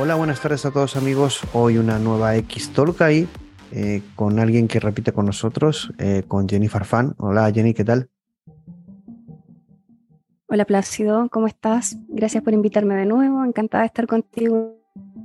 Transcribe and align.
Hola, 0.00 0.14
buenas 0.14 0.40
tardes 0.40 0.64
a 0.64 0.70
todos 0.70 0.94
amigos. 0.94 1.40
Hoy 1.52 1.76
una 1.76 1.98
nueva 1.98 2.36
X 2.36 2.72
Talk 2.72 3.02
ahí 3.02 3.26
eh, 3.72 4.00
con 4.14 4.38
alguien 4.38 4.68
que 4.68 4.78
repite 4.78 5.10
con 5.10 5.26
nosotros, 5.26 5.92
eh, 5.98 6.22
con 6.28 6.48
Jenny 6.48 6.68
Farfán. 6.68 7.16
Hola 7.18 7.50
Jenny, 7.50 7.74
¿qué 7.74 7.84
tal? 7.84 8.08
Hola 10.46 10.64
Plácido, 10.66 11.28
¿cómo 11.30 11.48
estás? 11.48 11.96
Gracias 12.06 12.44
por 12.44 12.52
invitarme 12.52 12.94
de 12.94 13.06
nuevo. 13.06 13.44
Encantada 13.44 13.82
de 13.82 13.88
estar 13.88 14.06
contigo 14.06 14.76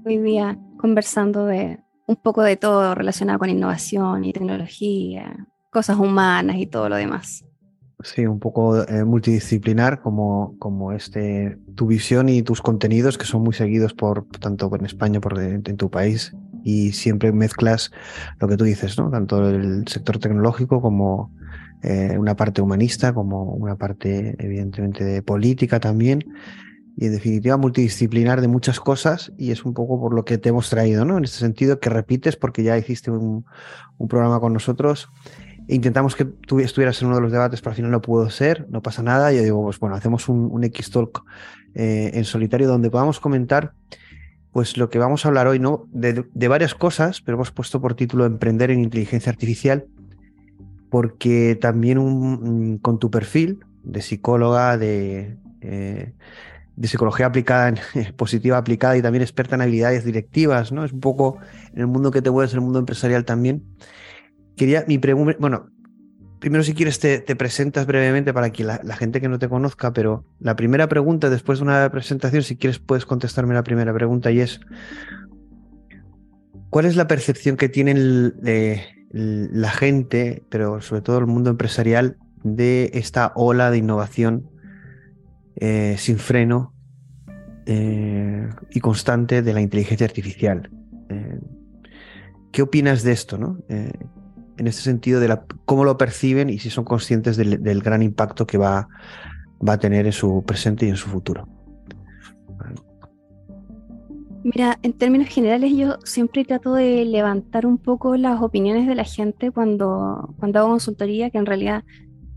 hoy 0.06 0.18
día 0.18 0.58
conversando 0.80 1.46
de 1.46 1.80
un 2.08 2.16
poco 2.16 2.42
de 2.42 2.58
todo 2.58 2.96
relacionado 2.96 3.38
con 3.38 3.52
innovación 3.52 4.26
y 4.26 4.34
tecnología, 4.34 5.46
cosas 5.70 6.00
humanas 6.00 6.56
y 6.56 6.66
todo 6.66 6.90
lo 6.90 6.96
demás. 6.96 7.46
Sí, 8.04 8.26
un 8.26 8.40
poco 8.40 8.84
eh, 8.84 9.06
multidisciplinar 9.06 10.02
como, 10.02 10.58
como 10.60 10.92
este, 10.92 11.58
tu 11.76 11.88
visión 11.88 12.28
y 12.28 12.44
tus 12.44 12.62
contenidos 12.62 13.18
que 13.18 13.24
son 13.26 13.44
muy 13.44 13.54
seguidos 13.54 13.94
por 13.94 14.28
tanto 14.28 14.70
en 14.76 14.86
España 14.86 15.22
por 15.22 15.40
en, 15.40 15.64
tu 15.64 15.90
país 15.90 16.36
y 16.66 16.92
siempre 16.92 17.32
mezclas 17.32 17.92
lo 18.40 18.50
que 18.50 18.58
tú 18.58 18.66
dices, 18.66 18.98
¿no? 18.98 19.10
Tanto 19.10 19.50
el 19.50 19.88
sector 19.88 20.20
tecnológico 20.20 20.82
como 20.82 21.32
eh, 21.82 22.18
una 22.18 22.36
parte 22.36 22.62
humanista, 22.62 23.14
como 23.14 23.54
una 23.54 23.78
parte 23.78 24.36
evidentemente 24.38 25.06
de 25.06 25.22
política 25.22 25.80
también 25.80 26.26
y 26.98 27.06
en 27.06 27.14
definitiva 27.14 27.56
multidisciplinar 27.56 28.42
de 28.42 28.50
muchas 28.50 28.82
cosas 28.82 29.32
y 29.38 29.52
es 29.52 29.64
un 29.64 29.74
poco 29.74 29.98
por 29.98 30.14
lo 30.14 30.26
que 30.26 30.38
te 30.38 30.50
hemos 30.50 30.70
traído, 30.70 31.06
¿no? 31.06 31.18
En 31.18 31.24
este 31.24 31.38
sentido 31.38 31.80
que 31.80 31.90
repites 31.90 32.36
porque 32.36 32.64
ya 32.64 32.78
hiciste 32.78 33.12
un, 33.12 33.46
un 33.98 34.08
programa 34.10 34.42
con 34.42 34.52
nosotros 34.52 35.10
Intentamos 35.68 36.16
que 36.16 36.26
tú 36.26 36.60
estuvieras 36.60 37.02
en 37.02 37.08
uno 37.08 37.16
de 37.16 37.22
los 37.22 37.32
debates, 37.32 37.62
pero 37.62 37.72
al 37.72 37.76
final 37.76 37.92
no 37.92 38.02
pudo 38.02 38.30
ser, 38.30 38.68
no 38.70 38.82
pasa 38.82 39.02
nada. 39.02 39.32
Yo 39.32 39.42
digo, 39.42 39.64
pues 39.64 39.80
bueno, 39.80 39.96
hacemos 39.96 40.28
un, 40.28 40.64
X-Talk 40.64 41.24
eh, 41.76 42.12
en 42.14 42.26
solitario 42.26 42.68
donde 42.68 42.90
podamos 42.90 43.20
comentar 43.20 43.74
pues 44.52 44.78
lo 44.78 44.90
que 44.90 45.00
vamos 45.00 45.26
a 45.26 45.30
hablar 45.30 45.48
hoy, 45.48 45.60
¿no? 45.60 45.88
De, 45.92 46.48
varias 46.48 46.76
cosas, 46.76 47.22
pero 47.22 47.38
hemos 47.38 47.52
puesto 47.52 47.82
por 47.82 47.96
título 47.96 48.26
Emprender 48.26 48.70
en 48.70 48.82
Inteligencia 48.82 49.32
Artificial, 49.32 49.86
porque 50.92 51.58
también 51.60 51.98
un, 51.98 52.78
con 52.78 53.00
tu 53.00 53.10
perfil 53.10 53.66
de 53.84 54.02
psicóloga, 54.02 54.78
de, 54.78 55.38
eh, 55.62 56.14
de 56.76 56.88
psicología 56.88 57.26
aplicada, 57.26 57.74
positiva 58.16 58.58
aplicada 58.58 58.96
y 58.96 59.02
también 59.02 59.24
experta 59.24 59.56
en 59.56 59.62
habilidades 59.62 60.06
directivas, 60.06 60.72
¿no? 60.72 60.86
Es 60.86 60.94
un 60.94 61.00
poco 61.00 61.40
en 61.74 61.80
el 61.80 61.88
mundo 61.88 62.12
que 62.12 62.22
te 62.22 62.30
mueves, 62.30 62.52
en 62.52 62.60
el 62.60 62.64
mundo 62.64 62.78
empresarial 62.78 63.26
también 63.26 63.64
quería 64.56 64.86
mi 64.88 64.98
pregunta, 64.98 65.36
bueno, 65.40 65.70
primero 66.44 66.62
si 66.62 66.74
quieres 66.74 67.00
te, 67.00 67.22
presentas 67.38 67.86
brevemente 67.86 68.34
para 68.34 68.52
que 68.52 68.66
la, 68.66 68.98
gente 68.98 69.22
que 69.22 69.30
no 69.30 69.40
te 69.40 69.48
conozca, 69.48 69.94
pero 69.94 70.26
la 70.42 70.58
primera 70.58 70.90
pregunta, 70.90 71.30
después 71.30 71.60
de 71.60 71.64
una 71.64 71.90
presentación, 71.90 72.44
si 72.44 72.58
quieres 72.58 72.80
puedes 72.80 73.06
contestarme 73.06 73.54
la 73.54 73.64
primera 73.64 73.94
pregunta 73.94 74.30
y 74.30 74.42
es, 74.42 74.60
¿cuál 76.70 76.86
es 76.86 76.98
la 76.98 77.08
percepción 77.08 77.56
que 77.56 77.70
tienen 77.70 78.34
la 79.14 79.70
gente, 79.70 80.44
pero 80.50 80.82
sobre 80.82 81.02
todo 81.02 81.18
el 81.20 81.28
mundo 81.28 81.50
empresarial, 81.50 82.18
de 82.44 82.92
esta 82.94 83.32
ola 83.36 83.72
de 83.72 83.78
innovación 83.78 84.50
eh, 85.56 85.96
sin 85.98 86.18
freno 86.18 86.74
eh, 87.66 88.50
y 88.70 88.82
constante 88.82 89.44
de 89.44 89.54
la 89.54 89.62
inteligencia 89.62 90.06
artificial? 90.06 90.70
Eh, 91.08 91.40
¿Qué 92.52 92.62
opinas 92.62 93.02
de 93.04 93.14
esto? 93.14 93.38
No? 93.38 93.60
En 94.58 94.68
este 94.68 94.82
sentido 94.82 95.20
de 95.20 95.28
la, 95.28 95.46
cómo 95.66 95.84
lo 95.84 95.98
perciben 95.98 96.50
y 96.50 96.60
si 96.60 96.70
son 96.70 96.84
conscientes 96.84 97.38
del, 97.38 97.82
gran 97.82 98.02
impacto 98.02 98.46
que 98.46 98.58
va, 98.58 98.88
va, 99.68 99.74
a 99.74 99.80
tener 99.80 100.06
en 100.06 100.12
su 100.12 100.44
presente 100.46 100.86
y 100.86 100.90
en 100.90 100.96
su 100.96 101.10
futuro. 101.10 101.48
Mira, 104.44 104.78
en 104.84 104.94
términos 104.94 105.30
generales 105.30 105.72
yo 105.76 105.98
siempre 106.04 106.44
trato 106.44 106.74
de 106.74 107.06
levantar 107.06 107.66
un 107.66 107.78
poco 107.78 108.18
las 108.18 108.42
opiniones 108.42 108.88
de 108.88 108.96
la 108.96 109.06
gente 109.06 109.52
cuando, 109.52 110.36
cuando 110.38 110.60
hago 110.60 110.70
consultoría, 110.70 111.30
que 111.30 111.38
en 111.38 111.46
realidad 111.46 111.84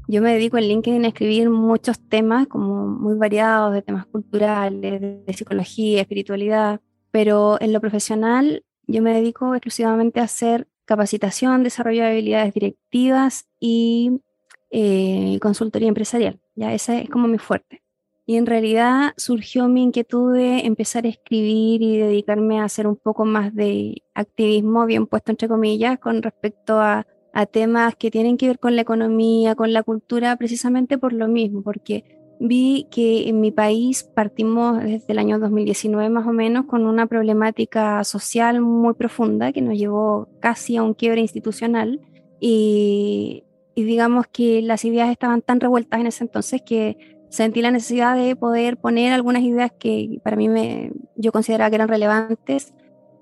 yo 0.07 0.23
me 0.23 0.33
dedico 0.33 0.57
en 0.57 0.69
LinkedIn 0.69 1.05
a 1.05 1.09
escribir 1.09 1.51
muchos 1.51 1.99
temas 1.99 2.47
como 2.47 2.87
muy 2.87 3.17
variados, 3.17 3.75
de 3.75 3.83
temas 3.83 4.07
culturales, 4.07 5.01
de 5.01 5.35
psicología, 5.35 6.01
espiritualidad, 6.01 6.81
pero 7.11 7.61
en 7.61 7.73
lo 7.73 7.81
profesional 7.81 8.65
yo 8.87 9.03
me 9.03 9.13
dedico 9.13 9.53
exclusivamente 9.55 10.21
a 10.21 10.25
hacer 10.25 10.69
capacitación, 10.87 11.63
desarrollo 11.63 12.03
de 12.03 12.11
habilidades 12.11 12.55
directivas 12.55 13.47
y 13.61 14.23
eh, 14.71 15.39
consultoría 15.43 15.89
empresarial. 15.89 16.41
Ya 16.55 16.73
esa 16.73 16.99
es 16.99 17.11
como 17.11 17.29
mi 17.29 17.39
fuerte. 17.39 17.83
Y 18.25 18.37
en 18.37 18.47
realidad 18.47 19.13
surgió 19.17 19.69
mi 19.69 19.85
inquietud 19.85 20.35
de 20.35 20.61
empezar 20.61 21.05
a 21.05 21.09
escribir 21.09 21.83
y 21.83 21.99
dedicarme 21.99 22.59
a 22.59 22.65
hacer 22.65 22.89
un 22.89 22.97
poco 22.97 23.25
más 23.25 23.55
de 23.55 24.03
activismo, 24.15 24.85
bien 24.87 25.07
puesto 25.07 25.31
entre 25.31 25.47
comillas, 25.47 25.99
con 26.01 26.23
respecto 26.23 26.81
a, 26.81 27.07
a 27.33 27.47
temas 27.47 27.95
que 27.95 28.11
tienen 28.11 28.37
que 28.37 28.49
ver 28.49 28.59
con 28.59 28.75
la 28.75 28.83
economía, 28.83 29.55
con 29.55 29.73
la 29.73 29.85
cultura, 29.85 30.35
precisamente 30.37 30.99
por 30.99 31.13
lo 31.13 31.29
mismo, 31.29 31.63
porque 31.63 32.16
vi 32.39 32.87
que 32.91 33.29
en 33.29 33.41
mi 33.41 33.51
país 33.51 34.05
partimos 34.05 34.83
desde 34.83 35.05
el 35.09 35.19
año 35.19 35.39
2019 35.39 36.11
más 36.11 36.27
o 36.27 36.33
menos 36.33 36.67
con 36.67 36.87
una 36.87 37.07
problemática 37.07 38.05
social 38.05 38.61
muy 38.61 38.95
profunda 38.95 39.53
que 39.53 39.63
nos 39.63 39.79
llevó 39.79 40.29
casi 40.41 40.77
a 40.77 40.83
un 40.83 40.95
quiebre 40.95 41.21
institucional 41.21 42.01
y, 42.41 43.45
digamos 43.75 44.27
que 44.27 44.63
las 44.63 44.85
ideas 44.85 45.11
estaban 45.11 45.43
tan 45.43 45.61
revueltas 45.61 46.01
en 46.01 46.07
ese 46.07 46.25
entonces 46.25 46.63
que 46.63 46.97
sentí 47.29 47.61
la 47.61 47.71
necesidad 47.71 48.17
de 48.17 48.35
poder 48.37 48.79
poner 48.79 49.13
algunas 49.13 49.43
ideas 49.43 49.71
que 49.79 50.19
para 50.23 50.37
mí 50.37 50.49
me, 50.49 50.93
yo 51.15 51.33
consideraba 51.33 51.69
que 51.69 51.77
eran 51.77 51.89
relevantes 51.89 52.73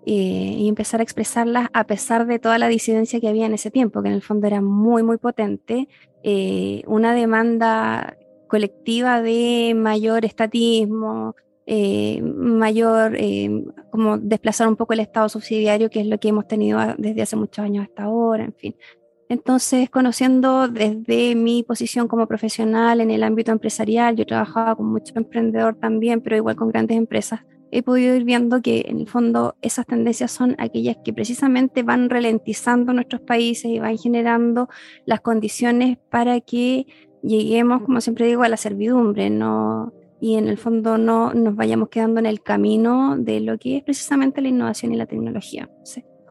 eh, 0.07 0.57
y 0.59 0.69
empezar 0.69 1.01
a 1.01 1.03
expresarlas 1.03 1.69
a 1.73 1.85
pesar 1.85 2.27
de 2.27 2.39
toda 2.39 2.59
la 2.59 2.69
disidencia 2.69 3.21
que 3.21 3.29
había 3.29 3.47
en 3.47 3.55
ese 3.55 3.71
tiempo, 3.71 4.03
que 4.03 4.09
en 4.09 4.15
el 4.15 4.23
fondo 4.23 4.47
era 4.47 4.61
muy, 4.61 5.03
muy 5.03 5.17
potente. 5.17 5.89
Eh, 6.23 6.83
una 6.87 7.15
demanda 7.15 8.17
colectiva 8.55 9.21
de 9.21 9.75
mayor 9.77 10.25
estatismo, 10.25 11.35
eh, 11.67 12.23
mayor, 12.23 13.17
eh, 13.17 13.65
como 13.91 14.17
desplazar 14.17 14.69
un 14.69 14.77
poco 14.77 14.93
el 14.93 15.01
Estado 15.01 15.29
subsidiario, 15.29 15.91
que 15.91 16.01
es 16.01 16.07
lo 16.07 16.21
que 16.21 16.29
hemos 16.29 16.47
tenido 16.47 16.79
desde 16.97 17.23
hace 17.23 17.35
muchos 17.35 17.65
años 17.65 17.89
hasta 17.89 18.05
ahora, 18.05 18.45
en 18.45 18.55
fin. 18.55 18.77
Entonces, 19.29 19.91
conociendo 19.91 20.69
desde 20.69 21.35
mi 21.35 21.65
posición 21.65 22.07
como 22.07 22.29
profesional 22.29 23.01
en 23.01 23.11
el 23.11 23.25
ámbito 23.25 23.51
empresarial, 23.51 24.15
yo 24.15 24.25
trabajaba 24.25 24.77
con 24.77 24.87
mucho 24.87 25.15
emprendedor 25.17 25.75
también, 25.75 26.21
pero 26.21 26.37
igual 26.37 26.55
con 26.55 26.69
grandes 26.69 26.97
empresas, 26.97 27.41
he 27.73 27.83
podido 27.83 28.15
ir 28.15 28.23
viendo 28.23 28.63
que 28.63 28.85
en 28.87 29.01
el 29.01 29.09
fondo 29.09 29.57
esas 29.63 29.85
tendencias 29.85 30.31
son 30.31 30.55
aquellas 30.59 30.99
que 31.05 31.13
precisamente 31.13 31.83
van 31.83 32.09
ralentizando 32.09 32.93
nuestros 32.93 33.21
países 33.23 33.65
y 33.65 33.81
van 33.81 33.99
generando 33.99 34.69
las 35.07 35.23
condiciones 35.23 35.99
para 36.09 36.41
que 36.41 36.87
lleguemos, 37.25 37.83
como 37.83 38.01
siempre 38.01 38.27
digo, 38.27 38.43
a 38.43 38.49
la 38.49 38.57
servidumbre, 38.57 39.31
no, 39.31 39.93
y 40.21 40.37
en 40.37 40.49
el 40.49 40.59
fondo 40.59 40.99
no 40.99 41.35
nos 41.35 41.55
vayamos 41.57 41.89
quedando 41.89 42.21
en 42.21 42.27
el 42.27 42.43
camino 42.43 43.17
de 43.19 43.41
lo 43.41 43.59
que 43.59 43.79
es 43.79 43.83
precisamente 43.83 44.41
la 44.41 44.49
innovación 44.49 44.93
y 44.93 44.97
la 44.97 45.07
tecnología. 45.07 45.69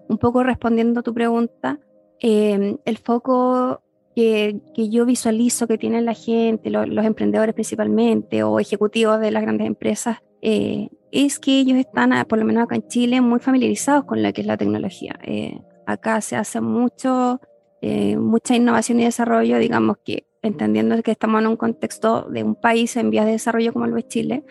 un 0.09 0.17
poco 0.17 0.43
respondiendo 0.43 0.99
a 0.99 1.03
tu 1.03 1.13
pregunta, 1.13 1.79
em, 2.19 2.77
el 2.85 2.97
foco 2.97 3.81
que, 4.15 4.59
que, 4.75 4.89
yo 4.89 5.05
visualizo 5.05 5.65
que 5.65 5.77
tiene 5.77 6.01
la 6.01 6.13
gente, 6.13 6.69
los 6.69 7.05
emprendedores 7.05 7.55
principalmente, 7.55 8.43
o 8.43 8.59
ejecutivos 8.59 9.19
de 9.19 9.31
las 9.31 9.43
grandes 9.43 9.65
empresas, 9.65 10.17
eh, 10.41 10.89
es 11.11 11.39
que 11.39 11.59
ellos 11.59 11.77
están, 11.77 12.11
por 12.27 12.37
lo 12.37 12.45
menos 12.45 12.63
acá 12.63 12.75
en 12.75 12.87
Chile, 12.87 13.21
muy 13.21 13.39
familiarizados 13.39 14.03
con 14.05 14.21
lo 14.21 14.33
que 14.33 14.41
es 14.41 14.47
la 14.47 14.57
tecnología. 14.57 15.17
Eh, 15.23 15.61
acá 15.85 16.19
se 16.21 16.35
hace 16.35 16.59
mucho, 16.59 17.39
eh, 17.81 18.17
mucha 18.17 18.55
innovación 18.55 18.99
y 18.99 19.05
desarrollo, 19.05 19.57
digamos 19.57 19.97
que 20.03 20.25
entendiendo 20.43 21.01
que 21.01 21.11
estamos 21.11 21.41
en 21.41 21.47
un 21.47 21.57
contexto 21.57 22.27
de 22.29 22.43
un 22.43 22.55
país 22.55 22.95
en 22.97 23.09
vías 23.09 23.25
de 23.25 23.31
desarrollo 23.31 23.73
como 23.73 23.87
lo 23.87 23.97
es 23.97 24.07
Chile, 24.07 24.43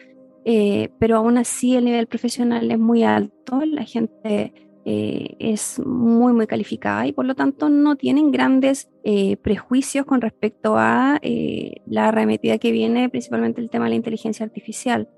eh, 0.44 0.90
pero 0.98 1.16
aún 1.16 1.38
así 1.38 1.76
el 1.76 1.84
nivel 1.84 2.08
profesional 2.08 2.70
es 2.70 2.78
muy 2.78 3.04
alto, 3.04 3.60
la 3.64 3.84
gente 3.84 4.52
eh, 4.84 5.36
es 5.38 5.80
muy, 5.86 6.32
muy 6.32 6.48
calificada 6.48 7.06
y 7.06 7.12
por 7.12 7.24
lo 7.24 7.36
tanto 7.36 7.68
no 7.68 7.94
tienen 7.94 8.32
grandes 8.32 8.90
eh, 9.04 9.36
prejuicios 9.36 10.04
con 10.06 10.20
respecto 10.20 10.74
a 10.76 11.20
eh, 11.22 11.74
la 11.86 12.08
arremetida 12.08 12.58
que 12.58 12.72
viene, 12.72 13.08
principalmente 13.08 13.60
el 13.60 13.70
tema 13.70 13.84
de 13.84 13.90
la 13.90 13.96
inteligencia 13.96 14.44
artificial. 14.44 15.08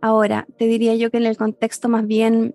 Ahora, 0.00 0.46
te 0.56 0.66
diría 0.66 0.94
yo 0.94 1.10
que 1.10 1.16
en 1.16 1.26
el 1.26 1.36
contexto 1.36 1.88
más 1.88 2.06
bien 2.06 2.54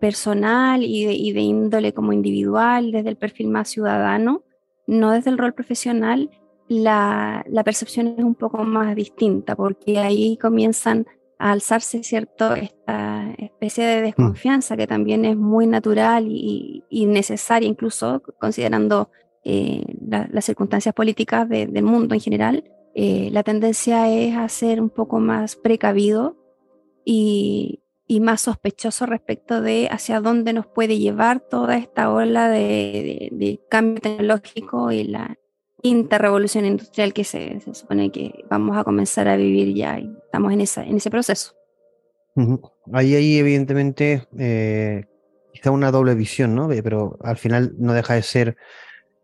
personal 0.00 0.82
y 0.82 1.04
de, 1.32 1.40
índole 1.40 1.92
como 1.92 2.12
individual, 2.12 2.90
desde 2.90 3.10
el 3.10 3.16
perfil 3.16 3.46
más 3.46 3.68
ciudadano, 3.68 4.42
no 4.88 5.12
desde 5.12 5.30
el 5.30 5.38
rol 5.38 5.54
profesional, 5.54 6.30
la, 6.70 7.44
percepción 7.64 8.14
es 8.16 8.24
un 8.24 8.36
poco 8.36 8.58
más 8.58 8.94
distinta, 8.94 9.56
porque 9.56 9.98
ahí 9.98 10.36
comienzan 10.36 11.04
a 11.36 11.50
alzarse 11.50 12.04
cierto 12.04 12.54
esta 12.54 13.28
especie 13.38 13.84
de 13.84 14.02
desconfianza 14.02 14.76
que 14.76 14.86
también 14.86 15.24
es 15.24 15.36
muy 15.36 15.66
natural 15.66 16.26
y, 16.28 16.84
necesaria 16.90 17.68
incluso 17.68 18.22
considerando 18.38 19.10
eh, 19.42 19.82
las 20.30 20.44
circunstancias 20.44 20.94
políticas 20.94 21.48
del 21.48 21.82
mundo 21.82 22.14
en 22.14 22.20
general 22.20 22.64
eh, 22.94 23.30
la 23.32 23.42
tendencia 23.42 24.12
es 24.12 24.36
a 24.36 24.48
ser 24.48 24.80
un 24.80 24.90
poco 24.90 25.18
más 25.18 25.56
precavido 25.56 26.36
y, 27.04 27.82
más 28.20 28.42
sospechoso 28.42 29.06
respecto 29.06 29.60
de 29.60 29.88
hacia 29.90 30.20
dónde 30.20 30.52
nos 30.52 30.66
puede 30.66 30.98
llevar 30.98 31.40
toda 31.40 31.76
esta 31.76 32.12
ola 32.12 32.48
de 32.48 33.60
cambio 33.70 34.00
tecnológico 34.00 34.90
y 34.92 35.04
la, 35.04 35.39
interrevolución 35.82 36.64
industrial 36.64 37.12
que 37.12 37.24
se, 37.24 37.60
supone 37.72 38.10
que 38.10 38.44
vamos 38.50 38.76
a 38.76 38.84
comenzar 38.84 39.28
a 39.28 39.36
vivir 39.36 39.74
ya 39.74 39.98
y 39.98 40.14
estamos 40.24 40.52
en, 40.52 40.60
esa, 40.60 40.84
en 40.84 40.96
ese 40.96 41.10
proceso. 41.10 41.54
Ahí 42.92 43.14
hay 43.14 43.38
evidentemente 43.38 44.26
eh, 44.38 45.04
quizá 45.52 45.70
una 45.70 45.90
doble 45.90 46.14
visión, 46.14 46.54
¿no? 46.54 46.68
Pero 46.68 47.18
al 47.22 47.36
final 47.36 47.74
no 47.78 47.92
deja 47.92 48.14
de 48.14 48.22
ser 48.22 48.56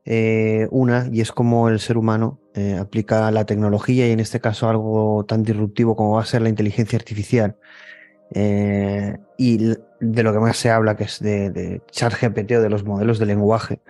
eh, 0.04 0.68
una 0.70 1.08
y 1.12 1.20
es 1.20 1.32
como 1.32 1.68
el 1.68 1.80
ser 1.80 1.96
humano 1.96 2.40
eh, 2.54 2.76
aplica 2.78 3.30
la 3.30 3.44
tecnología 3.44 4.06
y 4.06 4.12
en 4.12 4.20
este 4.20 4.40
caso 4.40 4.68
algo 4.68 5.24
tan 5.26 5.42
disruptivo 5.42 5.96
como 5.96 6.12
va 6.12 6.22
a 6.22 6.26
ser 6.26 6.42
la 6.42 6.48
inteligencia 6.48 6.96
artificial. 6.98 7.56
y 9.38 9.58
de 10.00 10.22
lo 10.22 10.32
que 10.32 10.38
más 10.38 10.56
se 10.56 10.70
habla, 10.70 10.96
que 10.96 11.04
es 11.04 11.20
de, 11.20 11.50
de 11.50 11.80
ChatGPT 11.90 12.52
o 12.52 12.60
de 12.60 12.68
los 12.68 12.84
modelos 12.84 13.18
de 13.18 13.26
lenguaje, 13.26 13.80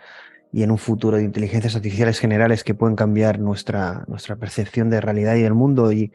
y 0.57 0.63
en 0.63 0.71
un 0.71 0.79
futuro 0.79 1.19
de 1.19 1.23
inteligencias 1.23 1.77
artificiales 1.77 2.19
generales 2.19 2.65
que 2.65 2.73
pueden 2.73 2.97
cambiar 2.97 3.39
nuestra, 3.39 4.07
nuestra 4.09 4.37
percepción 4.37 4.89
de 4.89 5.03
realidad 5.03 5.35
y 5.35 5.43
del 5.43 5.53
mundo 5.53 5.93
y, 5.93 6.15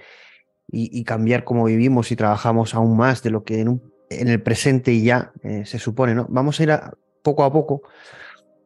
y, 0.68 1.04
cambiar 1.04 1.44
cómo 1.44 1.66
vivimos 1.66 2.12
y 2.12 2.16
trabajamos 2.16 2.74
aún 2.74 2.98
más 2.98 3.22
de 3.22 3.30
lo 3.30 3.44
que 3.44 3.60
en, 3.60 3.80
en 4.10 4.28
el 4.30 4.42
presente 4.42 4.94
y 4.94 5.04
ya 5.04 5.32
eh, 5.44 5.62
se 5.68 5.78
supone. 5.78 6.16
¿no? 6.16 6.26
Vamos 6.28 6.60
a 6.60 6.64
ir 6.64 6.72
a, 6.72 6.92
poco 7.22 7.44
a 7.44 7.54
poco, 7.54 7.84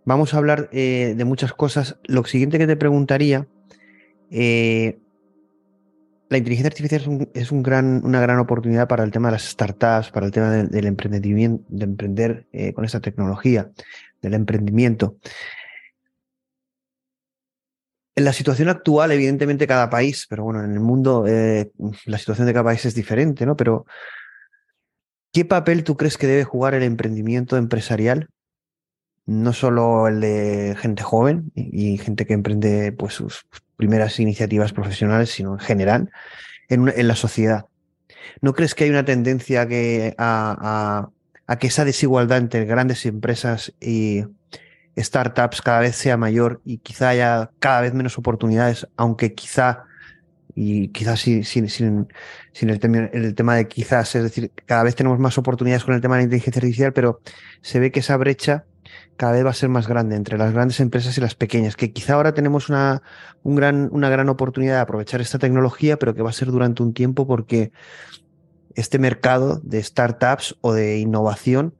vamos 0.06 0.34
a 0.34 0.38
hablar 0.38 0.70
eh, 0.72 1.14
de 1.18 1.26
muchas 1.26 1.52
cosas. 1.52 1.98
Lo 2.06 2.24
siguiente 2.24 2.58
que 2.58 2.68
te 2.68 2.78
preguntaría, 2.78 3.46
eh, 4.32 4.98
la 6.30 6.38
inteligencia 6.38 6.70
artificial 6.70 7.28
es, 7.34 7.52
un, 7.52 7.64
gran, 7.64 8.00
una 8.06 8.22
gran 8.22 8.40
oportunidad 8.40 8.88
para 8.88 9.04
el 9.04 9.12
tema 9.12 9.28
de 9.28 9.34
las 9.34 9.50
startups, 9.50 10.10
para 10.12 10.26
el 10.26 10.32
tema 10.32 10.52
del 10.52 10.86
emprendimiento, 10.86 11.66
de 11.68 11.84
emprender 11.84 12.48
con 12.74 12.86
esta 12.86 13.02
tecnología, 13.02 13.72
del 14.22 14.36
emprendimiento. 14.36 15.18
En 18.16 18.24
la 18.24 18.32
situación 18.32 18.70
actual, 18.70 19.12
evidentemente, 19.12 19.68
cada 19.68 19.90
país, 19.90 20.26
pero 20.30 20.46
bueno, 20.46 20.64
en 20.64 20.72
el 20.72 20.80
mundo 20.80 21.26
eh, 21.28 21.72
la 22.06 22.18
situación 22.18 22.48
de 22.48 22.54
cada 22.54 22.64
país 22.64 22.86
es 22.86 22.96
diferente, 22.96 23.46
¿no? 23.46 23.58
Pero, 23.58 23.86
¿qué 25.34 25.44
papel 25.44 25.84
tú 25.84 25.98
crees 25.98 26.18
que 26.18 26.28
debe 26.28 26.46
jugar 26.46 26.76
el 26.76 26.84
emprendimiento 26.84 27.58
empresarial? 27.58 28.30
No 29.26 29.52
solo 29.52 30.08
el 30.08 30.22
de 30.22 30.78
gente 30.80 31.04
joven 31.04 31.52
y, 31.56 31.98
gente 31.98 32.26
que 32.26 32.34
emprende 32.34 32.94
pues, 32.94 33.16
sus 33.16 33.46
primeras 33.76 34.18
iniciativas 34.20 34.72
profesionales, 34.72 35.32
sino 35.32 35.54
en 35.54 35.60
general, 35.60 36.12
en, 36.70 37.08
la 37.08 37.16
sociedad. 37.16 37.66
¿No 38.40 38.54
crees 38.54 38.76
que 38.76 38.86
hay 38.86 38.92
una 38.92 39.04
tendencia 39.04 39.68
que, 39.68 40.16
a, 40.18 41.10
a 41.48 41.60
que 41.60 41.68
esa 41.68 41.84
desigualdad 41.84 42.38
entre 42.38 42.66
grandes 42.66 43.06
empresas 43.06 43.74
y 43.82 44.24
startups 44.98 45.62
cada 45.62 45.80
vez 45.80 45.96
sea 45.96 46.18
mayor 46.18 46.62
y 46.64 46.78
quizá 46.78 47.10
haya 47.10 47.52
cada 47.60 47.82
vez 47.82 47.94
menos 47.94 48.18
oportunidades, 48.18 48.88
aunque 48.96 49.34
quizá, 49.34 49.84
y 50.56 50.90
quizás 50.90 51.20
sin, 51.20 51.44
sin, 51.44 51.68
sin, 51.70 52.08
el, 52.70 53.10
el, 53.14 53.36
tema 53.36 53.56
de 53.56 53.68
quizás, 53.68 54.16
es 54.16 54.24
decir, 54.24 54.52
cada 54.66 54.84
vez 54.84 54.96
tenemos 54.96 55.20
más 55.20 55.38
oportunidades 55.38 55.84
con 55.84 55.94
el 55.94 56.02
tema 56.02 56.16
de 56.16 56.22
la 56.22 56.24
inteligencia 56.24 56.60
artificial, 56.60 56.94
pero 56.94 57.22
se 57.62 57.80
ve 57.80 57.92
que 57.92 58.00
esa 58.00 58.16
brecha 58.18 58.66
cada 59.18 59.34
vez 59.34 59.46
va 59.46 59.50
a 59.50 59.54
ser 59.54 59.70
más 59.70 59.88
grande 59.88 60.16
entre 60.16 60.38
las 60.38 60.54
grandes 60.54 60.80
empresas 60.80 61.18
y 61.18 61.22
las 61.22 61.36
pequeñas, 61.36 61.76
que 61.76 61.92
quizá 61.92 62.14
ahora 62.14 62.34
tenemos 62.34 62.70
una, 62.70 63.02
un 63.44 63.56
gran, 63.56 63.90
una 63.92 64.10
gran 64.10 64.30
oportunidad 64.30 64.76
de 64.76 64.82
aprovechar 64.82 65.22
esta 65.22 65.40
tecnología, 65.40 65.98
pero 65.98 66.14
que 66.16 66.22
va 66.22 66.30
a 66.30 66.34
ser 66.34 66.52
durante 66.52 66.84
un 66.84 66.94
tiempo 66.94 67.28
porque 67.28 67.72
este 68.76 69.00
mercado 69.00 69.60
de 69.64 69.82
startups 69.82 70.58
o 70.62 70.74
de 70.74 71.00
innovación 71.00 71.76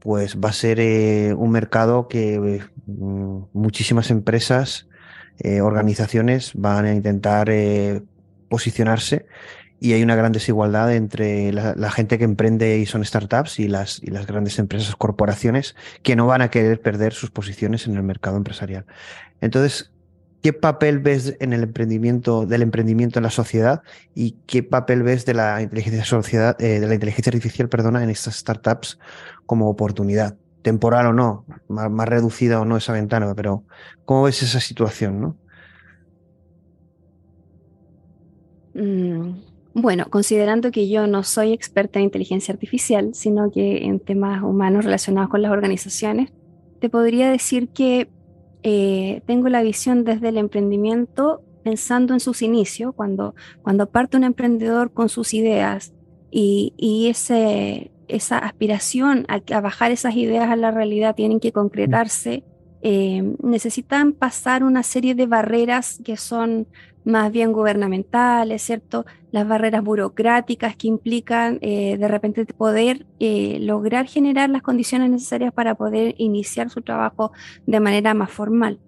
pues 0.00 0.38
va 0.38 0.48
a 0.48 0.52
ser 0.52 0.80
eh, 0.80 1.34
un 1.34 1.50
mercado 1.50 2.08
que 2.08 2.62
mm, 2.86 3.38
muchísimas 3.52 4.10
empresas, 4.10 4.88
eh, 5.38 5.60
organizaciones 5.60 6.52
van 6.54 6.86
a 6.86 6.94
intentar 6.94 7.48
eh, 7.50 8.02
posicionarse 8.48 9.26
y 9.78 9.94
hay 9.94 10.02
una 10.02 10.16
gran 10.16 10.32
desigualdad 10.32 10.94
entre 10.94 11.52
la, 11.52 11.90
gente 11.90 12.18
que 12.18 12.24
emprende 12.24 12.78
y 12.78 12.84
son 12.84 13.02
startups 13.04 13.58
y 13.58 13.68
las, 13.68 14.02
y 14.02 14.08
las 14.08 14.26
grandes 14.26 14.58
empresas, 14.58 14.94
corporaciones, 14.96 15.74
que 16.02 16.16
no 16.16 16.26
van 16.26 16.42
a 16.42 16.50
querer 16.50 16.82
perder 16.82 17.14
sus 17.14 17.30
posiciones 17.30 17.86
en 17.86 17.96
el 17.96 18.02
mercado 18.02 18.36
empresarial. 18.36 18.84
Entonces, 19.40 19.90
¿qué 20.42 20.52
papel 20.52 20.98
ves 20.98 21.36
en 21.40 21.52
el 21.52 21.62
emprendimiento, 21.62 22.46
del 22.46 22.62
emprendimiento 22.62 23.18
en 23.18 23.24
la 23.24 23.30
sociedad 23.30 23.82
y 24.14 24.32
qué 24.46 24.62
papel 24.62 25.02
ves 25.02 25.26
de 25.26 25.34
la 25.34 25.60
inteligencia 25.62 26.04
sociedad, 26.04 26.56
de 26.56 26.86
la 26.86 26.94
inteligencia 26.94 27.30
artificial, 27.30 27.68
perdona, 27.68 28.02
en 28.02 28.10
estas 28.10 28.36
startups 28.36 28.98
como 29.46 29.68
oportunidad, 29.68 30.36
temporal 30.62 31.06
o 31.06 31.12
no, 31.12 31.44
más, 31.68 32.08
reducida 32.08 32.60
o 32.60 32.64
no 32.64 32.76
esa 32.76 32.92
ventana, 32.92 33.34
pero 33.34 33.64
¿cómo 34.04 34.24
ves 34.24 34.42
esa 34.42 34.60
situación? 34.60 35.20
¿no? 35.20 35.36
Mm, 38.74 39.40
bueno, 39.74 40.06
considerando 40.10 40.70
que 40.70 40.88
yo 40.88 41.06
no 41.06 41.22
soy 41.22 41.52
experta 41.52 41.98
en 41.98 42.06
inteligencia 42.06 42.52
artificial, 42.52 43.10
sino 43.14 43.50
que 43.50 43.84
en 43.84 44.00
temas 44.00 44.42
humanos 44.42 44.84
relacionados 44.84 45.30
con 45.30 45.42
las 45.42 45.52
organizaciones, 45.52 46.32
te 46.80 46.88
podría 46.88 47.30
decir 47.30 47.68
que 47.68 48.08
eh, 48.62 49.22
tengo 49.26 49.48
la 49.48 49.62
visión 49.62 50.04
desde 50.04 50.28
el 50.28 50.38
emprendimiento 50.38 51.42
pensando 51.62 52.14
en 52.14 52.20
sus 52.20 52.42
inicios, 52.42 52.94
cuando, 52.94 53.34
cuando 53.62 53.86
parte 53.88 54.16
un 54.16 54.24
emprendedor 54.24 54.92
con 54.92 55.08
sus 55.08 55.34
ideas 55.34 55.92
y, 56.30 56.74
y 56.76 57.08
ese, 57.08 57.90
esa 58.08 58.38
aspiración 58.38 59.26
a, 59.28 59.60
bajar 59.60 59.90
esas 59.90 60.14
ideas 60.16 60.50
a 60.50 60.56
la 60.56 60.70
realidad 60.70 61.14
tienen 61.14 61.40
que 61.40 61.52
concretarse, 61.52 62.44
eh, 62.82 63.34
necesitan 63.42 64.12
pasar 64.12 64.64
una 64.64 64.82
serie 64.82 65.14
de 65.14 65.26
barreras 65.26 66.00
que 66.04 66.16
son 66.16 66.66
más 67.04 67.32
bien 67.32 67.52
gubernamentales, 67.52 68.62
¿cierto? 68.62 69.06
Las 69.32 69.46
barreras 69.48 69.82
burocráticas 69.82 70.76
que 70.76 70.88
implican 70.88 71.58
eh, 71.62 71.96
de 71.98 72.08
repente 72.08 72.44
poder 72.46 73.06
eh, 73.18 73.58
lograr 73.60 74.06
generar 74.06 74.50
las 74.50 74.62
condiciones 74.62 75.10
necesarias 75.10 75.52
para 75.52 75.74
poder 75.74 76.14
iniciar 76.18 76.70
su 76.70 76.82
trabajo 76.82 77.32
de 77.66 77.80
manera 77.80 78.14
más 78.14 78.30
formal. 78.30 78.78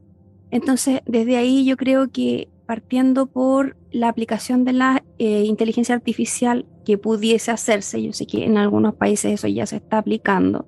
Entonces, 0.50 1.00
desde 1.07 1.37
ahí 1.37 1.64
yo 1.64 1.76
creo 1.76 2.11
que 2.11 2.49
partiendo 2.66 3.26
por 3.26 3.76
la 3.90 4.09
aplicación 4.09 4.64
de 4.64 4.73
la 4.73 5.02
inteligencia 5.19 5.95
artificial 5.95 6.66
que 6.85 6.99
pudiese 6.99 7.50
hacerse. 7.50 8.02
Yo 8.02 8.12
sé 8.12 8.26
que 8.26 8.45
en 8.45 8.57
algunos 8.57 8.95
países 8.95 9.33
eso 9.33 9.49
ya 9.49 9.66
se 9.66 9.76
está 9.76 9.99
aplicando, 9.99 10.66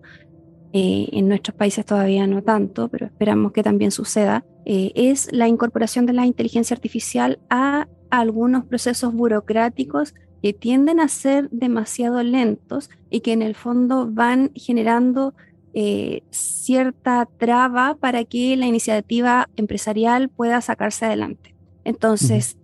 eh, 0.76 1.08
en 1.12 1.28
nuestros 1.28 1.56
países 1.56 1.86
todavía 1.86 2.26
no 2.26 2.42
tanto, 2.42 2.88
pero 2.88 3.06
esperamos 3.06 3.52
que 3.52 3.62
también 3.62 3.92
suceda, 3.92 4.44
eh, 4.64 4.92
es 4.94 5.32
la 5.32 5.48
incorporación 5.48 6.06
de 6.06 6.12
la 6.12 6.26
inteligencia 6.26 6.74
artificial 6.74 7.38
a 7.50 7.88
algunos 8.10 8.64
procesos 8.64 9.12
burocráticos 9.12 10.14
que 10.42 10.52
tienden 10.52 11.00
a 11.00 11.08
ser 11.08 11.48
demasiado 11.50 12.22
lentos 12.22 12.90
y 13.10 13.20
que 13.20 13.32
en 13.32 13.42
el 13.42 13.54
fondo 13.54 14.08
van 14.10 14.50
generando 14.54 15.34
eh, 15.72 16.22
cierta 16.30 17.28
traba 17.38 17.96
para 17.98 18.24
que 18.24 18.56
la 18.56 18.66
iniciativa 18.66 19.48
empresarial 19.56 20.28
pueda 20.28 20.60
sacarse 20.60 21.06
adelante. 21.06 21.54
Entonces, 21.84 22.56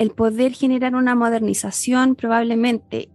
el 0.00 0.10
poder 0.16 0.52
generar 0.52 0.94
una 0.94 1.14
modernización 1.14 2.14
probablemente 2.14 3.10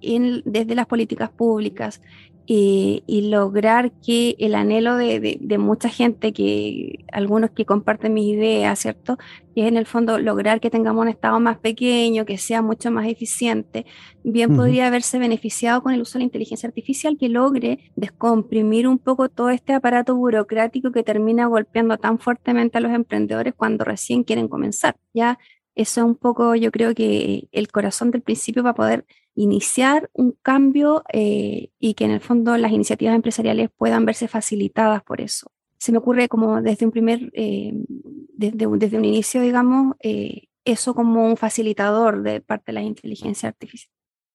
desde 0.45 0.75
las 0.75 0.85
políticas 0.85 1.31
públicas 1.31 1.99
y, 2.47 3.29
lograr 3.29 3.91
que 4.05 4.35
el 4.39 4.55
anhelo 4.55 4.95
de, 4.97 5.57
mucha 5.57 5.89
gente, 5.89 6.31
que 6.31 7.05
algunos 7.11 7.51
que 7.51 7.65
comparten 7.65 8.13
mis 8.13 8.35
ideas, 8.35 8.77
¿cierto? 8.79 9.17
Que 9.55 9.63
es 9.63 9.67
en 9.67 9.77
el 9.77 9.85
fondo 9.85 10.19
lograr 10.19 10.59
que 10.59 10.69
tengamos 10.69 11.01
un 11.01 11.07
Estado 11.07 11.39
más 11.39 11.57
pequeño, 11.57 12.25
que 12.25 12.37
sea 12.37 12.61
mucho 12.61 12.91
más 12.91 13.07
eficiente, 13.07 13.85
bien 14.23 14.55
podría 14.55 14.87
haberse 14.87 15.17
beneficiado 15.17 15.81
con 15.81 15.93
el 15.93 16.01
uso 16.01 16.13
de 16.13 16.19
la 16.19 16.25
inteligencia 16.25 16.67
artificial 16.67 17.17
que 17.17 17.29
logre 17.29 17.91
descomprimir 17.95 18.87
un 18.87 18.99
poco 18.99 19.29
todo 19.29 19.49
este 19.49 19.73
aparato 19.73 20.15
burocrático 20.15 20.91
que 20.91 21.03
termina 21.03 21.47
golpeando 21.47 21.97
tan 21.97 22.19
fuertemente 22.19 22.77
a 22.77 22.81
los 22.81 22.91
emprendedores 22.91 23.53
cuando 23.55 23.85
recién 23.85 24.23
quieren 24.23 24.47
comenzar. 24.47 24.95
Ya 25.13 25.39
eso 25.75 26.01
es 26.01 26.05
un 26.05 26.15
poco, 26.15 26.55
yo 26.55 26.71
creo 26.71 26.93
que 26.95 27.47
el 27.51 27.71
corazón 27.71 28.11
del 28.11 28.21
principio 28.21 28.63
para 28.63 28.75
poder 28.75 29.05
iniciar 29.35 30.09
un 30.13 30.31
cambio 30.41 31.03
eh, 31.11 31.69
y 31.79 31.93
que 31.93 32.05
en 32.05 32.11
el 32.11 32.21
fondo 32.21 32.57
las 32.57 32.71
iniciativas 32.71 33.15
empresariales 33.15 33.69
puedan 33.77 34.05
verse 34.05 34.27
facilitadas 34.27 35.03
por 35.03 35.21
eso. 35.21 35.51
Se 35.77 35.91
me 35.91 35.97
ocurre 35.97 36.29
como 36.29 36.61
desde 36.61 36.85
un 36.85 36.91
primer, 36.91 37.29
eh, 37.33 37.73
desde, 38.33 38.65
un, 38.65 38.79
desde 38.79 38.97
un 38.97 39.05
inicio, 39.05 39.41
digamos, 39.41 39.95
eh, 40.01 40.43
eso 40.63 40.95
como 40.95 41.27
un 41.27 41.37
facilitador 41.37 42.23
de 42.23 42.41
parte 42.41 42.71
de 42.71 42.73
la 42.73 42.81
inteligencia 42.81 43.49
artificial. 43.49 43.91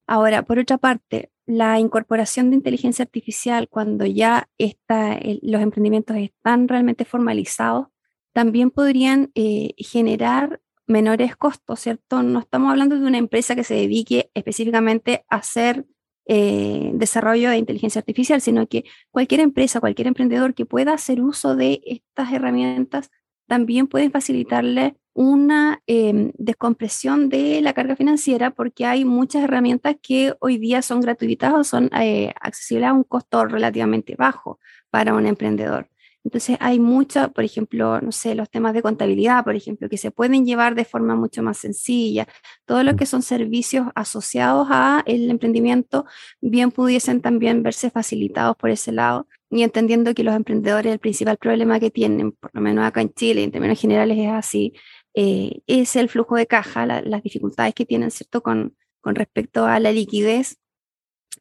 Ahora, 0.06 0.42
por 0.44 0.58
otra 0.58 0.76
parte, 0.76 1.30
la 1.46 1.80
incorporación 1.80 2.50
de 2.50 2.56
inteligencia 2.56 3.04
artificial 3.04 3.68
cuando 3.68 4.06
ya 4.06 4.48
está, 4.58 5.18
los 5.42 5.60
emprendimientos 5.60 6.16
están 6.16 6.68
realmente 6.68 7.04
formalizados, 7.04 7.88
también 8.32 8.70
podrían 8.70 9.32
generar 9.76 10.60
menores 10.90 11.36
costos, 11.36 11.80
¿cierto? 11.80 12.22
No 12.22 12.40
estamos 12.40 12.70
hablando 12.70 12.98
de 12.98 13.06
una 13.06 13.18
empresa 13.18 13.54
que 13.54 13.64
se 13.64 13.74
dedique 13.74 14.30
específicamente 14.34 15.24
a 15.30 15.36
hacer 15.36 15.86
eh, 16.26 16.90
desarrollo 16.94 17.50
de 17.50 17.56
inteligencia 17.56 18.00
artificial, 18.00 18.40
sino 18.40 18.66
que 18.66 18.84
cualquier 19.10 19.40
empresa, 19.40 19.80
cualquier 19.80 20.08
emprendedor 20.08 20.54
que 20.54 20.66
pueda 20.66 20.92
hacer 20.92 21.22
uso 21.22 21.56
de 21.56 21.80
estas 21.86 22.32
herramientas 22.32 23.10
también 23.46 23.86
puede 23.86 24.10
facilitarle 24.10 24.96
una 25.12 25.82
em, 25.86 26.32
descompresión 26.38 27.28
de 27.28 27.60
la 27.62 27.72
carga 27.72 27.96
financiera 27.96 28.50
porque 28.50 28.86
hay 28.86 29.04
muchas 29.04 29.42
herramientas 29.42 29.96
que 30.00 30.34
hoy 30.40 30.56
día 30.58 30.82
son 30.82 31.00
gratuitas 31.00 31.52
o 31.52 31.64
son 31.64 31.90
eh, 32.00 32.32
accesibles 32.40 32.90
a 32.90 32.92
un 32.92 33.02
costo 33.02 33.44
relativamente 33.44 34.14
bajo 34.16 34.60
para 34.90 35.14
un 35.14 35.26
emprendedor. 35.26 35.88
Entonces 36.24 36.56
hay 36.60 36.78
mucho, 36.78 37.32
por 37.32 37.44
ejemplo, 37.44 38.00
no 38.00 38.12
sé, 38.12 38.34
los 38.34 38.50
temas 38.50 38.74
de 38.74 38.82
contabilidad, 38.82 39.42
por 39.44 39.56
ejemplo, 39.56 39.88
que 39.88 39.96
se 39.96 40.10
pueden 40.10 40.44
llevar 40.44 40.74
de 40.74 40.84
forma 40.84 41.14
mucho 41.16 41.42
más 41.42 41.58
sencilla. 41.58 42.26
Todo 42.66 42.82
lo 42.82 42.92
mm. 42.92 42.96
que 42.96 43.06
son 43.06 43.22
servicios 43.22 43.88
asociados 43.94 44.68
a 44.70 45.02
el 45.06 45.30
emprendimiento 45.30 46.04
bien 46.40 46.70
pudiesen 46.70 47.20
también 47.20 47.62
verse 47.62 47.90
facilitados 47.90 48.56
por 48.56 48.70
ese 48.70 48.92
lado 48.92 49.26
y 49.50 49.62
entendiendo 49.62 50.14
que 50.14 50.24
los 50.24 50.34
emprendedores 50.34 50.92
el 50.92 50.98
principal 51.00 51.36
problema 51.36 51.80
que 51.80 51.90
tienen, 51.90 52.32
por 52.32 52.50
lo 52.54 52.60
menos 52.60 52.84
acá 52.84 53.00
en 53.00 53.12
Chile, 53.12 53.42
en 53.42 53.50
términos 53.50 53.80
generales 53.80 54.18
es 54.18 54.28
así, 54.28 54.74
eh, 55.14 55.60
es 55.66 55.96
el 55.96 56.08
flujo 56.08 56.36
de 56.36 56.46
caja, 56.46 56.86
las 56.86 57.22
dificultades 57.22 57.74
que 57.74 57.84
tienen, 57.84 58.10
¿cierto?, 58.10 58.42
con, 58.42 58.76
con 59.00 59.14
respecto 59.14 59.66
a 59.66 59.80
la 59.80 59.92
liquidez. 59.92 60.56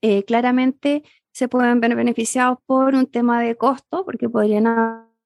Eh, 0.01 0.24
claramente 0.24 1.03
se 1.31 1.48
pueden 1.48 1.79
ver 1.79 1.95
beneficiados 1.95 2.59
por 2.65 2.95
un 2.95 3.07
tema 3.07 3.41
de 3.41 3.55
costo, 3.55 4.03
porque 4.05 4.29
podrían 4.29 4.67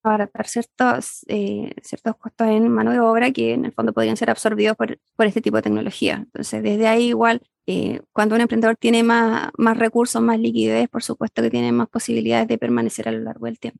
abaratar 0.03 0.47
ciertos, 0.47 1.25
eh, 1.27 1.73
ciertos 1.81 2.15
costos 2.17 2.47
en 2.47 2.69
mano 2.69 2.91
de 2.91 2.99
obra 2.99 3.31
que 3.31 3.53
en 3.53 3.65
el 3.65 3.71
fondo 3.71 3.93
podrían 3.93 4.17
ser 4.17 4.29
absorbidos 4.29 4.75
por, 4.75 4.99
por 5.15 5.25
este 5.25 5.41
tipo 5.41 5.57
de 5.57 5.63
tecnología. 5.63 6.15
Entonces, 6.15 6.61
desde 6.61 6.87
ahí 6.87 7.07
igual, 7.07 7.41
eh, 7.65 8.01
cuando 8.11 8.35
un 8.35 8.41
emprendedor 8.41 8.75
tiene 8.75 9.03
más, 9.03 9.49
más 9.57 9.77
recursos, 9.77 10.21
más 10.21 10.39
liquidez, 10.39 10.89
por 10.89 11.03
supuesto 11.03 11.41
que 11.41 11.49
tiene 11.49 11.71
más 11.71 11.87
posibilidades 11.87 12.47
de 12.47 12.57
permanecer 12.57 13.07
a 13.07 13.11
lo 13.11 13.19
largo 13.19 13.45
del 13.45 13.59
tiempo. 13.59 13.79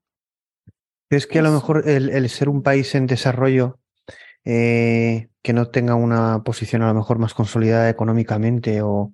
¿Es 1.10 1.28
que 1.28 1.40
a 1.40 1.44
lo 1.44 1.52
mejor 1.52 1.88
el, 1.88 2.30
ser 2.30 2.50
un 2.50 2.64
país 2.64 2.96
en 2.96 3.06
desarrollo 3.06 3.80
eh, 4.46 5.28
que 5.42 5.54
no 5.54 5.70
tenga 5.70 5.96
una 5.96 6.44
posición 6.44 6.82
a 6.82 6.88
lo 6.88 6.94
mejor 6.96 7.20
más 7.20 7.34
consolidada 7.34 7.90
económicamente 7.90 8.82
o, 8.82 9.14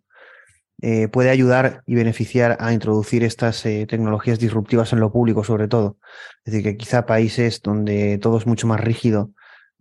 eh, 0.82 1.10
puede 1.10 1.30
ayudar 1.30 1.84
y 1.86 1.96
beneficiar 1.96 2.56
a 2.60 2.72
introducir 2.72 3.24
estas 3.24 3.66
eh, 3.66 3.86
tecnologías 3.88 4.40
disruptivas 4.40 4.94
en 4.94 5.02
lo 5.02 5.12
público, 5.12 5.44
sobre 5.44 5.68
todo. 5.68 5.98
Es 6.46 6.54
decir, 6.54 6.64
que 6.64 6.78
quizá 6.78 7.06
países 7.06 7.62
donde 7.62 8.18
todo 8.18 8.38
es 8.38 8.48
mucho 8.48 8.66
más 8.66 8.80
rígido, 8.80 9.32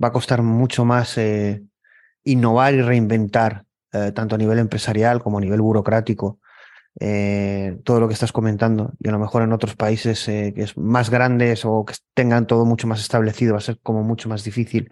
va 0.03 0.09
a 0.09 0.13
costar 0.13 0.43
mucho 0.43 0.85
más 0.85 1.17
eh, 1.17 1.63
innovar 2.25 2.75
y 2.75 2.83
reinventar, 2.83 3.65
tanto 3.91 4.35
a 4.35 4.39
nivel 4.39 4.59
empresarial 4.59 5.23
como 5.23 5.39
a 5.39 5.41
nivel 5.41 5.63
burocrático, 5.63 6.41
todo 6.95 8.01
lo 8.01 8.07
que 8.07 8.13
estás 8.13 8.33
comentando. 8.33 8.93
Y 9.01 9.09
a 9.09 9.13
lo 9.13 9.19
mejor 9.19 9.43
en 9.43 9.53
otros 9.55 9.77
países 9.77 10.27
que 10.27 10.53
es 10.57 10.77
más 10.77 11.09
grandes 11.09 11.65
o 11.65 11.87
que 11.87 11.95
tengan 12.13 12.47
todo 12.47 12.67
mucho 12.67 12.87
más 12.87 13.01
establecido, 13.01 13.55
va 13.55 13.59
a 13.59 13.63
ser 13.63 13.79
como 13.83 14.03
mucho 14.03 14.29
más 14.29 14.45
difícil 14.45 14.91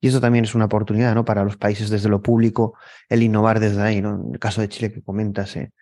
y 0.00 0.08
eso 0.08 0.20
también 0.20 0.44
es 0.44 0.54
una 0.54 0.66
oportunidad 0.66 1.14
¿no? 1.14 1.24
para 1.24 1.44
los 1.44 1.56
países 1.56 1.90
desde 1.90 2.08
lo 2.08 2.22
público, 2.22 2.74
el 3.08 3.22
innovar 3.22 3.58
desde 3.58 3.82
ahí. 3.82 4.00
¿no? 4.00 4.22
En 4.26 4.34
el 4.34 4.38
caso 4.38 4.60
de 4.60 4.68
Chile 4.68 4.92
que 4.92 5.02
comentas, 5.02 5.56
eh. 5.56 5.72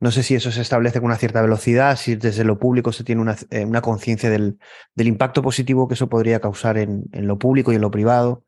no 0.00 0.10
sé 0.10 0.22
si 0.22 0.34
eso 0.34 0.50
se 0.52 0.60
establece 0.60 1.00
con 1.00 1.06
una 1.06 1.16
cierta 1.16 1.40
velocidad, 1.40 1.96
si 1.96 2.16
desde 2.16 2.44
lo 2.44 2.58
público 2.58 2.92
se 2.92 3.04
tiene 3.04 3.22
una, 3.22 3.36
eh, 3.50 3.64
una 3.64 3.80
conciencia 3.80 4.28
del, 4.28 4.58
del, 4.94 5.06
impacto 5.06 5.40
positivo 5.40 5.88
que 5.88 5.94
eso 5.94 6.08
podría 6.08 6.40
causar 6.40 6.76
en, 6.76 7.04
en, 7.12 7.26
lo 7.26 7.38
público 7.38 7.72
y 7.72 7.76
en 7.76 7.80
lo 7.80 7.90
privado. 7.90 8.44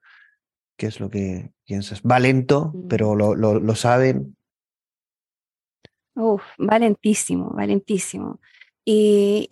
¿Qué 0.77 0.87
es 0.87 1.01
lo 1.01 1.09
que 1.09 1.51
piensas? 1.65 2.03
Va 2.03 2.21
lento, 2.21 2.73
pero 2.89 3.15
lo, 3.15 3.35
lo, 3.35 3.59
lo 3.59 3.75
saben. 3.75 4.37
Uf, 6.15 6.43
valentísimo, 6.59 7.51
valentísimo. 7.51 8.39
Y 8.85 9.49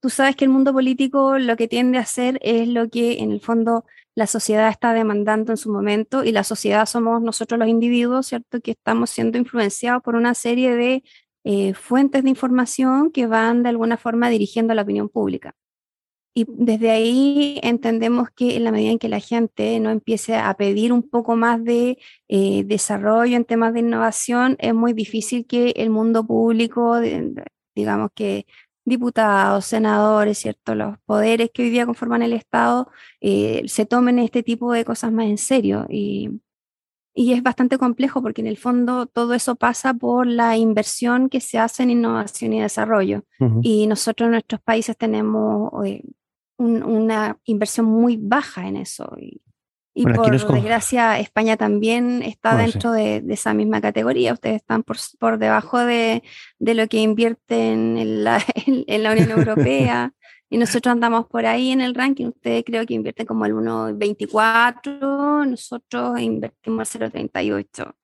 tú 0.00 0.08
sabes 0.08 0.34
que 0.34 0.44
el 0.44 0.50
mundo 0.50 0.72
político 0.72 1.38
lo 1.38 1.56
que 1.56 1.68
tiende 1.68 1.98
a 1.98 2.02
hacer 2.02 2.38
es 2.42 2.66
lo 2.68 2.88
que 2.88 3.18
en 3.18 3.30
el 3.30 3.40
fondo 3.40 3.84
la 4.16 4.26
sociedad 4.26 4.70
está 4.70 4.94
demandando 4.94 5.52
en 5.52 5.58
su 5.58 5.70
momento 5.70 6.24
y 6.24 6.32
la 6.32 6.42
sociedad 6.42 6.86
somos 6.86 7.22
nosotros 7.22 7.60
los 7.60 7.68
individuos, 7.68 8.26
¿cierto? 8.26 8.60
Que 8.60 8.72
estamos 8.72 9.10
siendo 9.10 9.36
influenciados 9.38 10.02
por 10.02 10.16
una 10.16 10.34
serie 10.34 10.74
de 10.74 11.04
eh, 11.44 11.74
fuentes 11.74 12.24
de 12.24 12.30
información 12.30 13.12
que 13.12 13.26
van 13.26 13.62
de 13.62 13.68
alguna 13.68 13.98
forma 13.98 14.30
dirigiendo 14.30 14.74
la 14.74 14.82
opinión 14.82 15.10
pública. 15.10 15.54
Y 16.34 16.46
desde 16.48 16.90
ahí 16.90 17.60
entendemos 17.62 18.28
que 18.30 18.56
en 18.56 18.64
la 18.64 18.72
medida 18.72 18.90
en 18.92 18.98
que 18.98 19.08
la 19.08 19.20
gente 19.20 19.78
no 19.80 19.90
empiece 19.90 20.36
a 20.36 20.54
pedir 20.54 20.92
un 20.92 21.02
poco 21.02 21.36
más 21.36 21.62
de 21.62 21.98
eh, 22.28 22.64
desarrollo 22.64 23.36
en 23.36 23.44
temas 23.44 23.74
de 23.74 23.80
innovación, 23.80 24.56
es 24.60 24.74
muy 24.74 24.94
difícil 24.94 25.46
que 25.46 25.70
el 25.76 25.90
mundo 25.90 26.26
público, 26.26 27.00
digamos 27.74 28.10
que 28.14 28.46
diputados, 28.86 29.66
senadores, 29.66 30.38
¿cierto? 30.38 30.74
Los 30.74 30.98
poderes 31.00 31.50
que 31.52 31.64
hoy 31.64 31.70
día 31.70 31.84
conforman 31.84 32.22
el 32.22 32.32
Estado 32.32 32.88
eh, 33.20 33.62
se 33.66 33.84
tomen 33.84 34.18
este 34.18 34.42
tipo 34.42 34.72
de 34.72 34.84
cosas 34.84 35.12
más 35.12 35.26
en 35.26 35.36
serio. 35.36 35.86
Y, 35.90 36.40
y, 37.12 37.32
es 37.32 37.42
bastante 37.42 37.78
complejo 37.78 38.22
porque 38.22 38.40
en 38.40 38.46
el 38.46 38.56
fondo 38.56 39.06
todo 39.06 39.34
eso 39.34 39.56
pasa 39.56 39.92
por 39.92 40.26
la 40.26 40.56
inversión 40.56 41.28
que 41.28 41.40
se 41.40 41.58
hace 41.58 41.82
en 41.82 41.90
innovación 41.90 42.52
y 42.52 42.62
desarrollo. 42.62 43.24
Y 43.62 43.86
nosotros 43.86 44.26
en 44.26 44.32
nuestros 44.32 44.60
países 44.62 44.96
tenemos 44.96 45.72
eh, 45.84 46.02
una 46.58 47.38
inversión 47.44 47.86
muy 47.86 48.16
baja 48.16 48.68
en 48.68 48.76
eso. 48.76 49.12
Y, 49.18 49.42
y 49.98 50.04
por 50.04 50.30
desgracia, 50.30 51.18
España 51.18 51.56
también 51.56 52.22
está 52.22 52.54
dentro 52.54 52.92
de, 52.92 53.24
esa 53.30 53.54
misma 53.54 53.80
categoría. 53.80 54.34
Ustedes 54.34 54.56
están 54.56 54.82
por, 54.82 54.98
por 55.18 55.38
debajo 55.38 55.78
de, 55.78 56.22
de, 56.58 56.74
lo 56.74 56.86
que 56.86 56.98
invierten 56.98 57.96
en 57.96 58.22
la, 58.22 58.44
en, 58.66 59.02
la 59.02 59.12
Unión 59.12 59.30
Europea. 59.30 60.12
y 60.50 60.58
nosotros 60.58 60.92
andamos 60.92 61.26
por 61.28 61.46
ahí 61.46 61.70
en 61.70 61.80
el 61.80 61.94
ranking. 61.94 62.26
Ustedes 62.26 62.62
creo 62.66 62.84
que 62.84 62.92
invierten 62.92 63.24
como 63.24 63.46
el 63.46 63.54
1,24, 63.54 65.48
nosotros 65.48 66.20
invertimos 66.20 66.94
el 66.94 67.10
0,38. 67.10 67.94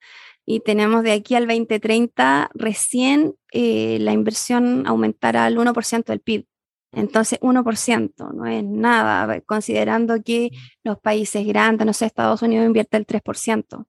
Y 0.46 0.60
tenemos 0.60 1.02
de 1.02 1.12
aquí 1.12 1.34
al 1.34 1.46
2030 1.46 2.52
recién 2.54 3.34
eh, 3.52 3.98
la 4.00 4.12
inversión 4.12 4.86
aumentará 4.86 5.44
al 5.44 5.58
1% 5.58 6.04
del 6.04 6.20
PIB. 6.20 6.46
Entonces, 6.92 7.38
1% 7.40 8.32
no 8.34 8.46
es 8.46 8.62
nada, 8.62 9.40
considerando 9.40 10.22
que 10.22 10.50
los 10.84 10.98
países 10.98 11.46
grandes, 11.46 11.86
no 11.86 11.92
sé, 11.92 12.06
Estados 12.06 12.42
Unidos 12.42 12.66
invierte 12.66 12.98
el 12.98 13.06
3%. 13.06 13.86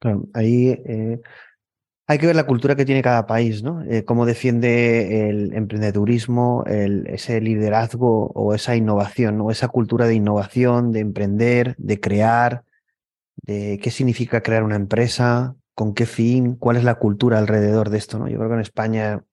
Claro, 0.00 0.28
ahí 0.32 0.68
eh, 0.68 1.20
hay 2.06 2.18
que 2.18 2.26
ver 2.26 2.36
la 2.36 2.46
cultura 2.46 2.76
que 2.76 2.84
tiene 2.84 3.02
cada 3.02 3.26
país, 3.26 3.64
¿no? 3.64 3.82
Eh, 3.82 4.04
cómo 4.04 4.26
defiende 4.26 5.28
el 5.28 5.52
emprendedurismo, 5.54 6.64
el, 6.66 7.06
ese 7.08 7.40
liderazgo 7.40 8.28
o 8.28 8.54
esa 8.54 8.76
innovación, 8.76 9.40
o 9.40 9.50
esa 9.50 9.68
cultura 9.68 10.06
de 10.06 10.14
innovación, 10.14 10.92
de 10.92 11.00
emprender, 11.00 11.74
de 11.78 11.98
crear, 12.00 12.64
de 13.42 13.80
qué 13.82 13.90
significa 13.90 14.40
crear 14.40 14.62
una 14.62 14.76
empresa, 14.76 15.56
con 15.74 15.94
qué 15.94 16.06
fin, 16.06 16.54
cuál 16.54 16.76
es 16.76 16.84
la 16.84 16.94
cultura 16.94 17.38
alrededor 17.38 17.90
de 17.90 17.98
esto, 17.98 18.18
¿no? 18.18 18.28
Yo 18.28 18.38
creo 18.38 18.48
que 18.48 18.54
en 18.54 18.60
España 18.60 19.24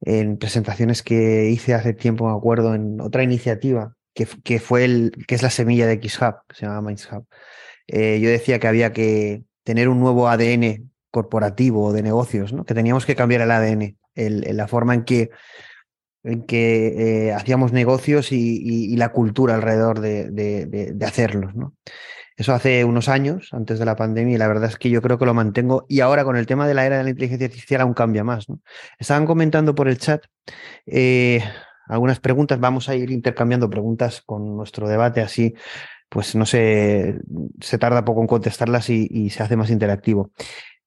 en 0.00 0.38
presentaciones 0.38 1.02
que 1.02 1.50
hice 1.50 1.74
hace 1.74 1.92
tiempo, 1.92 2.28
me 2.28 2.36
acuerdo, 2.36 2.74
en 2.74 3.00
otra 3.00 3.22
iniciativa, 3.22 3.94
que, 4.14 4.26
que 4.44 4.60
fue 4.60 4.84
el, 4.84 5.12
que 5.26 5.34
es 5.34 5.42
la 5.42 5.50
semilla 5.50 5.86
de 5.86 5.96
XHub, 5.96 6.36
que 6.48 6.56
se 6.56 6.66
llama 6.66 6.82
MindsHub. 6.82 7.24
Eh, 7.86 8.20
yo 8.20 8.28
decía 8.30 8.58
que 8.58 8.68
había 8.68 8.92
que 8.92 9.44
tener 9.64 9.88
un 9.88 10.00
nuevo 10.00 10.28
ADN 10.28 10.90
corporativo 11.10 11.86
o 11.86 11.92
de 11.92 12.02
negocios, 12.02 12.52
¿no? 12.52 12.64
que 12.64 12.74
teníamos 12.74 13.06
que 13.06 13.16
cambiar 13.16 13.42
el 13.42 13.50
ADN 13.50 13.96
la 14.14 14.66
forma 14.66 14.94
en 14.94 15.04
que, 15.04 15.30
en 16.24 16.42
que 16.42 17.32
hacíamos 17.34 17.72
negocios 17.72 18.32
y, 18.32 18.96
la 18.96 19.12
cultura 19.12 19.54
alrededor 19.54 20.00
de, 20.00 20.30
de 20.30 21.06
hacerlos. 21.06 21.54
¿no? 21.54 21.74
Eso 22.38 22.54
hace 22.54 22.84
unos 22.84 23.08
años, 23.08 23.48
antes 23.52 23.80
de 23.80 23.84
la 23.84 23.96
pandemia, 23.96 24.36
y 24.36 24.38
la 24.38 24.46
verdad 24.46 24.70
es 24.70 24.76
que 24.76 24.90
yo 24.90 25.02
creo 25.02 25.18
que 25.18 25.26
lo 25.26 25.34
mantengo. 25.34 25.84
Y 25.88 25.98
ahora 26.00 26.22
con 26.22 26.36
el 26.36 26.46
tema 26.46 26.68
de 26.68 26.74
la 26.74 26.86
era 26.86 26.98
de 26.98 27.02
la 27.02 27.10
inteligencia 27.10 27.48
artificial 27.48 27.80
aún 27.80 27.94
cambia 27.94 28.22
más. 28.22 28.48
¿no? 28.48 28.60
Estaban 28.96 29.26
comentando 29.26 29.74
por 29.74 29.88
el 29.88 29.98
chat 29.98 30.24
eh, 30.86 31.42
algunas 31.88 32.20
preguntas. 32.20 32.60
Vamos 32.60 32.88
a 32.88 32.94
ir 32.94 33.10
intercambiando 33.10 33.68
preguntas 33.68 34.22
con 34.24 34.56
nuestro 34.56 34.88
debate, 34.88 35.20
así 35.20 35.52
pues 36.08 36.36
no 36.36 36.46
sé, 36.46 37.18
se 37.60 37.76
tarda 37.76 38.04
poco 38.04 38.20
en 38.20 38.28
contestarlas 38.28 38.88
y, 38.88 39.30
se 39.30 39.42
hace 39.42 39.56
más 39.56 39.70
interactivo. 39.70 40.30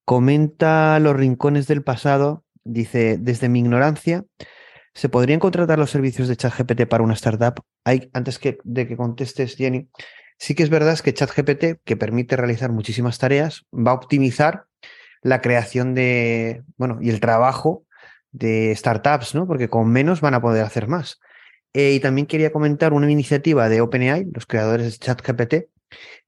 Comenta 0.05 0.99
los 0.99 1.15
rincones 1.15 1.67
del 1.67 1.83
pasado, 1.83 2.43
dice, 2.63 3.17
desde 3.19 3.49
mi 3.49 3.59
ignorancia, 3.59 4.23
¿se 4.93 5.09
podrían 5.09 5.39
contratar 5.39 5.77
los 5.77 5.91
servicios 5.91 6.27
de 6.27 6.37
ChatGPT 6.37 6.87
para 6.87 7.03
una 7.03 7.13
startup? 7.13 7.61
Hay, 7.83 8.09
antes 8.13 8.39
que, 8.39 8.57
de 8.63 8.87
que 8.87 8.97
contestes, 8.97 9.55
Jenny, 9.57 9.89
Sí 10.41 10.55
que 10.55 10.63
es 10.63 10.71
verdad 10.71 10.97
que 10.97 11.13
ChatGPT, 11.13 11.83
que 11.85 11.95
permite 11.95 12.35
realizar 12.35 12.71
muchísimas 12.71 13.19
tareas, 13.19 13.67
va 13.71 13.91
a 13.91 13.93
optimizar 13.93 14.65
la 15.21 15.39
creación 15.39 15.93
de, 15.93 16.63
bueno, 16.77 16.97
y 16.99 17.11
el 17.11 17.19
trabajo 17.19 17.85
de 18.31 18.73
startups, 18.75 19.35
¿no? 19.35 19.45
Porque 19.45 19.69
con 19.69 19.91
menos 19.91 20.19
van 20.19 20.33
a 20.33 20.41
poder 20.41 20.65
hacer 20.65 20.87
más. 20.87 21.19
Eh, 21.73 21.93
y 21.93 21.99
también 21.99 22.25
quería 22.25 22.51
comentar 22.51 22.91
una 22.91 23.11
iniciativa 23.11 23.69
de 23.69 23.81
OpenAI, 23.81 24.31
los 24.33 24.47
creadores 24.47 24.93
de 24.93 25.05
ChatGPT, 25.05 25.55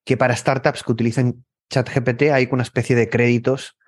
que 0.03 0.15
para 0.15 0.35
startups 0.35 0.83
que 0.83 0.91
utilizan 0.91 1.43
ChatGPT 1.71 2.29
hay 2.33 2.47
una 2.51 2.61
especie 2.61 2.95
de 2.95 3.09
créditos. 3.09 3.79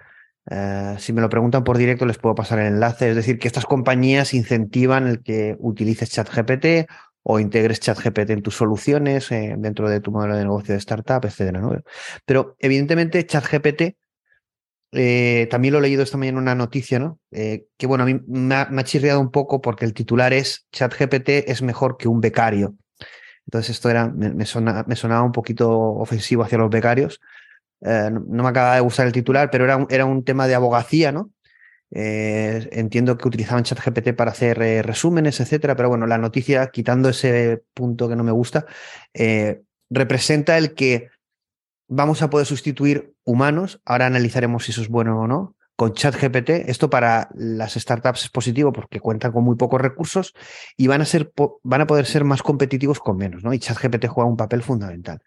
Eh, 0.50 0.96
si 0.98 1.14
me 1.14 1.22
lo 1.22 1.30
preguntan 1.30 1.64
por 1.64 1.78
directo, 1.78 2.08
les 2.08 2.18
puedo 2.18 2.34
pasar 2.34 2.58
el 2.58 2.74
enlace. 2.74 3.12
Es 3.12 3.16
decir, 3.16 3.38
que 3.38 3.48
estas 3.48 3.68
compañías 3.68 4.34
incentivan 4.34 5.06
el 5.06 5.22
que 5.22 5.56
utilices 5.60 6.10
ChatGPT 6.10 6.90
o 7.28 7.40
integres 7.40 7.80
ChatGPT 7.80 8.30
en 8.30 8.44
tus 8.44 8.56
soluciones 8.56 9.32
eh, 9.32 9.56
dentro 9.58 9.90
de 9.90 10.00
tu 10.00 10.12
modelo 10.12 10.36
de 10.36 10.44
negocio 10.44 10.76
de 10.76 10.78
startup, 10.78 11.26
etcétera. 11.26 11.60
Pero 12.24 12.56
evidentemente 12.60 13.26
ChatGPT, 13.26 13.98
eh, 14.92 15.48
también 15.50 15.74
lo 15.74 15.80
he 15.80 15.82
leído 15.82 16.04
esta 16.04 16.20
mañana 16.20 16.38
en 16.38 16.44
una 16.44 16.54
noticia, 16.54 17.00
¿no? 17.00 17.20
Eh, 17.32 17.66
que 17.78 17.88
bueno, 17.88 18.04
a 18.04 18.08
mí 18.08 18.22
me 18.28 18.54
ha, 18.54 18.84
chirriado 18.84 19.20
un 19.20 19.32
poco 19.32 19.60
porque 19.60 19.86
el 19.86 19.96
titular 19.96 20.34
es 20.34 20.68
ChatGPT 20.72 21.50
es 21.50 21.64
mejor 21.64 21.98
que 21.98 22.08
un 22.08 22.22
becario. 22.22 22.76
Entonces 23.48 23.72
esto 23.72 23.90
era, 23.90 24.08
me, 24.08 24.46
sonaba 24.46 25.24
un 25.24 25.32
poquito 25.32 25.72
ofensivo 25.72 26.44
hacia 26.44 26.60
los 26.60 26.70
becarios. 26.70 27.20
no, 27.82 28.44
me 28.44 28.50
acaba 28.50 28.76
de 28.76 28.82
gustar 28.82 29.08
el 29.08 29.14
titular, 29.14 29.50
pero 29.50 29.66
era 29.66 29.84
era 29.90 30.06
un 30.06 30.24
tema 30.24 30.48
de 30.48 30.54
abogacía, 30.54 31.12
¿no? 31.12 31.32
Eh, 31.98 32.68
entiendo 32.74 33.18
que 33.18 33.26
utilizaban 33.26 33.64
ChatGPT 33.64 34.14
para 34.18 34.32
hacer 34.32 34.62
eh, 34.62 34.82
resúmenes, 34.82 35.40
etcétera, 35.40 35.78
pero 35.78 35.88
bueno, 35.88 36.06
la 36.06 36.18
noticia, 36.18 36.68
quitando 36.68 37.08
ese 37.08 37.64
punto 37.74 38.10
que 38.10 38.18
no 38.18 38.24
me 38.26 38.34
gusta, 38.34 38.66
eh, 39.14 39.62
representa 39.90 40.58
el 40.58 40.74
que 40.74 41.08
vamos 41.88 42.22
a 42.22 42.30
poder 42.30 42.46
sustituir 42.46 43.14
humanos. 43.24 43.80
Ahora 43.86 44.08
analizaremos 44.08 44.66
si 44.66 44.72
eso 44.72 44.82
es 44.82 44.90
bueno 44.90 45.22
o 45.22 45.28
no. 45.28 45.56
Con 45.78 45.94
ChatGPT, 45.94 46.50
esto 46.68 46.90
para 46.90 47.30
las 47.34 47.76
startups 47.76 48.24
es 48.24 48.30
positivo 48.30 48.74
porque 48.74 49.00
cuentan 49.00 49.32
con 49.32 49.46
muy 49.46 49.56
pocos 49.56 49.80
recursos 49.80 50.34
y 50.76 50.88
van 50.88 51.02
a, 51.02 51.06
ser, 51.06 51.32
van 51.64 51.82
a 51.82 51.88
poder 51.88 52.06
ser 52.06 52.26
más 52.26 52.44
competitivos 52.44 53.00
con 53.00 53.16
menos, 53.16 53.42
¿no? 53.42 53.54
Y 53.54 53.60
ChatGPT 53.60 54.08
juega 54.08 54.30
un 54.30 54.38
papel 54.38 54.64
fundamental. 54.64 55.22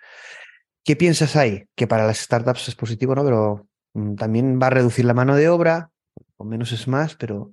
¿Qué 0.84 0.96
piensas 0.96 1.34
ahí? 1.36 1.64
Que 1.74 1.86
para 1.86 2.06
las 2.06 2.18
startups 2.18 2.68
es 2.68 2.74
positivo, 2.74 3.14
¿no? 3.14 3.24
Pero 3.24 3.66
mm, 3.94 4.14
también 4.16 4.58
va 4.60 4.66
a 4.66 4.70
reducir 4.70 5.06
la 5.06 5.14
mano 5.14 5.34
de 5.34 5.48
obra, 5.48 5.90
o 6.38 6.44
menos 6.44 6.72
es 6.72 6.88
más, 6.88 7.16
pero 7.16 7.52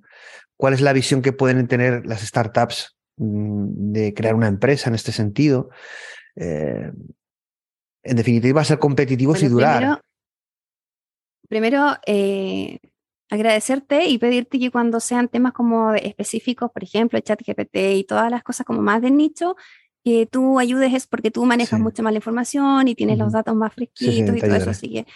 ¿cuál 0.56 0.72
es 0.72 0.80
la 0.80 0.92
visión 0.92 1.20
que 1.20 1.32
pueden 1.32 1.68
tener 1.68 2.06
las 2.06 2.22
startups 2.22 2.96
mm, 3.16 3.92
de 3.92 4.14
crear 4.14 4.34
una 4.34 4.48
empresa 4.48 4.88
en 4.88 4.94
este 4.94 5.12
sentido? 5.12 5.68
Eh, 6.36 6.90
en 8.02 8.16
definitiva, 8.16 8.64
ser 8.64 8.78
competitivos 8.78 9.42
y 9.42 9.48
durar. 9.48 10.00
Primero, 11.48 11.96
eh, 12.06 12.78
agradecerte 13.30 14.06
y 14.06 14.18
pedirte 14.18 14.58
que 14.58 14.70
cuando 14.70 15.00
sean 15.00 15.28
temas 15.28 15.52
como 15.52 15.92
específicos, 15.94 16.70
por 16.70 16.84
ejemplo, 16.84 17.18
el 17.18 17.24
chat 17.24 17.40
GPT 17.44 17.96
y 17.96 18.04
todas 18.04 18.30
las 18.30 18.42
cosas 18.42 18.64
como 18.64 18.82
más 18.82 19.02
de 19.02 19.10
nicho, 19.10 19.56
que 20.04 20.26
tú 20.26 20.60
ayudes 20.60 20.94
es 20.94 21.08
porque 21.08 21.32
tú 21.32 21.44
manejas 21.44 21.80
mucho 21.80 22.04
más 22.04 22.12
la 22.12 22.18
información 22.18 22.86
y 22.86 22.94
tienes 22.94 23.18
los 23.18 23.32
datos 23.32 23.56
más 23.56 23.74
fresquitos 23.74 24.36
y 24.36 24.40
todo 24.40 24.54
eso. 24.54 24.70
Así 24.70 24.88
que 24.88 25.06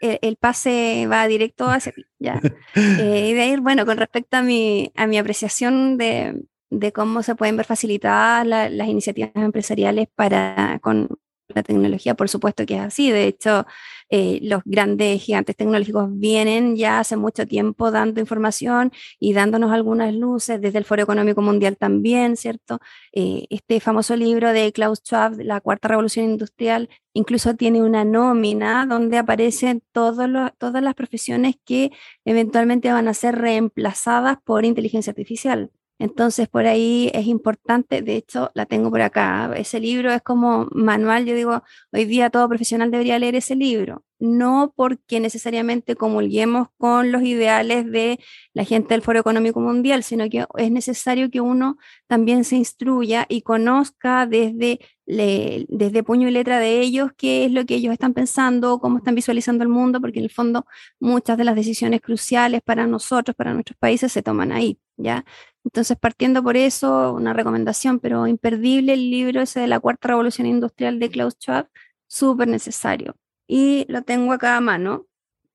el, 0.00 0.36
pase 0.36 1.06
va 1.10 1.26
directo 1.26 1.68
hacia 1.68 1.92
ti, 1.92 2.04
¿ya? 2.18 2.40
Eh, 2.74 3.28
y 3.30 3.34
de 3.34 3.40
ahí, 3.42 3.56
bueno, 3.56 3.84
con 3.86 3.96
respecto 3.98 4.36
a 4.36 4.42
mi, 4.42 4.92
a 4.96 5.06
mi 5.06 5.18
apreciación 5.18 5.98
de, 5.98 6.42
de 6.70 6.92
cómo 6.92 7.22
se 7.22 7.34
pueden 7.34 7.56
ver 7.56 7.66
facilitadas 7.66 8.46
las 8.46 8.88
iniciativas 8.88 9.30
empresariales 9.34 10.08
para, 10.14 10.78
con, 10.82 11.08
la 11.54 11.62
tecnología, 11.62 12.14
por 12.14 12.28
supuesto 12.28 12.66
que 12.66 12.76
es 12.76 12.80
así. 12.80 13.10
De 13.10 13.26
hecho, 13.26 13.66
eh, 14.10 14.40
los 14.42 14.62
grandes 14.64 15.22
gigantes 15.22 15.56
tecnológicos 15.56 16.08
vienen 16.18 16.76
ya 16.76 16.98
hace 16.98 17.16
mucho 17.16 17.46
tiempo 17.46 17.90
dando 17.92 18.20
información 18.20 18.92
y 19.20 19.32
dándonos 19.32 19.72
algunas 19.72 20.12
luces, 20.14 20.60
desde 20.60 20.78
el 20.78 20.84
Foro 20.84 21.02
Económico 21.02 21.42
Mundial 21.42 21.76
también, 21.76 22.36
¿cierto? 22.36 22.80
Eh, 23.12 23.46
este 23.50 23.80
famoso 23.80 24.16
libro 24.16 24.52
de 24.52 24.72
Klaus 24.72 24.98
Schwab, 25.00 25.38
La 25.40 25.60
Cuarta 25.60 25.88
Revolución 25.88 26.26
Industrial, 26.26 26.88
incluso 27.12 27.54
tiene 27.54 27.82
una 27.82 28.04
nómina 28.04 28.84
donde 28.86 29.18
aparecen 29.18 29.82
todas 29.92 30.28
las 30.28 30.94
profesiones 30.94 31.54
que 31.64 31.92
eventualmente 32.24 32.92
van 32.92 33.08
a 33.08 33.14
ser 33.14 33.36
reemplazadas 33.36 34.38
por 34.44 34.64
inteligencia 34.64 35.12
artificial. 35.12 35.70
Entonces, 36.00 36.48
por 36.48 36.66
ahí 36.66 37.10
es 37.12 37.26
importante, 37.26 38.00
de 38.00 38.16
hecho, 38.16 38.50
la 38.54 38.64
tengo 38.64 38.90
por 38.90 39.02
acá. 39.02 39.52
Ese 39.54 39.80
libro 39.80 40.10
es 40.10 40.22
como 40.22 40.66
manual, 40.72 41.26
yo 41.26 41.34
digo, 41.34 41.62
hoy 41.92 42.06
día 42.06 42.30
todo 42.30 42.48
profesional 42.48 42.90
debería 42.90 43.18
leer 43.18 43.34
ese 43.34 43.54
libro. 43.54 44.02
No 44.18 44.72
porque 44.74 45.20
necesariamente 45.20 45.96
comulguemos 45.96 46.68
con 46.78 47.12
los 47.12 47.22
ideales 47.22 47.90
de 47.90 48.18
la 48.54 48.64
gente 48.64 48.94
del 48.94 49.02
Foro 49.02 49.20
Económico 49.20 49.60
Mundial, 49.60 50.02
sino 50.02 50.28
que 50.30 50.46
es 50.56 50.70
necesario 50.70 51.30
que 51.30 51.42
uno 51.42 51.76
también 52.06 52.44
se 52.44 52.56
instruya 52.56 53.26
y 53.28 53.42
conozca 53.42 54.26
desde, 54.26 54.80
desde 55.06 56.02
puño 56.02 56.28
y 56.28 56.30
letra 56.32 56.58
de 56.58 56.80
ellos 56.80 57.10
qué 57.16 57.44
es 57.44 57.52
lo 57.52 57.64
que 57.66 57.74
ellos 57.74 57.92
están 57.92 58.14
pensando, 58.14 58.78
cómo 58.78 58.98
están 58.98 59.14
visualizando 59.14 59.64
el 59.64 59.70
mundo, 59.70 60.00
porque 60.00 60.18
en 60.18 60.24
el 60.26 60.30
fondo 60.30 60.64
muchas 60.98 61.36
de 61.36 61.44
las 61.44 61.56
decisiones 61.56 62.00
cruciales 62.00 62.62
para 62.62 62.86
nosotros, 62.86 63.36
para 63.36 63.52
nuestros 63.52 63.76
países, 63.78 64.12
se 64.12 64.22
toman 64.22 64.52
ahí, 64.52 64.78
¿ya? 64.96 65.24
Entonces, 65.64 65.98
partiendo 65.98 66.42
por 66.42 66.56
eso, 66.56 67.12
una 67.12 67.32
recomendación, 67.32 68.00
pero 68.00 68.26
imperdible 68.26 68.94
el 68.94 69.10
libro 69.10 69.42
ese 69.42 69.60
de 69.60 69.66
la 69.68 69.80
Cuarta 69.80 70.08
Revolución 70.08 70.46
Industrial 70.46 70.98
de 70.98 71.10
Klaus 71.10 71.34
Schwab, 71.34 71.68
súper 72.06 72.48
necesario. 72.48 73.16
Y 73.46 73.84
lo 73.88 74.02
tengo 74.02 74.32
acá 74.32 74.56
a 74.56 74.60
mano, 74.60 75.06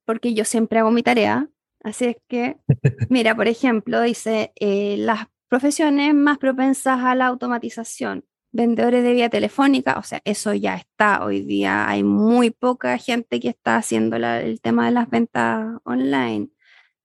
porque 0.05 0.33
yo 0.33 0.45
siempre 0.45 0.79
hago 0.79 0.91
mi 0.91 1.03
tarea. 1.03 1.49
Así 1.83 2.05
es 2.05 2.17
que, 2.27 2.57
mira, 3.09 3.35
por 3.35 3.47
ejemplo, 3.47 4.01
dice, 4.01 4.53
eh, 4.59 4.95
las 4.97 5.27
profesiones 5.49 6.13
más 6.13 6.37
propensas 6.37 6.99
a 7.03 7.15
la 7.15 7.27
automatización, 7.27 8.25
vendedores 8.51 9.03
de 9.03 9.13
vía 9.13 9.29
telefónica, 9.29 9.97
o 9.99 10.03
sea, 10.03 10.21
eso 10.23 10.53
ya 10.53 10.75
está 10.75 11.25
hoy 11.25 11.41
día, 11.41 11.87
hay 11.87 12.03
muy 12.03 12.51
poca 12.51 12.97
gente 12.97 13.39
que 13.39 13.49
está 13.49 13.77
haciendo 13.77 14.15
el 14.15 14.61
tema 14.61 14.85
de 14.85 14.91
las 14.91 15.09
ventas 15.09 15.77
online. 15.83 16.49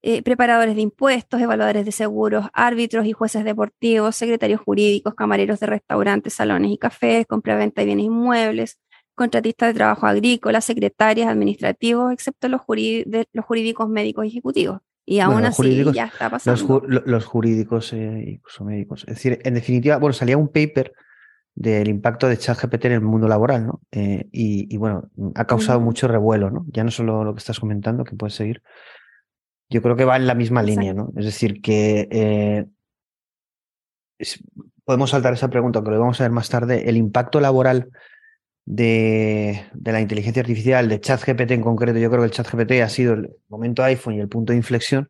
Eh, 0.03 0.23
preparadores 0.23 0.77
de 0.77 0.81
impuestos, 0.81 1.41
evaluadores 1.41 1.85
de 1.85 1.93
seguros, 1.93 2.47
árbitros 2.55 3.05
y 3.05 3.13
jueces 3.13 3.45
deportivos, 3.45 4.17
secretarios 4.17 4.61
jurídicos, 4.61 5.15
camareros 5.15 5.61
de 5.61 5.67
restaurantes, 5.67 6.33
salones 6.33 6.71
y 6.71 6.79
cafés, 6.79 7.27
compra-venta 7.27 7.83
de 7.83 7.87
bienes 7.87 8.07
inmuebles, 8.07 8.79
contratistas 9.15 9.69
de 9.69 9.75
trabajo 9.75 10.07
agrícola, 10.07 10.63
secretarias, 10.63 11.29
administrativos, 11.29 12.13
excepto 12.13 12.49
los, 12.49 12.63
los 12.67 13.45
jurídicos 13.45 13.91
médicos 13.91 14.25
y 14.25 14.29
ejecutivos. 14.29 14.81
Y 15.05 15.21
aún 15.21 15.45
así 15.45 15.85
ya 15.93 16.07
está 16.07 16.31
pasando. 16.31 16.83
Los, 16.87 17.25
jurídicos 17.27 17.93
e 17.93 18.37
incluso 18.37 18.65
médicos. 18.65 19.03
Es 19.09 19.17
decir, 19.17 19.41
en 19.45 19.55
definitiva, 19.55 19.99
bueno, 19.99 20.13
salía 20.15 20.39
un 20.39 20.49
paper 20.49 20.93
del 21.55 21.89
impacto 21.89 22.29
de 22.29 22.39
ChatGPT 22.39 22.87
en 22.87 22.93
el 22.93 23.01
mundo 23.01 23.29
laboral, 23.29 23.67
¿no? 23.67 23.81
Eh, 23.91 24.29
y, 24.33 24.77
bueno, 24.77 25.11
ha 25.35 25.47
causado 25.47 25.81
mucho 25.81 26.09
revuelo, 26.09 26.51
¿no? 26.51 26.65
Ya 26.69 26.85
no 26.85 26.91
solo 26.91 27.25
lo 27.25 27.35
que 27.35 27.39
estás 27.39 27.61
comentando, 27.61 28.05
que 28.05 28.17
puedes 28.17 28.35
seguir, 28.35 28.63
yo 29.71 29.81
creo 29.83 29.97
que 29.97 30.05
va 30.05 30.17
en 30.17 30.27
la 30.27 30.35
misma 30.35 30.63
línea, 30.63 30.93
¿no? 30.93 31.13
Es 31.17 31.25
decir, 31.25 31.63
que 31.63 32.09
eh, 32.11 32.67
podemos 34.85 35.11
saltar 35.11 35.33
esa 35.33 35.49
pregunta, 35.49 35.79
aunque 35.79 35.93
lo 35.93 36.01
vamos 36.01 36.21
a 36.21 36.25
ver 36.25 36.33
más 36.33 36.49
tarde, 36.49 36.89
el 36.89 36.97
impacto 36.97 37.41
laboral 37.41 37.91
de, 38.67 39.65
la 39.85 40.01
inteligencia 40.01 40.41
artificial, 40.41 40.89
de 40.89 41.01
ChatGPT 41.01 41.53
en 41.53 41.63
concreto, 41.63 41.99
yo 41.99 42.11
creo 42.11 42.23
que 42.23 42.27
el 42.27 42.33
ChatGPT 42.33 42.73
ha 42.83 42.89
sido 42.89 43.15
el 43.15 43.31
momento 43.49 43.85
iPhone 43.85 44.15
y 44.15 44.21
el 44.21 44.29
punto 44.29 44.53
de 44.53 44.59
inflexión, 44.59 45.09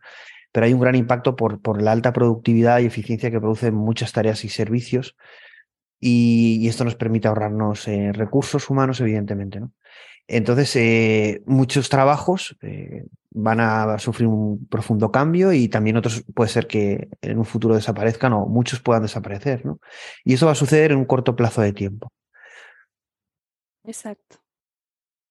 pero 0.52 0.66
hay 0.66 0.74
un 0.74 0.80
gran 0.80 0.94
impacto 0.94 1.36
por, 1.36 1.60
por 1.62 1.80
la 1.80 1.92
alta 1.92 2.12
productividad 2.12 2.80
y 2.80 2.86
eficiencia 2.86 3.30
que 3.30 3.40
producen 3.40 3.74
muchas 3.74 4.12
tareas 4.12 4.44
y 4.44 4.50
servicios, 4.50 5.16
y, 5.98 6.66
esto 6.68 6.84
nos 6.84 6.94
permite 6.94 7.28
ahorrarnos 7.28 7.86
eh, 7.88 8.12
recursos 8.12 8.70
humanos, 8.70 9.00
evidentemente, 9.00 9.60
¿no? 9.60 9.72
Entonces, 10.26 10.74
eh, 10.76 11.42
muchos 11.44 11.88
trabajos 11.88 12.56
van 13.30 13.60
a 13.60 13.98
sufrir 13.98 14.26
un 14.26 14.66
profundo 14.66 15.12
cambio 15.12 15.52
y 15.52 15.68
también 15.68 15.96
otros 15.96 16.24
puede 16.34 16.50
ser 16.50 16.66
que 16.66 17.08
en 17.22 17.38
un 17.38 17.44
futuro 17.44 17.74
desaparezcan 17.74 18.32
o 18.32 18.46
muchos 18.46 18.80
puedan 18.80 19.02
desaparecer, 19.02 19.64
¿no? 19.64 19.80
Y 20.24 20.34
eso 20.34 20.46
va 20.46 20.52
a 20.52 20.56
suceder 20.56 20.92
en 20.92 20.98
un 20.98 21.04
corto 21.04 21.36
plazo 21.36 21.62
de 21.62 21.72
tiempo. 21.72 22.12
Exacto. 23.84 24.38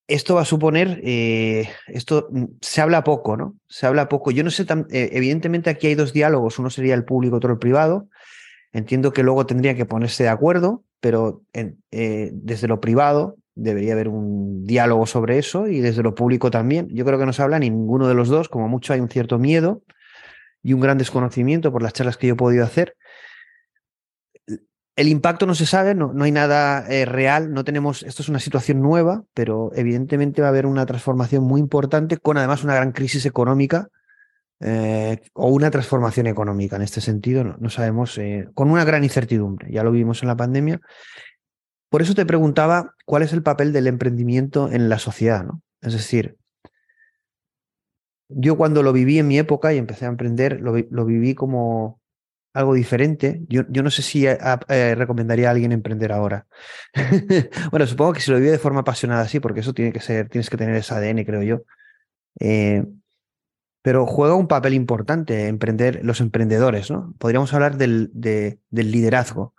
Esto 0.07 0.35
va 0.35 0.41
a 0.41 0.45
suponer, 0.45 1.01
eh, 1.03 1.69
esto 1.87 2.29
mm, 2.31 2.45
se 2.61 2.81
habla 2.81 3.03
poco, 3.03 3.37
¿no? 3.37 3.57
Se 3.67 3.85
habla 3.85 4.09
poco. 4.09 4.31
Yo 4.31 4.43
no 4.43 4.49
sé, 4.49 4.65
tan, 4.65 4.87
eh, 4.91 5.09
evidentemente 5.13 5.69
aquí 5.69 5.87
hay 5.87 5.95
dos 5.95 6.13
diálogos, 6.13 6.57
uno 6.57 6.69
sería 6.69 6.95
el 6.95 7.05
público, 7.05 7.35
otro 7.35 7.53
el 7.53 7.59
privado. 7.59 8.07
Entiendo 8.71 9.13
que 9.13 9.23
luego 9.23 9.45
tendría 9.45 9.75
que 9.75 9.85
ponerse 9.85 10.23
de 10.23 10.29
acuerdo, 10.29 10.83
pero 10.99 11.43
eh, 11.53 12.29
desde 12.33 12.67
lo 12.67 12.79
privado 12.79 13.37
debería 13.61 13.93
haber 13.93 14.07
un 14.07 14.65
diálogo 14.65 15.05
sobre 15.05 15.37
eso 15.37 15.67
y 15.67 15.79
desde 15.79 16.03
lo 16.03 16.15
público 16.15 16.51
también. 16.51 16.87
Yo 16.89 17.05
creo 17.05 17.19
que 17.19 17.25
no 17.25 17.33
se 17.33 17.41
habla 17.41 17.59
ni 17.59 17.69
ninguno 17.69 18.07
de 18.07 18.13
los 18.13 18.29
dos, 18.29 18.49
como 18.49 18.67
mucho 18.67 18.93
hay 18.93 18.99
un 18.99 19.09
cierto 19.09 19.37
miedo 19.37 19.83
y 20.63 20.73
un 20.73 20.81
gran 20.81 20.97
desconocimiento 20.97 21.71
por 21.71 21.83
las 21.83 21.93
charlas 21.93 22.17
que 22.17 22.27
yo 22.27 22.33
he 22.33 22.37
podido 22.37 22.63
hacer. 22.63 22.95
El 24.95 25.07
impacto 25.07 25.45
no 25.45 25.55
se 25.55 25.65
sabe, 25.65 25.95
no, 25.95 26.11
no 26.11 26.25
hay 26.25 26.31
nada 26.31 26.85
eh, 26.89 27.05
real, 27.05 27.53
no 27.53 27.63
tenemos, 27.63 28.03
esto 28.03 28.21
es 28.21 28.27
una 28.27 28.39
situación 28.39 28.81
nueva, 28.81 29.23
pero 29.33 29.71
evidentemente 29.73 30.41
va 30.41 30.47
a 30.47 30.49
haber 30.49 30.65
una 30.65 30.85
transformación 30.85 31.43
muy 31.43 31.61
importante 31.61 32.17
con 32.17 32.37
además 32.37 32.65
una 32.65 32.75
gran 32.75 32.91
crisis 32.91 33.25
económica 33.25 33.87
eh, 34.61 35.21
o 35.33 35.47
una 35.47 35.71
transformación 35.71 36.27
económica 36.27 36.75
en 36.75 36.81
este 36.81 36.99
sentido, 36.99 37.45
no, 37.45 37.69
sabemos, 37.69 38.17
eh, 38.17 38.49
con 38.53 38.69
una 38.69 38.83
gran 38.83 39.05
incertidumbre, 39.05 39.71
ya 39.71 39.83
lo 39.83 39.91
vimos 39.91 40.21
en 40.21 40.27
la 40.27 40.35
pandemia. 40.35 40.81
Por 41.89 42.01
eso 42.01 42.13
te 42.13 42.25
preguntaba 42.25 42.95
cuál 43.05 43.23
es 43.23 43.33
el 43.33 43.43
papel 43.43 43.73
del 43.73 43.87
emprendimiento 43.87 44.71
en 44.71 44.89
la 44.89 44.99
sociedad, 44.99 45.43
¿no? 45.43 45.61
Es 45.81 45.93
decir, 45.93 46.37
yo 48.29 48.57
cuando 48.57 48.83
lo 48.83 48.93
viví 48.93 49.17
en 49.17 49.27
mi 49.27 49.39
época 49.39 49.73
y 49.73 49.77
empecé 49.77 50.05
a 50.05 50.09
emprender, 50.09 50.61
lo, 50.61 51.05
viví 51.05 51.33
como 51.33 51.99
algo 52.53 52.75
diferente. 52.75 53.41
Yo, 53.47 53.63
yo 53.69 53.81
no 53.81 53.89
sé 53.89 54.03
si 54.03 54.27
eh, 54.27 54.37
eh, 54.67 54.93
recomendaría 54.95 55.47
a 55.47 55.51
alguien 55.51 55.71
emprender 55.71 56.11
ahora. 56.11 56.45
bueno, 57.71 57.87
supongo 57.87 58.13
que 58.13 58.21
si 58.21 58.31
lo 58.31 58.37
vive 58.37 58.51
de 58.51 58.59
forma 58.59 58.81
apasionada, 58.81 59.27
sí, 59.27 59.39
porque 59.39 59.61
eso 59.61 59.73
tiene 59.73 59.91
que 59.91 59.99
ser, 59.99 60.29
tienes 60.29 60.49
que 60.49 60.57
tener 60.57 60.75
ese 60.75 60.93
ADN, 60.93 61.25
creo 61.25 61.41
yo. 61.41 61.63
Eh, 62.39 62.85
pero 63.81 64.05
juega 64.05 64.35
un 64.35 64.47
papel 64.47 64.75
importante 64.75 65.47
emprender 65.47 66.01
los 66.03 66.21
emprendedores, 66.21 66.91
¿no? 66.91 67.15
Podríamos 67.17 67.53
hablar 67.53 67.77
del, 67.77 68.11
del 68.13 68.91
liderazgo. 68.91 69.55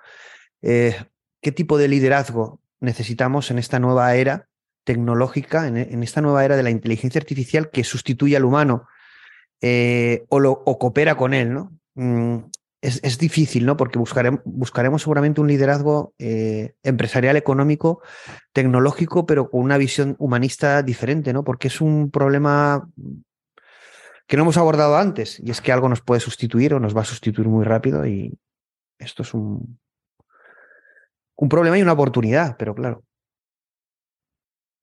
¿Qué 1.41 1.53
tipo 1.53 1.79
de 1.79 1.89
liderazgo 1.89 2.61
necesitamos 2.81 3.51
en 3.51 3.59
esta 3.59 3.79
nueva 3.79 4.15
era 4.15 4.49
tecnológica, 4.85 5.67
en, 5.69 6.03
esta 6.03 6.21
nueva 6.21 6.45
era 6.45 6.57
de 6.57 6.63
la 6.63 6.71
inteligencia 6.71 7.21
artificial 7.21 7.71
que 7.71 7.85
sustituye 7.85 8.37
al 8.37 8.45
humano 8.45 8.89
o, 10.29 10.41
lo, 10.41 10.65
coopera 10.65 11.17
con 11.17 11.35
él, 11.35 11.53
¿no? 11.53 11.73
Mm, 11.95 12.39
es, 12.81 13.19
difícil, 13.19 13.67
¿no? 13.67 13.77
Porque 13.77 13.99
buscaremos, 13.99 14.41
buscaremos 14.45 15.03
seguramente 15.03 15.41
un 15.41 15.49
liderazgo 15.49 16.15
eh, 16.19 16.75
empresarial, 16.83 17.37
económico, 17.37 18.01
tecnológico, 18.53 19.27
pero 19.27 19.51
con 19.51 19.61
una 19.61 19.77
visión 19.77 20.17
humanista 20.19 20.83
diferente, 20.83 21.33
¿no? 21.33 21.45
Porque 21.45 21.69
es 21.69 21.81
un 21.81 22.11
problema 22.11 22.89
que 24.27 24.37
no 24.37 24.45
hemos 24.45 24.57
abordado 24.57 24.97
antes, 24.97 25.41
y 25.41 25.51
es 25.51 25.61
que 25.61 25.73
algo 25.73 25.89
nos 25.89 26.01
puede 26.01 26.21
sustituir 26.21 26.73
o 26.73 26.81
nos 26.81 26.97
va 26.97 27.03
a 27.03 27.05
sustituir 27.05 27.49
muy 27.49 27.65
rápido, 27.65 28.07
y 28.07 28.39
esto 28.99 29.23
es 29.23 29.35
un, 29.35 29.79
un 31.41 31.49
problema 31.49 31.79
y 31.79 31.83
una 31.83 31.95
oportunidad, 31.95 32.57
pero 32.59 32.75
claro. 32.75 33.03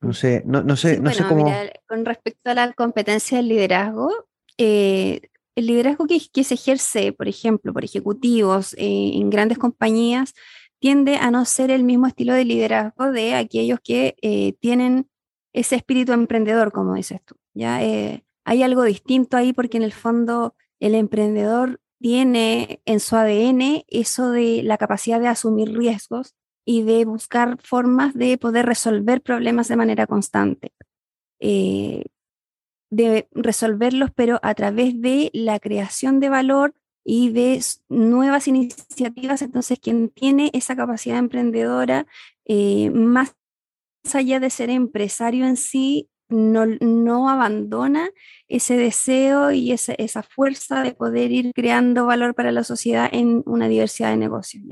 No 0.02 0.12
sé, 0.14 0.42
no, 0.46 0.64
no 0.64 0.76
sé, 0.76 1.00
no 1.00 1.12
sé 1.12 1.24
cómo. 1.28 1.52
con 1.88 2.04
respecto 2.04 2.50
a 2.50 2.56
la 2.56 2.74
competencia 2.74 3.38
del 3.38 3.50
liderazgo, 3.50 4.12
eh, 4.58 5.22
el 5.56 5.68
liderazgo 5.68 6.08
que, 6.08 6.44
se 6.44 6.54
ejerce, 6.56 7.14
por 7.14 7.28
ejemplo, 7.28 7.74
por 7.74 7.84
ejecutivos 7.84 8.74
eh, 8.74 9.12
en 9.14 9.30
grandes 9.30 9.60
compañías, 9.60 10.34
tiende 10.80 11.18
a 11.18 11.30
no 11.30 11.46
ser 11.46 11.70
el 11.70 11.84
mismo 11.84 12.08
estilo 12.08 12.34
de 12.34 12.46
liderazgo 12.46 13.12
de 13.12 13.36
aquellos 13.36 13.80
que 13.80 14.16
eh, 14.24 14.54
tienen 14.60 15.10
ese 15.54 15.76
espíritu 15.76 16.12
emprendedor, 16.14 16.72
como 16.72 16.96
dices 16.96 17.22
tú. 17.24 17.36
¿ya? 17.54 17.78
Hay 18.46 18.64
algo 18.64 18.84
distinto 18.84 19.38
ahí 19.38 19.54
porque 19.54 19.78
en 19.78 19.84
el 19.84 19.94
fondo 19.94 20.56
el 20.80 20.96
emprendedor 20.96 21.82
tiene 22.00 22.82
en 22.86 23.00
su 23.00 23.16
ADN 23.16 23.84
eso 23.88 24.32
de 24.32 24.62
la 24.64 24.78
capacidad 24.78 25.20
de 25.20 25.28
asumir 25.28 25.76
riesgos 25.76 26.36
y 26.68 26.84
de 26.84 27.06
buscar 27.06 27.58
formas 27.64 28.14
de 28.14 28.38
poder 28.38 28.66
resolver 28.66 29.22
problemas 29.22 29.70
de 29.70 29.76
manera 29.78 30.06
constante 30.06 30.74
de 32.90 33.28
resolverlos, 33.32 34.12
pero 34.16 34.40
a 34.44 34.54
través 34.54 35.00
de 35.02 35.30
la 35.34 35.60
creación 35.60 36.20
de 36.20 36.30
valor 36.30 36.74
y 37.04 37.30
de 37.32 37.62
nuevas 37.90 38.48
iniciativas. 38.48 39.42
Entonces, 39.42 39.80
quien 39.80 40.10
tiene 40.10 40.50
esa 40.54 40.76
capacidad 40.76 41.18
emprendedora, 41.18 42.08
eh, 42.46 42.90
más 42.92 43.36
allá 44.14 44.40
de 44.40 44.50
ser 44.50 44.70
empresario 44.70 45.46
en 45.46 45.58
sí, 45.58 46.10
no, 46.30 46.66
no 46.66 47.30
abandona 47.30 48.10
ese 48.48 48.78
deseo 48.78 49.52
y 49.52 49.72
esa, 49.72 50.24
fuerza 50.24 50.84
de 50.84 50.94
poder 50.94 51.32
ir 51.32 51.52
creando 51.54 52.06
valor 52.06 52.36
para 52.36 52.52
la 52.52 52.64
sociedad 52.64 53.10
en 53.12 53.44
una 53.46 53.68
diversidad 53.68 54.12
de 54.12 54.18
negocios. 54.18 54.64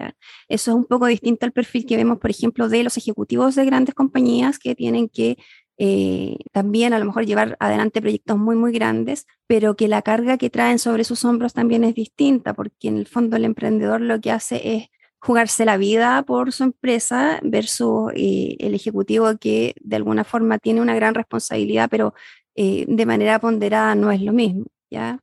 Eso 0.47 0.71
es 0.71 0.75
un 0.75 0.85
poco 0.85 1.07
distinto 1.07 1.45
al 1.45 1.51
perfil 1.51 1.85
que 1.85 1.97
vemos, 1.97 2.19
por 2.19 2.29
ejemplo, 2.29 2.69
de 2.69 2.83
los 2.83 2.97
ejecutivos 2.97 3.55
de 3.55 3.65
grandes 3.65 3.95
compañías 3.95 4.59
que 4.59 4.75
tienen 4.75 5.09
que 5.09 5.37
eh, 5.77 6.37
también 6.53 6.93
a 6.93 6.99
lo 6.99 7.05
mejor 7.05 7.25
llevar 7.25 7.57
adelante 7.59 8.01
proyectos 8.01 8.37
muy, 8.37 8.55
muy 8.55 8.71
grandes, 8.71 9.27
pero 9.47 9.75
que 9.75 9.87
la 9.87 10.01
carga 10.01 10.37
que 10.37 10.49
traen 10.49 10.79
sobre 10.79 11.03
sus 11.03 11.25
hombros 11.25 11.53
también 11.53 11.83
es 11.83 11.95
distinta, 11.95 12.53
porque 12.53 12.87
en 12.87 12.97
el 12.97 13.07
fondo 13.07 13.35
el 13.35 13.45
emprendedor 13.45 14.01
lo 14.01 14.19
que 14.21 14.31
hace 14.31 14.75
es 14.75 14.89
jugarse 15.25 15.65
la 15.65 15.77
vida 15.77 16.21
por 16.21 16.51
su 16.51 16.63
empresa 16.63 17.39
versus 17.41 18.11
eh, 18.15 18.57
el 18.59 18.75
ejecutivo 18.75 19.37
que 19.39 19.73
de 19.81 19.95
alguna 19.95 20.23
forma 20.23 20.59
tiene 20.59 20.81
una 20.81 20.93
gran 20.93 21.15
responsabilidad, 21.15 21.89
pero 21.89 22.13
eh, 22.53 22.85
de 22.87 23.05
manera 23.07 23.39
ponderada 23.39 23.95
no 23.95 24.11
es 24.11 24.21
lo 24.21 24.33
mismo, 24.33 24.65
¿ya? 24.91 25.19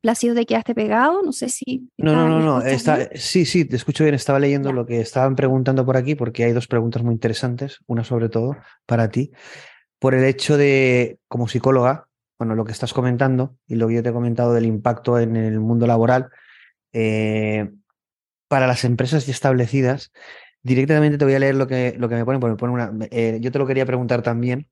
Plácido, 0.00 0.34
te 0.34 0.46
quedaste 0.46 0.74
pegado, 0.74 1.22
no 1.22 1.32
sé 1.32 1.48
si... 1.48 1.90
No, 1.98 2.14
no, 2.14 2.28
no, 2.28 2.40
no, 2.40 2.62
está, 2.62 3.10
sí, 3.16 3.44
sí, 3.44 3.64
te 3.64 3.74
escucho 3.74 4.04
bien, 4.04 4.14
estaba 4.14 4.38
leyendo 4.38 4.72
lo 4.72 4.86
que 4.86 5.00
estaban 5.00 5.34
preguntando 5.34 5.84
por 5.84 5.96
aquí 5.96 6.14
porque 6.14 6.44
hay 6.44 6.52
dos 6.52 6.68
preguntas 6.68 7.02
muy 7.02 7.12
interesantes, 7.12 7.80
una 7.86 8.04
sobre 8.04 8.28
todo 8.28 8.56
para 8.86 9.10
ti, 9.10 9.32
por 9.98 10.14
el 10.14 10.24
hecho 10.24 10.56
de, 10.56 11.18
como 11.26 11.48
psicóloga, 11.48 12.06
bueno, 12.38 12.54
lo 12.54 12.64
que 12.64 12.72
estás 12.72 12.94
comentando 12.94 13.56
y 13.66 13.74
lo 13.74 13.88
que 13.88 13.96
yo 13.96 14.02
te 14.04 14.10
he 14.10 14.12
comentado 14.12 14.54
del 14.54 14.66
impacto 14.66 15.18
en 15.18 15.34
el 15.36 15.58
mundo 15.58 15.86
laboral, 15.86 16.30
eh, 16.92 17.68
para 18.50 18.66
las 18.66 18.84
empresas 18.84 19.26
ya 19.26 19.32
establecidas, 19.32 20.10
directamente 20.64 21.18
te 21.18 21.24
voy 21.24 21.34
a 21.34 21.38
leer 21.38 21.54
lo 21.54 21.68
que, 21.68 21.94
lo 21.96 22.08
que 22.08 22.16
me 22.16 22.24
ponen, 22.24 22.40
porque 22.40 22.50
me 22.50 22.56
pone 22.56 22.72
una, 22.72 23.06
eh, 23.12 23.38
yo 23.40 23.52
te 23.52 23.60
lo 23.60 23.66
quería 23.66 23.86
preguntar 23.86 24.22
también, 24.22 24.66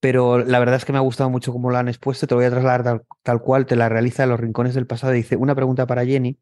pero 0.00 0.38
la 0.38 0.58
verdad 0.58 0.74
es 0.74 0.84
que 0.84 0.90
me 0.90 0.98
ha 0.98 1.02
gustado 1.02 1.30
mucho 1.30 1.52
cómo 1.52 1.70
lo 1.70 1.78
han 1.78 1.86
expuesto. 1.86 2.26
Te 2.26 2.34
voy 2.34 2.46
a 2.46 2.50
trasladar 2.50 3.04
tal, 3.22 3.40
cual, 3.40 3.64
te 3.64 3.76
la 3.76 3.88
realiza 3.88 4.24
en 4.24 4.30
los 4.30 4.40
rincones 4.40 4.74
del 4.74 4.88
pasado. 4.88 5.12
Dice, 5.12 5.36
una 5.36 5.54
pregunta 5.54 5.86
para 5.86 6.04
Jenny. 6.04 6.40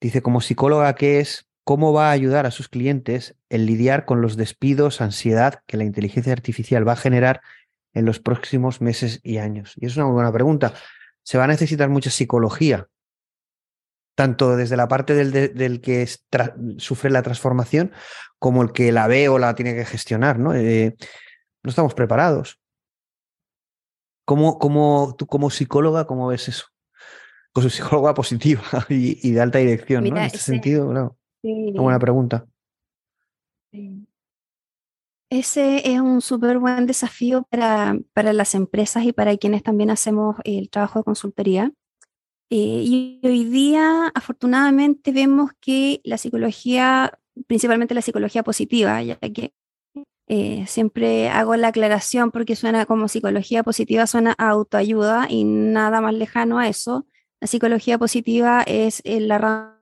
Dice, 0.00 0.22
como 0.22 0.40
psicóloga, 0.40 0.94
¿qué 0.94 1.18
es? 1.18 1.48
¿Cómo 1.64 1.92
va 1.92 2.10
a 2.10 2.12
ayudar 2.12 2.46
a 2.46 2.52
sus 2.52 2.68
clientes 2.68 3.36
en 3.48 3.66
lidiar 3.66 4.04
con 4.04 4.20
los 4.20 4.36
despidos, 4.36 5.00
ansiedad 5.00 5.62
que 5.66 5.76
la 5.76 5.84
inteligencia 5.84 6.32
artificial 6.32 6.86
va 6.86 6.92
a 6.92 6.96
generar 6.96 7.40
en 7.92 8.04
los 8.04 8.20
próximos 8.20 8.80
meses 8.80 9.18
y 9.24 9.38
años? 9.38 9.74
Y 9.76 9.86
es 9.86 9.96
una 9.96 10.06
muy 10.06 10.14
buena 10.14 10.32
pregunta. 10.32 10.74
Se 11.24 11.38
va 11.38 11.44
a 11.44 11.48
necesitar 11.48 11.88
mucha 11.88 12.10
psicología, 12.10 12.86
tanto 14.14 14.56
desde 14.56 14.76
la 14.76 14.88
parte 14.88 15.14
del, 15.14 15.80
que 15.80 16.08
sufre 16.78 17.10
la 17.10 17.22
transformación 17.22 17.92
como 18.38 18.62
el 18.62 18.72
que 18.72 18.92
la 18.92 19.06
ve 19.06 19.28
o 19.28 19.38
la 19.38 19.54
tiene 19.54 19.74
que 19.74 19.84
gestionar. 19.84 20.38
No, 20.38 20.54
eh, 20.54 20.96
no 21.62 21.70
estamos 21.70 21.94
preparados. 21.94 22.60
¿Cómo, 24.24 24.58
cómo, 24.58 25.14
tú 25.18 25.26
como 25.26 25.50
psicóloga, 25.50 26.06
cómo 26.06 26.28
ves 26.28 26.48
eso? 26.48 26.66
Como 27.52 27.68
psicóloga 27.68 28.14
positiva 28.14 28.62
y, 28.88 29.30
de 29.32 29.40
alta 29.40 29.58
dirección, 29.58 30.04
¿no? 30.04 30.16
En 30.16 30.22
este 30.24 30.38
sentido, 30.38 30.92
no. 30.92 31.16
Una 31.42 31.82
buena 31.82 31.98
pregunta. 31.98 32.46
Ese 35.30 35.92
es 35.92 36.00
un 36.00 36.20
súper 36.20 36.58
buen 36.58 36.86
desafío 36.86 37.46
para, 37.50 37.98
para, 38.12 38.32
las 38.32 38.54
empresas 38.54 39.04
y 39.04 39.12
para 39.12 39.36
quienes 39.36 39.62
también 39.62 39.90
hacemos 39.90 40.36
el 40.44 40.70
trabajo 40.70 41.00
de 41.00 41.04
consultoría. 41.04 41.72
Eh, 42.50 42.56
y 42.84 43.20
hoy 43.24 43.44
día, 43.44 44.12
afortunadamente, 44.14 45.12
vemos 45.12 45.50
que 45.60 46.00
la 46.04 46.18
psicología, 46.18 47.18
principalmente 47.46 47.94
la 47.94 48.02
psicología 48.02 48.42
positiva, 48.42 49.02
ya 49.02 49.16
que 49.16 49.52
eh, 50.26 50.64
siempre 50.66 51.28
hago 51.28 51.54
la 51.56 51.68
aclaración 51.68 52.30
porque 52.30 52.56
suena 52.56 52.86
como 52.86 53.08
psicología 53.08 53.62
positiva, 53.62 54.06
suena 54.06 54.32
autoayuda 54.38 55.26
y 55.28 55.44
nada 55.44 56.00
más 56.00 56.14
lejano 56.14 56.58
a 56.58 56.68
eso. 56.68 57.06
La 57.40 57.46
psicología 57.46 57.98
positiva 57.98 58.62
es 58.62 59.02
eh, 59.04 59.20
la 59.20 59.38
rama 59.38 59.78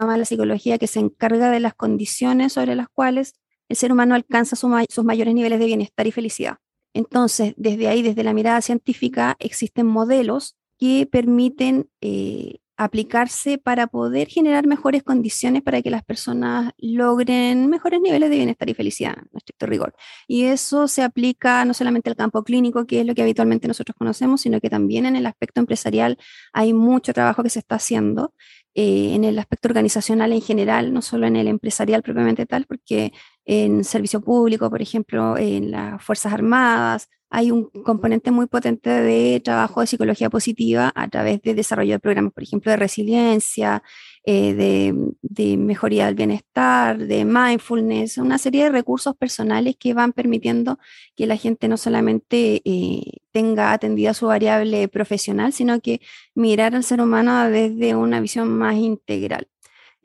de 0.00 0.18
la 0.18 0.24
psicología 0.26 0.78
que 0.78 0.86
se 0.86 1.00
encarga 1.00 1.50
de 1.50 1.60
las 1.60 1.74
condiciones 1.74 2.52
sobre 2.52 2.74
las 2.76 2.88
cuales 2.88 3.34
el 3.70 3.76
ser 3.76 3.92
humano 3.92 4.14
alcanza 4.14 4.56
sus 4.56 5.04
mayores 5.04 5.34
niveles 5.34 5.58
de 5.58 5.66
bienestar 5.66 6.06
y 6.06 6.12
felicidad. 6.12 6.58
Entonces, 6.94 7.54
desde 7.56 7.88
ahí, 7.88 8.02
desde 8.02 8.24
la 8.24 8.32
mirada 8.32 8.60
científica, 8.60 9.36
existen 9.38 9.86
modelos 9.86 10.57
que 10.78 11.06
permiten 11.10 11.88
eh, 12.00 12.58
aplicarse 12.78 13.58
para 13.58 13.88
poder 13.88 14.28
generar 14.28 14.66
mejores 14.68 15.02
condiciones 15.02 15.62
para 15.62 15.82
que 15.82 15.90
las 15.90 16.04
personas 16.04 16.72
logren 16.78 17.68
mejores 17.68 18.00
niveles 18.00 18.30
de 18.30 18.36
bienestar 18.36 18.70
y 18.70 18.74
felicidad, 18.74 19.18
en 19.18 19.36
estricto 19.36 19.66
rigor. 19.66 19.94
Y 20.28 20.44
eso 20.44 20.86
se 20.86 21.02
aplica 21.02 21.64
no 21.64 21.74
solamente 21.74 22.08
al 22.08 22.14
campo 22.16 22.44
clínico, 22.44 22.86
que 22.86 23.00
es 23.00 23.06
lo 23.06 23.16
que 23.16 23.22
habitualmente 23.22 23.66
nosotros 23.66 23.96
conocemos, 23.98 24.42
sino 24.42 24.60
que 24.60 24.70
también 24.70 25.06
en 25.06 25.16
el 25.16 25.26
aspecto 25.26 25.60
empresarial 25.60 26.18
hay 26.52 26.72
mucho 26.72 27.12
trabajo 27.12 27.42
que 27.42 27.50
se 27.50 27.58
está 27.58 27.74
haciendo, 27.74 28.32
eh, 28.74 29.14
en 29.14 29.24
el 29.24 29.36
aspecto 29.40 29.66
organizacional 29.66 30.32
en 30.32 30.40
general, 30.40 30.92
no 30.92 31.02
solo 31.02 31.26
en 31.26 31.34
el 31.34 31.48
empresarial 31.48 32.04
propiamente 32.04 32.46
tal, 32.46 32.64
porque 32.66 33.12
en 33.44 33.82
servicio 33.82 34.20
público, 34.20 34.70
por 34.70 34.80
ejemplo, 34.80 35.36
en 35.36 35.72
las 35.72 36.00
Fuerzas 36.00 36.32
Armadas, 36.32 37.08
hay 37.30 37.50
un 37.50 37.64
componente 37.84 38.30
muy 38.30 38.46
potente 38.46 38.90
de 38.90 39.40
trabajo 39.40 39.80
de 39.80 39.86
psicología 39.86 40.30
positiva 40.30 40.92
a 40.94 41.08
través 41.08 41.42
de 41.42 41.54
desarrollo 41.54 41.92
de 41.92 41.98
programas, 41.98 42.32
por 42.32 42.42
ejemplo, 42.42 42.70
de 42.70 42.76
resiliencia, 42.76 43.82
eh, 44.24 44.54
de, 44.54 45.56
mejoría 45.56 46.06
del 46.06 46.14
bienestar, 46.14 46.98
de 46.98 47.24
mindfulness, 47.24 48.18
una 48.18 48.38
serie 48.38 48.64
de 48.64 48.70
recursos 48.70 49.16
personales 49.16 49.76
que 49.78 49.94
van 49.94 50.12
permitiendo 50.12 50.78
que 51.16 51.26
la 51.26 51.36
gente 51.36 51.68
no 51.68 51.76
solamente 51.76 52.60
eh, 52.64 53.02
tenga 53.32 53.72
atendida 53.72 54.14
su 54.14 54.26
variable 54.26 54.88
profesional, 54.88 55.52
sino 55.52 55.80
que 55.80 56.00
mirar 56.34 56.74
al 56.74 56.84
ser 56.84 57.00
humano 57.00 57.48
desde 57.50 57.94
una 57.94 58.20
visión 58.20 58.48
más 58.48 58.76
integral. 58.76 59.48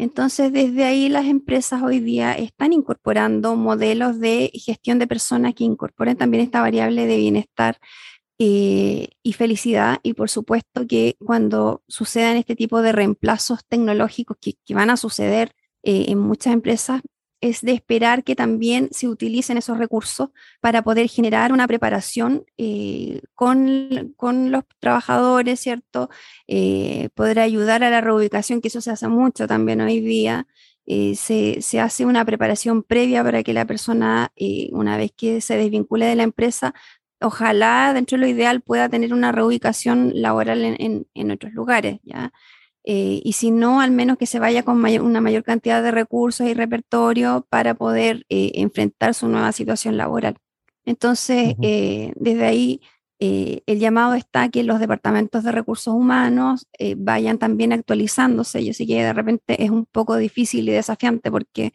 Entonces, 0.03 0.51
desde 0.51 0.83
ahí 0.83 1.07
las 1.07 1.25
empresas 1.27 1.81
hoy 1.81 2.01
día 2.01 2.33
están 2.33 2.73
incorporando 2.73 3.55
modelos 3.55 4.19
de 4.19 4.51
gestión 4.53 4.99
de 4.99 5.07
personas 5.07 5.53
que 5.55 5.63
incorporen 5.63 6.17
también 6.17 6.43
esta 6.43 6.59
variable 6.59 7.07
de 7.07 7.15
bienestar 7.15 7.77
eh, 8.37 9.07
y 9.23 9.31
felicidad. 9.31 9.99
Y 10.03 10.13
por 10.13 10.29
supuesto 10.29 10.85
que 10.87 11.15
cuando 11.23 11.83
sucedan 11.87 12.35
este 12.35 12.57
tipo 12.57 12.81
de 12.81 12.91
reemplazos 12.91 13.65
tecnológicos 13.65 14.35
que, 14.41 14.55
van 14.73 14.89
a 14.89 14.97
suceder 14.97 15.53
eh, 15.83 16.07
en 16.09 16.19
muchas 16.19 16.53
empresas, 16.53 17.01
es 17.43 17.61
de 17.61 17.73
esperar 17.73 18.23
que 18.23 18.37
también 18.37 18.87
se 18.91 19.09
utilicen 19.09 19.57
esos 19.57 19.77
recursos 19.77 20.29
para 20.61 20.81
poder 20.81 21.09
generar 21.09 21.51
una 21.51 21.67
preparación 21.67 22.45
eh, 22.57 23.19
con, 23.35 24.13
con, 24.15 24.49
los 24.49 24.63
trabajadores, 24.79 25.59
¿cierto? 25.59 26.09
Eh, 26.47 27.09
poder 27.15 27.41
ayudar 27.41 27.83
a 27.83 27.89
la 27.89 27.99
reubicación, 27.99 28.61
que 28.61 28.69
eso 28.69 28.79
se 28.79 28.91
hace 28.91 29.09
mucho 29.09 29.45
también 29.45 29.81
hoy 29.81 29.99
día. 29.99 30.47
Eh, 30.85 31.15
se, 31.15 31.61
se, 31.61 31.81
hace 31.81 32.05
una 32.05 32.23
preparación 32.23 32.81
previa 32.81 33.23
para 33.25 33.43
que 33.43 33.51
la 33.51 33.65
persona, 33.65 34.31
una 34.71 34.95
vez 34.95 35.11
que 35.11 35.41
se 35.41 35.57
desvincule 35.57 36.05
de 36.05 36.15
la 36.15 36.23
empresa, 36.23 36.73
ojalá 37.19 37.91
dentro 37.93 38.17
de 38.17 38.21
lo 38.21 38.27
ideal 38.27 38.61
pueda 38.61 38.87
tener 38.87 39.13
una 39.13 39.33
reubicación 39.33 40.13
laboral 40.15 40.63
en, 40.63 41.07
en 41.13 41.31
otros 41.31 41.51
lugares, 41.53 41.99
¿ya? 42.03 42.31
Eh, 42.85 43.21
y 43.23 43.33
si 43.33 43.51
no, 43.51 43.79
al 43.81 43.91
menos 43.91 44.17
que 44.17 44.25
se 44.25 44.39
vaya 44.39 44.63
con 44.63 44.83
una 44.83 45.21
mayor 45.21 45.43
cantidad 45.43 45.81
de 45.81 45.91
recursos 45.91 46.47
y 46.47 46.53
repertorio 46.53 47.45
para 47.49 47.75
poder 47.75 48.25
eh, 48.29 48.51
enfrentar 48.55 49.13
su 49.13 49.27
nueva 49.27 49.51
situación 49.51 49.97
laboral. 49.97 50.37
Entonces, 50.85 51.55
eh, 51.61 52.11
desde 52.15 52.45
ahí, 52.45 52.81
el 53.19 53.79
llamado 53.79 54.15
está 54.15 54.49
que 54.49 54.63
los 54.63 54.81
departamentos 54.81 55.45
de 55.45 55.53
recursos 55.53 55.93
humanos 55.93 56.67
vayan 56.97 57.37
también 57.37 57.71
actualizándose. 57.71 58.65
Yo 58.65 58.73
sé 58.73 58.85
que 58.85 59.01
de 59.01 59.13
repente 59.13 59.63
es 59.63 59.69
un 59.69 59.85
poco 59.85 60.17
difícil 60.17 60.67
y 60.67 60.73
desafiante 60.73 61.31
porque 61.31 61.71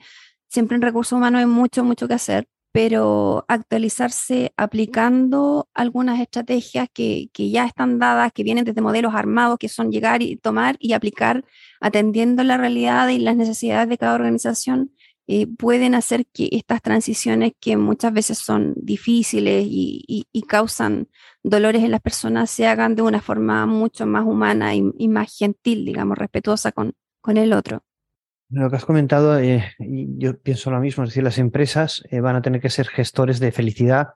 siempre 0.47 0.77
en 0.77 0.83
recursos 0.83 1.17
humanos 1.17 1.39
hay 1.39 1.47
mucho, 1.47 1.85
mucho 1.85 2.07
que 2.07 2.13
hacer, 2.13 2.49
pero 2.73 3.45
actualizarse 3.49 4.53
aplicando 4.57 5.69
algunas 5.75 6.21
estrategias 6.21 6.89
que, 6.93 7.31
ya 7.35 7.65
están 7.67 7.99
dadas, 7.99 8.33
que 8.33 8.43
vienen 8.43 8.65
desde 8.65 8.81
modelos 8.83 9.15
armados, 9.15 9.59
que 9.59 9.69
son 9.69 9.91
llegar 9.91 10.23
y 10.23 10.37
tomar 10.37 10.77
y 10.79 10.93
aplicar 10.93 11.45
atendiendo 11.81 12.45
la 12.45 12.57
realidad 12.57 13.09
y 13.09 13.19
las 13.19 13.37
necesidades 13.37 13.89
de 13.89 13.99
cada 13.99 14.15
organización, 14.15 14.93
eh, 15.27 15.47
pueden 15.47 15.95
hacer 15.95 16.27
que 16.27 16.49
estas 16.53 16.81
transiciones 16.83 17.53
que 17.61 17.77
muchas 17.77 18.13
veces 18.13 18.39
son 18.39 18.75
difíciles 18.77 19.67
y, 19.69 20.27
causan 20.49 21.09
dolores 21.43 21.85
en 21.85 21.91
las 21.91 22.01
personas 22.01 22.51
se 22.51 22.67
hagan 22.67 22.95
de 22.95 23.03
una 23.03 23.21
forma 23.21 23.67
mucho 23.67 24.07
más 24.07 24.25
humana 24.25 24.75
y, 24.75 25.09
más 25.09 25.37
gentil, 25.37 25.85
digamos, 25.85 26.17
respetuosa 26.17 26.73
con 26.73 26.95
el 27.37 27.53
otro. 27.53 27.83
Lo 28.51 28.71
que 28.71 28.77
has 28.77 28.85
comentado, 28.87 29.39
eh, 29.39 29.75
yo 29.79 30.39
pienso 30.39 30.71
lo 30.71 30.81
mismo, 30.81 31.05
es 31.05 31.11
decir, 31.11 31.23
las 31.23 31.37
empresas 31.39 32.03
eh, 32.11 32.21
van 32.21 32.35
a 32.35 32.41
tener 32.43 32.63
que 32.63 32.71
ser 32.71 32.89
gestores 32.89 33.41
de 33.41 33.53
felicidad 33.53 34.15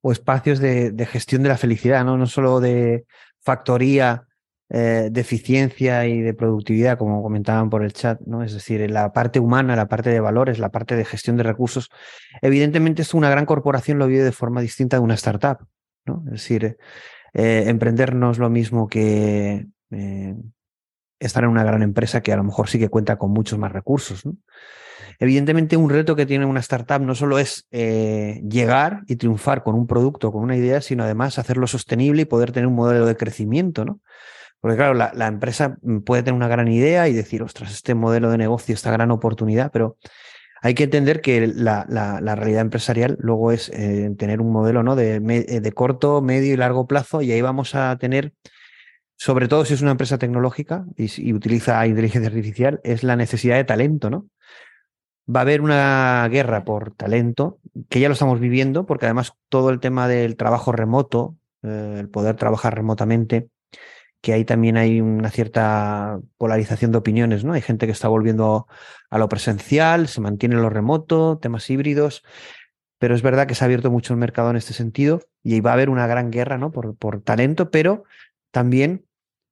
o 0.00 0.12
espacios 0.12 0.60
de, 0.60 1.06
gestión 1.10 1.42
de 1.42 1.50
la 1.50 1.58
felicidad, 1.58 2.02
no, 2.02 2.16
no 2.16 2.26
solo 2.26 2.60
de 2.60 3.04
factoría 3.42 4.26
eh, 4.70 5.08
de 5.12 5.20
eficiencia 5.20 6.06
y 6.06 6.22
de 6.22 6.32
productividad, 6.32 6.96
como 6.96 7.22
comentaban 7.22 7.68
por 7.68 7.84
el 7.84 7.92
chat, 7.92 8.18
¿no? 8.22 8.42
Es 8.42 8.54
decir, 8.54 8.90
la 8.90 9.12
parte 9.12 9.40
humana, 9.40 9.76
la 9.76 9.88
parte 9.88 10.08
de 10.08 10.20
valores, 10.20 10.58
la 10.58 10.70
parte 10.70 10.96
de 10.96 11.04
gestión 11.04 11.36
de 11.36 11.42
recursos. 11.42 11.90
Evidentemente, 12.40 13.02
esto 13.02 13.18
una 13.18 13.30
gran 13.30 13.44
corporación 13.44 13.98
lo 13.98 14.06
vive 14.06 14.24
de 14.24 14.32
forma 14.32 14.62
distinta 14.62 14.96
de 14.96 15.02
una 15.02 15.14
startup, 15.14 15.58
¿no? 16.06 16.22
Es 16.26 16.32
decir, 16.32 16.78
emprender 17.34 18.14
no 18.14 18.30
es 18.30 18.38
lo 18.38 18.48
mismo 18.48 18.88
que 18.88 19.66
estar 21.18 21.44
en 21.44 21.50
una 21.50 21.64
gran 21.64 21.82
empresa 21.82 22.20
que 22.20 22.32
a 22.32 22.36
lo 22.36 22.44
mejor 22.44 22.68
sí 22.68 22.78
que 22.78 22.88
cuenta 22.88 23.16
con 23.16 23.30
muchos 23.30 23.58
más 23.58 23.72
recursos. 23.72 24.22
Evidentemente, 25.18 25.76
un 25.76 25.90
reto 25.90 26.14
que 26.14 26.26
tiene 26.26 26.44
una 26.44 26.60
startup 26.60 27.00
no 27.00 27.14
solo 27.14 27.38
es 27.38 27.66
eh, 27.70 28.42
llegar 28.48 29.02
y 29.06 29.16
triunfar 29.16 29.62
con 29.62 29.74
un 29.74 29.86
producto, 29.86 30.30
con 30.30 30.42
una 30.42 30.56
idea, 30.56 30.80
sino 30.80 31.04
además 31.04 31.38
hacerlo 31.38 31.66
sostenible 31.66 32.22
y 32.22 32.26
poder 32.26 32.52
tener 32.52 32.66
un 32.66 32.74
modelo 32.74 33.06
de 33.06 33.16
crecimiento, 33.16 33.84
¿no? 33.84 34.00
Porque 34.60 34.76
claro, 34.76 34.94
la, 34.94 35.26
empresa 35.26 35.76
puede 36.04 36.22
tener 36.22 36.34
una 36.34 36.48
gran 36.48 36.68
idea 36.68 37.08
y 37.08 37.12
decir, 37.12 37.42
ostras, 37.42 37.72
este 37.72 37.94
modelo 37.94 38.30
de 38.30 38.38
negocio, 38.38 38.74
esta 38.74 38.90
gran 38.90 39.10
oportunidad, 39.10 39.70
pero 39.70 39.96
hay 40.60 40.74
que 40.74 40.84
entender 40.84 41.20
que 41.20 41.46
la, 41.46 41.84
realidad 42.20 42.62
empresarial 42.62 43.16
luego 43.20 43.52
es 43.52 43.68
eh, 43.68 44.10
tener 44.18 44.40
un 44.40 44.50
modelo 44.50 44.82
¿no? 44.82 44.96
de, 44.96 45.20
de 45.20 45.72
corto, 45.72 46.20
medio 46.20 46.52
y 46.52 46.56
largo 46.56 46.86
plazo 46.86 47.22
y 47.22 47.30
ahí 47.32 47.42
vamos 47.42 47.74
a 47.74 47.96
tener 47.98 48.32
sobre 49.16 49.48
todo 49.48 49.64
si 49.64 49.74
es 49.74 49.82
una 49.82 49.92
empresa 49.92 50.18
tecnológica 50.18 50.84
y, 50.96 51.32
utiliza 51.32 51.86
inteligencia 51.86 52.28
artificial, 52.28 52.80
es 52.84 53.02
la 53.02 53.16
necesidad 53.16 53.56
de 53.56 53.64
talento, 53.64 54.10
¿no? 54.10 54.28
Va 55.28 55.40
a 55.40 55.42
haber 55.42 55.60
una 55.60 56.28
guerra 56.30 56.64
por 56.64 56.92
talento, 56.92 57.58
que 57.88 57.98
ya 57.98 58.08
lo 58.08 58.12
estamos 58.12 58.38
viviendo, 58.38 58.86
porque 58.86 59.06
además 59.06 59.32
todo 59.48 59.70
el 59.70 59.80
tema 59.80 60.06
del 60.06 60.36
trabajo 60.36 60.70
remoto, 60.70 61.36
eh, 61.62 61.96
el 61.98 62.08
poder 62.08 62.36
trabajar 62.36 62.74
remotamente, 62.74 63.48
que 64.20 64.34
ahí 64.34 64.44
también 64.44 64.76
hay 64.76 65.00
una 65.00 65.30
cierta 65.30 66.20
polarización 66.36 66.92
de 66.92 66.98
opiniones, 66.98 67.44
¿no? 67.44 67.54
Hay 67.54 67.62
gente 67.62 67.86
que 67.86 67.92
está 67.92 68.08
volviendo 68.08 68.66
a 69.10 69.18
lo 69.18 69.28
presencial, 69.28 70.08
se 70.08 70.20
mantiene 70.20 70.56
lo 70.56 70.70
remoto, 70.70 71.38
temas 71.38 71.68
híbridos, 71.70 72.22
pero 72.98 73.14
es 73.14 73.22
verdad 73.22 73.46
que 73.46 73.54
se 73.54 73.64
ha 73.64 73.66
abierto 73.66 73.90
mucho 73.90 74.12
el 74.12 74.20
mercado 74.20 74.50
en 74.50 74.56
este 74.56 74.74
sentido 74.74 75.22
y 75.42 75.60
va 75.60 75.70
a 75.70 75.74
haber 75.74 75.90
una 75.90 76.06
gran 76.06 76.30
guerra, 76.30 76.58
¿no? 76.58 76.70
Por, 76.70 76.96
por 76.96 77.22
talento, 77.22 77.70
pero 77.70 78.04
también 78.50 79.05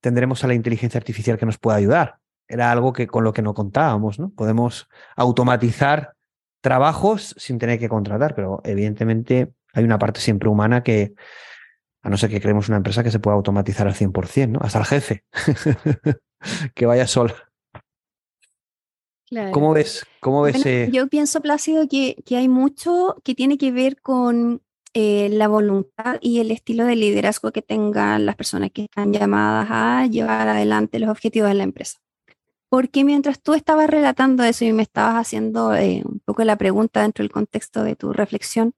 tendremos 0.05 0.45
a 0.45 0.49
la 0.49 0.53
inteligencia 0.53 0.99
artificial 0.99 1.39
que 1.39 1.47
nos 1.47 1.57
pueda 1.57 1.79
ayudar. 1.79 2.19
Era 2.47 2.71
algo 2.71 2.93
que 2.93 3.07
con 3.07 3.25
lo 3.25 3.33
que 3.33 3.41
no 3.41 3.55
contábamos, 3.55 4.19
¿no? 4.19 4.29
Podemos 4.35 4.87
automatizar 5.17 6.13
trabajos 6.61 7.35
sin 7.39 7.59
tener 7.59 7.79
que 7.79 7.89
contratar, 7.89 8.35
pero 8.35 8.61
evidentemente 8.65 9.55
hay 9.73 9.83
una 9.83 9.99
parte 9.99 10.21
siempre 10.21 10.51
humana 10.51 10.83
que, 10.83 11.15
a 12.03 12.11
no 12.11 12.19
ser 12.19 12.29
que 12.29 12.43
creemos 12.43 12.69
una 12.69 12.77
empresa 12.77 13.03
que 13.03 13.11
se 13.11 13.19
pueda 13.19 13.35
automatizar 13.35 13.87
al 13.87 13.95
100%, 13.95 14.49
¿no? 14.51 14.59
Hasta 14.61 14.81
el 14.81 14.85
jefe, 14.85 15.25
que 16.75 16.85
vaya 16.85 17.07
sola. 17.07 17.35
¿Cómo 19.53 19.73
ves? 19.73 20.05
¿Cómo 20.21 20.43
ves 20.43 20.67
eh? 20.67 20.91
Yo 20.93 21.09
pienso, 21.09 21.41
Plácido, 21.41 21.89
que, 21.89 22.17
que 22.27 22.37
hay 22.37 22.49
mucho 22.49 23.17
que 23.25 23.35
tiene 23.35 23.57
que 23.57 23.73
ver 23.73 24.03
con 24.03 24.61
eh, 24.95 25.29
la 25.29 25.49
voluntad 25.49 26.19
y 26.21 26.39
el 26.39 26.53
estilo 26.53 26.85
de 26.85 26.95
liderazgo 26.95 27.51
que 27.51 27.63
tengan 27.63 28.27
las 28.27 28.37
personas 28.37 28.71
que 28.71 28.85
están 28.85 29.13
llamadas 29.13 29.67
a 29.71 30.07
llevar 30.07 30.49
adelante 30.49 31.01
los 31.01 31.11
objetivos 31.11 31.49
de 31.49 31.57
la 31.57 31.65
empresa. 31.65 31.99
Porque 32.69 33.05
mientras 33.05 33.43
tú 33.43 33.55
estabas 33.55 33.91
relatando 33.91 34.45
eso 34.45 34.65
y 34.65 34.73
me 34.73 34.83
estabas 34.85 35.17
haciendo 35.17 35.75
eh, 35.75 36.03
un 36.05 36.21
poco 36.25 36.45
la 36.45 36.57
pregunta 36.57 37.03
dentro 37.03 37.25
del 37.25 37.33
contexto 37.33 37.83
de 37.83 37.97
tu 37.97 38.13
reflexión, 38.13 38.75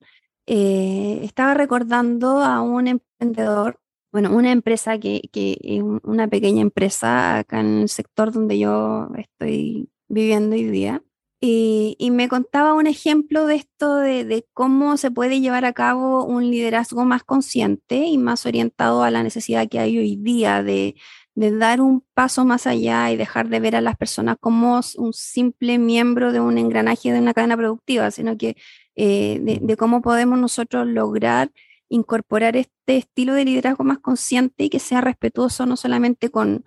eh, 0.47 1.21
estaba 1.23 1.55
recordando 1.55 2.43
a 2.43 2.63
un 2.63 2.89
emprendedor, 2.89 3.79
bueno, 4.13 4.35
una 4.35 4.53
empresa 4.53 4.99
que, 4.99 5.23
que 5.33 5.83
una 6.03 6.29
pequeña 6.29 6.63
empresa 6.63 7.39
acá 7.39 7.61
en 7.61 7.83
el 7.83 7.89
sector 7.91 8.33
donde 8.33 8.59
yo 8.59 9.09
estoy 9.19 9.91
viviendo 10.09 10.57
hoy 10.57 10.65
día, 10.65 11.03
y, 11.40 12.11
me 12.11 12.29
contaba 12.29 12.75
un 12.75 12.87
ejemplo 12.87 13.46
de 13.46 13.57
esto, 13.57 13.96
de, 13.96 14.46
cómo 14.55 14.96
se 14.96 15.11
puede 15.11 15.40
llevar 15.40 15.64
a 15.64 15.72
cabo 15.72 16.25
un 16.25 16.51
liderazgo 16.51 17.05
más 17.05 17.25
consciente 17.25 17.96
y 18.07 18.18
más 18.18 18.46
orientado 18.46 19.03
a 19.03 19.11
la 19.11 19.22
necesidad 19.22 19.68
que 19.68 19.79
hay 19.79 19.99
hoy 19.99 20.16
día 20.16 20.62
de, 20.62 20.96
dar 21.35 21.83
un 21.83 22.03
paso 22.14 22.46
más 22.46 22.66
allá 22.66 23.11
y 23.11 23.16
dejar 23.16 23.49
de 23.51 23.61
ver 23.61 23.77
a 23.77 23.83
las 23.83 23.96
personas 23.96 24.37
como 24.40 24.81
un 24.96 25.12
simple 25.12 25.79
miembro 25.79 26.33
de 26.33 26.40
un 26.40 26.57
engranaje 26.57 27.12
de 27.12 27.20
una 27.20 27.35
cadena 27.35 27.57
productiva, 27.57 28.11
sino 28.11 28.38
que 28.38 28.57
eh, 28.94 29.38
de, 29.42 29.77
cómo 29.77 30.01
podemos 30.01 30.38
nosotros 30.38 30.87
lograr 30.87 31.51
incorporar 31.88 32.57
este 32.57 32.96
estilo 32.96 33.35
de 33.35 33.44
liderazgo 33.44 33.85
más 33.85 33.99
consciente 33.99 34.64
y 34.64 34.70
que 34.70 34.81
sea 34.81 35.03
respetuoso 35.03 35.66
no 35.66 35.77
solamente 35.77 36.31
con, 36.31 36.64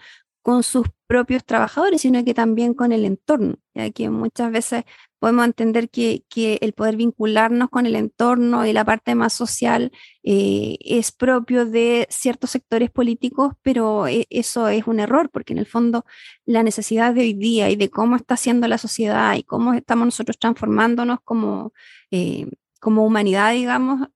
con 0.50 0.64
sus 0.64 0.88
propios 1.06 1.46
trabajadores, 1.46 2.02
sino 2.02 2.26
que 2.26 2.34
también 2.34 2.74
con 2.74 2.92
el 2.92 3.06
entorno, 3.06 3.58
ya 3.76 3.92
que 3.92 4.10
muchas 4.10 4.52
veces 4.52 4.84
podemos 5.20 5.46
entender 5.46 5.92
que, 5.92 6.24
el 6.62 6.74
poder 6.74 6.96
vincularnos 6.96 7.70
con 7.70 7.86
el 7.86 7.96
entorno 7.96 8.66
y 8.66 8.74
la 8.74 8.84
parte 8.84 9.14
más 9.14 9.32
social 9.32 9.92
eh, 10.24 10.78
es 10.82 11.12
propio 11.12 11.68
de 11.68 12.08
ciertos 12.10 12.50
sectores 12.50 12.90
políticos, 12.90 13.54
pero 13.62 14.08
e, 14.08 14.26
eso 14.32 14.70
es 14.70 14.88
un 14.88 15.00
error, 15.00 15.30
porque 15.30 15.54
en 15.54 15.60
el 15.60 15.68
fondo 15.68 16.04
la 16.48 16.64
necesidad 16.64 17.14
de 17.14 17.22
hoy 17.22 17.34
día 17.36 17.70
y 17.70 17.76
de 17.76 17.92
cómo 17.92 18.16
está 18.16 18.36
siendo 18.36 18.68
la 18.68 18.80
sociedad 18.80 19.36
y 19.36 19.44
cómo 19.44 19.76
estamos 19.76 20.06
nosotros 20.06 20.40
transformándonos 20.40 21.20
como, 21.24 21.74
eh, 22.10 22.48
como 22.80 23.06
humanidad, 23.06 23.54
digamos, 23.54 24.08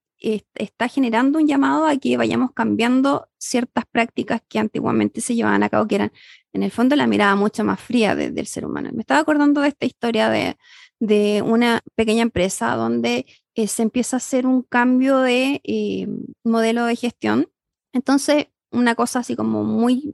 está 0.54 0.88
generando 0.88 1.38
un 1.38 1.46
llamado 1.46 1.86
a 1.86 1.96
que 1.96 2.16
vayamos 2.16 2.52
cambiando 2.52 3.28
ciertas 3.38 3.84
prácticas 3.90 4.40
que 4.48 4.58
antiguamente 4.58 5.20
se 5.20 5.34
llevaban 5.34 5.62
a 5.62 5.68
cabo, 5.68 5.86
que 5.86 5.96
eran 5.96 6.12
en 6.52 6.62
el 6.62 6.70
fondo 6.70 6.96
la 6.96 7.06
mirada 7.06 7.34
mucho 7.36 7.64
más 7.64 7.80
fría 7.80 8.14
del 8.14 8.46
ser 8.46 8.64
humano. 8.64 8.90
Me 8.92 9.00
estaba 9.00 9.20
acordando 9.20 9.60
de 9.60 9.68
esta 9.68 9.86
historia 9.86 10.30
de, 10.30 10.56
de 10.98 11.42
una 11.42 11.82
pequeña 11.94 12.22
empresa 12.22 12.74
donde 12.74 13.26
eh, 13.54 13.68
se 13.68 13.82
empieza 13.82 14.16
a 14.16 14.18
hacer 14.18 14.46
un 14.46 14.62
cambio 14.62 15.18
de 15.18 15.60
eh, 15.64 16.08
modelo 16.42 16.86
de 16.86 16.96
gestión. 16.96 17.50
Entonces, 17.92 18.46
una 18.70 18.94
cosa 18.94 19.20
así 19.20 19.36
como 19.36 19.64
muy 19.64 20.12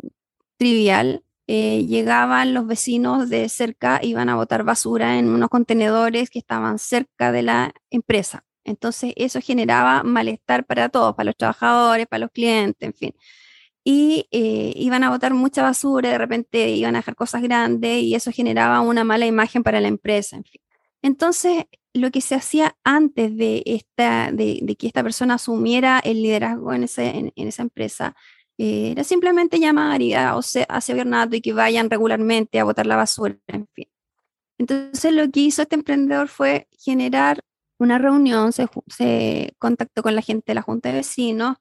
trivial, 0.58 1.24
eh, 1.46 1.86
llegaban 1.86 2.54
los 2.54 2.66
vecinos 2.66 3.28
de 3.28 3.48
cerca, 3.48 4.00
iban 4.02 4.28
a 4.28 4.36
botar 4.36 4.64
basura 4.64 5.18
en 5.18 5.28
unos 5.28 5.48
contenedores 5.48 6.30
que 6.30 6.38
estaban 6.38 6.78
cerca 6.78 7.32
de 7.32 7.42
la 7.42 7.74
empresa. 7.90 8.44
Entonces 8.64 9.12
eso 9.16 9.40
generaba 9.40 10.02
malestar 10.02 10.66
para 10.66 10.88
todos, 10.88 11.14
para 11.14 11.26
los 11.26 11.36
trabajadores, 11.36 12.06
para 12.06 12.20
los 12.20 12.30
clientes, 12.30 12.86
en 12.86 12.94
fin. 12.94 13.14
Y 13.84 14.28
eh, 14.30 14.72
iban 14.76 15.04
a 15.04 15.10
botar 15.10 15.32
mucha 15.34 15.62
basura, 15.62 16.10
de 16.10 16.18
repente 16.18 16.70
iban 16.70 16.96
a 16.96 16.98
dejar 16.98 17.16
cosas 17.16 17.42
grandes 17.42 18.02
y 18.02 18.14
eso 18.14 18.30
generaba 18.30 18.80
una 18.80 19.04
mala 19.04 19.26
imagen 19.26 19.62
para 19.62 19.80
la 19.80 19.88
empresa, 19.88 20.36
en 20.36 20.44
fin. 20.44 20.60
Entonces, 21.02 21.64
lo 21.94 22.10
que 22.10 22.20
se 22.20 22.34
hacía 22.34 22.76
antes 22.84 23.36
de, 23.36 23.62
que 24.78 24.86
esta 24.86 25.02
persona 25.02 25.34
asumiera 25.34 25.98
el 26.00 26.22
liderazgo 26.22 26.72
en, 26.72 26.84
esa 26.84 27.62
empresa 27.62 28.14
eh, 28.58 28.90
era 28.92 29.04
simplemente 29.04 29.58
llamar 29.58 30.02
y 30.02 30.12
a, 30.14 30.32
a 30.32 31.26
y 31.32 31.40
que 31.40 31.52
vayan 31.52 31.90
regularmente 31.90 32.60
a 32.60 32.64
botar 32.64 32.86
la 32.86 32.96
basura, 32.96 33.38
en 33.48 33.66
fin. 33.72 33.88
Entonces, 34.58 35.12
lo 35.14 35.30
que 35.30 35.40
hizo 35.40 35.62
este 35.62 35.74
emprendedor 35.74 36.28
fue 36.28 36.68
generar 36.78 37.40
una 37.80 37.98
reunión, 37.98 38.52
se, 38.52 39.54
contactó 39.58 40.02
con 40.02 40.14
la 40.14 40.22
gente 40.22 40.44
de 40.48 40.54
la 40.54 40.62
Junta 40.62 40.90
de 40.90 40.96
Vecinos, 40.96 41.56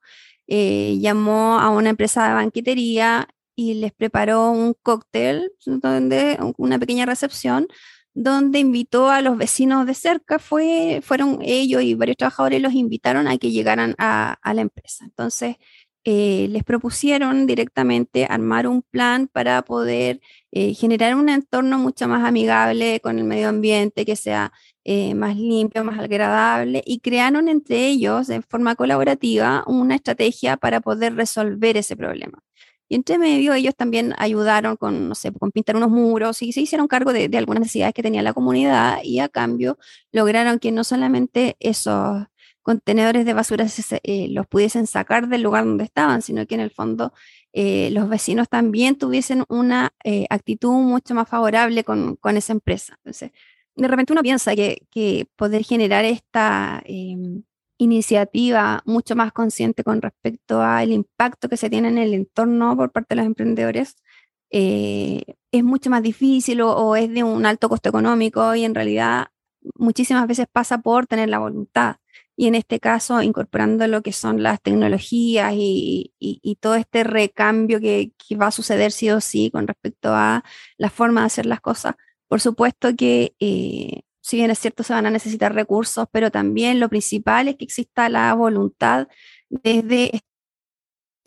eh, 0.47 0.97
llamó 0.99 1.59
a 1.59 1.69
una 1.69 1.89
empresa 1.89 2.27
de 2.27 2.33
banquetería 2.33 3.27
y 3.55 3.75
les 3.75 3.91
preparó 3.93 4.51
un 4.51 4.73
cóctel, 4.81 5.51
donde, 5.65 6.39
una 6.57 6.79
pequeña 6.79 7.05
recepción, 7.05 7.67
donde 8.13 8.59
invitó 8.59 9.09
a 9.09 9.21
los 9.21 9.37
vecinos 9.37 9.85
de 9.85 9.93
cerca, 9.93 10.39
fue, 10.39 11.01
fueron 11.03 11.39
ellos 11.43 11.81
y 11.83 11.93
varios 11.93 12.17
trabajadores 12.17 12.61
los 12.61 12.73
invitaron 12.73 13.27
a 13.27 13.37
que 13.37 13.51
llegaran 13.51 13.95
a, 13.97 14.37
a 14.41 14.53
la 14.53 14.61
empresa. 14.61 15.05
Entonces, 15.05 15.57
eh, 16.05 16.47
les 16.49 16.63
propusieron 16.63 17.45
directamente 17.45 18.25
armar 18.25 18.67
un 18.67 18.81
plan 18.81 19.27
para 19.27 19.61
poder 19.63 20.21
eh, 20.51 20.73
generar 20.73 21.13
un 21.15 21.27
entorno 21.29 21.77
mucho 21.77 22.07
más 22.07 22.25
amigable 22.25 23.01
con 23.01 23.19
el 23.19 23.25
medio 23.25 23.49
ambiente, 23.49 24.05
que 24.05 24.15
sea 24.15 24.53
eh, 24.91 25.13
más 25.13 25.37
limpio, 25.37 25.83
más 25.83 25.99
agradable, 25.99 26.81
y 26.83 26.99
crearon 26.99 27.47
entre 27.47 27.87
ellos, 27.87 28.25
de 28.25 28.41
forma 28.41 28.75
colaborativa, 28.75 29.63
una 29.67 29.93
estrategia 29.93 30.57
para 30.57 30.81
poder 30.81 31.15
resolver 31.15 31.77
ese 31.77 31.95
problema. 31.95 32.39
Y 32.87 32.95
entre 32.95 33.19
medio 33.19 33.53
ellos 33.53 33.75
también 33.75 34.15
ayudaron 34.17 34.77
con, 34.77 35.09
no 35.09 35.13
sé, 35.13 35.31
con 35.31 35.51
pintar 35.51 35.75
unos 35.75 35.91
muros 35.91 36.41
y 36.41 36.53
se 36.53 36.61
hicieron 36.61 36.87
cargo 36.87 37.13
de, 37.13 37.29
de 37.29 37.37
algunas 37.37 37.61
necesidades 37.61 37.93
que 37.93 38.01
tenía 38.01 38.23
la 38.23 38.33
comunidad 38.33 39.03
y 39.03 39.19
a 39.19 39.29
cambio 39.29 39.77
lograron 40.11 40.57
que 40.57 40.71
no 40.71 40.83
solamente 40.83 41.55
esos 41.59 42.25
contenedores 42.63 43.25
de 43.27 43.33
basura 43.33 43.67
eh, 44.03 44.27
los 44.29 44.47
pudiesen 44.47 44.87
sacar 44.87 45.27
del 45.27 45.43
lugar 45.43 45.65
donde 45.65 45.83
estaban, 45.83 46.23
sino 46.23 46.47
que 46.47 46.55
en 46.55 46.61
el 46.61 46.71
fondo 46.71 47.13
eh, 47.53 47.91
los 47.91 48.09
vecinos 48.09 48.49
también 48.49 48.97
tuviesen 48.97 49.43
una 49.49 49.93
eh, 50.03 50.25
actitud 50.31 50.73
mucho 50.73 51.13
más 51.13 51.29
favorable 51.29 51.83
con, 51.83 52.15
con, 52.15 52.37
esa 52.37 52.53
empresa. 52.53 52.95
Entonces, 52.97 53.31
de 53.81 53.87
repente 53.87 54.13
uno 54.13 54.21
piensa 54.21 54.55
que, 54.55 54.87
que 54.91 55.27
poder 55.35 55.63
generar 55.63 56.05
esta 56.05 56.81
em, 56.85 57.43
iniciativa 57.77 58.81
mucho 58.85 59.15
más 59.15 59.31
consciente 59.31 59.83
con 59.83 60.01
respecto 60.01 60.61
al 60.61 60.91
impacto 60.91 61.49
que 61.49 61.57
se 61.57 61.69
tiene 61.69 61.87
en 61.89 61.97
el 61.97 62.13
entorno 62.13 62.75
por 62.75 62.91
parte 62.91 63.15
de 63.15 63.17
los 63.17 63.25
emprendedores 63.25 63.95
es 64.51 65.63
mucho 65.63 65.89
más 65.89 66.03
difícil 66.03 66.61
o, 66.61 66.95
es 66.95 67.09
de 67.11 67.23
un 67.23 67.45
alto 67.45 67.69
costo 67.69 67.89
económico 67.89 68.55
y 68.55 68.63
en 68.63 68.75
realidad 68.75 69.27
muchísimas 69.75 70.27
veces 70.27 70.47
pasa 70.51 70.79
por 70.79 71.07
tener 71.07 71.29
la 71.29 71.39
voluntad 71.39 71.97
y 72.35 72.47
en 72.47 72.55
este 72.55 72.79
caso 72.79 73.21
incorporando 73.21 73.85
lo 73.87 74.01
que 74.01 74.13
son 74.13 74.41
las 74.41 74.61
tecnologías 74.61 75.53
y, 75.55 76.13
todo 76.61 76.75
este 76.75 77.03
recambio 77.03 77.79
que, 77.79 78.11
va 78.41 78.47
a 78.47 78.51
suceder 78.51 78.91
sí 78.91 79.09
o 79.09 79.21
sí 79.21 79.49
con 79.51 79.67
respecto 79.67 80.13
a 80.13 80.43
la 80.77 80.89
forma 80.89 81.21
de 81.21 81.27
hacer 81.27 81.45
las 81.45 81.61
cosas. 81.61 81.95
Por 82.29 82.39
supuesto 82.41 82.95
que 82.95 83.35
eh, 83.39 84.03
si 84.21 84.37
bien 84.37 84.51
es 84.51 84.59
cierto 84.59 84.83
se 84.83 84.93
van 84.93 85.05
a 85.07 85.11
necesitar 85.11 85.53
recursos, 85.53 86.07
pero 86.11 86.31
también 86.31 86.79
lo 86.79 86.89
principal 86.89 87.49
es 87.49 87.57
que 87.57 87.65
exista 87.65 88.09
la 88.09 88.33
voluntad 88.33 89.07
desde 89.49 90.21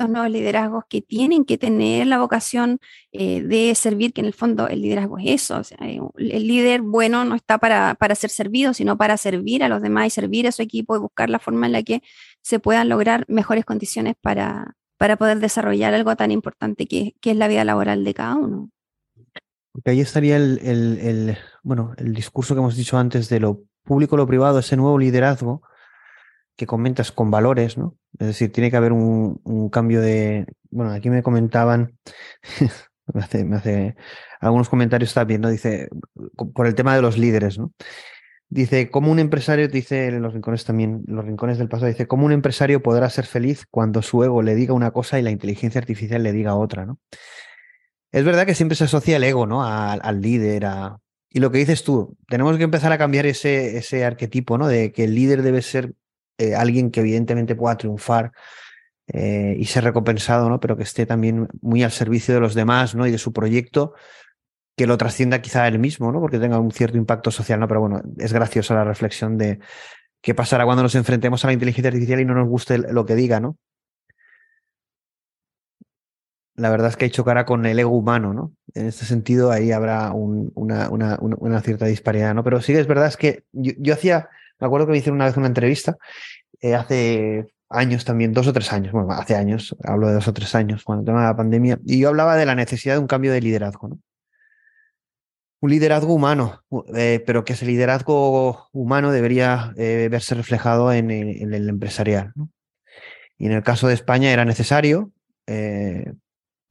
nuevos 0.09 0.31
liderazgos 0.31 0.85
que 0.89 1.01
tienen 1.03 1.45
que 1.45 1.59
tener 1.59 2.07
la 2.07 2.19
vocación 2.19 2.81
eh, 3.13 3.43
de 3.43 3.75
servir, 3.75 4.13
que 4.13 4.21
en 4.21 4.27
el 4.27 4.35
fondo 4.35 4.69
el 4.69 4.83
liderazgo 4.83 5.19
es 5.19 5.27
eso. 5.43 5.63
Eh, 5.81 6.01
el 6.17 6.47
líder 6.47 6.83
bueno 6.83 7.25
no 7.25 7.35
está 7.35 7.59
para, 7.59 7.95
para, 7.95 8.15
ser 8.15 8.31
servido, 8.31 8.75
sino 8.75 8.97
para 8.97 9.17
servir 9.17 9.65
a 9.65 9.69
los 9.69 9.83
demás 9.83 10.07
y 10.07 10.11
servir 10.11 10.47
a 10.49 10.53
su 10.53 10.63
equipo 10.63 10.97
y 10.97 11.01
buscar 11.01 11.31
la 11.31 11.39
forma 11.39 11.67
en 11.67 11.73
la 11.73 11.83
que 11.83 12.03
se 12.43 12.59
puedan 12.59 12.89
lograr 12.89 13.25
mejores 13.29 13.65
condiciones 13.65 14.15
para, 14.21 14.77
para 14.97 15.17
poder 15.17 15.41
desarrollar 15.41 15.95
algo 15.95 16.17
tan 16.17 16.31
importante 16.31 16.87
que 16.87 17.15
es 17.23 17.37
la 17.37 17.49
vida 17.49 17.65
laboral 17.65 18.05
de 18.05 18.15
cada 18.15 18.35
uno. 18.37 18.71
Porque 19.73 19.91
ahí 19.91 20.01
estaría 20.01 20.37
el, 20.37 21.39
bueno, 21.63 21.95
el 21.97 22.13
discurso 22.15 22.55
que 22.55 22.61
hemos 22.61 22.77
dicho 22.77 22.99
antes 22.99 23.29
de 23.29 23.41
lo 23.41 23.63
público, 23.85 24.17
lo 24.17 24.27
privado, 24.27 24.59
ese 24.59 24.77
nuevo 24.77 24.99
liderazgo 24.99 25.63
que 26.57 26.67
comentas 26.67 27.11
con 27.13 27.31
valores, 27.31 27.79
¿no? 27.79 27.97
Es 28.19 28.27
decir, 28.27 28.53
tiene 28.53 28.71
que 28.71 28.77
haber 28.77 28.93
un, 28.93 29.69
cambio 29.71 30.01
de. 30.01 30.47
Bueno, 30.71 30.93
aquí 30.93 31.09
me 31.09 31.23
comentaban, 31.23 31.99
me, 33.15 33.57
hace, 33.57 33.97
algunos 34.41 34.69
comentarios 34.69 35.15
también, 35.15 35.41
¿no? 35.41 35.49
Dice, 35.49 35.89
por 36.55 36.67
el 36.67 36.75
tema 36.75 36.95
de 36.95 37.03
los 37.03 37.17
líderes, 37.17 37.59
¿no? 37.59 37.73
Dice, 38.51 38.91
como 38.91 39.11
un 39.11 39.19
empresario, 39.19 39.67
dice 39.67 40.09
en 40.09 40.21
los 40.21 40.35
rincones 40.35 40.67
también, 40.67 41.03
los 41.07 41.25
rincones 41.25 41.57
del 41.57 41.71
pasado, 41.71 41.89
dice, 41.89 42.07
como 42.07 42.27
un 42.27 42.33
empresario 42.33 42.83
podrá 42.83 43.09
ser 43.09 43.25
feliz 43.25 43.65
cuando 43.71 44.03
su 44.03 44.23
ego 44.23 44.43
le 44.43 44.55
diga 44.55 44.75
una 44.75 44.91
cosa 44.91 45.19
y 45.19 45.23
la 45.23 45.31
inteligencia 45.31 45.81
artificial 45.81 46.23
le 46.23 46.33
diga 46.33 46.55
otra, 46.55 46.85
¿no? 46.85 46.99
Es 48.13 48.25
verdad 48.25 48.47
que 48.47 48.55
siempre 48.55 48.77
se 48.77 48.85
asocia 48.85 49.17
el 49.17 49.25
ego, 49.25 49.47
¿no? 49.47 49.65
al 49.65 50.21
líder. 50.21 50.69
Y 51.31 51.41
lo 51.41 51.51
que 51.51 51.59
dices 51.59 51.83
tú, 51.83 52.17
tenemos 52.29 52.59
que 52.59 52.65
empezar 52.65 52.93
a 52.93 52.99
cambiar 52.99 53.25
ese, 53.25 53.79
ese 53.79 54.05
arquetipo, 54.05 54.59
¿no? 54.59 54.69
De 54.69 54.93
que 54.93 55.05
el 55.05 55.15
líder 55.15 55.43
debe 55.43 55.63
ser 55.63 55.95
eh, 56.37 56.55
alguien 56.55 56.91
que 56.91 57.01
evidentemente 57.01 57.55
pueda 57.55 57.79
triunfar 57.79 58.33
eh, 59.07 59.57
y 59.59 59.65
ser 59.65 59.85
recompensado, 59.85 60.51
¿no? 60.51 60.61
Pero 60.61 60.77
que 60.77 60.83
esté 60.83 61.07
también 61.07 61.49
muy 61.63 61.83
al 61.83 61.91
servicio 61.91 62.35
de 62.35 62.41
los 62.41 62.55
demás, 62.55 62.95
¿no? 62.95 63.07
Y 63.07 63.11
de 63.11 63.17
su 63.17 63.33
proyecto, 63.33 63.95
que 64.77 64.87
lo 64.87 64.99
trascienda 64.99 65.41
quizá 65.41 65.67
él 65.67 65.79
mismo, 65.79 66.13
¿no? 66.13 66.21
Porque 66.21 66.39
tenga 66.39 66.59
un 66.59 66.71
cierto 66.71 66.99
impacto 66.99 67.31
social, 67.31 67.61
¿no? 67.61 67.69
Pero 67.69 67.81
bueno, 67.81 68.03
es 68.19 68.33
graciosa 68.35 68.75
la 68.75 68.85
reflexión 68.85 69.39
de 69.39 69.59
qué 70.21 70.35
pasará 70.35 70.67
cuando 70.67 70.83
nos 70.83 70.95
enfrentemos 70.95 71.43
a 71.45 71.47
la 71.49 71.55
inteligencia 71.55 71.89
artificial 71.89 72.21
y 72.21 72.27
no 72.27 72.35
nos 72.35 72.49
guste 72.49 72.77
lo 72.77 73.07
que 73.07 73.15
diga, 73.15 73.41
¿no? 73.41 73.57
La 76.55 76.71
verdad 76.71 76.89
es 76.89 76.97
que 76.97 77.11
chocará 77.11 77.47
con 77.47 77.65
el 77.65 77.79
ego 77.79 77.97
humano, 77.97 78.35
¿no? 78.35 78.53
En 78.75 78.87
este 78.87 79.05
sentido, 79.05 79.51
ahí 79.51 79.73
habrá 79.73 80.13
una, 80.13 80.89
una, 80.91 81.61
cierta 81.63 81.87
disparidad, 81.87 82.35
¿no? 82.35 82.45
Pero 82.45 82.61
sí 82.61 82.75
es 82.75 82.87
verdad 82.87 83.07
es 83.07 83.17
que 83.17 83.45
yo 83.53 83.95
hacía 83.95 84.29
me 84.63 84.67
acuerdo 84.67 84.87
que 84.87 84.93
me 84.93 84.99
hicieron 84.99 85.17
una 85.17 85.25
vez 85.25 85.37
una 85.37 85.49
entrevista, 85.49 85.99
eh, 86.61 86.77
hace 86.77 87.53
años 87.69 88.05
también, 88.05 88.33
dos 88.33 88.47
o 88.47 88.53
tres 88.53 88.73
años, 88.73 88.93
bueno, 88.93 89.11
hace 89.11 89.35
años, 89.35 89.77
hablo 89.83 90.07
de 90.07 90.15
dos 90.15 90.29
o 90.29 90.33
tres 90.33 90.55
años, 90.55 90.85
cuando 90.85 91.05
tema 91.05 91.23
de 91.23 91.27
la 91.27 91.37
pandemia, 91.37 91.81
y 91.85 91.99
yo 91.99 92.11
hablaba 92.11 92.37
de 92.37 92.47
la 92.47 92.55
necesidad 92.55 92.95
de 92.95 93.01
un 93.01 93.09
cambio 93.09 93.33
de 93.33 93.41
liderazgo, 93.41 93.89
¿no? 93.89 93.99
Un 95.61 95.71
liderazgo 95.71 96.15
humano, 96.15 96.63
eh, 96.95 97.25
pero 97.27 97.45
que 97.45 97.55
ese 97.55 97.67
liderazgo 97.67 98.69
humano 98.73 99.11
debería 99.11 99.73
eh, 99.77 100.09
verse 100.11 100.37
reflejado 100.37 100.93
en, 100.93 101.11
el 101.11 101.69
empresarial. 101.69 102.33
¿no? 102.35 102.49
Y 103.39 103.47
en 103.47 103.53
el 103.53 103.63
caso 103.63 103.89
de 103.89 103.95
España 103.95 104.33
era 104.33 104.45
necesario, 104.45 105.13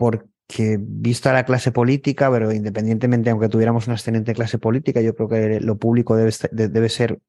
porque 0.01 0.79
vista 0.79 1.31
la 1.31 1.45
clase 1.45 1.71
política, 1.71 2.31
pero 2.31 2.51
independientemente, 2.51 3.29
aunque 3.29 3.49
tuviéramos 3.49 3.85
una 3.85 3.97
excelente 3.97 4.33
clase 4.33 4.57
política, 4.57 4.99
yo 4.99 5.13
creo 5.13 5.29
que 5.29 5.59
lo 5.59 5.77
público 5.77 6.15
debe, 6.15 6.31
debe 6.51 6.89
ser 6.89 7.19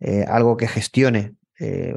eh, 0.00 0.24
algo 0.26 0.56
que 0.56 0.66
gestione 0.66 1.34
eh, 1.60 1.94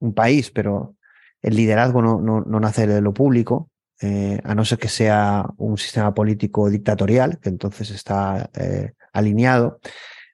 un 0.00 0.12
país, 0.12 0.50
pero 0.50 0.96
el 1.40 1.56
liderazgo 1.56 2.02
no, 2.02 2.20
no, 2.20 2.60
nace 2.60 2.86
de 2.86 3.00
lo 3.00 3.14
público, 3.14 3.70
eh, 4.02 4.38
a 4.44 4.54
no 4.54 4.66
ser 4.66 4.76
que 4.76 4.88
sea 4.88 5.46
un 5.56 5.78
sistema 5.78 6.12
político 6.12 6.68
dictatorial, 6.68 7.38
que 7.38 7.48
entonces 7.48 7.90
está 7.90 8.50
alineado. 9.14 9.80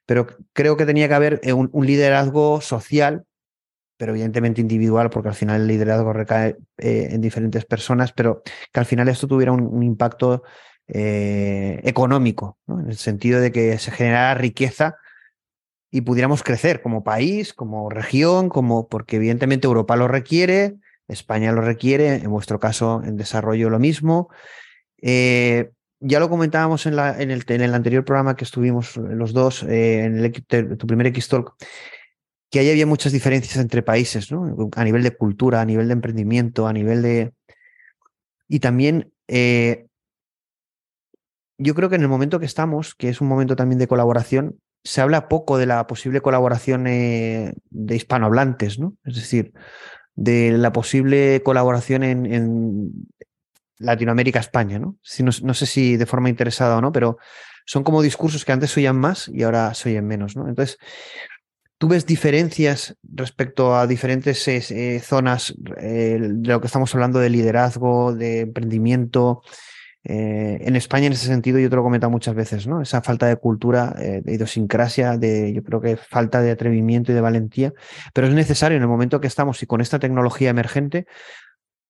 Pero 0.05 0.27
creo 0.51 0.75
que 0.75 0.85
tenía 0.85 1.07
que 1.07 1.13
haber 1.13 1.41
un, 1.53 1.85
liderazgo 1.85 2.59
social, 2.59 3.23
pero 4.01 4.13
evidentemente 4.13 4.61
individual, 4.61 5.11
porque 5.11 5.29
al 5.29 5.35
final 5.35 5.61
el 5.61 5.67
liderazgo 5.67 6.11
recae 6.11 6.57
en 6.79 7.21
diferentes 7.21 7.65
personas, 7.65 8.11
pero 8.11 8.41
que 8.73 8.79
al 8.79 8.87
final 8.87 9.07
esto 9.09 9.27
tuviera 9.27 9.51
un, 9.51 9.83
impacto 9.83 10.41
económico, 10.87 12.57
en 12.67 12.87
el 12.87 12.97
sentido 12.97 13.39
de 13.39 13.51
que 13.51 13.77
se 13.77 13.91
generara 13.91 14.33
riqueza 14.33 14.95
y 15.91 16.01
pudiéramos 16.01 16.41
crecer 16.41 16.81
como 16.81 17.03
país, 17.03 17.53
como 17.53 17.91
región, 17.91 18.49
como 18.49 18.87
porque 18.87 19.17
evidentemente 19.17 19.67
Europa 19.67 19.95
lo 19.95 20.07
requiere, 20.07 20.77
España 21.07 21.51
lo 21.51 21.61
requiere, 21.61 22.15
en 22.15 22.31
vuestro 22.31 22.59
caso 22.59 23.03
en 23.05 23.17
desarrollo 23.17 23.69
lo 23.69 23.77
mismo. 23.77 24.29
Eh, 24.99 25.69
ya 25.99 26.19
lo 26.19 26.27
comentábamos 26.27 26.87
en, 26.87 26.97
en, 26.97 27.29
el, 27.29 27.43
en, 27.47 27.61
el, 27.61 27.75
anterior 27.75 28.03
programa 28.03 28.35
que 28.35 28.45
estuvimos 28.45 28.97
los 28.97 29.31
dos, 29.31 29.61
eh, 29.61 30.05
en 30.05 30.17
el, 30.17 30.77
tu 30.79 30.87
primer 30.87 31.05
X-Talk, 31.05 31.53
que 32.51 32.59
ahí 32.59 32.69
había 32.69 32.85
muchas 32.85 33.11
diferencias 33.11 33.57
entre 33.57 33.81
países, 33.81 34.31
¿no? 34.31 34.69
A 34.75 34.83
nivel 34.83 35.03
de 35.03 35.15
cultura, 35.15 35.61
a 35.61 35.65
nivel 35.65 35.87
de 35.87 35.93
emprendimiento, 35.93 36.67
a 36.67 36.73
nivel 36.73 37.01
de... 37.01 37.33
Y 38.47 38.59
también 38.59 39.11
eh, 39.27 39.87
yo 41.57 41.73
creo 41.73 41.89
que 41.89 41.95
en 41.95 42.01
el 42.01 42.07
momento 42.09 42.39
que 42.39 42.45
estamos, 42.45 42.93
que 42.93 43.09
es 43.09 43.21
un 43.21 43.27
momento 43.27 43.55
también 43.55 43.79
de 43.79 43.87
colaboración, 43.87 44.59
se 44.83 44.99
habla 44.99 45.29
poco 45.29 45.57
de 45.57 45.65
la 45.65 45.87
posible 45.87 46.21
colaboración 46.21 46.83
de 46.83 47.95
hispanohablantes, 47.95 48.79
¿no? 48.79 48.95
Es 49.05 49.15
decir, 49.15 49.53
de 50.15 50.51
la 50.57 50.71
posible 50.71 51.41
colaboración 51.43 52.03
en, 52.03 53.07
Latinoamérica-España, 53.77 54.77
¿no? 54.77 54.97
No, 55.41 55.53
sé 55.55 55.65
si 55.65 55.97
de 55.97 56.05
forma 56.05 56.29
interesada 56.29 56.77
o 56.77 56.81
no, 56.81 56.91
pero 56.91 57.17
son 57.65 57.83
como 57.83 58.03
discursos 58.03 58.45
que 58.45 58.51
antes 58.51 58.69
se 58.69 58.79
oían 58.79 58.95
más 58.95 59.27
y 59.27 59.41
ahora 59.41 59.73
se 59.73 59.89
oyen 59.89 60.05
menos, 60.05 60.35
¿no? 60.35 60.47
Entonces, 60.47 60.77
¿tú 61.81 61.87
ves 61.87 62.05
diferencias 62.05 62.95
respecto 63.01 63.75
a 63.75 63.87
diferentes 63.87 64.47
eh, 64.47 64.99
zonas 65.03 65.51
eh, 65.77 66.19
de 66.21 66.47
lo 66.47 66.61
que 66.61 66.67
estamos 66.67 66.93
hablando 66.93 67.17
de 67.17 67.31
liderazgo, 67.31 68.13
de 68.13 68.41
emprendimiento? 68.41 69.41
Eh, 70.03 70.59
en 70.61 70.75
España, 70.75 71.07
en 71.07 71.13
ese 71.13 71.25
sentido, 71.25 71.57
yo 71.57 71.71
te 71.71 71.75
lo 71.75 71.81
he 71.81 71.83
comentado 71.83 72.11
muchas 72.11 72.35
veces, 72.35 72.67
¿no? 72.67 72.83
Esa 72.83 73.01
falta 73.01 73.25
de 73.25 73.35
cultura, 73.37 73.95
de 73.97 74.31
idiosincrasia, 74.31 75.17
de, 75.17 75.53
yo 75.53 75.63
creo 75.63 75.81
que 75.81 75.97
falta 75.97 76.39
de 76.43 76.51
atrevimiento 76.51 77.11
y 77.11 77.15
de 77.15 77.21
valentía, 77.21 77.73
pero 78.13 78.27
es 78.27 78.33
necesario 78.35 78.77
en 78.77 78.83
el 78.83 78.87
momento 78.87 79.19
que 79.19 79.25
estamos 79.25 79.63
y 79.63 79.65
con 79.65 79.81
esta 79.81 79.97
tecnología 79.97 80.51
emergente 80.51 81.07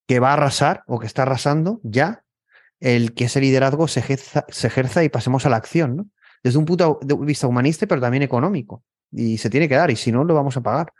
que 0.08 0.20
va 0.20 0.30
a 0.30 0.34
arrasar 0.34 0.84
o 0.86 1.00
que 1.00 1.06
está 1.06 1.24
arrasando 1.24 1.80
ya, 1.82 2.24
el 2.80 3.12
que 3.12 3.24
ese 3.24 3.42
liderazgo 3.42 3.86
se 3.88 4.00
ejerza, 4.00 4.46
se 4.48 4.68
ejerza 4.68 5.04
y 5.04 5.10
pasemos 5.10 5.44
a 5.44 5.50
la 5.50 5.56
acción, 5.56 5.96
¿no? 5.96 6.06
Desde 6.42 6.58
un 6.58 6.64
punto 6.64 6.98
de 7.02 7.14
vista 7.26 7.46
humanista, 7.46 7.86
pero 7.86 8.00
también 8.00 8.22
económico. 8.22 8.82
Y 9.12 9.38
se 9.38 9.50
tiene 9.50 9.68
que 9.68 9.76
dar, 9.76 9.90
y 9.90 9.96
si 9.96 10.10
no, 10.10 10.24
lo 10.24 10.34
vamos 10.34 10.56
a 10.56 10.62
pagar. 10.62 10.92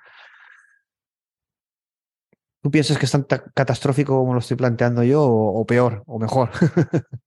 ¿Tú 2.62 2.70
piensas 2.70 2.96
que 2.98 3.06
es 3.06 3.12
tan 3.12 3.26
catastrófico 3.54 4.16
como 4.16 4.34
lo 4.34 4.40
estoy 4.40 4.56
planteando 4.56 5.02
yo 5.02 5.24
o, 5.24 5.66
peor 5.66 6.04
o 6.06 6.18
mejor? 6.18 6.50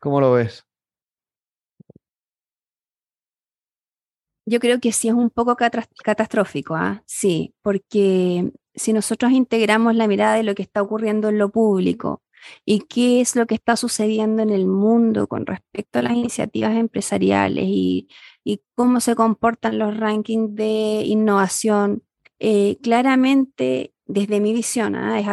¿Cómo 0.00 0.20
lo 0.20 0.32
ves? 0.32 0.66
Yo 4.46 4.60
creo 4.60 4.78
que 4.78 4.92
sí 4.92 5.08
es 5.08 5.14
un 5.14 5.30
poco 5.30 5.56
catastrófico, 5.56 6.74
¿ah? 6.74 7.02
sí, 7.06 7.54
porque 7.62 8.52
si 8.74 8.92
nosotros 8.92 9.32
integramos 9.32 9.94
la 9.94 10.06
mirada 10.06 10.34
de 10.34 10.42
lo 10.42 10.54
que 10.54 10.62
está 10.62 10.82
ocurriendo 10.82 11.30
en 11.30 11.38
lo 11.38 11.50
público 11.50 12.23
y 12.64 12.80
qué 12.80 13.20
es 13.20 13.36
lo 13.36 13.46
que 13.46 13.54
está 13.54 13.76
sucediendo 13.76 14.42
en 14.42 14.50
el 14.50 14.66
mundo 14.66 15.26
con 15.26 15.46
respecto 15.46 15.98
a 15.98 16.02
las 16.02 16.12
iniciativas 16.12 16.76
empresariales 16.76 17.64
y, 17.66 18.08
cómo 18.74 19.00
se 19.00 19.14
comportan 19.14 19.78
los 19.78 19.96
rankings 19.96 20.54
de 20.54 21.02
innovación, 21.06 22.02
eh, 22.38 22.76
claramente 22.82 23.94
desde 24.06 24.40
mi 24.40 24.52
visión, 24.52 24.96
¿ah? 24.96 25.18
es 25.18 25.26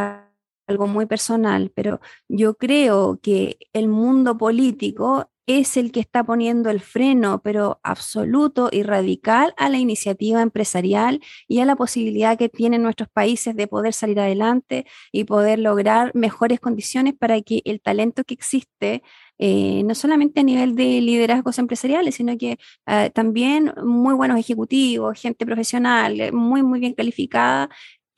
algo 0.67 0.87
muy 0.87 1.05
personal, 1.07 1.71
pero 1.75 1.99
yo 2.29 2.55
creo 2.55 3.19
que 3.21 3.57
el 3.73 3.87
mundo 3.87 4.37
político 4.37 5.30
es 5.47 5.77
el 5.77 5.91
que 5.91 5.99
está 5.99 6.23
poniendo 6.23 6.69
el 6.69 6.79
freno, 6.79 7.41
pero 7.43 7.79
absoluto 7.83 8.69
y 8.71 8.83
radical 8.83 9.53
a 9.57 9.69
la 9.69 9.77
iniciativa 9.79 10.41
empresarial 10.41 11.19
y 11.47 11.59
a 11.59 11.65
la 11.65 11.75
posibilidad 11.75 12.37
que 12.37 12.49
tienen 12.49 12.83
nuestros 12.83 13.09
países 13.09 13.55
de 13.55 13.67
poder 13.67 13.93
salir 13.93 14.19
adelante 14.19 14.85
y 15.11 15.23
poder 15.25 15.59
lograr 15.59 16.11
mejores 16.15 16.59
condiciones 16.59 17.13
para 17.17 17.41
que 17.41 17.61
el 17.65 17.81
talento 17.81 18.23
que 18.23 18.33
existe, 18.33 19.03
eh, 19.39 19.83
no 19.85 19.95
solamente 19.95 20.41
a 20.41 20.43
nivel 20.43 20.75
de 20.75 21.01
liderazgos 21.01 21.57
empresariales, 21.57 22.15
sino 22.15 22.37
que 22.37 22.57
eh, 22.87 23.09
también 23.13 23.73
muy 23.83 24.13
buenos 24.13 24.39
ejecutivos, 24.39 25.19
gente 25.19 25.45
profesional, 25.45 26.19
eh, 26.21 26.31
muy, 26.31 26.61
muy 26.63 26.79
bien 26.79 26.93
calificada, 26.93 27.69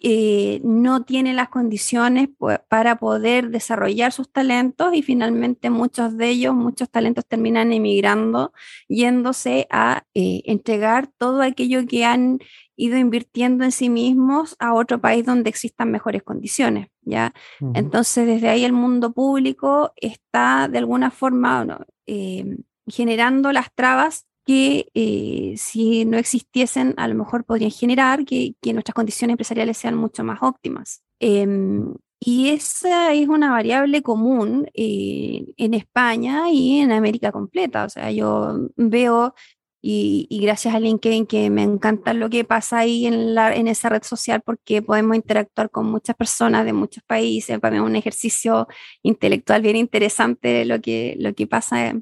eh, 0.06 0.60
no 0.66 1.06
tiene 1.06 1.34
las 1.34 1.48
condiciones 1.48 2.28
para 2.68 2.98
poder 2.98 3.52
desarrollar 3.52 4.12
sus 4.12 4.30
talentos 4.30 4.94
y 4.94 5.02
finalmente 5.02 5.70
muchos 5.70 6.18
de 6.18 6.28
ellos, 6.28 6.54
muchos 6.54 6.90
talentos 6.90 7.26
terminan 7.26 7.72
emigrando, 7.72 8.52
yéndose 8.90 9.66
a 9.72 10.04
eh, 10.14 10.42
entregar 10.44 11.08
todo 11.18 11.42
aquello 11.42 11.88
que 11.88 12.04
han 12.04 12.40
ido 12.76 12.98
invirtiendo 12.98 13.64
en 13.64 13.72
sí 13.72 13.90
mismos 13.90 14.58
a 14.60 14.74
otro 14.74 15.00
país 15.00 15.26
donde 15.26 15.50
existan 15.50 15.90
mejores 15.90 16.22
condiciones, 16.22 16.90
¿ya? 17.04 17.34
Entonces, 17.74 18.28
desde 18.28 18.50
ahí 18.50 18.66
el 18.66 18.74
mundo 18.74 19.14
público 19.14 19.94
está 19.96 20.68
de 20.68 20.80
alguna 20.80 21.12
forma 21.12 21.86
eh, 22.08 22.58
generando 22.88 23.54
las 23.54 23.74
trabas 23.74 24.26
que 24.46 24.90
eh, 24.94 25.56
si 25.58 26.06
no 26.06 26.18
existiesen, 26.18 26.94
a 26.98 27.08
lo 27.08 27.16
mejor 27.16 27.46
podrían 27.46 27.72
generar 27.72 28.26
que, 28.26 28.56
nuestras 28.74 28.96
condiciones 28.96 29.34
empresariales 29.34 29.78
sean 29.78 29.96
mucho 29.96 30.24
más 30.24 30.40
óptimas. 30.42 31.02
Em, 31.20 31.94
y 32.20 32.50
esa 32.50 33.14
es 33.14 33.28
una 33.28 33.52
variable 33.52 34.02
común 34.02 34.70
eh, 34.74 35.46
en 35.58 35.74
España 35.74 36.50
y 36.52 36.80
en 36.80 36.92
América 36.92 37.32
completa. 37.32 37.86
O 37.86 37.90
sea, 37.90 38.12
yo 38.12 38.70
veo, 38.78 39.36
y, 39.82 40.28
gracias 40.42 40.74
a 40.74 40.80
LinkedIn, 40.80 41.26
que 41.28 41.50
me 41.50 41.64
encanta 41.64 42.14
lo 42.14 42.30
que 42.30 42.46
pasa 42.46 42.80
ahí 42.80 43.06
en, 43.08 43.36
la, 43.36 43.54
en 43.56 43.68
esa 43.68 43.90
red 43.90 44.04
social 44.04 44.42
porque 44.46 44.82
podemos 44.82 45.16
interactuar 45.18 45.70
con 45.70 45.88
muchas 45.92 46.16
personas 46.16 46.66
de 46.66 46.74
muchos 46.74 47.04
países. 47.04 47.60
Para 47.60 47.76
mí 47.76 47.84
es 47.84 47.90
un 47.90 47.96
ejercicio 47.98 48.68
intelectual 49.02 49.62
bien 49.62 49.76
interesante 49.76 50.66
lo 50.66 50.80
que, 50.82 51.16
lo 51.20 51.34
que 51.34 51.48
pasa 51.48 51.94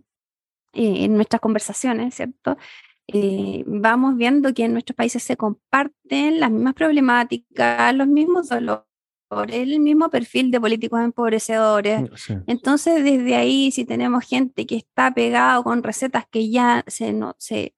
eh, 0.74 1.06
en 1.06 1.16
nuestras 1.16 1.42
conversaciones, 1.42 2.16
¿cierto? 2.16 2.58
Eh, 3.08 3.64
vamos 3.68 4.16
viendo 4.16 4.54
que 4.54 4.66
en 4.66 4.74
nuestros 4.74 4.96
países 4.96 5.24
se 5.24 5.36
comparten 5.36 6.40
las 6.40 6.52
mismas 6.52 6.74
problemáticas, 6.74 7.94
los 7.94 8.08
mismos 8.08 8.50
dolores, 8.50 8.86
el 9.50 9.80
mismo 9.80 10.10
perfil 10.10 10.50
de 10.52 10.62
políticos 10.62 11.02
empobrecedores. 11.02 12.10
Entonces, 12.48 13.04
desde 13.04 13.36
ahí, 13.36 13.72
si 13.72 13.86
tenemos 13.86 14.26
gente 14.26 14.66
que 14.66 14.78
está 14.78 15.14
pegado 15.14 15.64
con 15.64 15.84
recetas 15.84 16.26
que 16.30 16.50
ya 16.50 16.84
se, 16.88 17.12
no, 17.12 17.36
se 17.38 17.76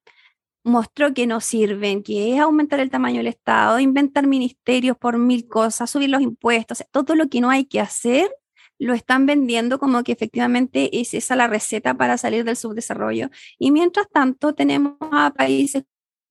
mostró 0.64 1.14
que 1.14 1.28
no 1.28 1.42
sirven, 1.42 2.04
que 2.04 2.34
es 2.34 2.40
aumentar 2.40 2.80
el 2.80 2.90
tamaño 2.90 3.18
del 3.18 3.28
Estado, 3.28 3.80
inventar 3.80 4.28
ministerios 4.28 4.98
por 4.98 5.18
mil 5.18 5.48
cosas, 5.48 5.90
subir 5.90 6.10
los 6.10 6.22
impuestos, 6.22 6.84
todo 6.92 7.16
lo 7.16 7.28
que 7.28 7.42
no 7.42 7.50
hay 7.50 7.66
que 7.66 7.80
hacer, 7.80 8.32
lo 8.80 8.94
están 8.94 9.26
vendiendo 9.26 9.80
como 9.80 10.04
que 10.04 10.12
efectivamente 10.12 11.00
es 11.00 11.14
esa 11.14 11.36
la 11.36 11.48
receta 11.48 11.96
para 11.96 12.18
salir 12.18 12.44
del 12.44 12.56
subdesarrollo. 12.56 13.30
Y 13.60 13.72
mientras 13.72 14.10
tanto 14.10 14.54
tenemos 14.54 14.96
a 15.12 15.34
países 15.34 15.84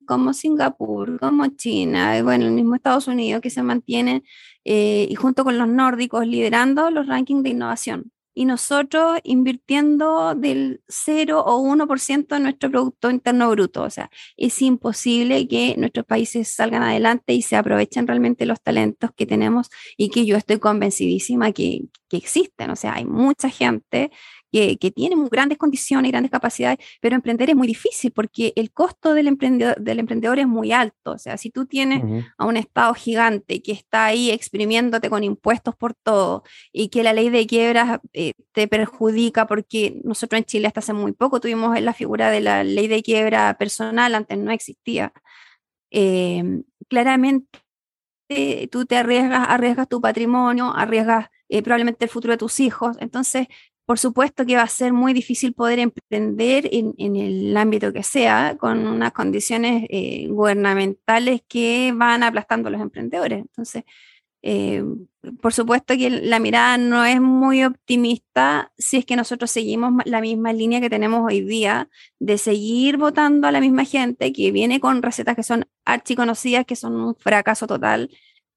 como 0.06 0.34
Singapur, 0.34 1.18
como 1.20 1.46
China, 1.48 2.18
y 2.18 2.22
bueno, 2.22 2.46
el 2.46 2.52
mismo 2.52 2.74
Estados 2.74 3.08
Unidos 3.08 3.40
que 3.40 3.50
se 3.50 3.62
mantienen 3.62 4.24
eh, 4.64 5.06
y 5.08 5.14
junto 5.14 5.44
con 5.44 5.58
los 5.58 5.68
nórdicos 5.68 6.26
liderando 6.26 6.90
los 6.90 7.06
rankings 7.06 7.42
de 7.42 7.50
innovación 7.50 8.12
y 8.34 8.44
nosotros 8.44 9.20
invirtiendo 9.24 10.34
del 10.34 10.82
0 10.88 11.44
o 11.44 11.62
1% 11.62 12.26
de 12.28 12.40
nuestro 12.40 12.70
Producto 12.70 13.10
Interno 13.10 13.50
Bruto. 13.50 13.82
O 13.82 13.90
sea, 13.90 14.10
es 14.36 14.60
imposible 14.62 15.46
que 15.48 15.74
nuestros 15.76 16.06
países 16.06 16.48
salgan 16.48 16.82
adelante 16.82 17.34
y 17.34 17.42
se 17.42 17.56
aprovechen 17.56 18.06
realmente 18.06 18.46
los 18.46 18.60
talentos 18.60 19.10
que 19.16 19.26
tenemos 19.26 19.68
y 19.96 20.08
que 20.10 20.24
yo 20.26 20.36
estoy 20.36 20.58
convencidísima 20.58 21.52
que, 21.52 21.82
que 22.08 22.16
existen. 22.16 22.70
O 22.70 22.76
sea, 22.76 22.94
hay 22.94 23.04
mucha 23.04 23.50
gente 23.50 24.10
que, 24.52 24.76
que 24.76 24.90
tienen 24.90 25.26
grandes 25.28 25.58
condiciones 25.58 26.08
y 26.08 26.12
grandes 26.12 26.30
capacidades, 26.30 26.78
pero 27.00 27.16
emprender 27.16 27.50
es 27.50 27.56
muy 27.56 27.66
difícil 27.66 28.12
porque 28.12 28.52
el 28.54 28.70
costo 28.70 29.14
del 29.14 29.26
emprendedor, 29.26 29.80
del 29.80 29.98
emprendedor 29.98 30.38
es 30.38 30.46
muy 30.46 30.72
alto. 30.72 31.12
O 31.12 31.18
sea, 31.18 31.38
si 31.38 31.50
tú 31.50 31.66
tienes 31.66 32.02
a 32.36 32.46
un 32.46 32.56
Estado 32.56 32.92
gigante 32.94 33.62
que 33.62 33.72
está 33.72 34.06
ahí 34.06 34.30
exprimiéndote 34.30 35.08
con 35.08 35.24
impuestos 35.24 35.74
por 35.74 35.94
todo 35.94 36.44
y 36.72 36.88
que 36.88 37.02
la 37.02 37.12
ley 37.14 37.30
de 37.30 37.46
quiebras 37.46 38.00
eh, 38.12 38.34
te 38.52 38.68
perjudica 38.68 39.46
porque 39.46 40.00
nosotros 40.04 40.38
en 40.38 40.44
Chile 40.44 40.66
hasta 40.66 40.80
hace 40.80 40.92
muy 40.92 41.12
poco 41.12 41.40
tuvimos 41.40 41.80
la 41.80 41.94
figura 41.94 42.30
de 42.30 42.40
la 42.40 42.62
ley 42.64 42.88
de 42.88 43.02
quiebra 43.02 43.56
personal, 43.58 44.14
antes 44.14 44.36
no 44.38 44.52
existía. 44.52 45.12
Eh, 45.90 46.62
claramente 46.88 47.48
tú 48.70 48.86
te 48.86 48.96
arriesgas, 48.96 49.46
arriesgas 49.48 49.88
tu 49.88 50.00
patrimonio, 50.00 50.72
arriesgas 50.74 51.28
eh, 51.48 51.62
probablemente 51.62 52.04
el 52.06 52.10
futuro 52.10 52.32
de 52.32 52.38
tus 52.38 52.60
hijos. 52.60 52.96
Entonces, 53.00 53.46
por 53.92 53.98
supuesto 53.98 54.46
que 54.46 54.56
va 54.56 54.62
a 54.62 54.68
ser 54.68 54.94
muy 54.94 55.12
difícil 55.12 55.52
poder 55.52 55.78
emprender 55.78 56.66
en, 56.72 56.94
el 57.14 57.54
ámbito 57.58 57.92
que 57.92 58.02
sea, 58.02 58.56
con 58.58 58.86
unas 58.86 59.12
condiciones 59.12 59.84
eh, 59.90 60.28
gubernamentales 60.28 61.42
que 61.46 61.92
van 61.94 62.22
aplastando 62.22 62.68
a 62.68 62.72
los 62.72 62.80
emprendedores. 62.80 63.40
Entonces, 63.40 63.84
eh, 64.40 64.82
por 65.42 65.52
supuesto 65.52 65.94
que 65.94 66.08
la 66.08 66.38
mirada 66.38 66.78
no 66.78 67.04
es 67.04 67.20
muy 67.20 67.64
optimista 67.64 68.72
si 68.78 68.96
es 68.96 69.04
que 69.04 69.14
nosotros 69.14 69.50
seguimos 69.50 69.92
la 70.06 70.22
misma 70.22 70.54
línea 70.54 70.80
que 70.80 70.88
tenemos 70.88 71.20
hoy 71.30 71.42
día 71.42 71.90
de 72.18 72.38
seguir 72.38 72.96
votando 72.96 73.46
a 73.46 73.52
la 73.52 73.60
misma 73.60 73.84
gente 73.84 74.32
que 74.32 74.52
viene 74.52 74.80
con 74.80 75.02
recetas 75.02 75.36
que 75.36 75.42
son 75.42 75.66
archiconocidas, 75.84 76.64
que 76.64 76.76
son 76.76 76.94
un 76.98 77.14
fracaso 77.14 77.66
total 77.66 78.08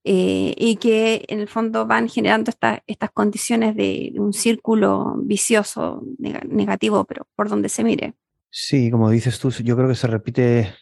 eh, 0.08 0.54
y 0.56 0.76
que 0.76 1.26
en 1.30 1.40
el 1.40 1.48
fondo 1.48 1.88
van 1.88 2.08
generando 2.08 2.52
estas 2.86 3.12
condiciones 3.12 3.76
de, 3.76 4.14
un 4.18 4.34
círculo 4.34 5.16
vicioso 5.18 6.04
negativo, 6.20 7.06
pero 7.06 7.28
por 7.36 7.50
donde 7.50 7.70
se 7.70 7.84
mire. 7.84 8.14
Sí, 8.52 8.92
como 8.92 9.10
dices 9.10 9.40
tú, 9.40 9.50
yo 9.50 9.76
creo 9.76 9.88
que 9.88 9.96
se 9.96 10.06
repite 10.06 10.76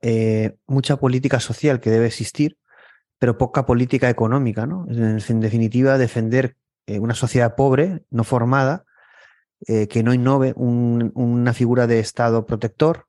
eh, 0.00 0.54
mucha 0.66 0.96
política 0.96 1.40
social 1.40 1.78
que 1.78 1.90
debe 1.90 2.06
existir 2.06 2.56
pero 3.18 3.38
poca 3.38 3.66
política 3.66 4.10
económica, 4.10 4.66
¿no? 4.66 4.84
En, 4.88 5.40
definitiva, 5.40 5.96
defender 5.96 6.56
eh, 6.86 6.98
una 6.98 7.14
sociedad 7.14 7.54
pobre, 7.54 8.02
no 8.10 8.24
formada, 8.24 8.84
que 9.64 10.02
no 10.02 10.12
innove 10.12 10.54
una 10.56 11.52
figura 11.52 11.86
de 11.86 12.00
Estado 12.00 12.46
protector 12.46 13.06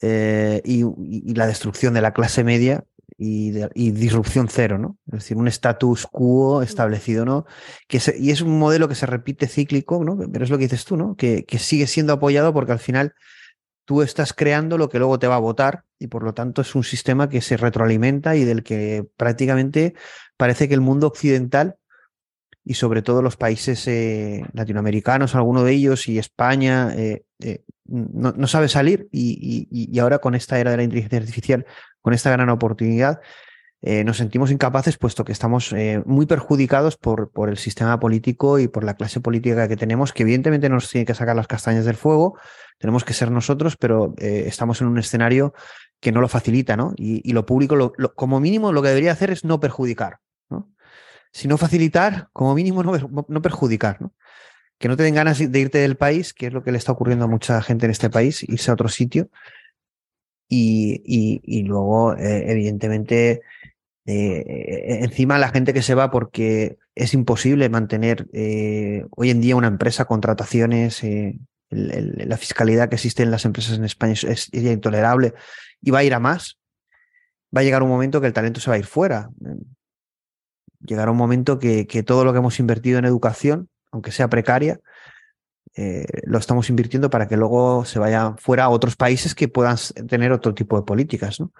y, 0.00 1.34
la 1.34 1.46
destrucción 1.46 1.92
de 1.92 2.00
la 2.00 2.14
clase 2.14 2.42
media 2.42 2.84
y, 3.18 3.90
disrupción 3.90 4.48
cero, 4.48 4.78
¿no? 4.78 4.96
Es 5.08 5.20
decir, 5.20 5.36
un 5.36 5.48
status 5.48 6.06
quo 6.06 6.62
establecido, 6.62 7.24
¿no? 7.24 7.46
Que 7.88 8.00
y 8.18 8.30
es 8.30 8.40
un 8.40 8.58
modelo 8.58 8.88
que 8.88 8.94
se 8.94 9.06
repite 9.06 9.48
cíclico, 9.48 10.04
¿no? 10.04 10.16
Pero 10.32 10.44
es 10.44 10.50
lo 10.50 10.56
que 10.56 10.64
dices 10.64 10.84
tú, 10.84 10.96
¿no? 10.96 11.16
Que, 11.16 11.44
que 11.44 11.58
sigue 11.58 11.88
siendo 11.88 12.12
apoyado 12.12 12.52
porque 12.52 12.72
al 12.72 12.78
final 12.78 13.14
tú 13.84 14.02
estás 14.02 14.32
creando 14.32 14.78
lo 14.78 14.88
que 14.88 14.98
luego 14.98 15.18
te 15.18 15.26
va 15.26 15.36
a 15.36 15.40
votar 15.40 15.84
y 15.98 16.06
por 16.06 16.22
lo 16.22 16.32
tanto 16.32 16.62
es 16.62 16.74
un 16.74 16.84
sistema 16.84 17.28
que 17.28 17.40
se 17.40 17.56
retroalimenta 17.56 18.36
y 18.36 18.44
del 18.44 18.62
que 18.62 19.08
prácticamente 19.16 19.94
parece 20.36 20.68
que 20.68 20.74
el 20.74 20.80
mundo 20.80 21.08
occidental 21.08 21.77
y 22.68 22.74
sobre 22.74 23.00
todo 23.00 23.22
los 23.22 23.38
países 23.38 23.88
eh, 23.88 24.44
latinoamericanos, 24.52 25.34
alguno 25.34 25.64
de 25.64 25.72
ellos 25.72 26.06
y 26.06 26.18
España, 26.18 26.92
eh, 26.94 27.24
eh, 27.40 27.62
no, 27.86 28.46
sabe 28.46 28.68
salir 28.68 29.08
y, 29.10 29.98
ahora 29.98 30.18
con 30.18 30.34
esta 30.34 30.60
era 30.60 30.72
de 30.72 30.76
la 30.76 30.82
inteligencia 30.82 31.18
artificial, 31.18 31.64
con 32.02 32.12
esta 32.12 32.30
gran 32.30 32.50
oportunidad, 32.50 33.20
nos 33.80 34.18
sentimos 34.18 34.50
incapaces 34.50 34.98
puesto 34.98 35.24
que 35.24 35.32
estamos 35.32 35.74
muy 36.04 36.26
perjudicados 36.26 36.98
por, 36.98 37.30
por 37.30 37.48
el 37.48 37.56
sistema 37.56 37.98
político 37.98 38.58
y 38.58 38.68
por 38.68 38.84
la 38.84 38.94
clase 38.94 39.20
política 39.20 39.66
que 39.66 39.76
tenemos, 39.76 40.12
que 40.12 40.24
evidentemente 40.24 40.68
nos 40.68 40.90
tiene 40.90 41.06
que 41.06 41.14
sacar 41.14 41.36
las 41.36 41.46
castañas 41.46 41.86
del 41.86 41.96
fuego, 41.96 42.36
tenemos 42.76 43.04
que 43.04 43.14
ser 43.14 43.30
nosotros, 43.30 43.78
pero 43.78 44.14
estamos 44.18 44.82
en 44.82 44.88
un 44.88 44.98
escenario 44.98 45.54
que 46.00 46.12
no 46.12 46.20
lo 46.20 46.28
facilita, 46.28 46.76
¿no? 46.76 46.92
Y, 46.96 47.32
lo 47.32 47.46
público, 47.46 47.92
como 48.14 48.40
mínimo, 48.40 48.72
lo 48.72 48.82
que 48.82 48.88
debería 48.88 49.12
hacer 49.12 49.30
es 49.30 49.44
no 49.44 49.58
perjudicar. 49.58 50.18
Si 51.38 51.46
no 51.46 51.56
facilitar, 51.56 52.30
como 52.32 52.52
mínimo 52.52 52.82
no, 52.82 53.42
perjudicar, 53.42 54.02
¿no? 54.02 54.12
Que 54.76 54.88
no 54.88 54.96
te 54.96 55.04
den 55.04 55.14
ganas 55.14 55.38
de 55.38 55.60
irte 55.60 55.78
del 55.78 55.96
país, 55.96 56.34
que 56.34 56.48
es 56.48 56.52
lo 56.52 56.64
que 56.64 56.72
le 56.72 56.78
está 56.78 56.90
ocurriendo 56.90 57.26
a 57.26 57.28
mucha 57.28 57.62
gente 57.62 57.84
en 57.86 57.92
este 57.92 58.10
país, 58.10 58.42
irse 58.42 58.72
a 58.72 58.74
otro 58.74 58.88
sitio. 58.88 59.30
Y, 60.48 61.62
luego, 61.62 62.16
eh, 62.16 62.50
evidentemente, 62.50 63.42
eh, 64.04 64.98
encima 65.04 65.38
la 65.38 65.50
gente 65.50 65.72
que 65.72 65.82
se 65.82 65.94
va 65.94 66.10
porque 66.10 66.76
es 66.96 67.14
imposible 67.14 67.68
mantener 67.68 68.26
hoy 69.10 69.30
en 69.30 69.40
día 69.40 69.54
una 69.54 69.68
empresa, 69.68 70.06
contrataciones, 70.06 71.04
la 71.70 72.36
fiscalidad 72.36 72.88
que 72.88 72.96
existe 72.96 73.22
en 73.22 73.30
las 73.30 73.44
empresas 73.44 73.78
en 73.78 73.84
España 73.84 74.14
es, 74.14 74.52
intolerable 74.52 75.34
y 75.80 75.92
va 75.92 76.00
a 76.00 76.04
ir 76.04 76.14
a 76.14 76.18
más. 76.18 76.58
Va 77.56 77.60
a 77.60 77.64
llegar 77.64 77.84
un 77.84 77.90
momento 77.90 78.20
que 78.20 78.26
el 78.26 78.32
talento 78.32 78.58
se 78.58 78.70
va 78.70 78.74
a 78.74 78.80
ir 78.80 78.86
fuera. 78.86 79.30
Llegará 80.80 81.10
un 81.10 81.16
momento 81.16 81.58
que, 81.58 81.84
todo 82.06 82.24
lo 82.24 82.32
que 82.32 82.38
hemos 82.38 82.60
invertido 82.60 82.98
en 82.98 83.04
educación, 83.04 83.68
aunque 83.90 84.12
sea 84.12 84.28
precaria, 84.28 84.80
eh, 85.74 86.06
lo 86.24 86.38
estamos 86.38 86.70
invirtiendo 86.70 87.10
para 87.10 87.28
que 87.28 87.36
luego 87.36 87.84
se 87.84 87.98
vaya 87.98 88.34
fuera 88.38 88.64
a 88.64 88.68
otros 88.68 88.96
países 88.96 89.34
que 89.34 89.48
puedan 89.48 89.76
tener 90.08 90.32
otro 90.32 90.54
tipo 90.54 90.76
de 90.76 90.84
políticas. 90.84 91.40
¿no? 91.40 91.52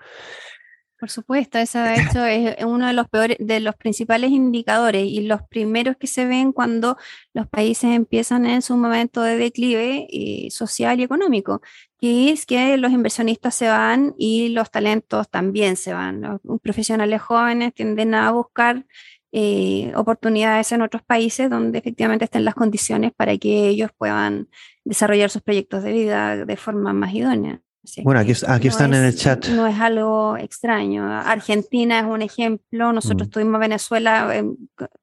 Por 0.99 1.11
supuesto, 1.11 1.59
eso 1.59 1.79
de 1.79 1.95
hecho 2.01 2.25
es 2.25 2.65
uno 2.65 2.87
de 2.89 2.93
los 2.93 3.09
peores, 3.09 3.37
de 3.39 3.61
los 3.61 3.77
principales 3.77 4.31
indicadores 4.31 5.05
y 5.07 5.21
los 5.21 5.43
primeros 5.43 5.97
que 5.97 6.09
se 6.09 6.27
ven 6.27 6.53
cuando 6.53 6.97
los 7.33 7.47
países 7.47 7.95
empiezan 7.95 8.47
en 8.47 8.63
su 8.63 8.77
momento 8.77 9.23
de 9.23 9.37
declive 9.37 10.09
eh, 10.11 10.51
social 10.51 10.99
y 10.99 11.05
económico, 11.05 11.63
que 12.01 12.31
es 12.31 12.47
que 12.47 12.77
los 12.79 12.91
inversionistas 12.91 13.55
se 13.55 13.69
van 13.69 14.15
y 14.19 14.49
los 14.49 14.71
talentos 14.73 15.31
también 15.31 15.77
se 15.77 15.93
van. 15.93 16.21
Los 16.21 16.61
profesionales 16.61 17.23
jóvenes 17.23 17.75
tienden 17.75 18.15
a 18.15 18.33
buscar 18.33 18.85
eh, 19.31 19.93
oportunidades 19.95 20.73
en 20.73 20.83
otros 20.83 21.03
países 21.05 21.51
donde 21.51 21.79
efectivamente 21.79 22.25
estén 22.25 22.45
las 22.45 22.55
condiciones 22.55 23.13
para 23.15 23.37
que 23.39 23.69
ellos 23.69 23.91
puedan 23.97 24.49
desarrollar 24.85 25.31
sus 25.31 25.43
proyectos 25.43 25.85
de 25.85 25.93
vida 25.93 26.45
de 26.45 26.57
forma 26.57 26.93
más 26.93 27.13
idónea 27.15 27.61
bueno, 28.03 28.21
aquí, 28.21 28.33
aquí 28.47 28.69
están 28.69 28.95
en 28.95 29.05
el 29.05 29.17
chat. 29.17 29.47
No 29.49 29.67
es 29.67 29.79
algo 29.79 30.37
extraño. 30.37 31.05
Argentina 31.05 32.01
es 32.01 32.07
un 32.07 32.23
ejemplo. 32.23 32.93
Nosotros 32.93 33.23
mm. 33.23 33.31
estuvimos 33.31 33.55
en 33.55 33.61
Venezuela, 33.61 34.37
em, 34.37 34.57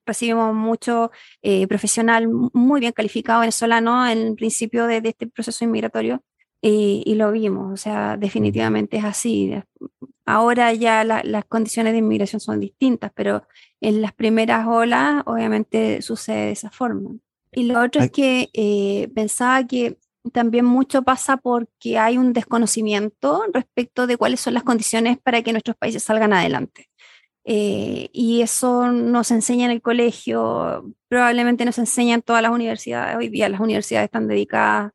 recibimos 0.05 0.53
mucho 0.53 1.11
eh, 1.41 1.67
profesional 1.67 2.27
muy 2.53 2.79
bien 2.79 2.91
calificado 2.91 3.39
venezolano 3.39 4.07
en 4.07 4.17
el 4.19 4.35
principio 4.35 4.87
de, 4.87 5.01
este 5.03 5.27
proceso 5.27 5.63
inmigratorio 5.65 6.23
y, 6.61 7.15
lo 7.15 7.31
vimos. 7.31 7.73
O 7.73 7.77
sea, 7.77 8.17
definitivamente 8.17 8.97
es 8.97 9.03
así. 9.03 9.53
Ahora 10.25 10.73
ya 10.73 11.03
las 11.03 11.45
condiciones 11.45 11.93
de 11.93 11.99
inmigración 11.99 12.39
son 12.39 12.59
distintas, 12.59 13.11
pero 13.15 13.47
en 13.81 14.01
las 14.01 14.13
primeras 14.13 14.67
olas 14.67 15.23
obviamente 15.25 16.01
sucede 16.01 16.47
de 16.47 16.51
esa 16.51 16.71
forma. 16.71 17.11
Y 17.51 17.63
lo 17.63 17.81
otro 17.81 18.01
es 18.01 18.11
que 18.11 18.49
eh, 18.53 19.09
pensaba 19.15 19.65
que 19.65 19.97
también 20.31 20.65
mucho 20.65 21.03
pasa 21.03 21.37
porque 21.37 21.97
hay 21.97 22.17
un 22.17 22.33
desconocimiento 22.33 23.43
respecto 23.53 24.07
de 24.07 24.17
cuáles 24.17 24.39
son 24.41 24.53
las 24.53 24.63
condiciones 24.63 25.17
para 25.17 25.41
que 25.41 25.51
nuestros 25.51 25.77
países 25.77 26.03
salgan 26.03 26.33
adelante. 26.33 26.89
Eh, 27.45 28.09
y 28.11 28.41
eso 28.41 28.91
nos 28.91 29.29
enseña 29.31 29.65
en 29.65 29.71
el 29.71 29.81
colegio, 29.81 30.85
probablemente 31.07 31.63
nos 31.65 31.77
enseña 31.77 32.15
en 32.15 32.21
todas 32.23 32.41
las 32.41 32.51
universidades. 32.51 33.17
Hoy 33.17 33.29
día 33.29 33.49
las 33.49 33.61
universidades 33.61 34.05
están 34.05 34.27
dedicadas, 34.27 34.91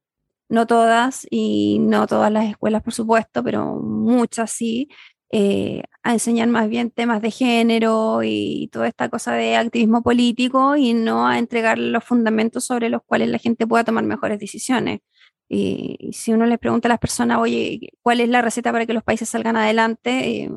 no 0.48 0.66
todas, 0.66 1.26
y 1.30 1.78
no 1.80 2.06
todas 2.08 2.32
las 2.32 2.50
escuelas, 2.50 2.82
por 2.82 2.92
supuesto, 2.94 3.44
pero 3.44 3.76
muchas 3.76 4.50
sí, 4.50 4.88
eh, 5.32 5.84
a 6.02 6.12
enseñar 6.12 6.48
más 6.48 6.68
bien 6.68 6.90
temas 6.90 7.22
de 7.22 7.30
género 7.30 8.22
y 8.24 8.68
toda 8.72 8.88
esta 8.88 9.08
cosa 9.08 9.32
de 9.34 9.56
activismo 9.56 10.02
político 10.02 10.76
y 10.76 10.92
no 10.92 11.28
a 11.28 11.38
entregar 11.38 11.78
los 11.78 12.02
fundamentos 12.04 12.64
sobre 12.64 12.88
los 12.88 13.02
cuales 13.04 13.28
la 13.28 13.38
gente 13.38 13.66
pueda 13.66 13.84
tomar 13.84 14.04
mejores 14.04 14.40
decisiones. 14.40 15.00
Y, 15.52 16.10
si 16.12 16.32
uno 16.32 16.46
le 16.46 16.58
pregunta 16.58 16.86
a 16.86 16.90
las 16.90 17.00
personas, 17.00 17.38
oye, 17.38 17.90
¿cuál 18.02 18.20
es 18.20 18.28
la 18.28 18.40
receta 18.40 18.70
para 18.70 18.86
que 18.86 18.94
los 18.94 19.02
países 19.02 19.28
salgan 19.28 19.56
adelante? 19.56 20.44
Eh, 20.44 20.50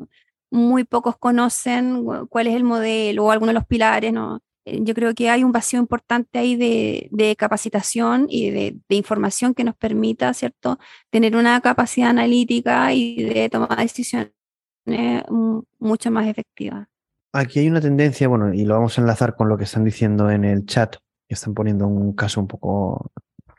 muy 0.50 0.84
pocos 0.84 1.16
conocen 1.18 2.04
cuál 2.28 2.46
es 2.46 2.54
el 2.54 2.62
modelo 2.62 3.24
o 3.24 3.30
algunos 3.32 3.50
de 3.50 3.54
los 3.54 3.66
pilares, 3.66 4.12
¿no? 4.12 4.40
Eh, 4.64 4.78
yo 4.82 4.94
creo 4.94 5.12
que 5.12 5.28
hay 5.28 5.42
un 5.42 5.50
vacío 5.50 5.80
importante 5.80 6.38
ahí 6.38 6.54
de, 6.54 7.36
capacitación 7.36 8.26
y 8.30 8.50
de, 8.50 8.76
información 8.90 9.52
que 9.52 9.64
nos 9.64 9.74
permita, 9.74 10.32
¿cierto?, 10.32 10.78
tener 11.10 11.36
una 11.36 11.60
capacidad 11.60 12.10
analítica 12.10 12.92
y 12.92 13.22
de 13.24 13.48
tomar 13.48 13.76
decisiones 13.76 14.30
mucho 15.80 16.10
más 16.12 16.28
efectivas. 16.28 16.86
Aquí 17.32 17.58
hay 17.58 17.68
una 17.68 17.80
tendencia, 17.80 18.28
bueno, 18.28 18.54
y 18.54 18.64
lo 18.64 18.74
vamos 18.74 18.96
a 18.96 19.00
enlazar 19.00 19.34
con 19.34 19.48
lo 19.48 19.58
que 19.58 19.64
están 19.64 19.82
diciendo 19.82 20.30
en 20.30 20.44
el 20.44 20.66
chat, 20.66 20.96
que 21.28 21.34
están 21.34 21.52
poniendo 21.52 21.88
un 21.88 22.12
caso 22.12 22.40
un 22.40 22.46
poco 22.46 23.10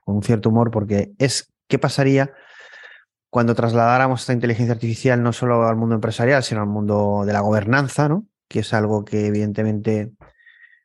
con 0.06 0.16
un 0.16 0.24
cierto 0.24 0.50
humor, 0.50 0.72
porque 0.72 1.12
es 1.18 1.52
qué 1.68 1.78
pasaría 1.78 2.32
cuando 3.30 3.54
trasladáramos 3.54 4.22
esta 4.22 4.32
inteligencia 4.32 4.74
artificial 4.74 5.22
no 5.22 5.34
solo 5.34 5.68
al 5.68 5.76
mundo 5.76 5.96
empresarial, 5.96 6.42
sino 6.42 6.62
al 6.62 6.68
mundo 6.68 7.24
de 7.26 7.34
la 7.34 7.42
gobernanza, 7.42 8.08
¿no? 8.08 8.26
que 8.48 8.60
es 8.60 8.74
algo 8.74 9.04
que 9.04 9.26
evidentemente 9.26 10.14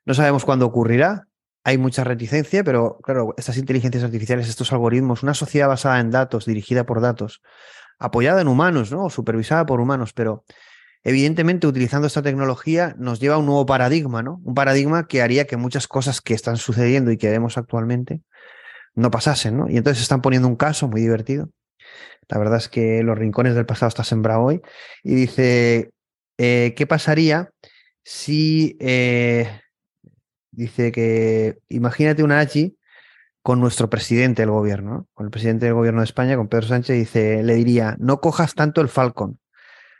no 0.05 0.15
sabemos 0.15 0.45
cuándo 0.45 0.67
ocurrirá. 0.67 1.29
Hay 1.63 1.79
mucha 1.79 2.03
reticencia, 2.03 2.65
pero 2.65 2.99
claro, 3.03 3.35
estas 3.37 3.59
inteligencias 3.59 4.03
artificiales, 4.03 4.49
estos 4.49 4.73
algoritmos, 4.73 5.23
una 5.23 5.35
sociedad 5.35 5.69
basada 5.69 6.01
en 6.01 6.11
datos, 6.11 6.47
dirigida 6.47 6.85
por 6.85 7.01
datos, 7.01 7.43
apoyada 7.99 8.41
en 8.41 8.49
humanos, 8.49 8.91
¿no? 8.91 9.05
O 9.05 9.11
supervisada 9.11 9.67
por 9.67 9.79
humanos, 9.79 10.15
pero 10.15 10.45
evidentemente 11.05 11.67
utilizando 11.67 12.07
esta 12.07 12.23
tecnología 12.23 12.95
nos 12.99 13.21
lleva 13.21 13.35
a 13.35 13.39
un 13.39 13.47
nuevo 13.47 13.67
paradigma, 13.67 14.23
¿no? 14.23 14.41
Un 14.43 14.55
paradigma 14.55 15.07
que 15.07 15.21
haría 15.23 15.47
que 15.47 15.59
muchas 15.59 15.87
cosas 15.87 16.21
que 16.23 16.35
están 16.35 16.57
sucediendo 16.57 17.13
y 17.13 17.19
que 17.19 17.31
vemos 17.31 17.59
actualmente 17.59 18.23
no 18.95 19.11
pasasen, 19.11 19.57
¿no? 19.57 19.69
Y 19.69 19.77
entonces 19.77 20.03
están 20.03 20.23
poniendo 20.23 20.49
un 20.49 20.57
caso 20.57 20.89
muy 20.89 21.01
divertido. 21.01 21.51
La 22.29 22.39
verdad 22.39 22.59
es 22.59 22.69
que 22.69 23.03
los 23.03 23.19
rincones 23.19 23.55
del 23.55 23.67
pasado 23.67 23.89
está 23.89 24.05
sembrado 24.05 24.43
hoy. 24.43 24.61
Y 25.03 25.15
dice, 25.15 25.91
eh, 26.39 26.75
¿qué 26.77 26.87
pasaría 26.87 27.51
si 28.05 28.77
eh, 28.81 29.61
dice 30.51 30.93
que 30.93 31.59
imagínate 31.69 32.23
una 32.23 32.41
AGI 32.41 32.77
con 33.43 33.61
nuestro 33.61 33.89
presidente 33.89 34.43
del 34.43 34.51
gobierno, 34.51 35.09
con 35.15 35.27
el 35.27 35.31
presidente 35.31 35.67
del 35.67 35.75
gobierno 35.75 36.01
de 36.01 36.05
España, 36.05 36.37
con 36.37 36.49
Pedro 36.49 36.69
Sánchez, 36.69 36.97
dice, 36.97 37.43
le 37.43 37.55
diría, 37.55 37.97
no 37.99 38.21
cojas 38.21 38.55
tanto 38.55 38.81
el 38.81 38.89
Falcon. 38.89 39.39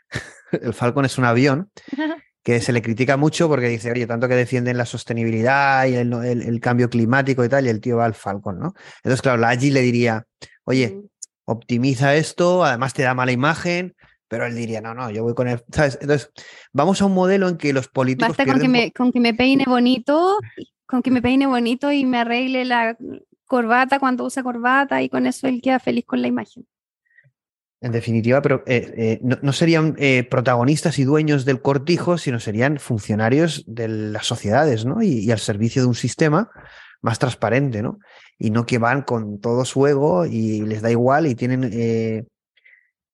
el 0.51 0.73
Falcon 0.73 1.05
es 1.05 1.17
un 1.17 1.25
avión 1.25 1.71
que 2.43 2.59
se 2.59 2.73
le 2.73 2.81
critica 2.81 3.17
mucho 3.17 3.47
porque 3.47 3.67
dice, 3.67 3.91
oye, 3.91 4.07
tanto 4.07 4.27
que 4.27 4.35
defienden 4.35 4.77
la 4.77 4.85
sostenibilidad 4.85 5.85
y 5.85 5.95
el, 5.95 6.59
cambio 6.59 6.89
climático 6.89 7.43
y 7.45 7.49
tal, 7.49 7.65
y 7.65 7.69
el 7.69 7.81
tío 7.81 7.97
va 7.97 8.05
al 8.05 8.15
Falcon, 8.15 8.59
¿no? 8.59 8.73
Entonces, 8.97 9.21
claro, 9.21 9.37
la 9.37 9.49
AGI 9.49 9.71
le 9.71 9.81
diría, 9.81 10.25
oye, 10.63 10.99
optimiza 11.45 12.15
esto, 12.15 12.63
además 12.63 12.93
te 12.93 13.03
da 13.03 13.13
mala 13.13 13.31
imagen, 13.31 13.95
pero 14.27 14.45
él 14.45 14.55
diría, 14.55 14.81
no, 14.81 14.95
no, 14.95 15.11
yo 15.11 15.23
voy 15.23 15.35
con 15.35 15.47
el, 15.49 15.63
¿sabes? 15.71 15.99
Entonces, 16.01 16.31
vamos 16.73 17.01
a 17.01 17.05
un 17.05 17.13
modelo 17.13 17.47
en 17.47 17.57
que 17.57 17.73
los 17.73 17.87
políticos... 17.89 18.29
Basta 18.29 18.51
con 18.51 18.59
que, 18.59 18.67
me, 18.67 18.91
con 18.91 19.11
que 19.11 19.19
me 19.19 19.33
peine 19.33 19.65
bonito, 19.67 20.39
con 20.87 21.03
que 21.03 21.11
me 21.11 21.21
peine 21.21 21.45
bonito 21.45 21.91
y 21.91 22.05
me 22.05 22.19
arregle 22.19 22.65
la 22.65 22.97
corbata 23.45 23.99
cuando 23.99 24.23
usa 24.23 24.41
corbata 24.41 25.01
y 25.01 25.09
con 25.09 25.27
eso 25.27 25.47
él 25.47 25.61
queda 25.61 25.79
feliz 25.79 26.05
con 26.05 26.21
la 26.21 26.27
imagen. 26.29 26.65
En 27.83 27.91
definitiva, 27.91 28.43
pero 28.43 28.63
eh, 28.67 28.93
eh, 28.95 29.19
no, 29.23 29.53
serían 29.53 29.95
eh, 29.97 30.23
protagonistas 30.29 30.99
y 30.99 31.03
dueños 31.03 31.45
del 31.45 31.63
cortijo, 31.63 32.19
sino 32.19 32.39
serían 32.39 32.77
funcionarios 32.77 33.63
de 33.65 33.87
las 33.87 34.27
sociedades, 34.27 34.85
¿no? 34.85 35.01
Y, 35.01 35.31
al 35.31 35.39
servicio 35.39 35.81
de 35.81 35.87
un 35.87 35.95
sistema 35.95 36.51
más 37.01 37.17
transparente, 37.17 37.81
¿no? 37.81 37.97
Y 38.37 38.51
no 38.51 38.67
que 38.67 38.77
van 38.77 39.01
con 39.01 39.41
todo 39.41 39.65
su 39.65 39.87
ego 39.87 40.27
y 40.27 40.61
les 40.61 40.83
da 40.83 40.91
igual 40.91 41.25
y 41.25 41.33
tienen 41.33 42.27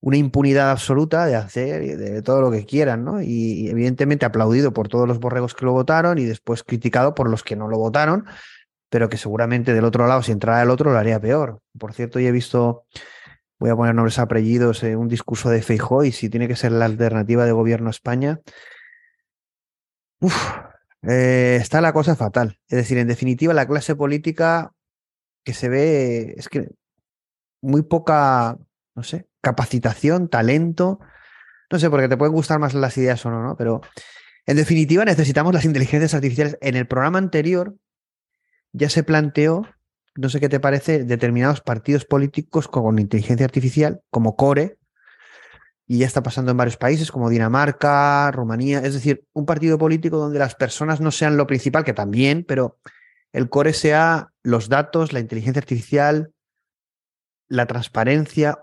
una 0.02 0.18
impunidad 0.18 0.72
absoluta 0.72 1.26
de 1.26 1.36
hacer 1.36 1.98
de 1.98 2.22
todo 2.22 2.42
lo 2.42 2.52
que 2.52 2.66
quieran, 2.66 3.06
¿no? 3.06 3.22
Y, 3.22 3.70
evidentemente 3.70 4.26
aplaudido 4.26 4.74
por 4.74 4.90
todos 4.90 5.08
los 5.08 5.20
borregos 5.20 5.56
que 5.56 5.64
lo 5.64 5.72
votaron 5.72 6.18
y 6.18 6.26
después 6.26 6.64
criticado 6.66 7.16
por 7.16 7.30
los 7.30 7.42
que 7.42 7.56
no 7.56 7.70
lo 7.70 7.78
votaron, 7.78 8.26
pero 8.90 9.08
que 9.08 9.16
seguramente 9.16 9.74
del 9.74 9.86
otro 9.86 10.08
lado, 10.08 10.24
si 10.24 10.34
entrara 10.34 10.62
el 10.62 10.70
otro, 10.72 10.92
lo 10.92 10.98
haría 10.98 11.22
peor. 11.22 11.62
Por 11.80 11.94
cierto, 11.94 12.20
yo 12.20 12.28
he 12.28 12.34
visto 12.34 12.84
voy 13.60 13.70
a 13.70 13.76
poner 13.76 13.96
nombres 13.96 14.20
apellidos, 14.20 14.84
eh, 14.84 14.96
un 14.96 15.08
discurso 15.08 15.50
de 15.50 15.62
Feijóo 15.62 16.04
y 16.04 16.12
si 16.12 16.30
tiene 16.30 16.48
que 16.48 16.56
ser 16.56 16.72
la 16.72 16.86
alternativa 16.86 17.46
de 17.46 17.52
gobierno 17.52 17.88
a 17.88 17.92
España, 17.92 18.40
eh, 21.04 21.58
está 21.62 21.82
la 21.82 21.94
cosa 21.94 22.16
fatal. 22.16 22.60
Es 22.68 22.78
decir, 22.78 22.98
en 22.98 23.08
definitiva, 23.08 23.54
la 23.54 23.68
clase 23.68 23.96
política 23.96 24.74
que 25.44 25.54
se 25.54 25.70
ve 25.70 26.34
es 26.38 26.50
que 26.50 26.70
muy 27.62 27.84
poca, 27.84 28.58
no 28.96 29.04
sé, 29.04 29.28
capacitación, 29.42 30.30
talento. 30.30 31.00
No 31.72 31.80
sé, 31.80 31.90
porque 31.90 32.08
te 32.08 32.18
pueden 32.18 32.34
gustar 32.34 32.60
más 32.60 32.74
las 32.74 32.98
ideas 32.98 33.26
o 33.26 33.32
no, 33.32 33.44
¿no? 33.44 33.56
Pero 33.58 33.82
en 34.46 34.58
definitiva 34.58 35.06
necesitamos 35.06 35.54
las 35.54 35.66
inteligencias 35.66 36.14
artificiales. 36.14 36.58
En 36.62 36.76
el 36.76 36.88
programa 36.88 37.18
anterior 37.18 37.76
ya 38.72 38.90
se 38.90 39.04
planteó 39.04 39.66
no 40.18 40.30
sé 40.30 40.40
qué 40.40 40.50
te 40.50 40.60
parece, 40.60 41.04
determinados 41.04 41.62
partidos 41.62 42.06
políticos 42.06 42.68
con 42.68 43.00
inteligencia 43.00 43.46
artificial, 43.46 44.02
como 44.10 44.36
Core, 44.36 44.78
y 45.88 46.00
ya 46.00 46.06
está 46.06 46.22
pasando 46.22 46.52
en 46.52 46.58
varios 46.58 46.76
países 46.76 47.12
como 47.12 47.30
Dinamarca, 47.30 48.30
Rumanía, 48.32 48.80
es 48.80 48.94
decir, 48.94 49.24
un 49.34 49.46
partido 49.46 49.78
político 49.78 50.18
donde 50.18 50.38
las 50.38 50.56
personas 50.56 51.00
no 51.00 51.12
sean 51.12 51.38
lo 51.38 51.48
principal, 51.48 51.86
que 51.86 51.94
también, 51.94 52.44
pero 52.46 52.78
el 53.32 53.50
core 53.50 53.74
sea 53.74 54.34
los 54.44 54.68
datos, 54.68 55.14
la 55.14 55.22
inteligencia 55.22 55.60
artificial, 55.60 56.34
la 57.48 57.66
transparencia, 57.68 58.60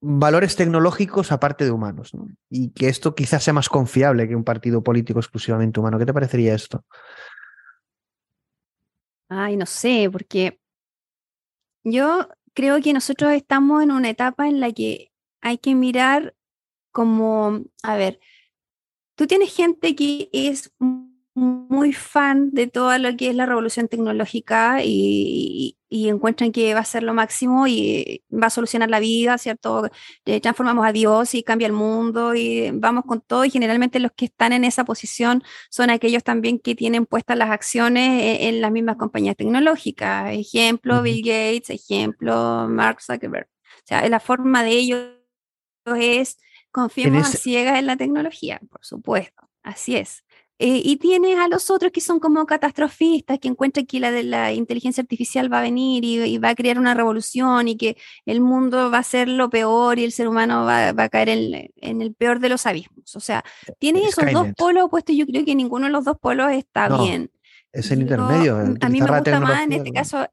valores 0.00 0.54
tecnológicos 0.54 1.32
aparte 1.32 1.64
de 1.64 1.72
humanos, 1.72 2.12
y 2.48 2.70
que 2.70 2.88
esto 2.88 3.14
quizás 3.16 3.42
sea 3.42 3.54
más 3.54 3.68
confiable 3.68 4.28
que 4.28 4.36
un 4.36 4.44
partido 4.44 4.82
político 4.84 5.18
exclusivamente 5.18 5.80
humano. 5.80 5.98
¿Qué 5.98 6.06
te 6.06 6.14
parecería 6.14 6.54
esto? 6.54 6.84
Ay, 9.28 9.56
no 9.56 9.66
sé, 9.66 10.08
porque 10.12 10.60
yo 11.84 12.28
creo 12.54 12.80
que 12.80 12.92
nosotros 12.92 13.32
estamos 13.32 13.82
en 13.82 13.90
una 13.90 14.10
etapa 14.10 14.48
en 14.48 14.60
la 14.60 14.72
que 14.72 15.12
hay 15.40 15.58
que 15.58 15.74
mirar 15.74 16.34
como, 16.92 17.64
a 17.82 17.96
ver, 17.96 18.20
tú 19.16 19.26
tienes 19.26 19.54
gente 19.54 19.96
que 19.96 20.28
es 20.32 20.72
muy 21.34 21.92
fan 21.92 22.50
de 22.50 22.66
todo 22.66 22.96
lo 22.98 23.16
que 23.16 23.30
es 23.30 23.36
la 23.36 23.46
revolución 23.46 23.88
tecnológica 23.88 24.80
y, 24.84 25.78
encuentran 26.08 26.52
que 26.52 26.74
va 26.74 26.80
a 26.80 26.84
ser 26.84 27.02
lo 27.02 27.14
máximo 27.14 27.66
y 27.66 28.22
va 28.32 28.46
a 28.46 28.50
solucionar 28.50 28.90
la 28.90 29.00
vida, 29.00 29.38
¿cierto? 29.38 29.90
Eh, 30.24 30.40
transformamos 30.40 30.86
a 30.86 30.92
Dios 30.92 31.34
y 31.34 31.42
cambia 31.42 31.66
el 31.66 31.72
mundo 31.72 32.34
y 32.34 32.70
vamos 32.72 33.04
con 33.04 33.20
todo 33.20 33.44
y 33.44 33.50
generalmente 33.50 33.98
los 34.00 34.12
que 34.12 34.26
están 34.26 34.52
en 34.52 34.64
esa 34.64 34.84
posición 34.84 35.42
son 35.70 35.90
aquellos 35.90 36.24
también 36.24 36.58
que 36.58 36.74
tienen 36.74 37.06
puestas 37.06 37.36
las 37.36 37.50
acciones 37.50 38.22
e, 38.22 38.48
en, 38.48 38.60
las 38.60 38.72
mismas 38.72 38.96
compañías 38.96 39.36
tecnológicas. 39.36 40.32
Ejemplo, 40.32 41.02
Bill 41.02 41.22
Gates, 41.22 41.70
ejemplo, 41.70 42.66
Mark 42.68 43.02
Zuckerberg. 43.02 43.46
O 43.46 43.86
sea, 43.86 44.08
la 44.08 44.20
forma 44.20 44.62
de 44.62 44.70
ellos 44.70 45.06
es 45.96 46.38
confiemos 46.70 47.26
a 47.26 47.36
ciegas 47.36 47.78
en 47.78 47.86
la 47.86 47.96
tecnología, 47.96 48.60
por 48.70 48.84
supuesto. 48.84 49.48
Así 49.62 49.96
es. 49.96 50.24
Eh, 50.64 50.80
y 50.84 50.96
tienes 50.98 51.40
a 51.40 51.48
los 51.48 51.70
otros 51.70 51.90
que 51.90 52.00
son 52.00 52.20
como 52.20 52.46
catastrofistas, 52.46 53.40
que 53.40 53.48
encuentran 53.48 53.84
que 53.84 53.98
la, 53.98 54.12
de 54.12 54.22
la 54.22 54.52
inteligencia 54.52 55.00
artificial 55.00 55.52
va 55.52 55.58
a 55.58 55.62
venir 55.62 56.04
y, 56.04 56.38
va 56.38 56.50
a 56.50 56.54
crear 56.54 56.78
una 56.78 56.94
revolución 56.94 57.66
y 57.66 57.76
que 57.76 57.96
el 58.26 58.40
mundo 58.40 58.88
va 58.88 58.98
a 58.98 59.02
ser 59.02 59.26
lo 59.26 59.50
peor 59.50 59.98
y 59.98 60.04
el 60.04 60.12
ser 60.12 60.28
humano 60.28 60.64
va, 60.64 60.90
a 60.90 61.08
caer 61.08 61.30
en, 61.30 62.00
el 62.00 62.14
peor 62.14 62.38
de 62.38 62.48
los 62.48 62.64
abismos. 62.64 63.16
O 63.16 63.18
sea, 63.18 63.42
tienes 63.80 64.06
esos 64.06 64.30
dos 64.30 64.46
polos 64.56 64.84
opuestos. 64.84 65.16
Yo 65.16 65.26
creo 65.26 65.44
que 65.44 65.56
ninguno 65.56 65.86
de 65.86 65.92
los 65.92 66.04
dos 66.04 66.16
polos 66.20 66.52
está 66.52 66.96
bien. 66.96 67.32
Es 67.72 67.90
el 67.90 68.02
intermedio. 68.02 68.56
a 68.56 68.88
mí 68.88 69.00
me 69.00 69.10
gusta 69.10 69.40
más 69.40 69.64
en 69.64 69.72
este 69.72 69.90
caso. 69.90 70.28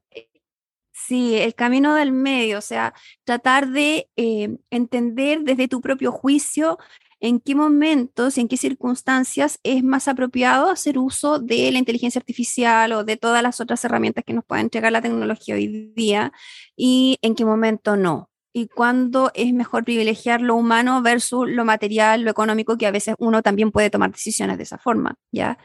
Sí, 0.92 1.38
el 1.38 1.56
camino 1.56 1.96
del 1.96 2.12
medio, 2.12 2.58
o 2.58 2.62
sea, 2.62 2.94
tratar 3.24 3.70
de 3.70 4.08
eh, 4.14 4.58
entender 4.70 5.40
desde 5.40 5.66
tu 5.66 5.80
propio 5.80 6.12
juicio 6.12 6.78
en 7.20 7.38
qué 7.38 7.54
momentos 7.54 8.36
y 8.36 8.40
en 8.40 8.48
qué 8.48 8.56
circunstancias 8.56 9.60
es 9.62 9.84
más 9.84 10.08
apropiado 10.08 10.70
hacer 10.70 10.98
uso 10.98 11.38
de 11.38 11.70
la 11.70 11.78
inteligencia 11.78 12.18
artificial 12.18 12.92
o 12.92 13.04
de 13.04 13.16
todas 13.16 13.42
las 13.42 13.60
otras 13.60 13.84
herramientas 13.84 14.24
que 14.24 14.32
nos 14.32 14.44
puede 14.44 14.62
entregar 14.62 14.90
la 14.90 15.02
tecnología 15.02 15.54
hoy 15.54 15.92
día 15.94 16.32
y 16.76 17.18
en 17.22 17.34
qué 17.34 17.44
momento 17.44 17.96
no. 17.96 18.30
Y 18.52 18.66
cuándo 18.68 19.30
es 19.34 19.52
mejor 19.52 19.84
privilegiar 19.84 20.40
lo 20.40 20.56
humano 20.56 21.02
versus 21.02 21.48
lo 21.48 21.64
material, 21.64 22.22
lo 22.22 22.30
económico, 22.30 22.76
que 22.76 22.86
a 22.86 22.90
veces 22.90 23.14
uno 23.18 23.42
también 23.42 23.70
puede 23.70 23.90
tomar 23.90 24.10
decisiones 24.10 24.56
de 24.56 24.64
esa 24.64 24.78
forma, 24.78 25.14
¿ya? 25.30 25.58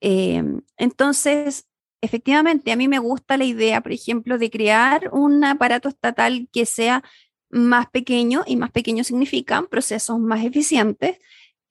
Em, 0.00 0.62
entonces, 0.76 1.66
efectivamente, 2.00 2.72
a 2.72 2.76
mí 2.76 2.88
me 2.88 2.98
gusta 2.98 3.36
la 3.36 3.44
idea, 3.44 3.80
por 3.80 3.92
ejemplo, 3.92 4.38
de 4.38 4.50
crear 4.50 5.08
un 5.12 5.44
aparato 5.44 5.88
estatal 5.88 6.48
que 6.52 6.66
sea 6.66 7.04
más 7.52 7.88
pequeño 7.90 8.42
y 8.46 8.56
más 8.56 8.70
pequeño 8.70 9.04
significan 9.04 9.66
procesos 9.66 10.18
más 10.18 10.44
eficientes, 10.44 11.18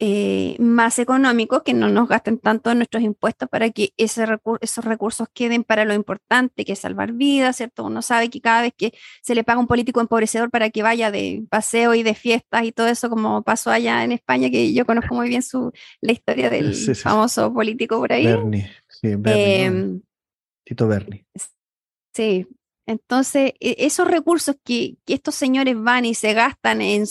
eh, 0.03 0.55
más 0.59 0.97
económicos, 0.97 1.61
que 1.63 1.73
no 1.73 1.89
nos 1.89 2.07
gasten 2.07 2.39
tanto 2.39 2.73
nuestros 2.73 3.03
impuestos 3.03 3.49
para 3.49 3.69
que 3.69 3.93
ese 3.97 4.25
esos 4.61 4.85
recursos 4.85 5.27
queden 5.33 5.63
para 5.63 5.85
lo 5.85 5.93
importante, 5.93 6.65
que 6.65 6.73
es 6.73 6.79
salvar 6.79 7.13
vidas, 7.13 7.57
¿cierto? 7.57 7.85
Uno 7.85 8.01
sabe 8.01 8.29
que 8.29 8.41
cada 8.41 8.63
vez 8.63 8.73
que 8.75 8.93
se 9.21 9.35
le 9.35 9.43
paga 9.43 9.59
un 9.59 9.67
político 9.67 10.01
empobrecedor 10.01 10.49
para 10.49 10.69
que 10.71 10.81
vaya 10.81 11.11
de 11.11 11.43
paseo 11.49 11.93
y 11.93 12.01
de 12.01 12.15
fiestas 12.15 12.63
y 12.63 12.71
todo 12.71 12.87
eso, 12.87 13.09
como 13.09 13.43
pasó 13.43 13.69
allá 13.69 14.03
en 14.03 14.11
España, 14.11 14.49
que 14.49 14.73
yo 14.73 14.85
conozco 14.85 15.13
muy 15.13 15.29
bien 15.29 15.43
su, 15.43 15.71
la 16.01 16.13
historia 16.13 16.49
del 16.49 16.73
famoso 16.95 17.53
político 17.53 17.99
por 17.99 18.11
ahí. 18.11 18.25
Bernie, 18.25 18.71
sí, 18.87 19.15
Bernie. 19.15 19.65
Em, 19.65 20.01
Tito 20.63 20.87
Bernie. 20.87 21.25
Sí, 22.13 22.47
entonces, 22.85 23.53
e, 23.59 23.75
esos 23.79 24.07
recursos 24.07 24.55
que, 24.63 24.97
estos 25.07 25.35
señores 25.35 25.75
van 25.77 26.05
y 26.05 26.15
se 26.15 26.33
gastan 26.33 26.81
en, 26.81 27.05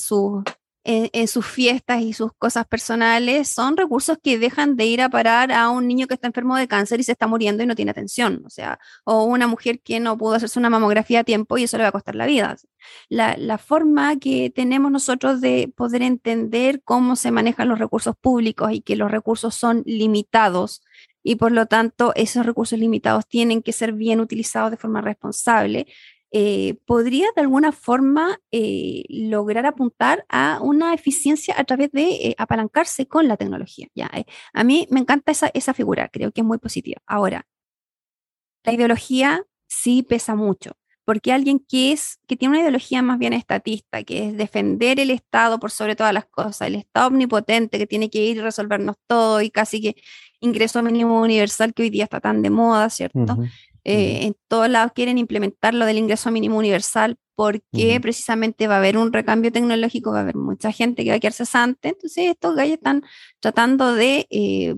en, 0.85 1.29
sus 1.29 1.47
fiestas 1.47 2.03
y 2.03 2.12
sus 2.12 2.33
cosas 2.39 2.66
personales 2.66 3.49
son 3.49 3.77
recursos 3.77 4.18
que 4.23 4.39
dejan 4.39 4.77
de 4.77 4.87
ir 4.87 5.03
a 5.03 5.11
parar 5.11 5.53
a 5.53 5.68
un 5.71 5.87
niño 5.87 6.07
que 6.07 6.14
está 6.14 6.27
enfermo 6.27 6.57
de 6.57 6.68
cáncer 6.68 7.01
y 7.01 7.05
se 7.05 7.12
está 7.12 7.27
muriendo 7.27 7.62
y 7.62 7.66
no 7.66 7.75
tiene 7.77 7.91
atención, 7.91 8.43
o 8.47 8.51
sea, 8.51 8.79
o 9.05 9.25
una 9.25 9.47
mujer 9.47 9.81
que 9.81 10.01
no 10.01 10.16
pudo 10.16 10.35
hacerse 10.35 10.59
una 10.59 10.71
mamografía 10.71 11.21
a 11.21 11.25
tiempo 11.25 11.59
y 11.59 11.64
eso 11.64 11.77
le 11.77 11.85
va 11.85 11.91
a 11.91 11.93
costar 11.93 12.14
la 12.14 12.27
vida. 12.27 12.57
La 13.09 13.59
forma 13.59 14.16
que 14.16 14.51
tenemos 14.51 14.91
nosotros 14.91 15.41
de 15.41 15.73
poder 15.77 16.03
entender 16.03 16.83
cómo 16.83 17.14
se 17.14 17.31
manejan 17.31 17.68
los 17.68 17.79
recursos 17.79 18.16
públicos 18.21 18.73
y 18.73 18.81
que 18.81 18.97
los 18.97 19.11
recursos 19.11 19.55
son 19.55 19.83
limitados 19.85 20.83
y 21.23 21.37
por 21.37 21.53
lo 21.53 21.66
tanto 21.66 22.12
esos 22.14 22.47
recursos 22.47 22.79
limitados 22.79 23.27
tienen 23.27 23.62
que 23.62 23.73
ser 23.73 23.93
bien 23.93 24.21
utilizados 24.21 24.71
de 24.71 24.77
forma 24.77 25.01
responsable, 25.01 25.87
eh, 26.33 26.77
podría 26.87 27.27
de 27.35 27.43
alguna 27.43 27.73
forma 27.73 28.41
eh, 28.53 29.05
lograr 29.09 29.66
apuntar 29.66 30.25
a 30.29 30.61
una 30.62 30.95
eficiencia 30.95 31.55
a 31.59 31.64
través 31.64 31.91
de 31.91 32.05
eh, 32.05 32.35
apalancarse 32.39 33.09
con 33.09 33.27
la 33.27 33.37
tecnología. 33.37 33.89
¿ya? 33.95 34.11
a 34.53 34.64
mí 34.64 34.87
me 34.91 35.01
encanta 35.01 35.33
esa, 35.33 35.51
esa 35.55 35.75
figura, 35.75 36.09
creo 36.09 36.33
que 36.33 36.43
es 36.43 36.47
muy 36.47 36.59
positiva. 36.59 37.03
Ahora, 37.07 37.47
la 38.64 38.73
ideología 38.73 39.45
sí 39.66 40.03
pesa 40.03 40.35
mucho 40.35 40.80
porque 41.11 41.33
alguien 41.33 41.59
que 41.59 41.91
es, 41.91 42.21
que 42.29 42.37
tiene 42.37 42.53
una 42.53 42.61
ideología 42.61 43.03
más 43.03 43.19
bien 43.19 43.33
estatista, 43.33 44.05
que 44.05 44.29
es 44.29 44.37
defender 44.37 45.01
el 45.01 45.11
Estado 45.11 45.59
por 45.59 45.73
sobre 45.73 45.97
todas 45.97 46.15
las 46.15 46.25
cosas, 46.27 46.69
el 46.69 46.77
Estado 46.77 47.09
omnipotente 47.09 47.79
que 47.79 47.87
tiene 47.89 48.11
que 48.11 48.25
ir 48.25 48.37
y 48.37 48.41
resolvernos 48.41 48.95
todo 49.09 49.41
y 49.41 49.51
casi 49.51 49.81
que 49.81 49.97
ingreso 50.39 50.81
mínimo 50.85 51.21
universal 51.21 51.75
que 51.75 51.83
hoy 51.83 51.91
día 51.91 52.05
está 52.05 52.21
tan 52.21 52.43
de 52.43 52.51
moda, 52.51 52.89
¿cierto? 52.91 53.39
Eh, 53.83 54.21
en 54.23 54.37
todos 54.47 54.69
lados 54.69 54.93
quieren 54.95 55.19
implementar 55.19 55.75
lo 55.75 55.85
del 55.85 55.99
ingreso 55.99 56.31
mínimo 56.31 56.57
universal 56.57 57.17
porque 57.35 57.99
precisamente 58.01 58.69
va 58.69 58.77
a 58.77 58.79
haber 58.79 58.97
un 58.97 59.13
recambio 59.13 59.51
tecnológico, 59.51 60.13
va 60.13 60.19
a 60.19 60.23
haber 60.23 60.37
mucha 60.37 60.71
gente 60.71 61.03
que 61.03 61.11
va 61.11 61.17
a 61.17 61.19
quedar 61.19 61.33
cesante, 61.33 61.89
entonces 61.89 62.27
estos 62.29 62.55
gallos 62.55 62.75
están 62.75 63.03
tratando 63.41 63.95
de 63.95 64.29
eh, 64.31 64.77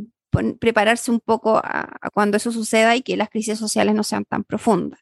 prepararse 0.58 1.10
un 1.10 1.20
poco 1.20 1.58
a, 1.58 1.98
cuando 2.14 2.38
eso 2.38 2.50
suceda 2.52 2.96
y 2.96 3.02
que 3.02 3.18
las 3.18 3.28
crisis 3.28 3.58
sociales 3.58 3.94
no 3.94 4.02
sean 4.02 4.24
tan 4.24 4.44
profundas. 4.44 5.00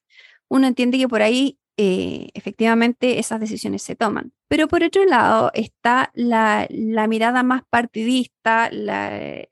Uno 0.51 0.67
entiende 0.67 0.99
que 0.99 1.09
por 1.09 1.23
ahí 1.23 1.59
eh, 1.79 2.29
efectivamente 2.35 3.19
esas 3.19 3.41
decisiones 3.41 3.83
se 3.83 3.97
toman. 3.97 4.33
Pero 4.49 4.69
por 4.69 4.83
otro 4.85 5.05
lado 5.07 5.51
está 5.55 6.11
la, 6.15 6.67
la 6.69 7.07
mirada 7.07 7.43
más 7.43 7.63
partidista, 7.71 8.69
la, 8.71 9.49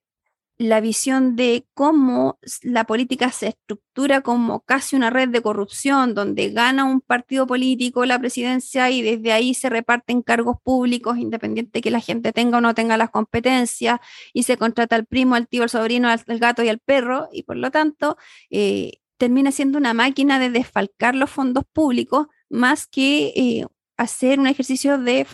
la 0.59 0.80
visión 0.80 1.36
de 1.36 1.66
cómo 1.72 2.38
la 2.62 2.84
política 2.84 3.30
se 3.30 3.49
estructura 3.49 4.22
como 4.22 4.61
casi 4.61 4.96
una 4.96 5.09
red 5.09 5.28
de 5.28 5.40
corrupción, 5.40 6.14
donde 6.14 6.51
gana 6.51 6.84
un 6.84 7.01
partido 7.01 7.46
político 7.46 8.05
la 8.05 8.18
presidencia 8.18 8.90
y 8.90 9.03
desde 9.03 9.32
ahí 9.32 9.55
se 9.55 9.70
reparten 9.70 10.20
cargos 10.22 10.57
públicos, 10.62 11.16
independiente 11.16 11.80
que 11.80 11.92
la 11.92 12.01
gente 12.01 12.32
tenga 12.32 12.59
o 12.59 12.61
no 12.61 12.74
tenga 12.74 12.96
las 12.96 13.11
competencias, 13.11 14.01
y 14.32 14.42
se 14.42 14.57
contrata 14.57 14.96
al 14.96 15.07
primo, 15.07 15.36
al 15.36 15.46
tío, 15.49 15.62
al 15.62 15.70
sobrino, 15.70 16.09
al, 16.09 16.38
gato 16.40 16.64
y 16.64 16.68
al 16.68 16.80
perro, 16.80 17.28
y 17.32 17.44
por 17.44 17.57
lo 17.57 17.70
tanto 17.70 18.16
eh, 18.51 19.01
termina 19.18 19.52
siendo 19.52 19.78
una 19.78 19.94
máquina 19.94 20.38
de 20.38 20.50
desfalcar 20.50 21.14
los 21.14 21.30
fondos 21.30 21.64
públicos 21.72 22.28
más 22.48 22.86
que 22.86 23.32
eh, 23.36 23.66
hacer 23.96 24.38
un 24.40 24.46
ejercicio 24.46 24.98
de 24.98 25.26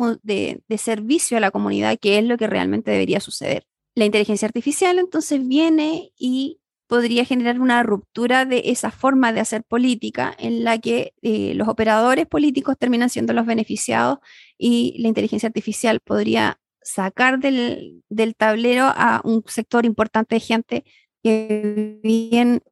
servicio 0.78 1.36
a 1.36 1.40
la 1.40 1.50
comunidad, 1.50 1.98
que 2.00 2.18
es 2.18 2.24
lo 2.24 2.36
que 2.36 2.46
realmente 2.46 2.90
debería 2.90 3.20
suceder. 3.20 3.66
La 3.94 4.04
inteligencia 4.06 4.46
artificial 4.46 4.98
entonces 4.98 5.46
viene 5.46 6.10
y 6.16 6.58
podría 6.86 7.24
generar 7.24 7.60
una 7.60 7.82
ruptura 7.82 8.44
de 8.44 8.62
esa 8.66 8.90
forma 8.90 9.32
de 9.32 9.40
hacer 9.40 9.64
política 9.64 10.34
en 10.38 10.64
la 10.64 10.78
que 10.78 11.14
eh, 11.22 11.54
los 11.54 11.68
operadores 11.68 12.26
políticos 12.26 12.76
terminan 12.78 13.10
siendo 13.10 13.32
los 13.32 13.46
beneficiados 13.46 14.18
y 14.58 14.96
la 14.98 15.08
inteligencia 15.08 15.46
artificial 15.46 16.00
podría 16.00 16.58
sacar 16.82 17.38
del, 17.38 18.02
tablero 18.36 18.84
a 18.84 19.22
un 19.24 19.42
sector 19.46 19.86
importante 19.86 20.36
de 20.36 20.40
gente 20.40 20.84
que 21.22 21.98
bien 22.02 22.62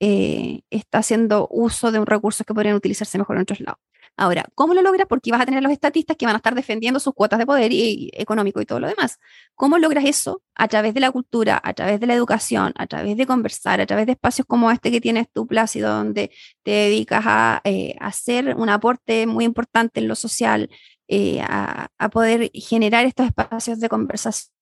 eh, 0.00 0.62
está 0.70 0.98
haciendo 0.98 1.46
uso 1.50 1.92
de 1.92 1.98
un 1.98 2.06
recurso 2.06 2.44
que 2.44 2.54
podrían 2.54 2.76
utilizarse 2.76 3.18
mejor 3.18 3.36
en 3.36 3.42
otros 3.42 3.60
lados. 3.60 3.80
Ahora, 4.16 4.44
¿cómo 4.54 4.74
lo 4.74 4.82
logras? 4.82 5.06
Porque 5.08 5.30
vas 5.30 5.40
a 5.40 5.46
tener 5.46 5.62
los 5.62 5.72
estatistas 5.72 6.16
que 6.16 6.26
van 6.26 6.34
a 6.34 6.38
estar 6.38 6.54
defendiendo 6.54 7.00
sus 7.00 7.14
cuotas 7.14 7.38
de 7.38 7.46
poder 7.46 7.72
y, 7.72 8.10
económico 8.12 8.60
y 8.60 8.66
todo 8.66 8.80
lo 8.80 8.88
demás. 8.88 9.18
¿Cómo 9.54 9.78
logras 9.78 10.04
eso? 10.04 10.42
A 10.54 10.68
través 10.68 10.94
de 10.94 11.00
la 11.00 11.10
cultura, 11.10 11.60
a 11.62 11.72
través 11.72 12.00
de 12.00 12.06
la 12.06 12.14
educación, 12.14 12.72
a 12.76 12.86
través 12.86 13.16
de 13.16 13.26
conversar, 13.26 13.80
a 13.80 13.86
través 13.86 14.06
de 14.06 14.12
espacios 14.12 14.46
como 14.46 14.70
este 14.70 14.90
que 14.90 15.00
tienes 15.00 15.28
tú, 15.32 15.46
Plácido, 15.46 15.90
donde 15.90 16.30
te 16.62 16.70
dedicas 16.70 17.24
a, 17.26 17.60
eh, 17.64 17.96
hacer 18.00 18.54
un 18.56 18.68
aporte 18.68 19.26
muy 19.26 19.44
importante 19.44 20.00
en 20.00 20.08
lo 20.08 20.14
social, 20.14 20.68
eh, 21.08 21.40
a, 21.42 21.88
poder 22.12 22.50
generar 22.54 23.06
estos 23.06 23.26
espacios 23.26 23.80
de 23.80 23.88
conversación 23.88 24.59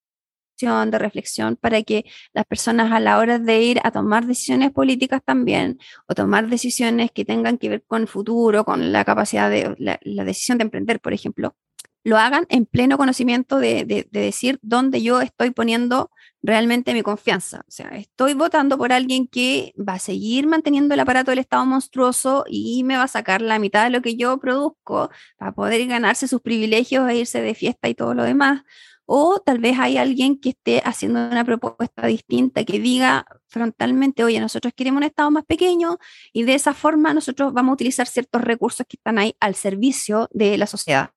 de 0.59 0.99
reflexión 0.99 1.57
para 1.57 1.83
que 1.83 2.05
las 2.33 2.45
personas 2.45 2.91
a 2.91 2.99
la 2.99 3.19
hora 3.19 3.39
de 3.39 3.63
ir 3.63 3.81
a 3.85 3.93
tomar 3.93 4.27
decisiones 4.27 4.73
políticas 4.73 5.23
también 5.25 5.79
o 6.09 6.15
tomar 6.15 6.49
decisiones 6.49 7.13
que 7.13 7.25
tengan 7.25 7.59
que 7.59 7.69
ver 7.69 7.85
con 7.87 8.03
el 8.03 8.09
futuro, 8.09 8.65
con 8.65 8.91
la 8.93 9.05
capacidad 9.05 9.51
de 9.51 9.77
la, 9.79 10.25
decisión 10.25 10.59
de 10.59 10.65
emprender, 10.65 11.01
por 11.01 11.13
ejemplo, 11.13 11.55
lo 12.03 12.17
hagan 12.19 12.47
en 12.49 12.67
pleno 12.67 12.99
conocimiento 12.99 13.59
de, 13.59 13.85
de, 13.85 14.09
decir 14.11 14.59
dónde 14.63 15.01
yo 15.03 15.21
estoy 15.21 15.51
poniendo 15.51 16.11
realmente 16.43 16.93
mi 16.93 17.03
confianza. 17.03 17.61
O 17.69 17.71
sea, 17.71 17.89
estoy 17.91 18.35
votando 18.35 18.79
por 18.79 18.93
alguien 18.93 19.29
que 19.29 19.75
va 19.77 19.95
a 19.95 19.99
seguir 19.99 20.47
manteniendo 20.47 20.95
el 20.95 21.01
aparato 21.01 21.31
del 21.31 21.41
Estado 21.41 21.67
monstruoso 21.67 22.45
y 22.49 22.83
me 22.85 22.97
va 22.97 23.05
a 23.05 23.09
sacar 23.09 23.43
la 23.43 23.59
mitad 23.59 23.85
de 23.85 23.91
lo 23.91 24.03
que 24.03 24.17
yo 24.17 24.39
produzco 24.39 25.11
para 25.37 25.53
poder 25.53 25.87
ganarse 25.87 26.27
sus 26.27 26.41
privilegios 26.41 27.09
e 27.09 27.17
irse 27.19 27.43
de 27.43 27.55
fiesta 27.55 27.89
y 27.89 27.95
todo 27.95 28.15
lo 28.15 28.25
demás 28.25 28.63
o 29.11 29.41
tal 29.41 29.59
vez 29.59 29.79
hay 29.79 29.97
alguien 29.97 30.39
que 30.39 30.51
esté 30.51 30.83
haciendo 30.85 31.29
una 31.29 31.43
propuesta 31.43 32.07
distinta, 32.07 32.63
que 32.65 32.79
diga 32.79 33.25
frontalmente, 33.47 34.23
oye, 34.23 34.39
nosotros 34.39 34.75
queremos 34.77 34.99
un 34.99 35.05
Estado 35.05 35.31
más 35.31 35.47
pequeño 35.47 35.97
y 36.31 36.43
de 36.43 36.55
esa 36.55 36.75
forma 36.75 37.15
nosotros 37.15 37.55
vamos 37.55 37.71
a 37.71 37.75
utilizar 37.75 38.07
ciertos 38.07 38.43
recursos 38.43 38.85
que 38.87 38.99
están 38.99 39.17
ahí 39.17 39.35
al 39.41 39.55
servicio 39.55 40.29
de 40.31 40.59
la 40.59 40.67
sociedad. 40.67 41.13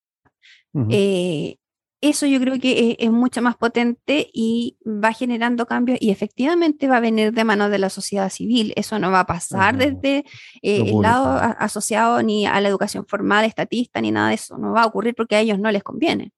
Eh, 0.89 1.57
eso 1.99 2.25
yo 2.25 2.39
creo 2.39 2.57
que 2.61 2.95
es, 2.97 3.11
mucho 3.11 3.41
más 3.41 3.57
potente 3.57 4.29
y 4.31 4.77
va 4.85 5.11
generando 5.11 5.65
cambios 5.65 5.97
y 5.99 6.11
efectivamente 6.11 6.87
va 6.87 6.95
a 6.95 7.01
venir 7.01 7.33
de 7.33 7.43
mano 7.43 7.69
de 7.69 7.77
la 7.77 7.89
sociedad 7.89 8.29
civil. 8.29 8.71
Eso 8.77 8.99
no 8.99 9.11
va 9.11 9.19
a 9.19 9.25
pasar 9.25 9.77
desde 9.77 10.23
eh, 10.61 10.83
el 10.87 11.01
lado 11.01 11.37
asociado 11.59 12.23
ni 12.23 12.45
a 12.45 12.61
la 12.61 12.69
educación 12.69 13.05
formal, 13.05 13.43
estatista, 13.43 13.99
ni 13.99 14.11
nada 14.11 14.29
de 14.29 14.35
eso. 14.35 14.57
No 14.57 14.71
va 14.71 14.83
a 14.83 14.85
ocurrir 14.85 15.13
porque 15.13 15.35
a 15.35 15.41
ellos 15.41 15.59
no 15.59 15.69
les 15.69 15.83
conviene. 15.83 16.31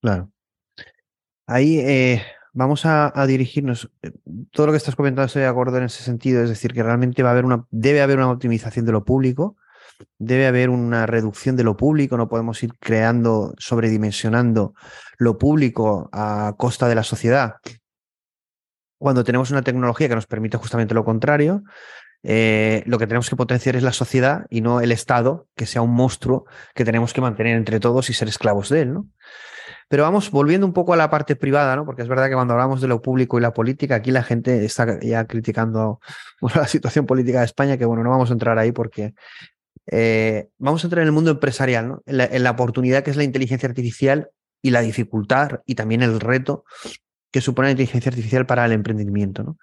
Claro. 0.00 0.30
Ahí 1.46 1.78
eh, 1.78 2.22
vamos 2.52 2.86
a, 2.86 3.12
dirigirnos. 3.26 3.90
Eh, 4.02 4.12
todo 4.50 4.66
lo 4.66 4.72
que 4.72 4.78
estás 4.78 4.96
comentando 4.96 5.26
estoy 5.26 5.42
de 5.42 5.48
acuerdo 5.48 5.76
en 5.78 5.84
ese 5.84 6.02
sentido, 6.02 6.42
es 6.42 6.48
decir, 6.48 6.72
que 6.72 6.82
realmente 6.82 7.22
va 7.22 7.30
a 7.30 7.32
haber 7.32 7.44
una, 7.44 7.66
debe 7.70 8.00
haber 8.00 8.16
una 8.18 8.30
optimización 8.30 8.86
de 8.86 8.92
lo 8.92 9.04
público, 9.04 9.56
debe 10.18 10.46
haber 10.46 10.70
una 10.70 11.06
reducción 11.06 11.56
de 11.56 11.64
lo 11.64 11.76
público, 11.76 12.16
no 12.16 12.28
podemos 12.28 12.62
ir 12.62 12.72
creando, 12.78 13.54
sobredimensionando 13.58 14.74
lo 15.18 15.38
público 15.38 16.08
a 16.12 16.54
costa 16.56 16.88
de 16.88 16.94
la 16.94 17.02
sociedad. 17.02 17.56
Cuando 18.98 19.24
tenemos 19.24 19.50
una 19.50 19.62
tecnología 19.62 20.08
que 20.08 20.14
nos 20.14 20.26
permite 20.26 20.56
justamente 20.56 20.94
lo 20.94 21.04
contrario, 21.04 21.62
eh, 22.22 22.82
lo 22.86 22.98
que 22.98 23.06
tenemos 23.06 23.28
que 23.28 23.36
potenciar 23.36 23.76
es 23.76 23.82
la 23.82 23.92
sociedad 23.92 24.46
y 24.48 24.62
no 24.62 24.80
el 24.80 24.92
Estado, 24.92 25.46
que 25.54 25.66
sea 25.66 25.82
un 25.82 25.92
monstruo 25.92 26.46
que 26.74 26.86
tenemos 26.86 27.12
que 27.12 27.20
mantener 27.20 27.54
entre 27.54 27.80
todos 27.80 28.08
y 28.08 28.14
ser 28.14 28.28
esclavos 28.28 28.70
de 28.70 28.82
él, 28.82 28.94
¿no? 28.94 29.08
Pero 29.88 30.02
vamos 30.02 30.30
volviendo 30.30 30.66
un 30.66 30.72
poco 30.72 30.92
a 30.92 30.96
la 30.96 31.10
parte 31.10 31.36
privada, 31.36 31.76
¿no? 31.76 31.84
Porque 31.84 32.02
es 32.02 32.08
verdad 32.08 32.28
que 32.28 32.34
cuando 32.34 32.54
hablamos 32.54 32.80
de 32.80 32.88
lo 32.88 33.02
público 33.02 33.38
y 33.38 33.42
la 33.42 33.52
política, 33.52 33.96
aquí 33.96 34.10
la 34.10 34.22
gente 34.22 34.64
está 34.64 34.98
ya 35.00 35.26
criticando 35.26 36.00
la 36.54 36.66
situación 36.66 37.06
política 37.06 37.40
de 37.40 37.46
España, 37.46 37.76
que 37.76 37.84
bueno, 37.84 38.02
no 38.02 38.10
vamos 38.10 38.30
a 38.30 38.32
entrar 38.32 38.58
ahí 38.58 38.72
porque 38.72 39.14
eh, 39.86 40.48
vamos 40.58 40.82
a 40.84 40.86
entrar 40.86 41.02
en 41.02 41.08
el 41.08 41.12
mundo 41.12 41.30
empresarial, 41.30 41.88
¿no? 41.88 42.02
En 42.06 42.18
la, 42.18 42.24
en 42.24 42.42
la 42.42 42.52
oportunidad 42.52 43.02
que 43.02 43.10
es 43.10 43.16
la 43.16 43.24
inteligencia 43.24 43.68
artificial 43.68 44.30
y 44.62 44.70
la 44.70 44.80
dificultad 44.80 45.60
y 45.66 45.74
también 45.74 46.02
el 46.02 46.20
reto 46.20 46.64
que 47.30 47.40
supone 47.40 47.68
la 47.68 47.72
inteligencia 47.72 48.10
artificial 48.10 48.46
para 48.46 48.64
el 48.64 48.72
emprendimiento, 48.72 49.42
¿no? 49.42 49.58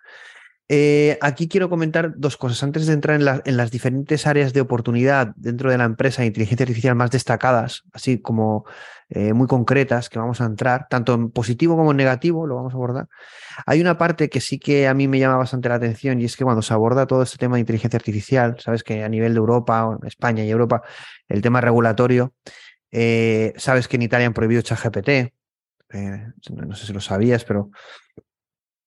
Eh, 0.74 1.18
aquí 1.20 1.50
quiero 1.50 1.70
comentar 1.70 2.14
dos 2.16 2.38
cosas. 2.38 2.64
Antes 2.64 2.88
de 2.88 2.94
entrar 2.94 3.20
en, 3.20 3.58
las 3.58 3.72
diferentes 3.72 4.26
áreas 4.26 4.54
de 4.54 4.62
oportunidad 4.62 5.34
dentro 5.36 5.70
de 5.70 5.78
la 5.78 5.84
empresa 5.84 6.22
de 6.22 6.28
inteligencia 6.28 6.64
artificial 6.64 6.96
más 6.96 7.12
destacadas, 7.12 7.84
así 7.92 8.22
como 8.22 8.64
eh, 9.10 9.34
muy 9.34 9.48
concretas, 9.48 10.08
que 10.08 10.18
vamos 10.18 10.40
a 10.40 10.46
entrar, 10.46 10.88
tanto 10.90 11.14
en 11.14 11.30
positivo 11.30 11.76
como 11.76 11.92
en 11.92 11.98
negativo, 11.98 12.48
lo 12.48 12.56
vamos 12.56 12.72
a 12.72 12.78
abordar. 12.78 13.10
Hay 13.66 13.82
una 13.82 13.98
parte 13.98 14.30
que 14.30 14.40
sí 14.40 14.60
que 14.60 14.88
a 14.88 14.94
mí 14.94 15.10
me 15.10 15.20
llama 15.20 15.36
bastante 15.36 15.68
la 15.68 15.76
atención 15.76 16.22
y 16.22 16.24
es 16.24 16.38
que 16.38 16.46
cuando 16.46 16.62
se 16.62 16.74
aborda 16.74 17.06
todo 17.06 17.24
este 17.24 17.38
tema 17.38 17.58
de 17.58 17.60
inteligencia 17.60 17.98
artificial, 17.98 18.56
sabes 18.62 18.82
que 18.82 19.04
a 19.04 19.10
nivel 19.10 19.34
de 19.34 19.40
Europa, 19.40 20.00
España 20.06 20.46
y 20.46 20.52
Europa, 20.52 20.84
el 21.28 21.42
tema 21.42 21.60
regulatorio, 21.60 22.34
eh, 22.92 23.52
sabes 23.58 23.90
que 23.90 23.98
en 23.98 24.04
Italia 24.04 24.26
han 24.26 24.34
prohibido 24.34 24.62
ChatGPT. 24.62 25.34
no 26.50 26.76
sé 26.76 26.86
si 26.86 26.94
lo 26.94 27.02
sabías, 27.02 27.44
pero 27.44 27.72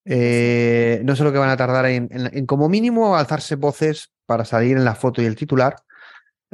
eh, 0.05 1.01
no 1.05 1.17
sé 1.17 1.25
lo 1.25 1.33
que 1.33 1.39
van 1.39 1.51
a 1.51 1.57
tardar 1.57 1.87
en, 1.87 2.47
como 2.47 2.69
mínimo 2.69 3.17
alzarse 3.17 3.57
voces 3.57 4.13
para 4.27 4.45
salir 4.45 4.77
en 4.77 4.85
la 4.85 4.95
foto 4.95 5.23
y 5.23 5.27
el 5.27 5.37
titular. 5.37 5.77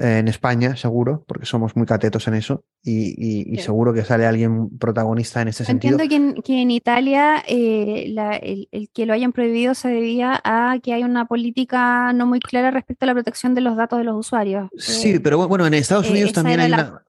Eh, 0.01 0.19
en 0.19 0.29
España, 0.29 0.77
seguro, 0.77 1.25
porque 1.29 1.45
somos 1.45 1.77
muy 1.77 1.85
catetos 1.85 2.27
en 2.27 2.33
eso 2.33 2.65
y, 2.83 3.59
seguro 3.59 3.93
que 3.93 4.03
sale 4.03 4.25
alguien 4.25 4.79
protagonista 4.79 5.43
en 5.43 5.49
ese 5.49 5.65
sentido. 5.65 6.01
Entiendo 6.01 6.43
que 6.43 6.63
en, 6.63 6.71
Italia 6.71 7.45
eh, 7.47 8.15
el, 8.41 8.89
que 8.95 9.05
lo 9.05 9.13
hayan 9.13 9.33
prohibido 9.33 9.75
se 9.75 9.89
debía 9.89 10.41
a 10.43 10.79
que 10.83 10.95
hay 10.95 11.03
una 11.03 11.27
política 11.27 12.15
no 12.15 12.25
muy 12.25 12.41
clara 12.41 12.71
respecto 12.71 13.05
a 13.05 13.09
la 13.09 13.13
protección 13.13 13.55
de 13.55 13.61
los 13.61 13.77
datos 13.77 13.99
de 13.99 14.05
los 14.07 14.17
usuarios. 14.17 14.71
Sí, 14.79 15.19
pero 15.19 15.47
bueno, 15.47 15.67
en 15.67 15.75
Estados 15.75 16.09
Unidos 16.09 16.33
también 16.33 16.61
hay 16.61 16.73
una... 16.73 17.03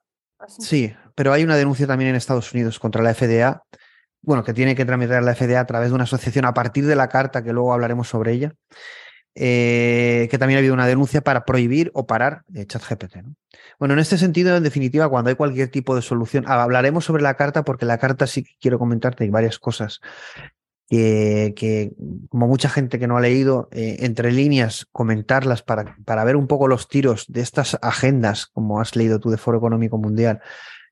Sí, 0.47 0.91
pero 1.15 1.31
hay 1.31 1.43
una 1.43 1.55
denuncia 1.55 1.87
también 1.87 2.09
en 2.09 2.15
Estados 2.17 2.51
Unidos 2.51 2.77
contra 2.77 3.01
la 3.01 3.13
FDA 3.13 3.63
bueno, 4.21 4.43
que 4.43 4.53
tiene 4.53 4.75
que 4.75 4.85
tramitar 4.85 5.23
la 5.23 5.35
FDA 5.35 5.59
a 5.59 5.65
través 5.65 5.89
de 5.89 5.95
una 5.95 6.03
asociación 6.03 6.45
a 6.45 6.53
partir 6.53 6.85
de 6.85 6.95
la 6.95 7.09
carta, 7.09 7.43
que 7.43 7.53
luego 7.53 7.73
hablaremos 7.73 8.07
sobre 8.07 8.33
ella, 8.33 8.53
eh, 9.35 10.27
que 10.29 10.37
también 10.37 10.57
ha 10.57 10.59
habido 10.59 10.73
una 10.73 10.87
denuncia 10.87 11.21
para 11.21 11.45
prohibir 11.45 11.91
o 11.93 12.05
parar 12.05 12.43
ChatGPT. 12.53 13.17
Bueno, 13.79 13.93
en 13.93 13.99
este 13.99 14.17
sentido, 14.17 14.55
en 14.55 14.63
definitiva, 14.63 15.09
cuando 15.09 15.29
hay 15.29 15.35
cualquier 15.35 15.69
tipo 15.69 15.95
de 15.95 16.01
solución, 16.01 16.45
hablaremos 16.47 17.05
sobre 17.05 17.23
la 17.23 17.35
carta 17.35 17.63
porque 17.63 17.85
la 17.85 17.97
carta 17.97 18.27
sí 18.27 18.43
que 18.43 18.51
quiero 18.59 18.77
comentarte 18.77 19.23
hay 19.23 19.29
varias 19.29 19.57
cosas 19.57 20.01
que, 20.91 21.93
como 22.29 22.47
mucha 22.47 22.69
gente 22.69 22.99
que 22.99 23.07
no 23.07 23.15
ha 23.15 23.21
leído, 23.21 23.69
eh, 23.71 23.97
entre 24.01 24.31
líneas, 24.31 24.87
comentarlas 24.91 25.63
para, 25.63 25.95
para, 26.03 26.25
ver 26.25 26.35
un 26.35 26.47
poco 26.47 26.67
los 26.67 26.89
tiros 26.89 27.25
de 27.29 27.39
estas 27.39 27.77
agendas, 27.81 28.47
como 28.47 28.81
has 28.81 28.95
leído 28.97 29.19
tú 29.19 29.29
de 29.29 29.37
Foro 29.37 29.57
Económico 29.57 29.97
Mundial, 29.97 30.41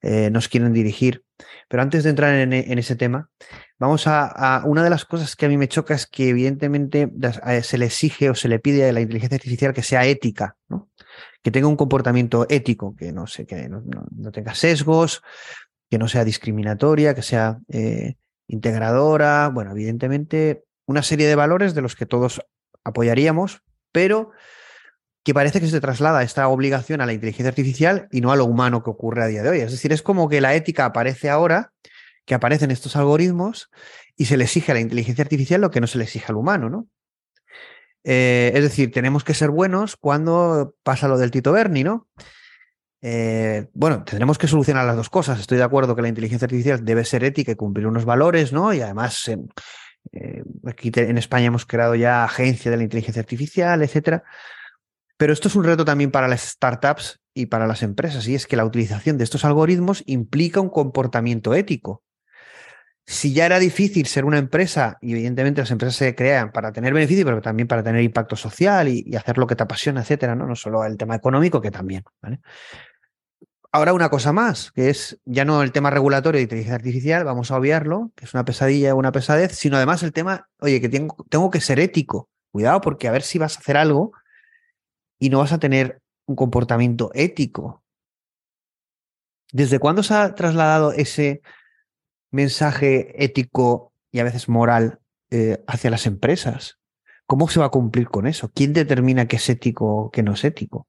eh, 0.01 0.29
nos 0.31 0.47
quieren 0.47 0.73
dirigir. 0.73 1.23
Pero 1.67 1.83
antes 1.83 2.03
de 2.03 2.09
entrar 2.09 2.33
en, 2.33 2.53
ese 2.53 2.95
tema, 2.95 3.29
vamos 3.77 4.07
a, 4.07 4.63
Una 4.65 4.83
de 4.83 4.89
las 4.89 5.05
cosas 5.05 5.35
que 5.35 5.45
a 5.45 5.49
mí 5.49 5.57
me 5.57 5.67
choca 5.67 5.93
es 5.93 6.05
que 6.05 6.29
evidentemente 6.29 7.11
eh, 7.45 7.63
se 7.63 7.77
le 7.77 7.85
exige 7.85 8.29
o 8.29 8.35
se 8.35 8.49
le 8.49 8.59
pide 8.59 8.89
a 8.89 8.91
la 8.91 9.01
inteligencia 9.01 9.35
artificial 9.35 9.73
que 9.73 9.83
sea 9.83 10.05
ética, 10.05 10.57
¿no? 10.67 10.89
que 11.41 11.51
tenga 11.51 11.67
un 11.67 11.77
comportamiento 11.77 12.45
ético, 12.49 12.95
que 12.95 13.13
no 13.13 13.25
sé, 13.27 13.45
que 13.45 13.69
no, 13.69 14.31
tenga 14.31 14.53
sesgos, 14.53 15.21
que 15.89 15.97
no 15.97 16.09
sea 16.09 16.25
discriminatoria, 16.25 17.15
que 17.15 17.21
sea 17.21 17.59
integradora, 18.47 19.47
bueno, 19.47 19.71
evidentemente 19.71 20.65
una 20.85 21.03
serie 21.03 21.27
de 21.27 21.35
valores 21.35 21.75
de 21.75 21.81
los 21.81 21.95
que 21.95 22.05
todos 22.05 22.41
apoyaríamos, 22.83 23.61
pero 23.91 24.31
que 25.29 25.33
parece 25.35 25.61
que 25.61 25.67
se 25.67 25.79
traslada 25.79 26.23
esta 26.23 26.47
obligación 26.47 27.01
a 27.01 27.05
la 27.05 27.13
inteligencia 27.13 27.49
artificial 27.49 28.07
y 28.11 28.19
no 28.19 28.31
a 28.31 28.35
lo 28.35 28.45
humano 28.45 28.81
que 28.81 28.89
ocurre 28.89 29.21
a 29.21 29.27
día 29.27 29.43
de 29.43 29.49
hoy. 29.49 29.59
Es 29.59 29.69
decir, 29.69 29.93
es 29.93 30.01
como 30.01 30.27
que 30.27 30.41
la 30.41 30.55
ética 30.55 30.85
aparece 30.85 31.29
ahora, 31.29 31.71
que 32.25 32.33
aparecen 32.33 32.71
estos 32.71 32.95
algoritmos 32.95 33.69
y 34.15 34.25
se 34.25 34.37
le 34.37 34.45
exige 34.45 34.71
a 34.71 34.73
la 34.73 34.81
inteligencia 34.81 35.21
artificial 35.21 35.61
lo 35.61 35.69
que 35.69 35.81
no 35.81 35.85
se 35.85 35.99
le 35.99 36.05
exige 36.05 36.25
al 36.29 36.37
humano, 36.37 36.71
¿no? 36.71 36.87
Eh, 38.03 38.53
es 38.55 38.63
decir, 38.63 38.91
tenemos 38.91 39.23
que 39.23 39.35
ser 39.35 39.51
buenos 39.51 39.97
cuando 39.97 40.73
pasa 40.81 41.07
lo 41.07 41.19
del 41.19 41.29
Tito 41.29 41.51
Berni, 41.51 41.83
¿no? 41.83 42.07
Eh, 43.03 43.67
bueno, 43.73 44.03
tendremos 44.03 44.39
que 44.39 44.47
solucionar 44.47 44.87
las 44.87 44.95
dos 44.95 45.11
cosas. 45.11 45.39
Estoy 45.39 45.59
de 45.59 45.63
acuerdo 45.63 45.95
que 45.95 46.01
la 46.01 46.07
inteligencia 46.07 46.47
artificial 46.47 46.83
debe 46.83 47.05
ser 47.05 47.23
ética 47.23 47.51
y 47.51 47.55
cumplir 47.55 47.85
unos 47.85 48.03
valores, 48.03 48.51
¿no? 48.51 48.73
Y 48.73 48.81
además, 48.81 49.27
eh, 49.27 50.43
aquí 50.65 50.91
en 50.95 51.19
España 51.19 51.45
hemos 51.45 51.67
creado 51.67 51.93
ya 51.93 52.23
agencia 52.23 52.71
de 52.71 52.77
la 52.77 52.83
inteligencia 52.83 53.19
artificial, 53.19 53.83
etcétera. 53.83 54.23
Pero 55.19 55.33
esto 55.33 55.49
es 55.49 55.55
un 55.57 55.65
reto 55.65 55.83
también 55.83 56.11
para 56.11 56.29
las 56.29 56.43
startups 56.43 57.19
y 57.33 57.47
para 57.47 57.67
las 57.67 57.83
empresas, 57.83 58.25
y 58.29 58.35
es 58.35 58.47
que 58.47 58.55
la 58.55 58.63
utilización 58.63 59.17
de 59.17 59.25
estos 59.25 59.43
algoritmos 59.43 60.01
implica 60.05 60.61
un 60.61 60.69
comportamiento 60.69 61.53
ético. 61.53 62.03
Si 63.05 63.33
ya 63.33 63.45
era 63.45 63.59
difícil 63.59 64.05
ser 64.05 64.23
una 64.23 64.37
empresa, 64.37 64.97
y 65.01 65.11
evidentemente 65.11 65.59
las 65.59 65.71
empresas 65.71 65.97
se 65.97 66.15
crean 66.15 66.53
para 66.53 66.71
tener 66.71 66.93
beneficio, 66.93 67.25
pero 67.25 67.41
también 67.41 67.67
para 67.67 67.83
tener 67.83 68.01
impacto 68.01 68.37
social 68.37 68.87
y, 68.87 69.13
hacer 69.17 69.37
lo 69.37 69.45
que 69.45 69.57
te 69.57 69.63
apasiona, 69.63 69.99
etcétera, 69.99 70.35
¿no? 70.35 70.47
no 70.47 70.55
solo 70.55 70.85
el 70.85 70.95
tema 70.95 71.15
económico, 71.15 71.59
que 71.59 71.69
también. 71.69 72.05
Ahora 73.73 73.91
una 73.91 74.07
cosa 74.07 74.31
más, 74.31 74.71
que 74.71 74.89
es 74.89 75.19
ya 75.25 75.43
no 75.43 75.63
el 75.63 75.73
tema 75.73 75.89
regulatorio 75.89 76.37
de 76.37 76.43
inteligencia 76.43 76.75
artificial, 76.75 77.25
vamos 77.25 77.51
a 77.51 77.57
obviarlo, 77.57 78.13
que 78.15 78.23
es 78.23 78.33
una 78.33 78.45
pesadilla 78.45 78.95
una 78.95 79.11
pesadez, 79.11 79.51
sino 79.51 79.75
además 79.75 80.01
el 80.01 80.13
tema, 80.13 80.47
oye, 80.61 80.79
que 80.79 80.87
tengo 80.87 81.49
que 81.49 81.59
ser 81.59 81.81
ético. 81.81 82.29
Cuidado, 82.51 82.79
porque 82.79 83.09
a 83.09 83.11
ver 83.11 83.23
si 83.23 83.37
vas 83.37 83.57
a 83.57 83.59
hacer 83.59 83.75
algo 83.75 84.13
y 85.19 85.29
no 85.29 85.39
vas 85.39 85.51
a 85.51 85.59
tener 85.59 86.01
un 86.25 86.35
comportamiento 86.35 87.11
ético. 87.13 87.83
¿Desde 89.51 89.79
cuándo 89.79 90.03
se 90.03 90.13
ha 90.13 90.35
trasladado 90.35 90.93
ese 90.93 91.41
mensaje 92.31 93.23
ético 93.23 93.93
y 94.11 94.19
a 94.19 94.23
veces 94.23 94.47
moral 94.47 94.99
eh, 95.31 95.63
hacia 95.67 95.89
las 95.89 96.05
empresas? 96.05 96.79
¿Cómo 97.25 97.47
se 97.47 97.59
va 97.59 97.67
a 97.67 97.71
cumplir 97.71 98.07
con 98.07 98.25
eso? 98.25 98.49
¿Quién 98.53 98.73
determina 98.73 99.27
qué 99.27 99.35
es 99.35 99.49
ético 99.49 99.85
o 99.85 100.11
qué 100.11 100.23
no 100.23 100.33
es 100.33 100.43
ético? 100.43 100.87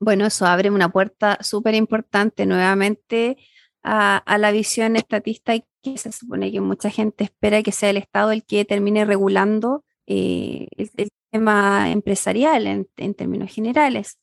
Bueno, 0.00 0.26
eso 0.26 0.46
abre 0.46 0.70
una 0.70 0.90
puerta 0.90 1.38
súper 1.40 1.74
importante 1.74 2.44
nuevamente 2.44 3.38
a, 3.82 4.38
la 4.38 4.50
visión 4.50 4.96
estatista 4.96 5.54
y 5.54 5.64
que 5.82 5.98
se 5.98 6.12
supone 6.12 6.50
que 6.50 6.60
mucha 6.60 6.90
gente 6.90 7.24
espera 7.24 7.62
que 7.62 7.72
sea 7.72 7.90
el 7.90 7.98
Estado 7.98 8.32
el 8.32 8.44
que 8.44 8.64
termine 8.64 9.04
regulando 9.04 9.84
eh, 10.06 10.68
el, 10.76 11.10
tema 11.30 11.90
empresarial 11.90 12.66
en, 12.96 13.14
términos 13.14 13.52
generales. 13.52 14.18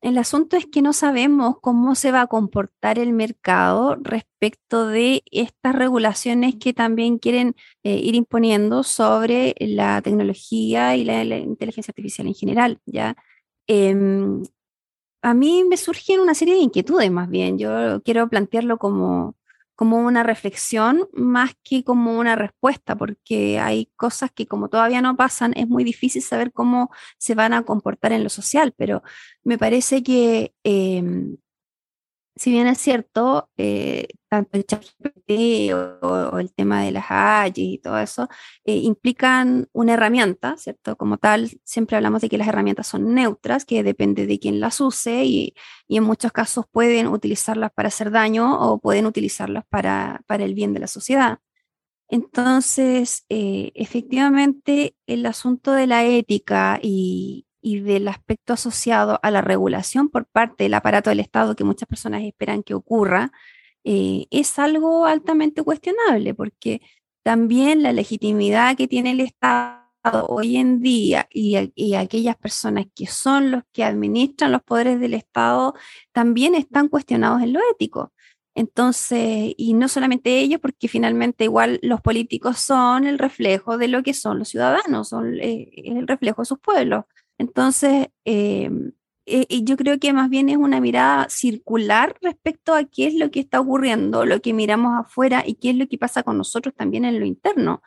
El 0.00 0.18
asunto 0.18 0.56
es 0.56 0.66
que 0.66 0.82
no 0.82 0.92
sabemos 0.92 1.56
cómo 1.60 1.94
se 1.94 2.12
va 2.12 2.22
a 2.22 2.26
comportar 2.26 2.98
el 2.98 3.12
mercado 3.12 3.96
respecto 4.00 4.86
de 4.86 5.22
estas 5.30 5.74
regulaciones 5.74 6.56
que 6.56 6.72
también 6.72 7.18
quieren 7.18 7.54
eh, 7.84 7.96
ir 7.98 8.14
imponiendo 8.16 8.82
sobre 8.82 9.54
la 9.60 10.02
tecnología 10.02 10.96
y 10.96 11.04
la, 11.04 11.22
inteligencia 11.38 11.92
artificial 11.92 12.26
en 12.26 12.34
general. 12.34 12.80
¿ya? 12.86 13.16
Em, 13.68 14.42
a 15.22 15.34
mí 15.34 15.64
me 15.64 15.76
surgen 15.76 16.20
una 16.20 16.34
serie 16.34 16.54
de 16.54 16.60
inquietudes 16.60 17.10
más 17.10 17.28
bien. 17.28 17.58
Yo 17.58 18.02
quiero 18.02 18.28
plantearlo 18.28 18.78
como, 18.78 19.36
como 19.78 19.98
una 19.98 20.24
reflexión 20.24 21.08
más 21.12 21.52
que 21.62 21.84
como 21.84 22.18
una 22.18 22.34
respuesta, 22.34 22.96
porque 22.96 23.60
hay 23.60 23.92
cosas 23.94 24.32
que 24.32 24.48
como 24.48 24.68
todavía 24.68 25.00
no 25.00 25.16
pasan, 25.16 25.52
es 25.56 25.68
muy 25.68 25.84
difícil 25.84 26.20
saber 26.20 26.52
cómo 26.52 26.90
se 27.16 27.36
van 27.36 27.52
a 27.52 27.62
comportar 27.62 28.10
en 28.10 28.24
lo 28.24 28.28
social, 28.28 28.74
pero 28.76 29.04
me 29.44 29.56
parece 29.56 30.02
que 30.02 30.52
em, 30.64 31.36
si 32.38 32.50
bien 32.52 32.66
es 32.68 32.78
cierto, 32.78 33.50
eh, 33.56 34.06
tanto 34.28 34.56
el 34.56 34.64
ChatGPT 34.64 35.72
o, 36.02 36.38
el 36.38 36.52
tema 36.52 36.82
de 36.82 36.92
las 36.92 37.06
AI 37.08 37.52
y 37.56 37.78
todo 37.78 37.98
eso, 37.98 38.28
eh, 38.64 38.76
implican 38.76 39.68
una 39.72 39.94
herramienta, 39.94 40.56
¿cierto? 40.56 40.96
Como 40.96 41.18
tal, 41.18 41.50
siempre 41.64 41.96
hablamos 41.96 42.22
de 42.22 42.28
que 42.28 42.38
las 42.38 42.48
herramientas 42.48 42.86
son 42.86 43.14
neutras, 43.14 43.64
que 43.64 43.82
depende 43.82 44.26
de 44.26 44.38
quién 44.38 44.60
las 44.60 44.80
use 44.80 45.24
y, 45.24 45.54
en 45.88 46.04
muchos 46.04 46.32
casos 46.32 46.66
pueden 46.70 47.08
utilizarlas 47.08 47.72
para 47.72 47.88
hacer 47.88 48.10
daño 48.10 48.60
o 48.60 48.78
pueden 48.78 49.06
utilizarlas 49.06 49.64
para, 49.68 50.22
para 50.26 50.44
el 50.44 50.54
bien 50.54 50.72
de 50.74 50.80
la 50.80 50.86
sociedad. 50.86 51.38
Entonces, 52.10 53.24
eh, 53.28 53.72
efectivamente, 53.74 54.96
el 55.06 55.26
asunto 55.26 55.72
de 55.72 55.86
la 55.86 56.04
ética 56.04 56.78
y, 56.82 57.47
y 57.60 57.80
del 57.80 58.08
aspecto 58.08 58.52
asociado 58.52 59.18
a 59.22 59.30
la 59.30 59.40
regulación 59.40 60.08
por 60.08 60.26
parte 60.26 60.64
del 60.64 60.74
aparato 60.74 61.10
del 61.10 61.20
Estado 61.20 61.56
que 61.56 61.64
muchas 61.64 61.88
personas 61.88 62.22
esperan 62.22 62.62
que 62.62 62.74
ocurra, 62.74 63.32
eh, 63.84 64.26
es 64.30 64.58
algo 64.58 65.06
altamente 65.06 65.62
cuestionable, 65.62 66.34
porque 66.34 66.82
también 67.22 67.82
la 67.82 67.92
legitimidad 67.92 68.76
que 68.76 68.88
tiene 68.88 69.12
el 69.12 69.20
Estado 69.20 69.78
hoy 70.28 70.56
en 70.56 70.80
día 70.80 71.28
y, 71.30 71.72
y, 71.74 71.94
aquellas 71.94 72.36
personas 72.36 72.86
que 72.94 73.06
son 73.06 73.50
los 73.50 73.62
que 73.72 73.84
administran 73.84 74.52
los 74.52 74.62
poderes 74.62 75.00
del 75.00 75.14
Estado 75.14 75.74
también 76.12 76.54
están 76.54 76.88
cuestionados 76.88 77.42
en 77.42 77.52
lo 77.52 77.60
ético. 77.72 78.12
Entonces, 78.58 79.54
y 79.56 79.74
no 79.74 79.86
solamente 79.86 80.40
ellos, 80.40 80.60
porque 80.60 80.88
finalmente 80.88 81.44
igual 81.44 81.78
los 81.82 82.00
políticos 82.00 82.58
son 82.58 83.06
el 83.06 83.18
reflejo 83.18 83.78
de 83.78 83.86
lo 83.86 84.02
que 84.02 84.14
son 84.14 84.40
los 84.40 84.48
ciudadanos, 84.48 85.10
son 85.10 85.38
eh, 85.40 85.70
el 85.76 86.08
reflejo 86.08 86.42
de 86.42 86.46
sus 86.46 86.58
pueblos. 86.58 87.04
Entonces, 87.38 88.08
em, 88.24 88.92
eh, 89.26 89.46
yo 89.62 89.76
creo 89.76 89.98
que 89.98 90.12
más 90.12 90.30
bien 90.30 90.48
es 90.48 90.56
una 90.56 90.80
mirada 90.80 91.28
circular 91.28 92.16
respecto 92.22 92.74
a 92.74 92.84
qué 92.84 93.06
es 93.08 93.14
lo 93.14 93.30
que 93.30 93.40
está 93.40 93.60
ocurriendo, 93.60 94.24
lo 94.24 94.40
que 94.40 94.54
miramos 94.54 94.98
afuera 94.98 95.44
y 95.46 95.54
qué 95.56 95.70
es 95.70 95.76
lo 95.76 95.86
que 95.88 95.98
pasa 95.98 96.22
con 96.22 96.38
nosotros 96.38 96.74
también 96.74 97.04
en 97.04 97.20
lo 97.20 97.26
interno. 97.26 97.82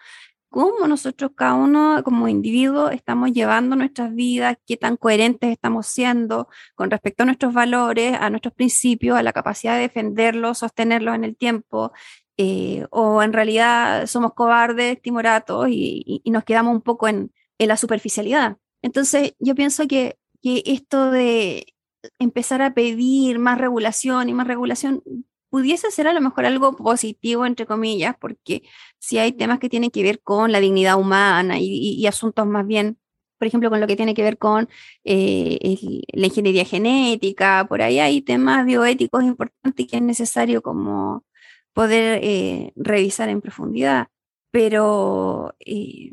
Cómo 0.49 0.87
nosotros, 0.87 1.31
cada 1.35 1.55
uno 1.55 2.01
como 2.03 2.27
individuo, 2.27 2.89
estamos 2.89 3.31
llevando 3.31 3.75
nuestras 3.75 4.13
vidas, 4.13 4.57
qué 4.67 4.77
tan 4.77 4.97
coherentes 4.97 5.51
estamos 5.51 5.87
siendo 5.87 6.49
con 6.75 6.91
respecto 6.91 7.23
a 7.23 7.25
nuestros 7.25 7.53
valores, 7.53 8.17
a 8.19 8.29
nuestros 8.29 8.53
principios, 8.53 9.17
a 9.17 9.23
la 9.23 9.33
capacidad 9.33 9.75
de 9.75 9.81
defenderlos, 9.83 10.59
sostenerlos 10.59 11.15
en 11.15 11.23
el 11.23 11.37
tiempo, 11.37 11.93
eh, 12.37 12.85
o 12.91 13.23
en 13.23 13.33
realidad 13.33 14.07
somos 14.07 14.33
cobardes, 14.33 15.01
timoratos 15.01 15.67
y, 15.69 16.21
nos 16.25 16.43
quedamos 16.43 16.75
un 16.75 16.81
poco 16.81 17.07
en 17.07 17.31
la 17.59 17.77
superficialidad. 17.77 18.57
Entonces, 18.81 19.33
yo 19.39 19.55
pienso 19.55 19.87
que, 19.87 20.17
esto 20.43 21.11
de 21.11 21.75
empezar 22.17 22.63
a 22.63 22.73
pedir 22.73 23.37
más 23.37 23.59
regulación 23.59 24.27
y 24.27 24.33
más 24.33 24.47
regulación 24.47 25.03
pudiese 25.51 25.91
ser 25.91 26.07
a 26.07 26.13
lo 26.13 26.21
mejor 26.21 26.45
algo 26.45 26.75
positivo, 26.75 27.45
entre 27.45 27.67
comillas, 27.67 28.15
porque 28.19 28.63
si 28.99 29.19
hay 29.19 29.33
temas 29.33 29.59
que 29.59 29.69
tienen 29.69 29.91
que 29.91 30.01
ver 30.01 30.21
con 30.21 30.51
la 30.51 30.59
dignidad 30.59 30.99
humana 30.99 31.57
y, 31.59 32.05
asuntos 32.07 32.47
más 32.47 32.65
bien, 32.65 32.97
por 33.37 33.47
ejemplo, 33.47 33.69
con 33.69 33.81
lo 33.81 33.87
que 33.87 33.95
tiene 33.95 34.13
que 34.15 34.23
ver 34.23 34.37
con 34.37 34.69
eh, 35.03 36.03
la 36.13 36.27
ingeniería 36.27 36.65
genética, 36.65 37.65
por 37.67 37.81
ahí 37.81 37.99
hay 37.99 38.21
temas 38.21 38.65
bioéticos 38.65 39.23
importantes 39.23 39.87
que 39.87 39.97
es 39.97 40.01
necesario 40.01 40.61
como 40.61 41.25
poder 41.73 42.19
eh, 42.23 42.73
revisar 42.75 43.29
en 43.29 43.41
profundidad, 43.41 44.07
pero 44.51 45.55
eh, 45.59 46.11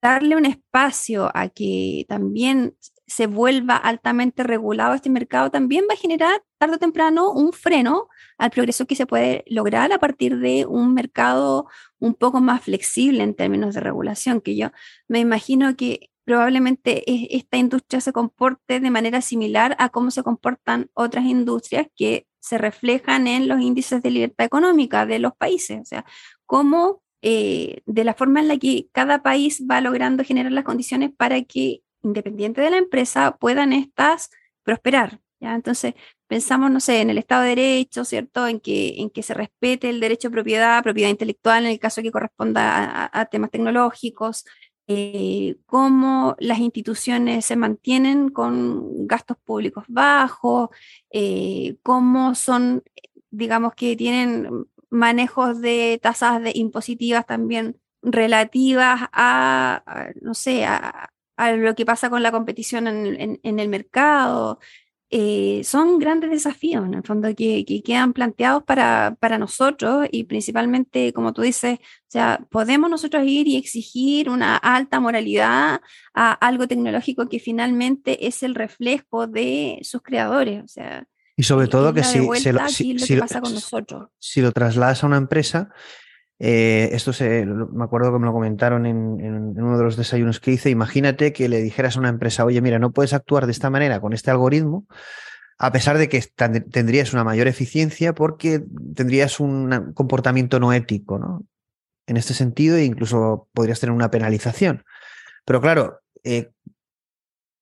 darle 0.00 0.36
un 0.36 0.46
espacio 0.46 1.30
a 1.34 1.48
que 1.48 2.04
también 2.08 2.76
se 3.08 3.26
vuelva 3.26 3.76
altamente 3.76 4.42
regulado 4.42 4.94
este 4.94 5.08
mercado 5.08 5.50
también 5.50 5.86
va 5.88 5.94
a 5.94 5.96
generar 5.96 6.42
tarde 6.58 6.76
o 6.76 6.78
temprano 6.78 7.32
un 7.32 7.52
freno 7.52 8.08
al 8.36 8.50
progreso 8.50 8.86
que 8.86 8.96
se 8.96 9.06
puede 9.06 9.44
lograr 9.46 9.92
a 9.92 9.98
partir 9.98 10.38
de 10.38 10.66
un 10.66 10.92
mercado 10.92 11.66
un 11.98 12.14
poco 12.14 12.40
más 12.40 12.62
flexible 12.62 13.22
en 13.22 13.34
términos 13.34 13.74
de 13.74 13.80
regulación, 13.80 14.40
que 14.42 14.56
yo 14.56 14.70
me 15.08 15.20
imagino 15.20 15.74
que 15.74 16.10
probablemente 16.24 17.04
esta 17.34 17.56
industria 17.56 18.02
se 18.02 18.12
comporte 18.12 18.80
de 18.80 18.90
manera 18.90 19.22
similar 19.22 19.74
a 19.78 19.88
cómo 19.88 20.10
se 20.10 20.22
comportan 20.22 20.90
otras 20.92 21.24
industrias 21.24 21.86
que 21.96 22.26
se 22.40 22.58
reflejan 22.58 23.26
en 23.26 23.48
los 23.48 23.60
índices 23.62 24.02
de 24.02 24.10
libertad 24.10 24.44
económica 24.44 25.06
de 25.06 25.18
los 25.18 25.34
países. 25.34 25.80
O 25.80 25.84
sea, 25.86 26.04
cómo 26.44 27.02
eh, 27.22 27.82
de 27.86 28.04
la 28.04 28.14
forma 28.14 28.40
en 28.40 28.48
la 28.48 28.58
que 28.58 28.88
cada 28.92 29.22
país 29.22 29.64
va 29.68 29.80
logrando 29.80 30.24
generar 30.24 30.52
las 30.52 30.64
condiciones 30.64 31.10
para 31.16 31.42
que, 31.42 31.82
independiente 32.02 32.60
de 32.60 32.70
la 32.70 32.78
empresa, 32.78 33.36
puedan 33.38 33.72
estas 33.72 34.30
prosperar. 34.62 35.20
¿ya? 35.40 35.54
Entonces, 35.54 35.94
pensamos, 36.28 36.70
no 36.70 36.80
sé, 36.80 37.00
en 37.00 37.10
el 37.10 37.18
Estado 37.18 37.42
de 37.42 37.48
Derecho, 37.50 38.04
¿cierto? 38.04 38.46
En 38.46 38.60
que, 38.60 39.00
en 39.00 39.10
que 39.10 39.22
se 39.22 39.34
respete 39.34 39.90
el 39.90 40.00
derecho 40.00 40.28
a 40.28 40.30
propiedad, 40.30 40.82
propiedad 40.82 41.10
intelectual, 41.10 41.64
en 41.64 41.72
el 41.72 41.78
caso 41.80 42.02
que 42.02 42.12
corresponda 42.12 43.10
a, 43.12 43.24
temas 43.26 43.50
tecnológicos, 43.50 44.44
eh, 44.86 45.56
cómo 45.66 46.36
las 46.38 46.60
instituciones 46.60 47.44
se 47.44 47.56
mantienen 47.56 48.30
con 48.30 49.06
gastos 49.06 49.36
públicos 49.44 49.84
bajos, 49.88 50.70
eh, 51.10 51.76
cómo 51.82 52.34
son, 52.34 52.82
digamos 53.30 53.74
que 53.74 53.96
tienen 53.96 54.66
manejos 54.90 55.60
de 55.60 55.98
tasas 56.02 56.42
de 56.42 56.52
impositivas 56.54 57.26
también 57.26 57.80
relativas 58.02 59.08
a, 59.12 60.12
no 60.20 60.34
sé, 60.34 60.64
a, 60.64 61.10
lo 61.56 61.74
que 61.74 61.86
pasa 61.86 62.10
con 62.10 62.22
la 62.22 62.32
competición 62.32 62.88
en, 62.88 63.58
el 63.60 63.68
mercado. 63.68 64.58
Eh, 65.10 65.62
son 65.64 65.98
grandes 65.98 66.30
desafíos, 66.30 66.84
en 66.84 66.94
el 66.94 67.02
fondo, 67.02 67.34
que, 67.34 67.64
quedan 67.84 68.12
planteados 68.12 68.64
para, 68.64 69.16
para, 69.20 69.38
nosotros 69.38 70.06
y 70.10 70.24
principalmente, 70.24 71.12
como 71.12 71.32
tú 71.32 71.42
dices, 71.42 71.78
o 71.80 72.10
sea, 72.10 72.44
podemos 72.50 72.90
nosotros 72.90 73.24
ir 73.26 73.48
y 73.48 73.56
exigir 73.56 74.28
una 74.28 74.56
alta 74.56 75.00
moralidad 75.00 75.80
a 76.12 76.32
algo 76.32 76.68
tecnológico 76.68 77.28
que 77.28 77.40
finalmente 77.40 78.26
es 78.26 78.42
el 78.42 78.54
reflejo 78.54 79.26
de 79.26 79.78
sus 79.82 80.02
creadores, 80.02 80.64
o 80.64 80.68
sea. 80.68 81.06
Y 81.38 81.44
sobre 81.44 81.68
todo 81.68 81.94
que 81.94 82.02
si, 82.02 82.18
si, 82.98 83.16
pasa 83.16 83.40
con 83.40 83.54
nosotros. 83.54 84.08
si 84.18 84.42
lo 84.42 84.50
trasladas 84.50 85.04
a 85.04 85.06
una 85.06 85.18
empresa, 85.18 85.70
eh, 86.40 86.88
esto 86.90 87.12
se, 87.12 87.46
me 87.46 87.84
acuerdo 87.84 88.12
que 88.12 88.18
me 88.18 88.26
lo 88.26 88.32
comentaron 88.32 88.86
en, 88.86 89.56
uno 89.56 89.78
de 89.78 89.84
los 89.84 89.96
desayunos 89.96 90.40
que 90.40 90.50
hice. 90.50 90.70
Imagínate 90.70 91.32
que 91.32 91.48
le 91.48 91.62
dijeras 91.62 91.96
a 91.96 92.00
una 92.00 92.08
empresa, 92.08 92.44
oye, 92.44 92.60
mira, 92.60 92.80
no 92.80 92.90
puedes 92.90 93.12
actuar 93.12 93.46
de 93.46 93.52
esta 93.52 93.70
manera 93.70 94.00
con 94.00 94.14
este 94.14 94.32
algoritmo, 94.32 94.88
a 95.58 95.70
pesar 95.70 95.96
de 95.96 96.08
que 96.08 96.20
tendrías 96.72 97.12
una 97.12 97.22
mayor 97.22 97.46
eficiencia 97.46 98.16
porque 98.16 98.60
tendrías 98.96 99.38
un 99.38 99.92
comportamiento 99.94 100.58
no 100.58 100.72
ético, 100.72 101.20
¿no? 101.20 101.44
En 102.08 102.16
este 102.16 102.34
sentido, 102.34 102.76
e 102.76 102.84
incluso 102.84 103.46
podrías 103.52 103.78
tener 103.78 103.94
una 103.94 104.10
penalización. 104.10 104.82
Pero 105.44 105.60
claro, 105.60 106.00
eh, 106.24 106.50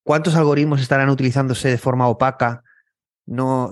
¿cuántos 0.03 0.35
algoritmos 0.35 0.81
estarán 0.81 1.11
utilizándose 1.11 1.69
de 1.69 1.77
forma 1.77 2.09
opaca? 2.09 2.63
No, 3.27 3.71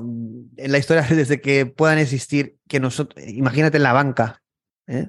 en 0.56 0.72
la 0.72 0.78
historia, 0.78 1.02
desde 1.08 1.40
que 1.40 1.66
puedan 1.66 1.98
existir, 1.98 2.56
que 2.68 2.80
nosotros, 2.80 3.24
imagínate 3.26 3.76
en 3.76 3.84
la 3.84 3.92
banca, 3.92 4.42
¿eh? 4.86 5.08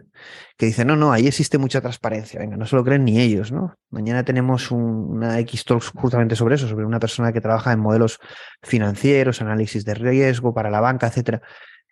que 0.58 0.68
dice, 0.68 0.86
no, 0.86 0.96
no, 0.96 1.12
ahí 1.12 1.28
existe 1.28 1.58
mucha 1.58 1.82
transparencia, 1.82 2.40
venga, 2.40 2.56
no 2.56 2.66
se 2.66 2.76
lo 2.76 2.84
creen 2.84 3.04
ni 3.04 3.20
ellos, 3.20 3.52
¿no? 3.52 3.76
Mañana 3.90 4.24
tenemos 4.24 4.72
una 4.72 5.40
X 5.40 5.66
Talks 5.66 5.90
justamente 5.90 6.36
sobre 6.36 6.56
eso, 6.56 6.68
sobre 6.68 6.86
una 6.86 7.00
persona 7.00 7.34
que 7.34 7.42
trabaja 7.42 7.74
en 7.74 7.80
modelos 7.80 8.20
financieros, 8.62 9.42
análisis 9.42 9.84
de 9.84 9.96
riesgo 9.96 10.54
para 10.54 10.70
la 10.70 10.80
banca, 10.80 11.08
etcétera. 11.08 11.42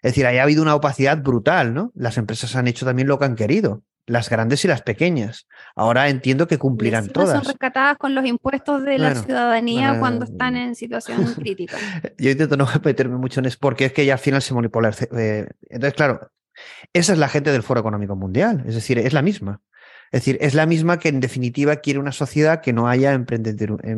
Es 0.02 0.12
decir, 0.12 0.26
ahí 0.26 0.38
ha 0.38 0.44
habido 0.44 0.62
una 0.62 0.76
opacidad 0.76 1.22
brutal, 1.22 1.74
¿no? 1.74 1.92
Las 1.96 2.18
empresas 2.18 2.56
han 2.56 2.68
hecho 2.68 2.86
también 2.86 3.08
lo 3.08 3.20
que 3.20 3.26
han 3.26 3.36
querido, 3.36 3.84
las 4.06 4.30
grandes 4.30 4.64
y 4.66 4.68
las 4.68 4.82
pequeñas. 4.82 5.48
Ahora 5.76 6.10
entiendo 6.10 6.48
que 6.48 6.58
cumplirán 6.58 7.08
todas. 7.08 7.44
Son 7.44 7.46
rescatadas 7.46 7.98
con 7.98 8.16
los 8.16 8.26
impuestos 8.26 8.84
de 8.84 8.98
la 8.98 9.16
ciudadanía 9.16 10.00
cuando 10.00 10.26
están 10.26 10.56
en 10.56 10.76
situación 10.76 11.26
crítica. 11.36 11.78
Yo 12.18 12.32
intento 12.32 12.58
no 12.58 12.68
meterme 12.84 13.18
mucho 13.18 13.40
en 13.40 13.48
eso 13.48 13.58
porque 13.60 13.86
es 13.86 13.94
que 13.94 14.06
ya 14.06 14.14
al 14.14 14.20
final 14.20 14.42
se 14.42 14.54
manipula. 14.54 14.92
Eh, 15.18 15.48
entonces, 15.70 15.94
claro, 15.94 16.32
esa 16.94 17.14
es 17.14 17.20
la 17.20 17.30
gente 17.30 17.52
del 17.52 17.64
Foro 17.64 17.80
Económico 17.80 18.16
Mundial, 18.16 18.64
es 18.68 18.76
decir, 18.76 19.00
es 19.00 19.14
la 19.14 19.22
misma. 19.22 19.62
Es 20.12 20.22
decir, 20.22 20.38
es 20.42 20.54
la 20.54 20.68
misma 20.68 21.00
que 21.00 21.10
en 21.10 21.20
definitiva 21.20 21.78
quiere 21.78 21.98
una 21.98 22.12
sociedad 22.12 22.62
que 22.62 22.72
no 22.72 22.88
haya 22.88 23.14
em, 23.14 23.26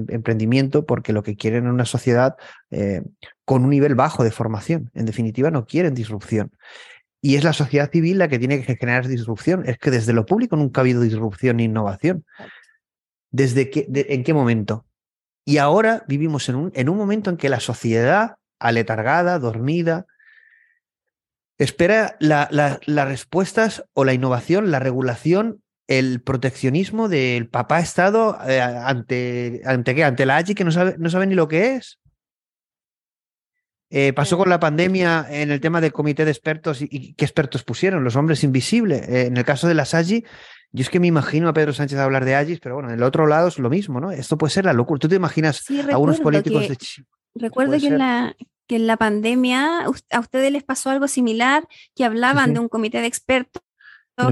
emprendimiento 0.08 0.86
porque 0.86 1.12
lo 1.12 1.24
que 1.24 1.36
quieren 1.36 1.66
es 1.66 1.74
una 1.74 1.84
sociedad 1.84 2.38
eh, 2.72 3.02
con 3.44 3.66
un 3.66 3.72
nivel 3.72 3.96
bajo 3.96 4.24
de 4.24 4.32
formación. 4.32 4.92
En 4.94 5.06
definitiva, 5.06 5.52
no 5.52 5.66
quieren 5.66 5.94
disrupción. 5.94 6.52
Y 7.26 7.38
es 7.38 7.44
la 7.44 7.54
sociedad 7.54 7.90
civil 7.92 8.20
la 8.20 8.28
que 8.28 8.38
tiene 8.38 8.64
que 8.64 8.76
generar 8.76 9.08
disrupción. 9.08 9.64
Es 9.66 9.80
que 9.80 9.90
desde 9.90 10.14
lo 10.14 10.28
público 10.28 10.56
nunca 10.58 10.80
ha 10.80 10.84
habido 10.84 11.02
disrupción 11.02 11.58
ni 11.58 11.64
innovación. 11.64 12.24
¿Desde 13.32 13.72
qué, 13.72 13.88
en 13.90 14.24
qué 14.24 14.32
momento? 14.32 14.86
Y 15.44 15.58
ahora 15.58 16.04
vivimos 16.08 16.50
en 16.50 16.56
un, 16.56 16.72
en 16.76 16.88
un 16.88 16.98
momento 16.98 17.32
en 17.32 17.38
que 17.38 17.50
la 17.50 17.60
sociedad, 17.60 18.36
aletargada, 18.60 19.40
dormida, 19.40 20.06
espera 21.58 22.16
las 22.20 22.80
respuestas 22.86 23.84
o 23.94 24.06
la 24.06 24.14
innovación, 24.14 24.70
la 24.70 24.78
regulación, 24.78 25.64
el 25.88 26.22
proteccionismo 26.22 27.10
del 27.10 27.50
papá 27.50 27.80
Estado 27.80 28.38
eh, 28.48 28.62
ante, 28.62 29.64
ante 29.66 29.96
qué, 29.96 30.04
ante 30.04 30.28
la 30.28 30.38
AGI 30.38 30.54
que 30.54 30.64
no 30.64 30.72
sabe, 30.72 30.94
no 31.00 31.10
sabe 31.10 31.26
ni 31.26 31.34
lo 31.34 31.48
que 31.48 31.74
es. 31.74 31.98
Eh, 33.98 34.12
pasó 34.12 34.38
con 34.38 34.50
la 34.50 34.60
pandemia 34.60 35.26
en 35.30 35.52
el 35.52 35.62
tema 35.62 35.80
del 35.80 35.94
comité 35.94 36.26
de 36.26 36.32
expertos 36.32 36.82
y, 36.82 37.14
qué 37.14 37.24
expertos 37.24 37.64
pusieron, 37.64 38.04
los 38.04 38.18
hombres 38.18 38.44
invisibles. 38.44 39.08
Eh, 39.08 39.28
en 39.28 39.38
el 39.38 39.46
caso 39.46 39.70
de 39.70 39.74
las 39.74 39.94
AGI, 39.94 40.26
yo 40.74 40.82
es 40.82 40.90
que 40.90 41.00
me 41.00 41.08
imagino 41.08 41.48
a 41.48 41.54
Pedro 41.54 41.72
Sánchez 41.72 41.98
hablar 42.00 42.26
de 42.26 42.36
AGI, 42.36 42.58
pero 42.58 42.76
bueno, 42.76 42.90
en 42.90 42.96
el 42.96 43.04
otro 43.04 43.26
lado 43.26 43.48
es 43.48 43.58
lo 43.58 43.70
mismo, 43.70 44.02
¿no? 44.02 44.12
Esto 44.12 44.38
puede 44.38 44.52
ser 44.52 44.66
la 44.66 44.74
locura. 44.74 45.00
¿Tú 45.00 45.08
te 45.08 45.16
imaginas 45.16 45.64
a 45.90 45.98
unos 45.98 46.20
políticos 46.20 46.68
de 46.68 46.78
Recuerdo 47.36 47.80
que 47.80 47.88
en 47.88 47.98
la, 47.98 48.36
que 48.68 48.76
en 48.76 48.86
la 48.86 48.98
pandemia 48.98 49.86
a 49.86 50.20
ustedes 50.20 50.52
les 50.52 50.64
pasó 50.64 50.90
algo 50.90 51.08
similar, 51.08 51.66
que 51.96 52.04
hablaban 52.04 52.54
de 52.54 52.60
un 52.60 52.68
comité 52.68 53.00
de 53.00 53.08
expertos 53.08 53.64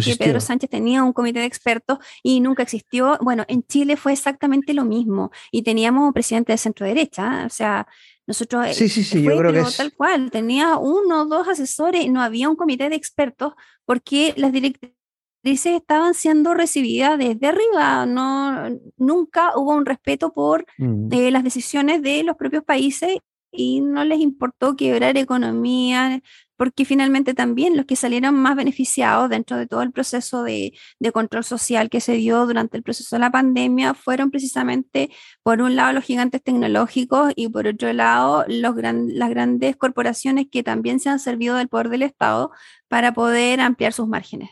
que 0.03 0.16
Pedro 0.16 0.39
Sánchez 0.39 0.70
tenía 0.70 1.03
un 1.03 1.14
comité 1.14 1.39
de 1.39 1.45
expertos 1.45 1.99
y 2.22 2.39
nunca 2.39 2.64
existió. 2.64 3.18
Bueno, 3.22 3.43
en 3.47 3.64
Chile 3.64 3.97
fue 3.97 4.14
exactamente 4.14 4.74
lo 4.74 4.86
mismo 4.86 5.32
y 5.51 5.64
teníamos 5.64 6.07
un 6.07 6.14
presidente 6.14 6.53
de 6.53 6.57
centro 6.57 6.86
derecha, 6.86 7.45
o 7.45 7.49
sea, 7.49 7.88
nosotros 8.26 8.68
sí, 8.76 8.88
sí, 8.88 9.04
sí, 9.04 9.22
yo 9.22 9.38
creo 9.38 9.52
que 9.52 9.72
tal 9.76 9.94
cual, 9.94 10.32
tenía 10.32 10.78
uno 10.78 11.24
o 11.24 11.26
dos 11.26 11.48
asesores, 11.48 12.10
no 12.10 12.22
había 12.22 12.50
un 12.50 12.56
comité 12.56 12.90
de 12.90 12.96
expertos 12.96 13.54
porque 13.86 14.34
las 14.38 14.54
directrices 14.54 14.96
estaban 15.44 16.14
siendo 16.14 16.54
recibidas 16.54 17.18
desde 17.18 17.48
arriba, 17.48 18.06
no 18.06 18.70
nunca 18.98 19.58
hubo 19.58 19.74
un 19.74 19.86
respeto 19.86 20.34
por 20.34 20.66
mm. 20.78 21.12
eh, 21.12 21.32
las 21.32 21.44
decisiones 21.44 22.02
de 22.02 22.24
los 22.24 22.38
propios 22.38 22.64
países 22.64 23.18
y 23.52 23.82
no 23.82 24.04
les 24.04 24.20
importó 24.20 24.76
quebrar 24.76 25.16
economía, 25.18 26.22
porque 26.58 26.86
finalmente 26.86 27.34
también 27.34 27.76
los 27.76 27.86
que 27.86 27.95
salieron 27.95 28.36
más 28.36 28.56
beneficiados 28.56 29.30
dentro 29.30 29.58
de 29.58 29.68
todo 29.68 29.82
el 29.82 29.91
proceso 29.91 30.43
de, 30.43 30.74
control 31.14 31.43
social 31.43 31.89
que 31.89 31.99
se 31.99 32.14
dio 32.14 32.45
durante 32.45 32.78
el 32.78 32.84
proceso 32.84 33.16
de 33.16 33.20
la 33.20 33.32
pandemia 33.32 33.93
fueron 33.93 34.32
precisamente, 34.32 35.10
por 35.43 35.62
un 35.62 35.76
lado, 35.76 35.93
los 35.93 36.04
gigantes 36.04 36.41
tecnológicos 36.41 37.34
y 37.36 37.49
por 37.49 37.68
otro 37.68 37.93
lado, 37.93 38.45
las 38.47 38.76
grandes 38.76 39.76
corporaciones 39.76 40.47
que 40.51 40.64
también 40.64 40.99
se 40.99 41.10
han 41.10 41.20
servido 41.20 41.56
del 41.56 41.68
poder 41.68 41.89
del 41.89 42.04
Estado 42.04 42.51
para 42.88 43.14
poder 43.14 43.60
ampliar 43.62 43.93
sus 43.93 44.08
márgenes. 44.08 44.49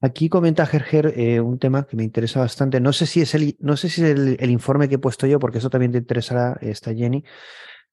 Aquí 0.00 0.28
comenta 0.28 0.66
Gerger 0.66 1.14
eh, 1.16 1.40
un 1.40 1.58
tema 1.58 1.86
que 1.86 1.96
me 1.96 2.04
interesa 2.04 2.40
bastante. 2.40 2.80
No 2.80 2.92
sé 2.92 3.06
si 3.06 3.22
es 3.22 3.34
el, 3.34 3.56
no 3.60 3.76
sé 3.76 3.88
si 3.88 4.02
es 4.02 4.10
el, 4.10 4.36
el, 4.38 4.50
informe 4.50 4.88
que 4.88 4.96
he 4.96 4.98
puesto 4.98 5.26
yo, 5.26 5.38
porque 5.38 5.58
eso 5.58 5.70
también 5.70 5.90
te 5.90 5.98
interesará, 5.98 6.58
esta 6.60 6.94
Jenny, 6.94 7.24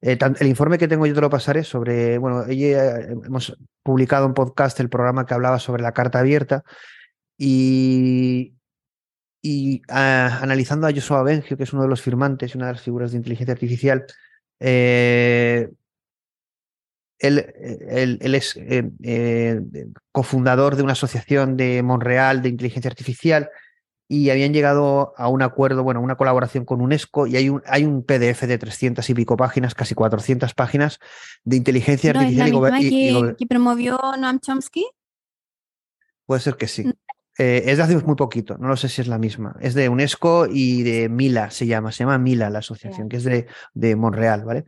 eh, 0.05 0.17
el 0.19 0.47
informe 0.47 0.77
que 0.77 0.89
tengo 0.89 1.05
yo 1.05 1.13
te 1.15 1.21
lo 1.21 1.29
pasaré 1.29 1.63
sobre, 1.63 2.17
bueno, 2.17 2.43
eh, 2.49 3.07
hemos 3.25 3.57
publicado 3.81 4.25
un 4.25 4.33
podcast 4.33 4.77
el 4.81 4.89
programa 4.89 5.25
que 5.25 5.33
hablaba 5.33 5.59
sobre 5.59 5.81
la 5.81 5.93
carta 5.93 6.19
abierta 6.19 6.65
y, 7.37 8.53
y 9.41 9.81
ah, 9.87 10.39
analizando 10.41 10.87
a 10.87 10.91
Joshua 10.91 11.23
Bengio, 11.23 11.55
que 11.55 11.63
es 11.63 11.71
uno 11.71 11.83
de 11.83 11.87
los 11.87 12.01
firmantes 12.01 12.53
y 12.53 12.57
una 12.57 12.67
de 12.67 12.73
las 12.73 12.81
figuras 12.81 13.11
de 13.11 13.17
inteligencia 13.17 13.53
artificial, 13.53 14.05
eh, 14.59 15.69
él, 17.19 18.19
él, 18.19 18.35
es 18.35 18.59
cofundador 20.11 20.75
de 20.75 20.83
una 20.83 20.91
asociación 20.91 21.55
de 21.55 21.81
Montreal 21.81 22.41
de 22.41 22.49
inteligencia 22.49 22.89
artificial 22.89 23.49
y 24.13 24.29
habían 24.29 24.53
llegado 24.53 25.15
a 25.17 25.27
un 25.27 25.41
acuerdo, 25.41 25.83
bueno, 25.83 25.99
una 25.99 26.15
colaboración 26.15 26.65
con 26.65 26.81
UNESCO 26.81 27.25
y 27.25 27.35
hay 27.35 27.49
un, 27.49 27.63
hay 27.65 27.83
un 27.83 28.03
PDF 28.03 28.43
de 28.43 28.59
300 28.59 29.09
y 29.09 29.13
pico 29.15 29.35
páginas, 29.37 29.73
casi 29.73 29.95
400 29.95 30.53
páginas 30.53 30.99
de 31.43 31.57
inteligencia 31.57 32.11
artificial. 32.11 32.47
¿Es 32.47 32.53
la 32.53 32.79
que, 32.79 33.35
que, 33.39 33.47
promovió 33.47 33.99
Noam 34.19 34.39
Chomsky? 34.39 34.85
Puede 36.27 36.41
ser 36.41 36.57
que 36.57 36.67
sí. 36.67 36.85
Eh, 37.39 37.63
es 37.65 37.77
de 37.77 37.83
hace 37.83 37.97
muy 37.97 38.15
poquito, 38.15 38.55
no 38.59 38.67
lo 38.67 38.77
sé 38.77 38.87
si 38.87 39.01
es 39.01 39.07
la 39.07 39.17
misma. 39.17 39.55
Es 39.59 39.73
de 39.73 39.89
UNESCO 39.89 40.45
y 40.47 40.83
de 40.83 41.09
Mila, 41.09 41.49
se 41.49 41.65
llama, 41.65 41.91
se 41.91 42.03
llama 42.03 42.19
Mila 42.19 42.51
la 42.51 42.59
asociación, 42.59 43.09
que 43.09 43.17
es 43.17 43.23
de, 43.23 43.47
de 43.73 43.95
Monreal, 43.95 44.43
¿vale? 44.45 44.65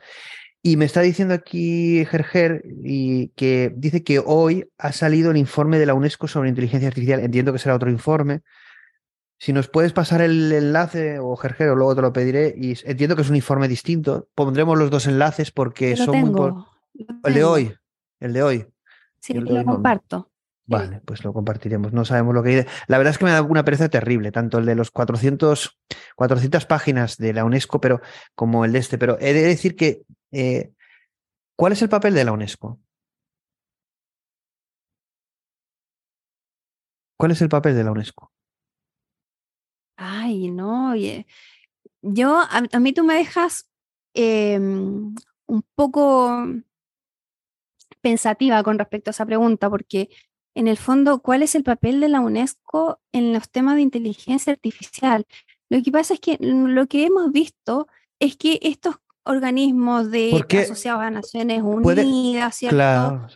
Y 0.64 0.78
me 0.78 0.86
está 0.86 1.02
diciendo 1.02 1.36
aquí 1.36 2.04
Gerger 2.06 2.64
y 2.84 3.28
que 3.36 3.72
dice 3.78 4.04
que 4.04 4.18
hoy 4.26 4.68
ha 4.80 4.92
salido 4.92 5.30
el 5.30 5.38
informe 5.38 5.78
de 5.78 5.86
la 5.86 5.94
UNESCO 5.94 6.28
sobre 6.28 6.50
inteligencia 6.50 6.88
artificial. 6.88 7.20
Entiendo 7.20 7.54
que 7.54 7.60
será 7.60 7.76
otro 7.76 7.92
informe, 7.92 8.42
Si 9.38 9.52
nos 9.54 9.68
puedes 9.68 9.92
pasar 9.94 10.22
el 10.22 10.52
enlace, 10.52 11.20
o 11.20 11.36
Gergero, 11.36 11.76
luego 11.76 11.96
te 11.96 12.02
lo 12.02 12.14
pediré, 12.14 12.56
y 12.58 12.76
entiendo 12.86 13.16
que 13.16 13.22
es 13.22 13.30
un 13.30 13.36
informe 13.36 13.68
distinto. 13.68 14.30
Pondremos 14.34 14.78
los 14.78 14.90
dos 14.90 15.08
enlaces 15.08 15.52
porque 15.52 15.96
son 15.98 16.32
muy... 16.32 16.54
El 17.24 17.34
de 17.34 17.44
hoy, 17.44 17.76
el 18.20 18.34
de 18.34 18.44
hoy. 18.44 18.68
Sí, 19.20 19.34
lo 19.34 19.66
comparto. 19.66 20.32
Vale, 20.68 21.02
pues 21.06 21.24
lo 21.24 21.34
compartiremos. 21.34 21.94
No 21.94 22.06
sabemos 22.06 22.34
lo 22.34 22.42
que 22.42 22.50
hay. 22.50 22.66
La 22.88 22.98
verdad 22.98 23.12
es 23.12 23.18
que 23.18 23.26
me 23.26 23.32
da 23.32 23.42
una 23.42 23.64
pereza 23.64 23.90
terrible, 23.90 24.32
tanto 24.32 24.58
el 24.58 24.66
de 24.66 24.76
los 24.76 24.90
400, 24.90 25.80
400 26.16 26.66
páginas 26.66 27.18
de 27.18 27.34
la 27.34 27.46
UNESCO, 27.46 27.80
pero 27.80 28.02
como 28.34 28.66
el 28.66 28.72
de 28.72 28.80
este. 28.80 28.98
Pero 28.98 29.18
he 29.20 29.34
de 29.34 29.44
decir 29.44 29.76
que, 29.76 30.04
eh, 30.32 30.72
¿cuál 31.56 31.74
es 31.74 31.82
el 31.82 31.90
papel 31.90 32.16
de 32.16 32.24
la 32.24 32.32
UNESCO? 32.32 32.80
¿Cuál 37.18 37.32
es 37.32 37.42
el 37.42 37.50
papel 37.50 37.76
de 37.76 37.84
la 37.84 37.92
UNESCO? 37.92 38.32
Ay, 39.98 40.50
no, 40.52 40.92
oye. 40.92 41.26
Yo, 42.02 42.40
a, 42.40 42.80
mí 42.80 42.94
tú 42.94 43.04
me 43.04 43.16
dejas 43.16 43.70
em, 44.14 45.16
un 45.48 45.64
poco 45.76 46.46
pensativa 48.02 48.62
con 48.64 48.78
respecto 48.80 49.10
a 49.10 49.14
esa 49.14 49.26
pregunta, 49.26 49.70
porque 49.70 50.10
en 50.56 50.68
el 50.68 50.78
fondo, 50.78 51.22
¿cuál 51.22 51.44
es 51.44 51.56
el 51.56 51.64
papel 51.64 52.00
de 52.00 52.10
la 52.10 52.22
UNESCO 52.22 53.00
en 53.12 53.34
los 53.34 53.50
temas 53.50 53.76
de 53.76 53.82
inteligencia 53.82 54.54
artificial? 54.54 55.26
Lo 55.70 55.82
que 55.84 55.92
pasa 55.92 56.14
es 56.14 56.20
que 56.20 56.38
lo 56.40 56.88
que 56.88 57.06
hemos 57.06 57.32
visto 57.32 57.88
es 58.20 58.38
que 58.38 58.60
estos 58.62 58.98
organismos 59.26 60.12
de 60.12 60.46
asociados 60.64 61.02
a 61.02 61.10
Naciones 61.10 61.62
Unidas, 61.64 62.56
¿cierto? 62.56 63.28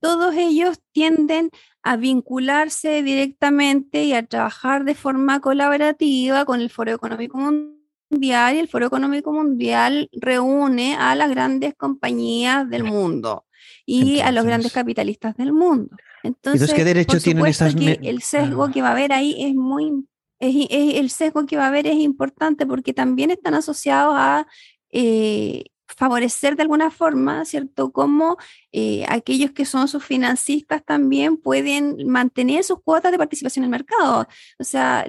Todos 0.00 0.34
ellos 0.36 0.80
tienden 0.92 1.50
a 1.82 1.96
vincularse 1.96 3.02
directamente 3.02 4.04
y 4.04 4.14
a 4.14 4.24
trabajar 4.24 4.84
de 4.84 4.94
forma 4.94 5.40
colaborativa 5.40 6.44
con 6.44 6.60
el 6.60 6.70
Foro 6.70 6.92
Económico 6.92 7.38
Mundial 7.38 8.56
y 8.56 8.58
el 8.58 8.68
Foro 8.68 8.86
Económico 8.86 9.32
Mundial 9.32 10.08
reúne 10.12 10.96
a 10.96 11.14
las 11.14 11.30
grandes 11.30 11.74
compañías 11.74 12.68
del 12.70 12.84
mundo 12.84 13.44
y 13.84 14.20
a 14.20 14.32
los 14.32 14.44
grandes 14.44 14.72
capitalistas 14.72 15.36
del 15.36 15.52
mundo. 15.52 15.96
Entonces, 16.22 16.72
¿qué 16.72 16.84
derecho 16.84 17.18
tienen 17.20 17.46
estas 17.46 17.74
que 17.74 17.98
el 18.02 18.22
sesgo 18.22 18.70
que 18.70 18.82
va 18.82 18.88
a 18.88 18.92
haber 18.92 19.12
ahí 19.12 19.34
es 19.38 19.54
muy 19.54 20.04
el 20.40 21.10
sesgo 21.10 21.46
que 21.46 21.56
va 21.56 21.64
a 21.64 21.68
haber 21.68 21.86
es 21.86 21.96
importante 21.96 22.66
porque 22.66 22.94
también 22.94 23.30
están 23.30 23.54
asociados 23.54 24.14
a 24.16 24.46
eh, 24.90 25.64
favorecer 25.86 26.56
de 26.56 26.62
alguna 26.62 26.90
forma, 26.90 27.44
¿cierto? 27.44 27.92
Como 27.92 28.36
eh, 28.72 29.04
aquellos 29.08 29.52
que 29.52 29.64
son 29.64 29.88
sus 29.88 30.04
financistas 30.04 30.84
también 30.84 31.36
pueden 31.36 32.06
mantener 32.06 32.62
sus 32.64 32.82
cuotas 32.82 33.10
de 33.12 33.18
participación 33.18 33.64
en 33.64 33.68
el 33.68 33.70
mercado. 33.70 34.28
O 34.58 34.64
sea, 34.64 35.04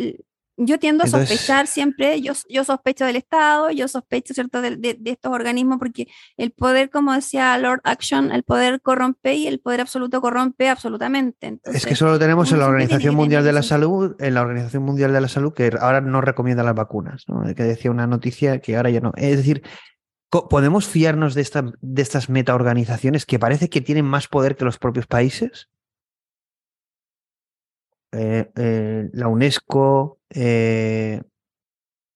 yo 0.59 0.77
tiendo 0.77 1.05
a 1.05 1.07
sospechar 1.07 1.67
siempre, 1.67 2.21
yo, 2.21 2.33
yo 2.49 2.63
sospecho 2.63 3.05
del 3.05 3.15
Estado, 3.15 3.71
yo 3.71 3.87
sospecho, 3.87 4.33
¿cierto?, 4.33 4.61
de, 4.61 4.99
estos 5.05 5.31
organismos, 5.31 5.79
porque 5.79 6.07
el 6.37 6.51
poder, 6.51 6.89
como 6.89 7.13
decía 7.13 7.57
Lord 7.57 7.81
Action, 7.85 8.31
el 8.31 8.43
poder 8.43 8.81
corrompe 8.81 9.35
y 9.35 9.47
el 9.47 9.59
poder 9.59 9.81
absoluto 9.81 10.19
corrompe 10.19 10.69
absolutamente. 10.69 11.59
es 11.63 11.85
que 11.85 11.95
solo 11.95 12.19
tenemos 12.19 12.51
en 12.51 12.59
la 12.59 12.67
Organización 12.67 13.15
Mundial 13.15 13.43
de 13.43 13.53
la 13.53 13.63
Salud, 13.63 14.15
en 14.19 14.33
la 14.33 14.41
Organización 14.41 14.83
Mundial 14.83 15.13
de 15.13 15.21
la 15.21 15.29
Salud, 15.29 15.53
que 15.53 15.71
ahora 15.79 16.01
no 16.01 16.19
recomienda 16.19 16.63
las 16.63 16.75
vacunas, 16.75 17.23
¿no? 17.27 17.43
Que 17.55 17.63
decía 17.63 17.89
una 17.89 18.07
noticia 18.07 18.59
que 18.59 18.75
ahora 18.75 18.89
ya 18.89 18.99
no. 18.99 19.13
Es 19.15 19.37
decir, 19.37 19.63
¿podemos 20.29 20.87
fiarnos 20.87 21.35
de, 21.35 21.41
esta, 21.41 21.71
de 21.79 22.01
estas 22.01 22.29
metaorganizaciones 22.29 23.25
que 23.25 23.39
parece 23.39 23.69
que 23.69 23.81
tienen 23.81 24.05
más 24.05 24.27
poder 24.27 24.57
que 24.57 24.65
los 24.65 24.77
propios 24.77 25.07
países? 25.07 25.69
Eh, 28.11 28.49
eh, 28.55 29.09
la 29.13 29.27
UNESCO, 29.27 30.18
eh, 30.29 31.21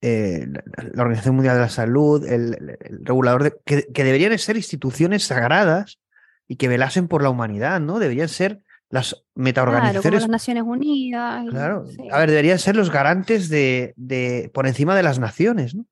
la 0.02 1.02
Organización 1.02 1.36
Mundial 1.36 1.56
de 1.56 1.62
la 1.62 1.70
Salud, 1.70 2.28
el, 2.28 2.78
regulador, 3.04 3.44
de, 3.44 3.54
que, 3.66 4.04
deberían 4.04 4.38
ser 4.38 4.58
instituciones 4.58 5.24
sagradas 5.24 6.00
y 6.48 6.58
que 6.58 6.68
velasen 6.68 7.08
por 7.08 7.24
la 7.24 7.30
humanidad, 7.30 7.80
¿no? 7.80 8.00
Deberían 8.00 8.28
ser 8.28 8.62
las 8.90 9.24
metaorganizaciones. 9.34 10.02
Claro, 10.02 10.20
las 10.20 10.30
Naciones 10.30 10.64
Unidas. 10.64 11.46
Claro. 11.50 11.86
A 12.12 12.20
ver, 12.20 12.30
deberían 12.30 12.60
ser 12.60 12.76
los 12.76 12.92
garantes 12.92 13.50
de, 13.50 13.94
de, 13.96 14.52
por 14.54 14.68
encima 14.68 14.96
de 14.96 15.04
las 15.04 15.20
naciones, 15.20 15.74
¿no? 15.74 15.86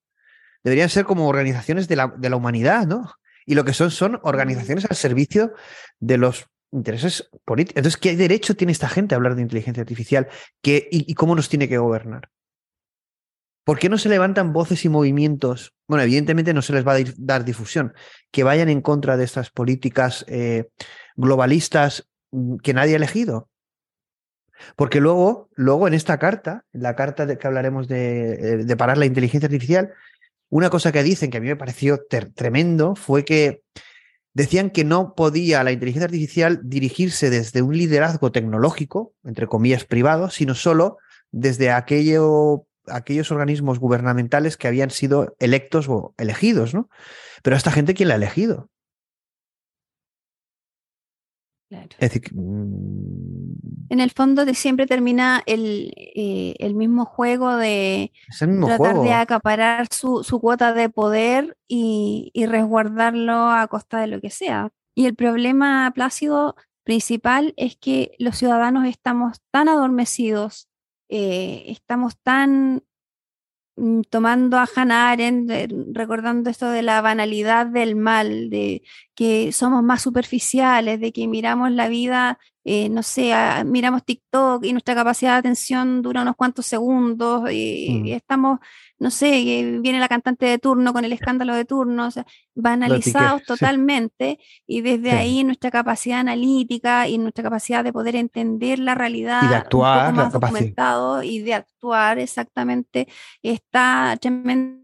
Deberían 0.64 0.90
ser 0.90 1.06
como 1.06 1.28
organizaciones 1.28 1.88
de 1.88 1.96
la, 1.96 2.14
de 2.16 2.30
la 2.30 2.36
humanidad, 2.36 2.86
¿no? 2.86 3.12
Y 3.46 3.56
lo 3.56 3.66
que 3.66 3.74
son 3.74 3.92
son 3.92 4.20
organizaciones 4.24 4.86
al 4.90 4.96
servicio 4.96 5.54
de 6.00 6.18
los 6.18 6.51
intereses 6.72 7.30
políticos. 7.46 7.78
Entonces, 7.78 8.00
¿qué 8.00 8.16
derecho 8.16 8.56
tiene 8.56 8.72
esta 8.72 8.90
gente 8.90 9.14
a 9.14 9.18
hablar 9.18 9.36
de 9.36 9.42
inteligencia 9.42 9.82
artificial 9.82 10.28
¿Qué, 10.62 10.88
y, 10.92 11.14
cómo 11.14 11.36
nos 11.36 11.50
tiene 11.50 11.68
que 11.68 11.78
gobernar? 11.78 12.30
¿Por 13.64 13.78
qué 13.78 13.90
no 13.90 13.98
se 13.98 14.10
levantan 14.10 14.54
voces 14.54 14.84
y 14.86 14.90
movimientos? 14.90 15.74
Bueno, 15.88 16.04
evidentemente 16.04 16.54
no 16.54 16.62
se 16.62 16.74
les 16.74 16.88
va 16.88 16.96
a 16.96 17.04
dar 17.18 17.46
difusión, 17.46 17.94
que 18.32 18.44
vayan 18.44 18.70
en 18.70 18.82
contra 18.82 19.18
de 19.18 19.24
estas 19.24 19.52
políticas 19.52 20.26
eh, 20.28 20.70
globalistas 21.16 22.10
mm, 22.32 22.58
que 22.58 22.74
nadie 22.74 22.94
ha 22.94 22.98
elegido. 22.98 23.50
Porque 24.76 25.00
luego, 25.00 25.50
luego 25.56 25.88
en 25.88 25.94
esta 25.94 26.20
carta, 26.20 26.66
la 26.72 26.96
carta 26.96 27.26
de 27.26 27.38
que 27.38 27.48
hablaremos 27.48 27.88
eh, 27.90 28.64
de 28.64 28.78
parar 28.78 28.98
la 28.98 29.06
inteligencia 29.06 29.48
artificial, 29.48 29.94
una 30.50 30.70
cosa 30.70 30.92
que 30.92 31.02
dicen 31.02 31.32
que 31.32 31.38
a 31.38 31.42
mí 31.42 31.48
me 31.48 31.56
pareció 31.56 32.02
tremendo 32.36 32.96
fue 32.96 33.24
que 33.24 33.64
decían 34.34 34.70
que 34.70 34.84
no 34.84 35.16
podía 35.16 35.64
la 35.64 35.72
inteligencia 35.72 36.06
artificial 36.06 36.60
dirigirse 36.64 37.30
desde 37.30 37.62
un 37.62 37.78
liderazgo 37.78 38.32
tecnológico, 38.32 39.14
entre 39.24 39.48
comillas 39.48 39.86
privado, 39.86 40.30
sino 40.30 40.56
solo 40.56 40.98
desde 41.32 41.72
aquello, 41.72 42.66
aquellos 42.88 43.32
organismos 43.32 43.80
gubernamentales 43.80 44.58
que 44.58 44.68
habían 44.68 44.90
sido 44.90 45.36
electos 45.40 45.88
o 45.90 46.14
elegidos, 46.18 46.74
¿no? 46.74 46.90
Pero 47.44 47.56
a 47.56 47.58
esta 47.58 47.72
gente, 47.72 47.94
¿quién 47.94 48.10
la 48.10 48.16
ha 48.16 48.18
elegido? 48.18 48.70
Es 51.72 52.00
decir, 52.00 52.34
mm, 52.34 53.88
en 53.90 54.00
el 54.00 54.12
fondo 54.12 54.46
de 54.46 54.54
siempre 54.54 54.88
termina 54.88 55.42
el, 55.46 55.94
eh, 55.96 56.56
el 56.60 56.76
mismo 56.76 57.06
juego 57.06 57.56
de 57.56 58.12
tratar 58.40 59.02
de 59.02 59.14
acaparar 59.14 59.88
su, 59.92 60.24
su, 60.24 60.40
cuota 60.40 60.74
de 60.74 60.90
poder 60.90 61.58
y, 61.68 62.32
y, 62.34 62.46
resguardarlo 62.46 63.50
a 63.50 63.68
costa 63.68 64.02
de 64.02 64.08
lo 64.08 64.20
que 64.20 64.30
sea. 64.30 64.70
Y 64.96 65.06
el 65.06 65.16
problema, 65.16 65.92
Plácido, 65.96 66.56
principal 66.84 67.54
es 67.56 67.78
que 67.78 68.16
los 68.20 68.38
ciudadanos 68.38 68.86
estamos 68.86 69.38
tan 69.52 69.70
adormecidos, 69.70 70.68
eh, 71.10 71.64
estamos 71.68 72.18
tan 72.22 72.84
Mm, 73.78 74.02
tomando 74.10 74.58
a 74.58 74.68
Hannah 74.76 75.12
Arendt, 75.12 75.50
recordando 75.94 76.50
esto 76.50 76.70
de 76.70 76.82
la 76.82 77.02
banalidad 77.02 77.66
del 77.66 77.96
mal, 77.96 78.50
de 78.50 78.84
que 79.22 79.52
somos 79.52 79.84
más 79.84 80.02
superficiales, 80.02 81.00
de 81.00 81.12
que 81.12 81.28
miramos 81.28 81.70
la 81.70 81.90
vida, 81.90 82.40
eh, 82.64 82.90
no 82.90 83.04
sé, 83.04 83.32
miramos 83.66 84.04
TikTok 84.04 84.66
y 84.66 84.72
nuestra 84.72 84.96
capacidad 84.96 85.34
de 85.34 85.38
atención 85.38 86.02
dura 86.02 86.24
unos 86.24 86.36
cuantos 86.36 86.66
segundos 86.66 87.52
y, 87.52 88.02
mm. 88.02 88.08
estamos, 88.14 88.58
no 88.98 89.12
sé, 89.12 89.78
viene 89.80 90.00
la 90.00 90.08
cantante 90.08 90.48
de 90.48 90.58
turno 90.58 90.92
con 90.92 91.06
el 91.06 91.14
escándalo 91.14 91.54
de 91.54 91.66
turno, 91.66 92.08
o 92.08 92.10
sea, 92.10 92.26
banalizados 92.56 93.44
totalmente 93.44 94.40
y 94.66 94.82
desde 94.82 95.12
ahí 95.12 95.44
nuestra 95.44 95.70
capacidad 95.70 96.18
analítica 96.18 97.08
y 97.08 97.20
nuestra 97.20 97.44
capacidad 97.44 97.84
de 97.84 97.94
poder 97.94 98.16
entender 98.16 98.80
la 98.80 98.96
realidad 98.96 99.44
y 99.44 99.50
de 99.50 99.56
actuar, 99.56 100.10
un 100.10 100.16
poco 100.16 100.24
más 100.24 100.34
documentado 100.34 101.22
y 101.22 101.44
de 101.44 101.54
actuar 101.54 102.18
exactamente 102.18 103.08
está 103.44 104.18
tremendamente 104.20 104.82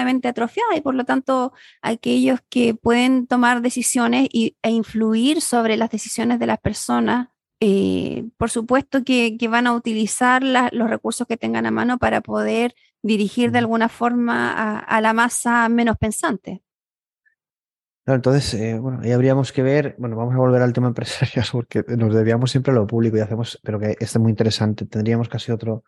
atrofiada 0.00 0.76
y 0.76 0.80
por 0.80 0.94
lo 0.94 1.04
tanto 1.04 1.52
aquellos 1.80 2.40
que 2.48 2.74
pueden 2.74 3.26
tomar 3.26 3.62
decisiones 3.62 4.28
y, 4.32 4.56
e 4.62 4.70
influir 4.70 5.40
sobre 5.40 5.76
las 5.76 5.90
decisiones 5.90 6.38
de 6.38 6.46
las 6.46 6.58
personas 6.58 7.28
eh, 7.60 8.24
por 8.36 8.50
supuesto 8.50 9.04
que, 9.04 9.36
van 9.48 9.66
a 9.66 9.74
utilizar 9.74 10.42
los 10.42 10.90
recursos 10.90 11.26
que 11.26 11.36
tengan 11.36 11.66
a 11.66 11.70
mano 11.70 11.98
para 11.98 12.20
poder 12.20 12.74
dirigir 13.02 13.52
de 13.52 13.58
alguna 13.58 13.88
forma 13.88 14.78
a 14.78 15.00
la 15.00 15.12
masa 15.12 15.68
menos 15.68 15.96
pensante 15.96 16.62
entonces, 18.06 18.54
eh, 18.54 18.78
bueno, 18.80 19.00
ahí 19.02 19.12
habríamos 19.12 19.52
que 19.52 19.62
ver, 19.62 19.94
bueno, 19.96 20.16
vamos 20.16 20.34
a 20.34 20.38
volver 20.38 20.60
al 20.60 20.72
tema 20.72 20.88
empresarial 20.88 21.46
porque 21.52 21.84
nos 21.96 22.14
debíamos 22.14 22.50
siempre 22.50 22.72
a 22.72 22.74
lo 22.74 22.86
público 22.86 23.16
y 23.16 23.20
hacemos, 23.20 23.60
pero 23.62 23.78
que 23.78 23.90
este 23.92 24.04
es 24.04 24.18
muy 24.18 24.30
interesante, 24.30 24.86
tendríamos 24.86 25.28
casi 25.28 25.52
otro. 25.52 25.84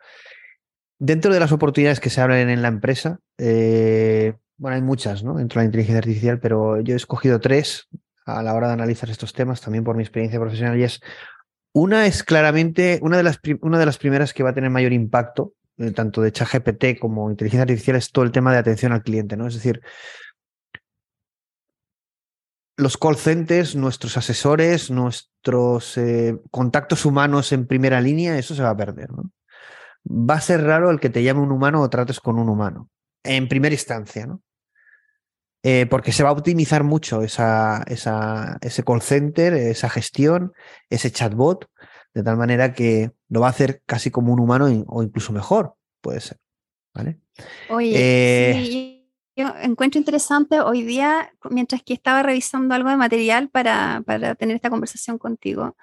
Dentro 0.98 1.32
de 1.32 1.40
las 1.40 1.52
oportunidades 1.52 2.00
que 2.00 2.10
se 2.10 2.20
abren 2.20 2.48
en 2.48 2.62
la 2.62 2.68
empresa, 2.68 3.18
eh, 3.38 4.34
bueno, 4.56 4.76
hay 4.76 4.82
muchas, 4.82 5.24
¿no? 5.24 5.34
Dentro 5.34 5.60
de 5.60 5.64
la 5.64 5.66
inteligencia 5.66 5.98
artificial, 5.98 6.40
pero 6.40 6.80
yo 6.80 6.94
he 6.94 6.96
escogido 6.96 7.40
tres 7.40 7.88
a 8.26 8.42
la 8.42 8.54
hora 8.54 8.68
de 8.68 8.74
analizar 8.74 9.10
estos 9.10 9.32
temas, 9.32 9.60
también 9.60 9.84
por 9.84 9.96
mi 9.96 10.02
experiencia 10.02 10.40
profesional, 10.40 10.78
y 10.78 10.84
es, 10.84 11.00
una 11.72 12.06
es 12.06 12.22
claramente, 12.22 13.00
una 13.02 13.16
de 13.16 13.22
las, 13.24 13.40
una 13.60 13.78
de 13.78 13.86
las 13.86 13.98
primeras 13.98 14.32
que 14.32 14.42
va 14.42 14.50
a 14.50 14.54
tener 14.54 14.70
mayor 14.70 14.92
impacto, 14.92 15.54
eh, 15.76 15.90
tanto 15.90 16.22
de 16.22 16.32
ChatGPT 16.32 16.98
como 17.00 17.30
inteligencia 17.30 17.62
artificial, 17.62 17.96
es 17.96 18.12
todo 18.12 18.24
el 18.24 18.32
tema 18.32 18.52
de 18.52 18.58
atención 18.58 18.92
al 18.92 19.02
cliente, 19.02 19.36
¿no? 19.36 19.46
Es 19.48 19.54
decir, 19.54 19.82
los 22.76 22.96
call 22.96 23.16
centers, 23.16 23.76
nuestros 23.76 24.16
asesores, 24.16 24.90
nuestros 24.90 25.96
eh, 25.96 26.36
contactos 26.50 27.04
humanos 27.04 27.52
en 27.52 27.66
primera 27.66 28.00
línea, 28.00 28.38
eso 28.38 28.54
se 28.54 28.62
va 28.62 28.70
a 28.70 28.76
perder. 28.76 29.10
¿no? 29.12 29.30
Va 30.04 30.34
a 30.34 30.40
ser 30.40 30.62
raro 30.62 30.90
el 30.90 31.00
que 31.00 31.10
te 31.10 31.22
llame 31.22 31.40
un 31.40 31.52
humano 31.52 31.80
o 31.80 31.90
trates 31.90 32.20
con 32.20 32.38
un 32.38 32.48
humano, 32.48 32.88
en 33.22 33.48
primera 33.48 33.74
instancia, 33.74 34.26
¿no? 34.26 34.42
Eh, 35.66 35.86
porque 35.86 36.12
se 36.12 36.22
va 36.22 36.28
a 36.28 36.32
optimizar 36.32 36.84
mucho 36.84 37.22
esa, 37.22 37.82
esa, 37.86 38.58
ese 38.60 38.84
call 38.84 39.00
center, 39.00 39.54
esa 39.54 39.88
gestión, 39.88 40.52
ese 40.90 41.10
chatbot, 41.10 41.70
de 42.12 42.22
tal 42.22 42.36
manera 42.36 42.74
que 42.74 43.12
lo 43.30 43.40
va 43.40 43.46
a 43.46 43.50
hacer 43.50 43.82
casi 43.86 44.10
como 44.10 44.30
un 44.32 44.40
humano 44.40 44.66
o 44.88 45.02
incluso 45.02 45.32
mejor, 45.32 45.74
puede 46.02 46.20
ser. 46.20 46.38
¿Vale? 46.92 47.18
Oye, 47.70 47.92
eh, 47.96 49.08
yo 49.36 49.52
encuentro 49.62 49.98
interesante 49.98 50.60
hoy 50.60 50.82
día, 50.82 51.32
mientras 51.50 51.82
que 51.82 51.94
estaba 51.94 52.22
revisando 52.22 52.74
algo 52.74 52.90
de 52.90 52.96
material 52.96 53.48
para, 53.48 54.02
para 54.06 54.34
tener 54.34 54.56
esta 54.56 54.70
conversación 54.70 55.16
contigo, 55.16 55.76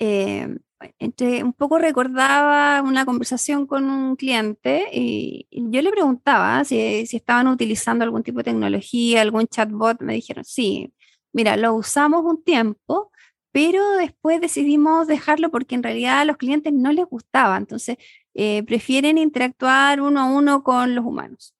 eh, 0.00 0.58
entre, 0.98 1.42
un 1.42 1.52
poco 1.52 1.78
recordaba 1.78 2.82
una 2.82 3.04
conversación 3.04 3.66
con 3.66 3.90
un 3.90 4.16
cliente 4.16 4.86
y, 4.92 5.46
yo 5.50 5.82
le 5.82 5.90
preguntaba 5.90 6.64
si, 6.64 7.06
si, 7.06 7.16
estaban 7.16 7.48
utilizando 7.48 8.04
algún 8.04 8.22
tipo 8.22 8.38
de 8.38 8.44
tecnología, 8.44 9.22
algún 9.22 9.46
chatbot. 9.46 10.00
Me 10.00 10.14
dijeron, 10.14 10.44
sí, 10.44 10.92
mira, 11.32 11.56
lo 11.56 11.74
usamos 11.74 12.24
un 12.24 12.42
tiempo, 12.42 13.10
pero 13.52 13.96
después 13.96 14.40
decidimos 14.40 15.06
dejarlo 15.06 15.50
porque 15.50 15.74
en 15.74 15.82
realidad 15.82 16.20
a 16.20 16.24
los 16.24 16.36
clientes 16.36 16.72
no 16.72 16.92
les 16.92 17.06
gustaba. 17.06 17.56
Entonces, 17.56 17.96
eh, 18.34 18.62
prefieren 18.64 19.18
interactuar 19.18 20.00
uno 20.00 20.20
a 20.20 20.24
uno 20.26 20.62
con 20.62 20.94
los 20.94 21.04
humanos. 21.04 21.54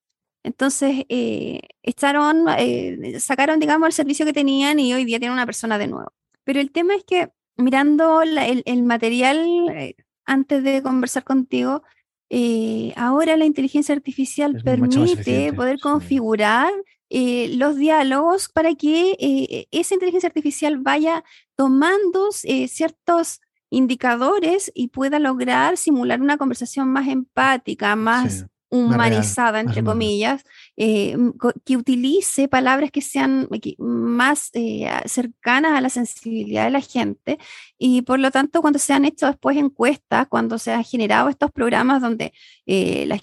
Entonces, 0.45 1.05
eh, 1.09 1.61
echaron, 1.83 2.47
eh, 2.59 3.19
sacaron, 3.21 3.59
digamos, 3.59 3.89
el 3.89 3.93
servicio 3.93 4.25
que 4.25 4.33
tenían 4.33 4.79
y 4.79 4.95
hoy 4.95 5.05
día 5.05 5.19
tienen 5.19 5.35
una 5.35 5.47
persona 5.47 5.79
de 5.79 5.89
nuevo. 5.89 6.13
Pero 6.45 6.61
el 6.61 6.71
tema 6.73 6.95
es 6.95 7.05
que 7.05 7.31
mirando 7.59 8.23
el, 8.23 8.83
material 8.85 9.69
eh, 9.71 9.97
antes 10.25 10.63
de 10.63 10.83
conversar 10.83 11.25
contigo, 11.25 11.83
eh, 12.31 12.93
ahora 12.97 13.37
la 13.37 13.45
inteligencia 13.45 13.95
artificial 13.95 14.63
permite 14.63 15.53
poder 15.53 15.81
configurar 15.81 16.71
eh, 17.11 17.55
los 17.57 17.77
diálogos 17.77 18.49
para 18.49 18.75
que 18.75 19.67
esa 19.71 19.95
inteligencia 19.95 20.29
artificial 20.29 20.79
vaya 20.79 21.25
tomando 21.57 22.31
ciertos 22.33 23.41
indicadores 23.71 24.71
y 24.75 24.89
pueda 24.89 25.19
lograr 25.19 25.77
simular 25.77 26.21
una 26.21 26.39
conversación 26.39 26.89
más 26.91 27.09
empática, 27.09 27.97
más 27.97 28.47
humanizada, 28.71 29.61
entre 29.61 29.83
comillas, 29.83 30.45
eh, 30.81 31.17
que 31.65 31.77
utilice 31.77 32.47
palabras 32.47 32.93
que 32.93 33.01
sean 33.01 33.49
más 33.79 34.51
eh, 34.55 34.89
cercanas 35.07 35.73
a 35.73 35.81
la 35.81 35.89
sensibilidad 35.91 36.65
de 36.67 36.71
la 36.71 36.81
gente 36.81 37.39
y 37.79 38.03
por 38.03 38.21
lo 38.21 38.31
tanto 38.31 38.61
cuando 38.61 38.79
se 38.79 38.93
han 38.93 39.05
hecho 39.05 39.27
después 39.27 39.57
encuestas, 39.57 40.29
cuando 40.29 40.57
se 40.57 40.71
han 40.73 40.85
generado 40.85 41.31
estos 41.31 41.51
programas 41.51 42.01
donde 42.01 42.33
eh, 42.67 43.07
la 43.07 43.21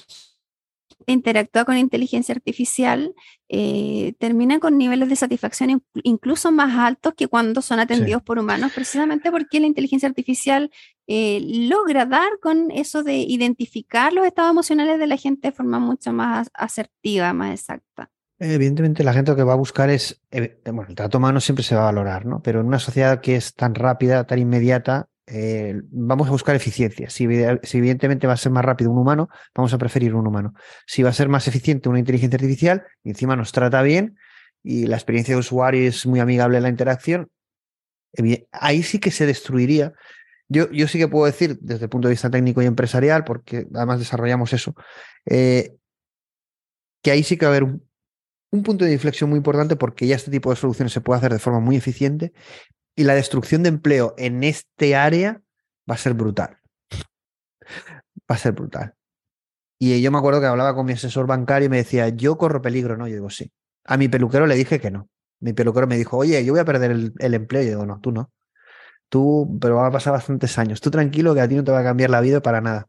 interactúa 1.07 1.65
con 1.65 1.77
inteligencia 1.77 2.34
artificial, 2.34 3.14
eh, 3.48 4.14
terminan 4.18 4.60
con 4.60 4.77
niveles 4.77 5.07
de 5.07 5.15
satisfacción 5.15 5.84
incluso 6.03 6.52
más 6.52 6.76
altos 6.77 7.14
que 7.15 7.27
cuando 7.27 7.61
son 7.61 7.80
atendidos 7.80 8.23
por 8.23 8.40
humanos, 8.40 8.72
precisamente 8.73 9.32
porque 9.32 9.60
la 9.60 9.68
inteligencia 9.68 10.10
artificial 10.10 10.72
eh, 11.07 11.40
logra 11.41 12.06
dar 12.06 12.40
con 12.41 12.72
eso 12.72 13.03
de 13.03 13.18
identificar 13.18 14.11
los 14.14 14.26
estados 14.26 14.52
emocionales 14.52 14.99
de 14.99 15.07
la 15.07 15.18
gente 15.18 15.49
de 15.49 15.52
forma 15.52 15.80
mucho 15.80 16.14
más 16.14 16.49
asertiva, 16.53 17.34
más 17.34 17.52
exacta. 17.52 18.10
Evidentemente 18.38 19.03
la 19.03 19.14
gente 19.14 19.32
lo 19.32 19.38
que 19.38 19.44
va 19.44 19.53
a 19.53 19.57
buscar 19.57 19.90
es, 19.90 20.22
eh, 20.32 20.60
bueno, 20.65 20.88
el 20.90 20.95
trato 20.95 21.19
humano 21.19 21.40
siempre 21.40 21.64
se 21.64 21.76
va 21.76 21.84
a 21.84 21.86
valorar, 21.86 22.26
¿no? 22.26 22.41
Pero 22.41 22.60
en 22.60 22.68
una 22.68 22.80
sociedad 22.80 23.22
que 23.22 23.36
es 23.36 23.53
tan 23.53 23.76
rápida, 23.76 24.26
tan 24.26 24.40
inmediata, 24.40 25.07
eh, 25.27 25.82
vamos 25.90 26.27
a 26.27 26.32
buscar 26.32 26.56
eficiencia. 26.56 27.10
Si, 27.10 27.23
evidentemente 27.23 28.27
va 28.27 28.34
a 28.34 28.38
ser 28.38 28.52
más 28.52 28.65
rápido 28.65 28.91
un 28.91 28.98
humano, 28.98 29.30
vamos 29.56 29.73
a 29.73 29.77
preferir 29.77 30.14
un 30.15 30.27
humano. 30.27 30.53
Si 30.86 31.02
va 31.02 31.10
a 31.10 31.14
ser 31.14 31.30
más 31.30 31.48
eficiente 31.48 31.88
una 31.88 31.99
inteligencia 31.99 32.36
artificial 32.36 32.84
y 33.03 33.10
encima 33.10 33.36
nos 33.36 33.52
trata 33.52 33.82
bien 33.82 34.18
y 34.64 34.86
la 34.88 34.98
experiencia 34.98 35.36
de 35.36 35.40
usuario 35.40 35.88
es 35.88 36.06
muy 36.06 36.19
amigable 36.19 36.57
en 36.57 36.64
la 36.64 36.69
interacción, 36.69 37.30
ahí 38.52 38.84
sí 38.84 38.99
que 38.99 39.11
se 39.11 39.26
destruiría. 39.26 39.94
Yo, 40.47 40.67
sí 40.88 40.99
que 40.99 41.07
puedo 41.07 41.26
decir, 41.26 41.57
desde 41.61 41.85
el 41.85 41.89
punto 41.89 42.07
de 42.07 42.13
vista 42.13 42.30
técnico 42.30 42.61
y 42.61 42.65
empresarial, 42.65 43.23
porque 43.23 43.67
además 43.73 43.99
desarrollamos 43.99 44.53
eso, 44.53 44.76
eh, 45.26 45.76
que 47.01 47.11
ahí 47.11 47.23
sí 47.23 47.38
que 47.38 47.45
va 47.45 47.51
a 47.51 47.55
haber 47.55 47.63
un, 47.63 47.88
un 48.51 48.63
punto 48.63 48.85
de 48.85 48.93
inflexión 48.93 49.30
muy 49.30 49.38
importante 49.38 49.76
porque 49.76 50.07
ya 50.07 50.15
este 50.15 50.31
tipo 50.31 50.51
de 50.51 50.55
soluciones 50.55 50.93
se 50.93 51.01
puede 51.01 51.17
hacer 51.17 51.34
de 51.34 51.39
forma 51.39 51.59
muy 51.59 51.76
eficiente, 51.76 52.31
y 52.95 53.03
la 53.03 53.15
destrucción 53.15 53.63
de 53.63 53.69
empleo 53.69 54.13
en 54.17 54.43
este 54.43 54.95
área 54.95 55.41
va 55.89 55.95
a 55.95 55.97
ser 55.97 56.13
brutal. 56.13 56.57
Va 58.30 58.35
a 58.35 58.38
ser 58.38 58.53
brutal. 58.53 58.95
Y 59.77 60.01
yo 60.01 60.11
me 60.11 60.17
acuerdo 60.17 60.39
que 60.39 60.47
hablaba 60.47 60.73
con 60.73 60.85
mi 60.85 60.93
asesor 60.93 61.27
bancario 61.27 61.65
y 61.65 61.69
me 61.69 61.77
decía, 61.77 62.09
yo 62.09 62.38
corro 62.38 62.61
peligro, 62.61 62.95
¿no? 62.97 63.07
Yo 63.07 63.15
digo, 63.15 63.30
sí. 63.30 63.51
A 63.84 63.97
mi 63.97 64.07
peluquero 64.07 64.47
le 64.47 64.55
dije 64.55 64.80
que 64.80 64.89
no. 64.89 65.09
Mi 65.41 65.53
peluquero 65.53 65.85
me 65.85 65.97
dijo, 65.97 66.17
oye, 66.17 66.43
yo 66.45 66.53
voy 66.53 66.61
a 66.61 66.65
perder 66.65 66.91
el, 66.91 67.34
empleo. 67.34 67.61
Y 67.61 67.65
yo 67.65 67.72
digo, 67.72 67.85
no, 67.85 67.99
tú 67.99 68.11
no. 68.11 68.31
Tú, 69.10 69.57
pero 69.61 69.76
van 69.77 69.86
a 69.86 69.91
pasar 69.91 70.14
bastantes 70.14 70.57
años. 70.57 70.82
Tú 70.82 70.91
tranquilo 70.91 71.34
que 71.34 71.41
a 71.41 71.48
ti 71.48 71.56
no 71.56 71.64
te 71.64 71.72
va 71.72 71.80
a 71.80 71.84
cambiar 71.84 72.10
la 72.10 72.22
vida 72.22 72.41
para 72.41 72.61
nada. 72.61 72.88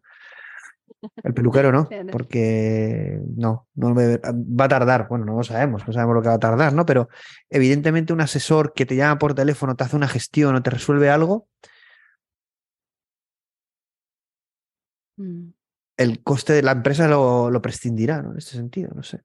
El 1.22 1.34
peluquero 1.34 1.72
no, 1.72 1.88
porque 2.12 3.20
no, 3.36 3.68
no 3.74 3.94
va 3.94 4.64
a 4.64 4.68
tardar. 4.68 5.08
Bueno, 5.08 5.24
no 5.24 5.36
lo 5.36 5.44
sabemos, 5.44 5.86
no 5.86 5.92
sabemos 5.92 6.14
lo 6.14 6.22
que 6.22 6.28
va 6.28 6.34
a 6.34 6.40
tardar, 6.40 6.72
¿no? 6.72 6.86
Pero 6.86 7.08
evidentemente 7.50 8.12
un 8.12 8.20
asesor 8.20 8.72
que 8.72 8.86
te 8.86 8.96
llama 8.96 9.18
por 9.18 9.34
teléfono, 9.34 9.76
te 9.76 9.84
hace 9.84 9.96
una 9.96 10.08
gestión 10.08 10.54
o 10.54 10.62
te 10.62 10.70
resuelve 10.70 11.10
algo, 11.10 11.48
mm. 15.16 15.48
el 15.96 16.22
coste 16.22 16.54
de 16.54 16.62
la 16.62 16.72
empresa 16.72 17.08
lo, 17.08 17.50
lo, 17.50 17.62
prescindirá, 17.62 18.22
¿no? 18.22 18.32
En 18.32 18.38
este 18.38 18.52
sentido, 18.52 18.90
no 18.94 19.02
sé. 19.02 19.22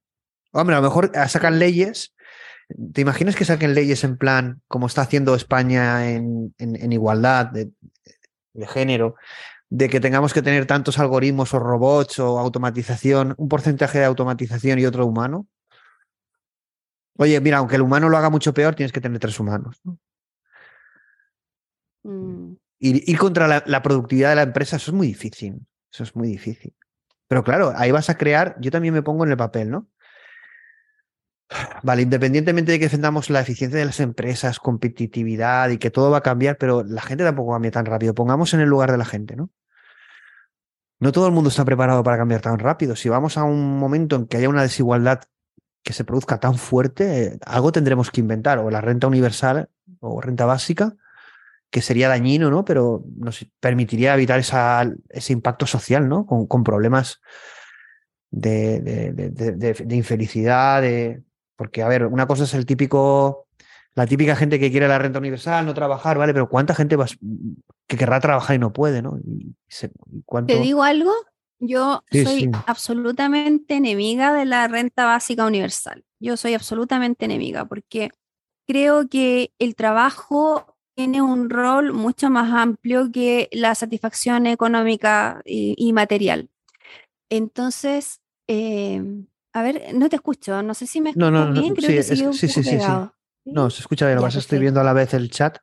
Hombre, 0.53 0.75
a 0.75 0.81
lo 0.81 0.87
mejor 0.87 1.11
sacan 1.27 1.59
leyes. 1.59 2.13
¿Te 2.93 3.01
imaginas 3.01 3.35
que 3.35 3.45
saquen 3.45 3.73
leyes 3.73 4.03
en 4.03 4.17
plan, 4.17 4.61
como 4.67 4.87
está 4.87 5.01
haciendo 5.01 5.35
España 5.35 6.09
en, 6.11 6.53
en, 6.57 6.91
igualdad 6.91 7.47
de, 7.47 7.71
de 8.53 8.67
género, 8.67 9.15
de 9.69 9.89
que 9.89 9.99
tengamos 9.99 10.33
que 10.33 10.41
tener 10.41 10.65
tantos 10.65 10.99
algoritmos 10.99 11.53
o 11.53 11.59
robots 11.59 12.19
o 12.19 12.39
automatización, 12.39 13.35
un 13.37 13.47
porcentaje 13.47 13.99
de 13.99 14.05
automatización 14.05 14.79
y 14.79 14.85
otro 14.85 15.05
humano. 15.05 15.47
Oye, 17.17 17.39
mira, 17.39 17.57
aunque 17.57 17.75
el 17.75 17.81
humano 17.81 18.09
lo 18.09 18.17
haga 18.17 18.29
mucho 18.29 18.53
peor, 18.53 18.75
tienes 18.75 18.91
que 18.91 19.01
tener 19.01 19.19
tres 19.19 19.39
humanos. 19.39 19.79
Mm. 22.03 22.53
Ir, 22.79 23.17
contra 23.17 23.63
la, 23.65 23.81
productividad 23.83 24.31
de 24.31 24.35
la 24.35 24.41
empresa, 24.41 24.77
eso 24.77 24.91
es 24.91 24.95
muy 24.95 25.07
difícil. 25.07 25.65
Eso 25.93 26.03
es 26.03 26.15
muy 26.15 26.27
difícil. 26.27 26.73
Pero 27.27 27.43
claro, 27.43 27.73
ahí 27.75 27.91
vas 27.91 28.09
a 28.09 28.17
crear, 28.17 28.57
yo 28.59 28.71
también 28.71 28.93
me 28.93 29.03
pongo 29.03 29.23
en 29.23 29.31
el 29.31 29.37
papel, 29.37 29.69
¿no? 29.69 29.87
Vale, 31.83 32.03
independientemente 32.03 32.71
de 32.71 32.79
que 32.79 32.85
defendamos 32.85 33.29
la 33.29 33.41
eficiencia 33.41 33.79
de 33.79 33.85
las 33.85 33.99
empresas, 33.99 34.59
competitividad 34.59 35.69
y 35.69 35.77
que 35.77 35.91
todo 35.91 36.11
va 36.11 36.19
a 36.19 36.21
cambiar, 36.21 36.57
pero 36.57 36.83
la 36.83 37.01
gente 37.01 37.23
tampoco 37.23 37.53
cambia 37.53 37.71
tan 37.71 37.85
rápido. 37.85 38.13
Pongamos 38.13 38.53
en 38.53 38.61
el 38.61 38.69
lugar 38.69 38.91
de 38.91 38.97
la 38.97 39.05
gente, 39.05 39.35
¿no? 39.35 39.49
no 41.01 41.11
todo 41.11 41.25
el 41.25 41.33
mundo 41.33 41.49
está 41.49 41.65
preparado 41.65 42.03
para 42.03 42.17
cambiar 42.17 42.41
tan 42.41 42.59
rápido. 42.59 42.95
Si 42.95 43.09
vamos 43.09 43.35
a 43.35 43.43
un 43.43 43.79
momento 43.79 44.15
en 44.15 44.27
que 44.27 44.37
haya 44.37 44.47
una 44.47 44.61
desigualdad 44.61 45.23
que 45.83 45.93
se 45.93 46.05
produzca 46.05 46.39
tan 46.39 46.59
fuerte, 46.59 47.39
algo 47.43 47.71
tendremos 47.71 48.11
que 48.11 48.21
inventar, 48.21 48.59
o 48.59 48.69
la 48.69 48.81
renta 48.81 49.07
universal 49.07 49.67
o 49.99 50.21
renta 50.21 50.45
básica, 50.45 50.95
que 51.71 51.81
sería 51.81 52.07
dañino, 52.07 52.51
¿no? 52.51 52.63
Pero 52.63 53.03
nos 53.17 53.47
permitiría 53.59 54.13
evitar 54.13 54.39
esa, 54.39 54.87
ese 55.09 55.33
impacto 55.33 55.65
social, 55.65 56.07
¿no? 56.07 56.27
Con, 56.27 56.63
problemas 56.63 57.19
de, 58.29 58.79
de, 58.81 59.95
infelicidad, 59.95 60.83
de... 60.83 61.23
Porque, 61.61 61.83
a 61.83 61.87
ver, 61.87 62.07
una 62.07 62.25
cosa 62.25 62.45
es 62.45 62.55
el 62.55 62.65
típico 62.65 63.45
la 63.93 64.07
típica 64.07 64.35
gente 64.35 64.59
que 64.59 64.71
quiere 64.71 64.87
la 64.87 64.97
renta 64.97 65.19
universal, 65.19 65.63
no 65.63 65.75
trabajar, 65.75 66.17
¿vale? 66.17 66.33
Pero 66.33 66.49
¿cuánta 66.49 66.73
gente 66.73 66.95
va, 66.95 67.05
que 67.85 67.97
querrá 67.97 68.19
trabajar 68.19 68.55
y 68.55 68.59
no 68.59 68.73
puede, 68.73 69.03
¿no? 69.03 69.19
¿Te 70.47 70.59
digo 70.59 70.81
algo? 70.81 71.13
Yo 71.59 72.03
soy 72.11 72.49
absolutamente 72.65 73.75
enemiga 73.75 74.33
de 74.33 74.45
la 74.45 74.67
renta 74.67 75.05
básica 75.05 75.45
universal. 75.45 76.03
Yo 76.19 76.35
soy 76.35 76.55
absolutamente 76.55 77.25
enemiga 77.25 77.65
porque 77.65 78.09
creo 78.65 79.07
que 79.07 79.53
el 79.59 79.75
trabajo 79.75 80.75
tiene 80.95 81.21
un 81.21 81.51
rol 81.51 81.93
mucho 81.93 82.31
más 82.31 82.51
amplio 82.51 83.11
que 83.11 83.49
la 83.51 83.75
satisfacción 83.75 84.47
económica 84.47 85.43
y, 85.45 85.93
material. 85.93 86.49
Entonces, 87.29 88.19
eh, 88.47 89.03
a 89.53 89.61
ver, 89.63 89.93
no 89.93 90.09
te 90.09 90.15
escucho, 90.15 90.61
no 90.63 90.73
sé 90.73 90.87
si 90.87 91.01
me 91.01 91.11
escuchas 91.11 91.53
bien, 91.53 91.75
creo 91.75 91.89
que 91.89 92.03
sí, 92.03 92.15
sí, 92.33 92.47
sí, 92.47 92.63
sí, 92.63 92.77
no, 93.45 93.69
se 93.69 93.81
escucha 93.81 94.05
bien. 94.05 94.19
Lo 94.19 94.27
que 94.27 94.37
estoy 94.37 94.59
viendo 94.59 94.79
a 94.79 94.83
la 94.83 94.93
vez 94.93 95.13
el 95.13 95.29
chat 95.29 95.57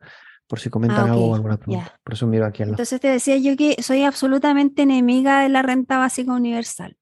por 0.47 0.59
si 0.59 0.71
comentan 0.71 1.09
ah, 1.09 1.13
algo 1.13 1.27
o 1.27 1.35
alguna 1.35 1.59
pregunta. 1.59 1.99
Por 2.03 2.15
eso 2.15 2.27
miro 2.27 2.47
aquí 2.47 2.63
al 2.63 2.71
Entonces 2.71 3.01
te 3.01 3.09
decía 3.09 3.37
yo 3.37 3.57
que 3.57 3.83
soy 3.83 4.03
absolutamente 4.03 4.83
enemiga 4.83 5.43
de 5.43 5.51
la 5.51 5.63
renta 5.63 5.99
básica 5.99 6.33
universal. 6.33 6.97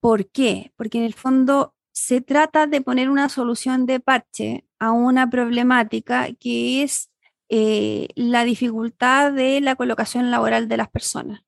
¿Por 0.00 0.30
qué? 0.30 0.72
Porque 0.76 0.98
en 0.98 1.04
el 1.04 1.14
fondo 1.14 1.74
se 1.92 2.20
trata 2.20 2.66
de 2.66 2.80
poner 2.80 3.10
una 3.10 3.28
solución 3.28 3.84
de 3.84 4.00
parche 4.00 4.64
a 4.78 4.92
una 4.92 5.28
problemática 5.28 6.28
que 6.38 6.82
es 6.82 7.10
eh, 7.48 8.08
la 8.14 8.44
dificultad 8.44 9.32
de 9.32 9.60
la 9.60 9.76
colocación 9.76 10.30
laboral 10.30 10.68
de 10.68 10.76
las 10.76 10.88
personas. 10.88 11.42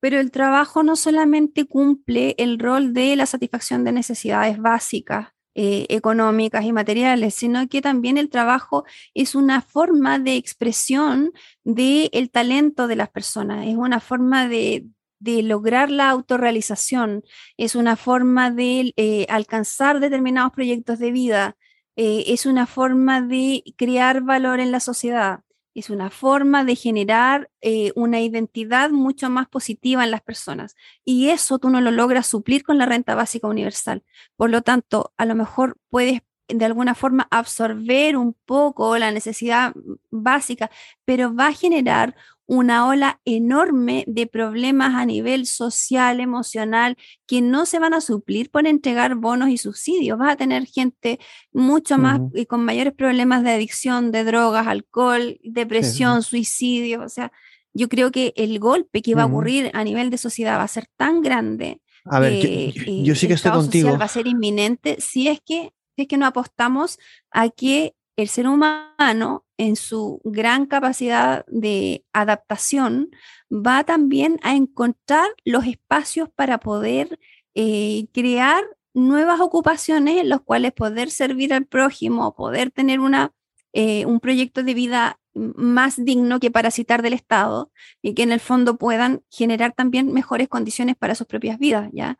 Pero 0.00 0.18
el 0.18 0.30
trabajo 0.30 0.82
no 0.82 0.96
solamente 0.96 1.66
cumple 1.66 2.34
el 2.38 2.58
rol 2.58 2.92
de 2.94 3.16
la 3.16 3.26
satisfacción 3.26 3.84
de 3.84 3.92
necesidades 3.92 4.58
básicas, 4.58 5.28
eh, 5.54 5.86
económicas 5.90 6.64
y 6.64 6.72
materiales, 6.72 7.34
sino 7.34 7.68
que 7.68 7.82
también 7.82 8.18
el 8.18 8.30
trabajo 8.30 8.84
es 9.14 9.34
una 9.34 9.60
forma 9.60 10.20
de 10.20 10.36
expresión 10.36 11.32
del 11.64 12.30
talento 12.30 12.86
de 12.86 12.96
las 12.96 13.10
personas, 13.10 13.66
es 13.66 13.74
una 13.76 14.00
forma 14.00 14.48
de, 14.48 14.86
lograr 15.20 15.90
la 15.90 16.08
autorrealización, 16.08 17.24
es 17.58 17.74
una 17.74 17.96
forma 17.96 18.50
de 18.50 18.94
eh, 18.96 19.26
alcanzar 19.28 20.00
determinados 20.00 20.52
proyectos 20.52 20.98
de 20.98 21.10
vida, 21.10 21.56
eh, 21.96 22.24
es 22.28 22.46
una 22.46 22.66
forma 22.66 23.20
de 23.20 23.62
crear 23.76 24.22
valor 24.22 24.60
en 24.60 24.70
la 24.72 24.80
sociedad 24.80 25.40
es 25.74 25.90
una 25.90 26.10
forma 26.10 26.64
de 26.64 26.76
generar 26.76 27.50
eh, 27.60 27.92
una 27.94 28.20
identidad 28.20 28.90
mucho 28.90 29.30
más 29.30 29.48
positiva 29.48 30.04
en 30.04 30.10
las 30.10 30.22
personas. 30.22 30.74
Y 31.04 31.28
eso 31.30 31.58
tú 31.58 31.70
no 31.70 31.80
lo 31.80 31.90
logras 31.90 32.26
suplir 32.26 32.64
con 32.64 32.78
la 32.78 32.86
renta 32.86 33.14
básica 33.14 33.48
universal. 33.48 34.02
Por 34.36 34.50
lo 34.50 34.62
tanto, 34.62 35.12
a 35.16 35.24
lo 35.24 35.34
mejor 35.34 35.76
puedes 35.88 36.22
de 36.48 36.64
alguna 36.64 36.94
forma 36.94 37.28
absorber 37.30 38.16
un 38.16 38.34
poco 38.44 38.98
la 38.98 39.12
necesidad 39.12 39.72
básica, 40.10 40.70
pero 41.04 41.34
va 41.34 41.48
a 41.48 41.52
generar 41.52 42.16
una 42.50 42.88
ola 42.88 43.20
enorme 43.24 44.02
de 44.08 44.26
problemas 44.26 44.96
a 44.96 45.06
nivel 45.06 45.46
social, 45.46 46.18
emocional, 46.18 46.96
que 47.24 47.40
no 47.42 47.64
se 47.64 47.78
van 47.78 47.94
a 47.94 48.00
suplir 48.00 48.50
por 48.50 48.66
entregar 48.66 49.14
bonos 49.14 49.50
y 49.50 49.56
subsidios. 49.56 50.18
Vas 50.18 50.32
a 50.32 50.36
tener 50.36 50.66
gente 50.66 51.20
mucho 51.52 51.96
más 51.96 52.20
y 52.34 52.46
con 52.46 52.64
mayores 52.64 52.92
problemas 52.92 53.44
de 53.44 53.52
adicción, 53.52 54.10
de 54.10 54.24
drogas, 54.24 54.66
alcohol, 54.66 55.38
depresión, 55.44 56.24
suicidio. 56.24 57.04
O 57.04 57.08
sea, 57.08 57.30
yo 57.72 57.88
creo 57.88 58.10
que 58.10 58.32
el 58.34 58.58
golpe 58.58 59.00
que 59.00 59.14
va 59.14 59.22
a 59.22 59.26
ocurrir 59.26 59.70
a 59.72 59.84
nivel 59.84 60.10
de 60.10 60.18
sociedad 60.18 60.58
va 60.58 60.64
a 60.64 60.68
ser 60.68 60.88
tan 60.96 61.22
grande. 61.22 61.80
A 62.04 62.18
ver, 62.18 62.72
yo, 63.04 63.14
sí 63.14 63.28
que 63.28 63.34
estoy 63.34 63.52
contigo. 63.52 63.96
Va 63.96 64.06
a 64.06 64.08
ser 64.08 64.26
inminente 64.26 64.96
si 64.98 65.28
es 65.28 65.38
que 65.40 65.72
si 65.94 66.02
es 66.02 66.08
que 66.08 66.16
no 66.16 66.26
apostamos 66.26 66.98
a 67.30 67.48
que 67.48 67.94
el 68.16 68.28
ser 68.28 68.48
humano, 68.48 69.44
en 69.60 69.76
su 69.76 70.22
gran 70.24 70.64
capacidad 70.64 71.44
de 71.46 72.02
adaptación, 72.14 73.10
va 73.52 73.84
también 73.84 74.40
a 74.42 74.56
encontrar 74.56 75.28
los 75.44 75.66
espacios 75.66 76.30
para 76.34 76.56
poder 76.56 77.18
eh, 77.54 78.06
crear 78.14 78.64
nuevas 78.94 79.38
ocupaciones 79.38 80.16
en 80.16 80.30
los 80.30 80.40
cuales 80.40 80.72
poder 80.72 81.10
servir 81.10 81.52
al 81.52 81.66
prójimo, 81.66 82.34
poder 82.34 82.70
tener 82.70 83.00
una, 83.00 83.32
eh, 83.74 84.06
un 84.06 84.18
proyecto 84.20 84.62
de 84.62 84.72
vida 84.72 85.20
más 85.34 86.02
digno 86.02 86.40
que 86.40 86.50
parasitar 86.50 87.02
del 87.02 87.12
Estado 87.12 87.70
y 88.00 88.14
que 88.14 88.22
en 88.22 88.32
el 88.32 88.40
fondo 88.40 88.78
puedan 88.78 89.20
generar 89.28 89.74
también 89.74 90.10
mejores 90.10 90.48
condiciones 90.48 90.96
para 90.96 91.14
sus 91.14 91.26
propias 91.26 91.58
vidas, 91.58 91.90
¿ya? 91.92 92.16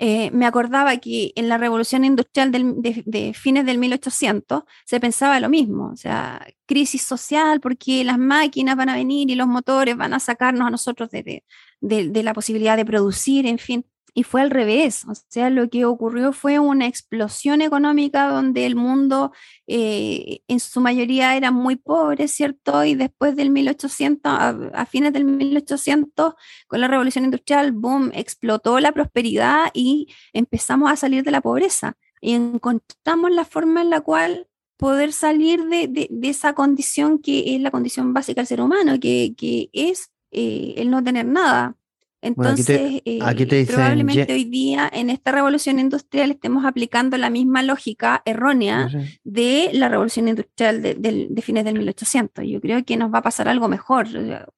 Eh, 0.00 0.30
me 0.30 0.46
acordaba 0.46 0.96
que 0.98 1.32
en 1.34 1.48
la 1.48 1.58
revolución 1.58 2.04
industrial 2.04 2.52
de, 2.52 3.32
fines 3.34 3.66
del 3.66 3.78
1800 3.78 4.62
se 4.84 5.00
pensaba 5.00 5.40
lo 5.40 5.48
mismo, 5.48 5.90
o 5.92 5.96
sea, 5.96 6.46
crisis 6.66 7.02
social 7.02 7.60
porque 7.60 8.04
las 8.04 8.18
máquinas 8.18 8.76
van 8.76 8.90
a 8.90 8.94
venir 8.94 9.28
y 9.28 9.34
los 9.34 9.48
motores 9.48 9.96
van 9.96 10.14
a 10.14 10.20
sacarnos 10.20 10.68
a 10.68 10.70
nosotros 10.70 11.10
de, 11.10 11.44
de 11.80 12.22
la 12.22 12.32
posibilidad 12.32 12.76
de 12.76 12.84
producir, 12.84 13.46
en 13.46 13.58
fin 13.58 13.84
y 14.18 14.24
fue 14.24 14.42
al 14.42 14.50
revés. 14.50 15.04
O 15.08 15.12
sea, 15.14 15.48
lo 15.48 15.70
que 15.70 15.84
ocurrió 15.84 16.32
fue 16.32 16.58
una 16.58 16.88
explosión 16.88 17.62
económica 17.62 18.26
donde 18.26 18.66
el 18.66 18.74
mundo 18.74 19.30
eh, 19.68 20.40
en 20.48 20.58
su 20.58 20.80
mayoría 20.80 21.36
era 21.36 21.52
muy 21.52 21.76
pobre, 21.76 22.26
¿cierto? 22.26 22.82
Y 22.82 22.96
después 22.96 23.36
del 23.36 23.50
1800, 23.50 24.32
a, 24.74 24.86
fines 24.86 25.12
del 25.12 25.24
1800, 25.24 26.34
con 26.66 26.80
la 26.80 26.88
revolución 26.88 27.26
industrial, 27.26 27.70
boom, 27.70 28.10
explotó 28.12 28.80
la 28.80 28.90
prosperidad 28.90 29.70
y 29.72 30.12
empezamos 30.32 30.90
a 30.90 30.96
salir 30.96 31.22
de 31.22 31.30
la 31.30 31.40
pobreza. 31.40 31.96
Y 32.20 32.32
encontramos 32.32 33.30
la 33.30 33.44
forma 33.44 33.82
en 33.82 33.90
la 33.90 34.00
cual 34.00 34.48
poder 34.78 35.12
salir 35.12 35.62
de, 35.66 36.08
esa 36.24 36.54
condición 36.54 37.20
que 37.20 37.54
es 37.54 37.60
la 37.60 37.70
condición 37.70 38.12
básica 38.12 38.40
del 38.40 38.48
ser 38.48 38.60
humano, 38.62 38.98
que, 38.98 39.70
es 39.72 40.10
eh, 40.32 40.74
el 40.76 40.90
no 40.90 41.04
tener 41.04 41.24
nada. 41.24 41.77
Entonces, 42.20 43.00
eh, 43.04 43.66
probablemente 43.66 44.32
hoy 44.32 44.44
día 44.44 44.90
en 44.92 45.08
esta 45.08 45.30
revolución 45.30 45.78
industrial 45.78 46.32
estemos 46.32 46.64
aplicando 46.64 47.16
la 47.16 47.30
misma 47.30 47.62
lógica 47.62 48.22
errónea 48.24 48.90
de 49.22 49.70
la 49.72 49.88
revolución 49.88 50.26
industrial 50.26 50.82
de, 50.82 51.42
fines 51.42 51.64
del 51.64 51.74
1800. 51.74 52.44
Yo 52.44 52.60
creo 52.60 52.84
que 52.84 52.96
nos 52.96 53.14
va 53.14 53.18
a 53.18 53.22
pasar 53.22 53.48
algo 53.48 53.68
mejor, 53.68 54.08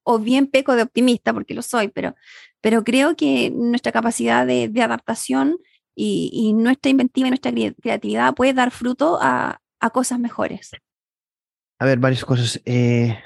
o 0.03 0.17
bien 0.17 0.47
peco 0.47 0.75
de 0.75 0.83
optimista, 0.83 1.33
porque 1.33 1.53
lo 1.53 1.61
soy, 1.61 1.89
pero, 1.89 2.15
pero 2.61 2.83
creo 2.83 3.15
que 3.15 3.51
nuestra 3.51 3.91
capacidad 3.91 4.47
de, 4.47 4.71
adaptación 4.81 5.59
y, 5.95 6.53
nuestra 6.55 6.89
inventiva 6.89 7.27
y 7.27 7.31
nuestra 7.31 7.51
creatividad 7.51 8.33
puede 8.33 8.53
dar 8.53 8.71
fruto 8.71 9.19
a, 9.21 9.61
cosas 9.93 10.19
mejores. 10.19 10.71
A 11.79 11.85
ver, 11.85 11.99
varias 11.99 12.25
cosas. 12.25 12.61
Eh, 12.65 13.17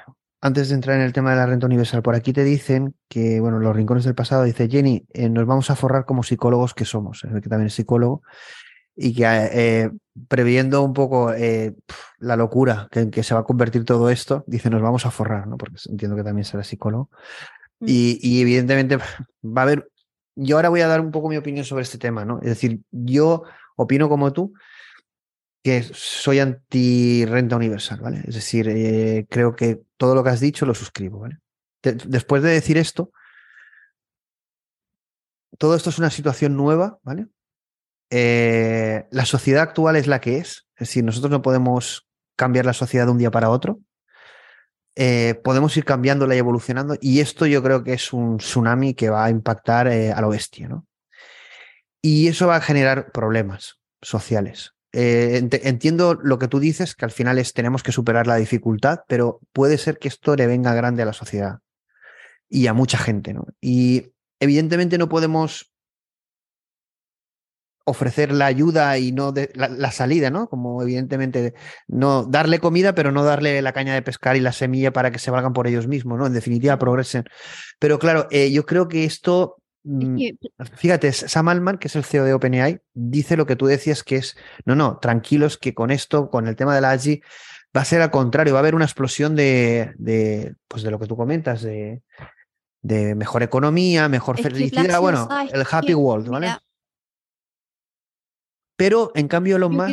antes 0.46 0.70
de 0.70 0.76
entrar 0.76 0.98
en 0.98 1.02
el 1.02 1.12
tema 1.12 1.32
de 1.32 1.38
la 1.38 1.48
renta 1.48 1.66
universal, 1.66 2.04
por 2.04 2.14
aquí 2.14 2.32
te 2.32 2.44
dicen 2.44 2.94
que, 3.10 3.40
bueno, 3.40 3.58
los 3.58 3.76
rincones 3.76 4.04
del 4.04 4.14
pasado, 4.14 4.44
dice 4.44 4.70
Jenny, 4.70 5.04
eh, 5.12 5.28
nos 5.28 5.48
vamos 5.48 5.72
a 5.72 5.76
forrar 5.76 6.06
como 6.06 6.22
psicólogos 6.22 6.76
que 6.76 6.86
somos, 6.86 7.24
el 7.24 7.42
que 7.42 7.50
también 7.50 7.66
es 7.66 7.74
psicólogo, 7.74 8.22
y 8.96 9.16
que 9.16 9.24
eh, 9.26 9.90
previendo 10.28 10.84
un 10.84 10.94
poco 10.94 11.34
eh, 11.34 11.74
la 12.20 12.36
locura 12.36 12.88
que, 12.92 13.00
en 13.00 13.10
que 13.10 13.24
se 13.24 13.34
va 13.34 13.40
a 13.40 13.44
convertir 13.44 13.86
todo 13.86 14.12
esto, 14.12 14.44
dice, 14.46 14.70
nos 14.70 14.84
vamos 14.84 15.08
a 15.08 15.10
forrar, 15.10 15.48
¿no? 15.48 15.58
Porque 15.58 15.78
entiendo 15.90 16.16
que 16.16 16.24
también 16.24 16.46
será 16.46 16.64
psicólogo. 16.64 17.10
Mm. 17.80 17.86
Y, 17.88 18.20
y, 18.22 18.42
evidentemente 18.42 18.98
va 18.98 19.62
a 19.62 19.64
haber, 19.64 19.90
yo 20.36 20.58
ahora 20.58 20.70
voy 20.70 20.82
a 20.82 20.88
dar 20.88 21.02
un 21.02 21.10
poco 21.10 21.28
mi 21.28 21.38
opinión 21.38 21.66
sobre 21.66 21.82
este 21.82 21.98
tema, 21.98 22.24
¿no? 22.24 22.38
Es 22.44 22.50
decir, 22.50 22.82
yo 22.92 23.42
opino 23.78 24.10
como 24.10 24.32
tú, 24.32 24.54
que 25.66 25.82
soy 25.82 26.38
anti 26.38 27.26
renta 27.26 27.56
universal, 27.56 28.00
¿vale? 28.00 28.22
Es 28.28 28.36
decir, 28.36 28.70
eh, 28.70 29.26
creo 29.28 29.56
que 29.56 29.82
todo 29.98 30.14
lo 30.14 30.24
que 30.24 30.30
has 30.30 30.40
dicho 30.40 30.64
lo 30.68 30.76
suscribo, 30.76 31.22
¿vale? 31.22 31.40
después 31.82 32.44
de 32.44 32.52
decir 32.52 32.78
esto, 32.78 33.12
todo 35.58 35.76
esto 35.76 35.90
es 35.90 35.98
una 35.98 36.12
situación 36.12 36.56
nueva, 36.56 37.00
¿vale? 37.02 37.28
Eh, 38.12 39.08
la 39.10 39.26
sociedad 39.26 39.64
actual 39.64 39.96
es 39.96 40.06
la 40.06 40.22
que 40.22 40.38
es, 40.38 40.68
es 40.76 40.88
decir, 40.88 41.04
nosotros 41.04 41.32
no 41.32 41.42
podemos 41.42 42.08
cambiar 42.36 42.66
la 42.66 42.74
sociedad 42.74 43.06
de 43.06 43.12
un 43.14 43.18
día 43.18 43.32
para 43.32 43.50
otro. 43.50 43.80
Eh, 44.96 45.34
podemos 45.44 45.76
ir 45.78 45.86
cambiándola 45.86 46.36
y 46.36 46.40
evolucionando, 46.40 46.96
y 47.02 47.22
esto 47.22 47.48
yo 47.48 47.64
creo 47.64 47.84
que 47.84 47.94
es 47.94 48.14
un 48.14 48.38
tsunami 48.38 48.94
que 48.94 49.10
va 49.10 49.26
a 49.26 49.32
impactar 49.32 49.88
a 49.88 50.22
lo 50.22 50.30
bestia, 50.30 50.68
¿no? 50.68 50.86
Y 52.04 52.28
eso 52.28 52.46
va 52.46 52.58
a 52.58 52.62
generar 52.62 53.12
problemas 53.12 53.80
sociales. 54.04 54.75
Eh, 54.98 55.50
entiendo 55.64 56.14
lo 56.14 56.40
que 56.40 56.48
tú 56.48 56.62
dices, 56.62 56.96
que 56.96 57.04
al 57.04 57.12
final 57.12 57.38
es 57.38 57.52
tenemos 57.52 57.84
que 57.84 57.92
superar 57.92 58.28
la 58.28 58.38
dificultad, 58.38 59.00
pero 59.10 59.42
puede 59.52 59.78
ser 59.78 60.00
que 60.00 60.08
esto 60.08 60.38
le 60.38 60.48
venga 60.48 60.74
grande 60.74 61.04
a 61.04 61.06
la 61.06 61.12
sociedad 61.12 61.60
y 62.48 62.68
a 62.68 62.74
mucha 62.74 62.98
gente, 62.98 63.34
¿no? 63.34 63.46
Y 63.60 64.14
evidentemente 64.40 64.98
no 64.98 65.10
podemos 65.10 65.74
ofrecer 67.84 68.32
la 68.32 68.46
ayuda 68.46 68.98
y 68.98 69.12
no 69.12 69.34
la, 69.54 69.92
salida, 69.92 70.30
¿no? 70.30 70.48
Como 70.48 70.82
evidentemente 70.82 71.56
no 71.90 72.24
darle 72.24 72.60
comida, 72.60 72.96
pero 72.96 73.12
no 73.12 73.26
darle 73.26 73.62
la 73.62 73.74
caña 73.74 73.96
de 73.96 74.02
pescar 74.02 74.38
y 74.38 74.40
la 74.40 74.54
semilla 74.54 74.94
para 74.94 75.12
que 75.12 75.20
se 75.20 75.30
valgan 75.30 75.52
por 75.52 75.68
ellos 75.68 75.88
mismos, 75.88 76.18
¿no? 76.18 76.26
En 76.26 76.34
definitiva, 76.34 76.80
progresen. 76.80 77.26
Pero 77.80 78.00
claro, 78.00 78.28
eh, 78.32 78.50
yo 78.50 78.66
creo 78.66 78.88
que 78.88 79.04
esto 79.04 79.58
fíjate, 80.76 81.12
Sam 81.12 81.50
Altman, 81.50 81.78
que 81.78 81.88
es 81.88 81.96
el 81.96 82.04
CEO 82.04 82.26
de 82.26 82.34
OpenAI, 82.34 82.80
dice 82.94 83.38
lo 83.38 83.46
que 83.46 83.56
tú 83.56 83.68
decías 83.68 84.04
que 84.04 84.18
es, 84.18 84.36
no, 84.66 84.76
no, 84.76 84.98
tranquilos 84.98 85.58
que 85.58 85.74
con 85.74 85.92
esto, 85.92 86.30
con 86.30 86.48
el 86.48 86.56
tema 86.56 86.74
de 86.74 86.82
la 86.82 86.92
AGI, 86.92 87.22
va 87.76 87.82
a 87.82 87.86
ser 87.86 88.02
al 88.02 88.12
contrario, 88.12 88.54
va 88.54 88.60
a 88.60 88.62
haber 88.62 88.76
una 88.76 88.86
explosión 88.86 89.36
de, 89.36 89.94
de 89.98 90.56
pues 90.68 90.84
de 90.84 90.92
lo 90.92 91.00
que 91.00 91.08
tú 91.08 91.16
comentas, 91.16 91.62
de, 91.62 92.02
de 92.82 93.16
mejor 93.16 93.44
economía, 93.44 94.10
mejor 94.10 94.42
felicidad, 94.42 95.00
bueno, 95.00 95.28
el 95.52 95.66
happy 95.70 95.94
world, 95.94 96.30
¿vale? 96.30 96.56
Pero 98.76 99.12
en 99.16 99.28
cambio 99.28 99.58
lo 99.58 99.70
más... 99.70 99.92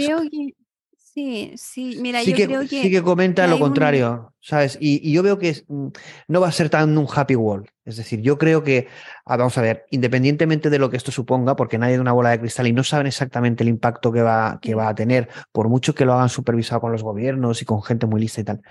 Sí, 1.15 1.53
sí, 1.57 1.99
mira, 2.01 2.23
yo 2.23 2.35
que, 2.35 2.47
creo 2.47 2.61
que. 2.61 2.81
Sí 2.81 2.91
que 2.91 3.03
comenta 3.03 3.47
lo 3.47 3.59
contrario, 3.59 4.33
¿sabes? 4.41 4.79
Y, 4.81 5.13
yo 5.13 5.23
veo 5.23 5.39
que 5.39 5.63
mm, 5.69 5.89
no 6.29 6.41
va 6.41 6.49
a 6.49 6.53
ser 6.53 6.71
tan 6.71 6.97
un 6.97 7.07
happy 7.13 7.37
world. 7.37 7.69
Es 7.85 7.99
decir, 7.99 8.23
yo 8.23 8.39
creo 8.39 8.65
que, 8.65 8.89
ah, 9.27 9.37
vamos 9.37 9.59
a 9.59 9.61
ver, 9.61 9.85
independientemente 9.91 10.71
de 10.71 10.79
lo 10.79 10.89
que 10.89 10.97
esto 10.97 11.13
suponga, 11.13 11.55
porque 11.55 11.77
nadie 11.77 11.97
de 11.97 12.01
una 12.01 12.13
bola 12.13 12.31
de 12.31 12.41
cristal 12.41 12.67
y 12.67 12.73
no 12.73 12.83
saben 12.83 13.09
exactamente 13.09 13.63
el 13.63 13.69
impacto 13.69 14.11
que 14.11 14.23
va, 14.23 14.59
que 14.63 14.75
va 14.75 14.89
a 14.89 14.95
tener, 14.95 15.29
por 15.53 15.69
mucho 15.69 15.95
que 15.95 16.07
lo 16.07 16.15
hagan 16.15 16.31
supervisado 16.31 16.81
con 16.81 16.93
los 16.93 17.03
gobiernos 17.03 17.61
y 17.61 17.67
con 17.67 17.83
gente 17.83 18.07
muy 18.07 18.23
lista 18.23 18.41
y 18.41 18.45
tal. 18.45 18.63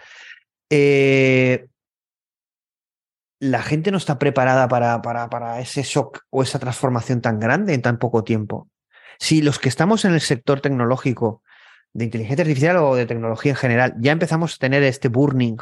Eh, 0.71 1.67
la 3.39 3.61
gente 3.61 3.91
no 3.91 3.97
está 3.97 4.17
preparada 4.17 4.67
para, 4.67 4.99
para, 5.03 5.29
para 5.29 5.59
ese 5.59 5.83
shock 5.83 6.21
o 6.31 6.41
esa 6.41 6.57
transformación 6.57 7.21
tan 7.21 7.39
grande 7.39 7.75
en 7.75 7.83
tan 7.83 7.99
poco 7.99 8.23
tiempo. 8.23 8.67
Si 9.19 9.43
los 9.43 9.59
que 9.59 9.69
estamos 9.69 10.05
en 10.05 10.13
el 10.15 10.21
sector 10.21 10.59
tecnológico 10.59 11.43
de 11.93 12.05
inteligencia 12.05 12.43
artificial 12.43 12.77
o 12.77 12.95
de 12.95 13.05
tecnología 13.05 13.51
en 13.51 13.57
general, 13.57 13.95
ya 13.99 14.11
empezamos 14.11 14.55
a 14.55 14.57
tener 14.57 14.83
este 14.83 15.09
burning 15.09 15.57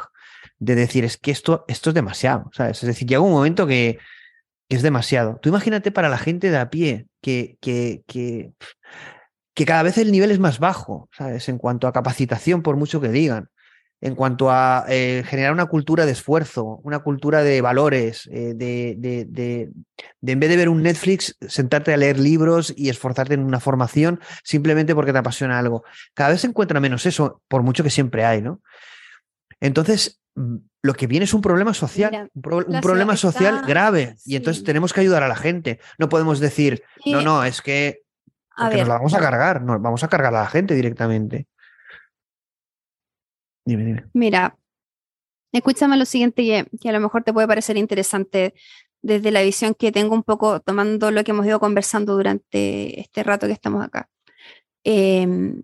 de 0.58 0.74
decir, 0.74 1.04
es 1.04 1.16
que 1.16 1.30
esto, 1.30 1.64
esto 1.68 1.90
es 1.90 1.94
demasiado, 1.94 2.50
¿sabes? 2.52 2.82
Es 2.82 2.86
decir, 2.86 3.08
llega 3.08 3.20
un 3.20 3.32
momento 3.32 3.66
que, 3.66 3.98
es 4.70 4.82
demasiado. 4.82 5.38
Tú 5.42 5.48
imagínate 5.48 5.90
para 5.90 6.08
la 6.08 6.16
gente 6.16 6.48
de 6.50 6.56
a 6.56 6.70
pie 6.70 7.06
que, 7.20 7.58
que, 7.60 8.02
que, 8.06 8.52
que 9.52 9.64
cada 9.64 9.82
vez 9.82 9.98
el 9.98 10.12
nivel 10.12 10.30
es 10.30 10.38
más 10.38 10.60
bajo, 10.60 11.08
¿sabes? 11.12 11.48
En 11.48 11.58
cuanto 11.58 11.88
a 11.88 11.92
capacitación, 11.92 12.62
por 12.62 12.76
mucho 12.76 13.00
que 13.00 13.08
digan 13.08 13.50
en 14.00 14.14
cuanto 14.14 14.50
a 14.50 14.86
eh, 14.88 15.22
generar 15.26 15.52
una 15.52 15.66
cultura 15.66 16.06
de 16.06 16.12
esfuerzo, 16.12 16.80
una 16.82 17.00
cultura 17.00 17.42
de 17.42 17.60
valores, 17.60 18.28
eh, 18.32 18.54
de, 18.54 18.94
de, 18.96 19.26
de, 19.26 19.70
en 20.22 20.40
vez 20.40 20.48
de 20.48 20.56
ver 20.56 20.68
un 20.70 20.82
Netflix, 20.82 21.36
sentarte 21.46 21.92
a 21.92 21.98
leer 21.98 22.18
libros 22.18 22.72
y 22.74 22.88
esforzarte 22.88 23.34
en 23.34 23.44
una 23.44 23.60
formación 23.60 24.20
simplemente 24.42 24.94
porque 24.94 25.12
te 25.12 25.18
apasiona 25.18 25.58
algo. 25.58 25.84
Cada 26.14 26.30
vez 26.30 26.40
se 26.40 26.46
encuentra 26.46 26.80
menos 26.80 27.04
eso, 27.04 27.42
por 27.46 27.62
mucho 27.62 27.84
que 27.84 27.90
siempre 27.90 28.24
hay, 28.24 28.40
¿no? 28.40 28.62
Entonces, 29.60 30.20
mm, 30.34 30.56
lo 30.82 30.94
que 30.94 31.06
viene 31.06 31.24
es 31.24 31.34
un 31.34 31.42
problema 31.42 31.74
social, 31.74 32.30
un, 32.32 32.80
problema 32.80 33.16
social 33.16 33.62
grave, 33.66 34.16
y 34.24 34.36
entonces 34.36 34.64
tenemos 34.64 34.94
que 34.94 35.02
ayudar 35.02 35.22
a 35.22 35.28
la 35.28 35.36
gente. 35.36 35.78
No 35.98 36.08
podemos 36.08 36.40
decir, 36.40 36.82
no, 37.04 37.20
no, 37.20 37.44
es 37.44 37.60
que, 37.60 38.00
nos 38.56 38.88
la 38.88 38.94
vamos 38.94 39.12
a 39.12 39.20
cargar, 39.20 39.60
nos 39.60 39.82
vamos 39.82 40.02
a 40.04 40.08
cargar 40.08 40.34
a 40.34 40.40
la 40.40 40.48
gente 40.48 40.74
directamente. 40.74 41.48
Mira, 44.12 44.56
escúchame 45.52 45.96
lo 45.96 46.04
siguiente 46.04 46.66
que, 46.80 46.88
a 46.88 46.92
lo 46.92 47.00
mejor 47.00 47.24
te 47.24 47.32
puede 47.32 47.48
parecer 47.48 47.76
interesante 47.76 48.54
desde 49.02 49.30
la 49.30 49.42
visión 49.42 49.74
que 49.74 49.92
tengo 49.92 50.14
un 50.14 50.22
poco 50.22 50.60
tomando 50.60 51.10
lo 51.10 51.24
que 51.24 51.30
hemos 51.30 51.46
ido 51.46 51.60
conversando 51.60 52.14
durante 52.14 53.00
este 53.00 53.22
rato 53.22 53.46
que 53.46 53.52
estamos 53.52 53.84
acá. 53.84 54.10
Em, 54.84 55.62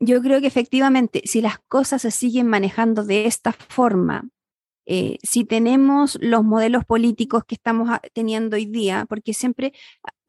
yo 0.00 0.20
creo 0.22 0.40
que 0.40 0.46
efectivamente, 0.46 1.22
si 1.24 1.40
las 1.40 1.58
cosas 1.68 2.02
se 2.02 2.10
siguen 2.10 2.48
manejando 2.48 3.04
de 3.04 3.26
esta 3.26 3.52
forma, 3.52 4.28
eh, 4.86 5.18
si 5.22 5.44
tenemos 5.44 6.18
los 6.20 6.44
modelos 6.44 6.84
políticos 6.84 7.44
que 7.44 7.56
estamos 7.56 7.90
teniendo 8.12 8.56
hoy 8.56 8.66
día, 8.66 9.06
porque 9.08 9.34
siempre 9.34 9.72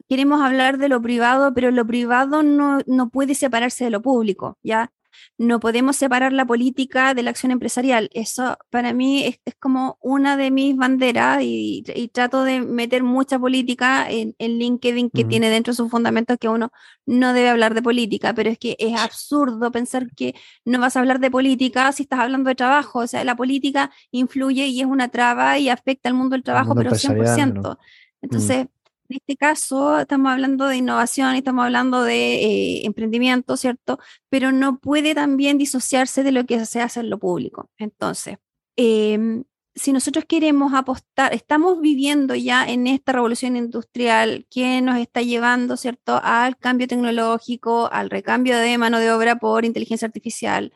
queremos 0.08 0.40
hablar 0.40 0.78
de 0.78 0.88
lo 0.88 1.00
privado, 1.02 1.54
pero 1.54 1.70
lo 1.70 1.86
privado 1.86 2.42
no, 2.42 2.80
no 2.86 3.10
puede 3.10 3.34
separarse 3.34 3.84
de 3.84 3.90
lo 3.90 4.02
público, 4.02 4.58
¿ya? 4.62 4.90
No 5.36 5.60
podemos 5.60 5.96
separar 5.96 6.32
la 6.32 6.46
política 6.46 7.14
de 7.14 7.22
la 7.22 7.30
acción 7.30 7.52
empresarial. 7.52 8.10
Eso 8.12 8.56
para 8.70 8.92
mí 8.92 9.24
es, 9.24 9.38
como 9.58 9.98
una 10.00 10.36
de 10.36 10.50
mis 10.50 10.76
banderas 10.76 11.40
y, 11.42 11.84
trato 12.12 12.44
de 12.44 12.60
meter 12.60 13.02
mucha 13.02 13.38
política 13.38 14.08
en, 14.10 14.34
LinkedIn 14.38 15.10
que 15.10 15.24
tiene 15.24 15.50
dentro 15.50 15.72
de 15.72 15.76
sus 15.76 15.90
fundamentos 15.90 16.38
que 16.38 16.48
uno 16.48 16.70
no 17.06 17.32
debe 17.32 17.50
hablar 17.50 17.74
de 17.74 17.82
política, 17.82 18.34
pero 18.34 18.50
es 18.50 18.58
que 18.58 18.76
es 18.78 18.98
absurdo 18.98 19.70
pensar 19.70 20.08
que 20.14 20.34
no 20.64 20.80
vas 20.80 20.96
a 20.96 21.00
hablar 21.00 21.20
de 21.20 21.30
política 21.30 21.92
si 21.92 22.04
estás 22.04 22.20
hablando 22.20 22.48
de 22.48 22.54
trabajo. 22.54 23.00
O 23.00 23.06
sea, 23.06 23.24
la 23.24 23.36
política 23.36 23.90
influye 24.10 24.66
y 24.66 24.80
es 24.80 24.86
una 24.86 25.08
traba 25.08 25.58
y 25.58 25.68
afecta 25.68 26.08
al 26.08 26.14
mundo 26.14 26.34
del 26.34 26.42
trabajo, 26.42 26.74
pero 26.74 26.90
100%. 26.90 27.78
Entonces, 28.20 28.66
en 29.08 29.16
este 29.16 29.36
caso 29.36 29.98
estamos 30.00 30.32
hablando 30.32 30.66
de 30.66 30.76
innovación 30.76 31.34
estamos 31.34 31.64
hablando 31.64 32.02
de 32.02 32.44
eh, 32.44 32.86
emprendimiento, 32.86 33.56
¿cierto? 33.56 33.98
Pero 34.28 34.52
no 34.52 34.78
puede 34.78 35.14
también 35.14 35.58
disociarse 35.58 36.22
de 36.22 36.32
lo 36.32 36.44
que 36.44 36.64
se 36.66 36.80
hace 36.80 37.00
en 37.00 37.10
lo 37.10 37.18
público. 37.18 37.70
Entonces, 37.78 38.36
em, 38.76 39.44
si 39.74 39.92
nosotros 39.92 40.24
queremos 40.26 40.74
apostar, 40.74 41.32
estamos 41.34 41.80
viviendo 41.80 42.34
ya 42.34 42.68
en 42.68 42.86
esta 42.86 43.12
revolución 43.12 43.56
industrial 43.56 44.46
que 44.50 44.80
nos 44.82 44.98
está 44.98 45.22
llevando, 45.22 45.76
¿cierto?, 45.76 46.20
al 46.22 46.56
cambio 46.58 46.88
tecnológico, 46.88 47.88
al 47.92 48.10
recambio 48.10 48.58
de 48.58 48.76
mano 48.78 48.98
de 48.98 49.12
obra 49.12 49.36
por 49.36 49.64
inteligencia 49.64 50.06
artificial, 50.06 50.72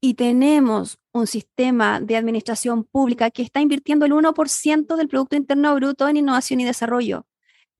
y 0.00 0.14
tenemos 0.14 0.98
un 1.12 1.26
sistema 1.26 2.00
de 2.00 2.16
administración 2.16 2.84
pública 2.84 3.30
que 3.30 3.42
está 3.42 3.60
invirtiendo 3.60 4.06
el 4.06 4.12
1% 4.12 4.96
del 4.96 5.08
Producto 5.08 5.36
Interno 5.36 5.74
Bruto 5.74 6.08
en 6.08 6.16
innovación 6.18 6.60
y 6.60 6.64
desarrollo 6.64 7.26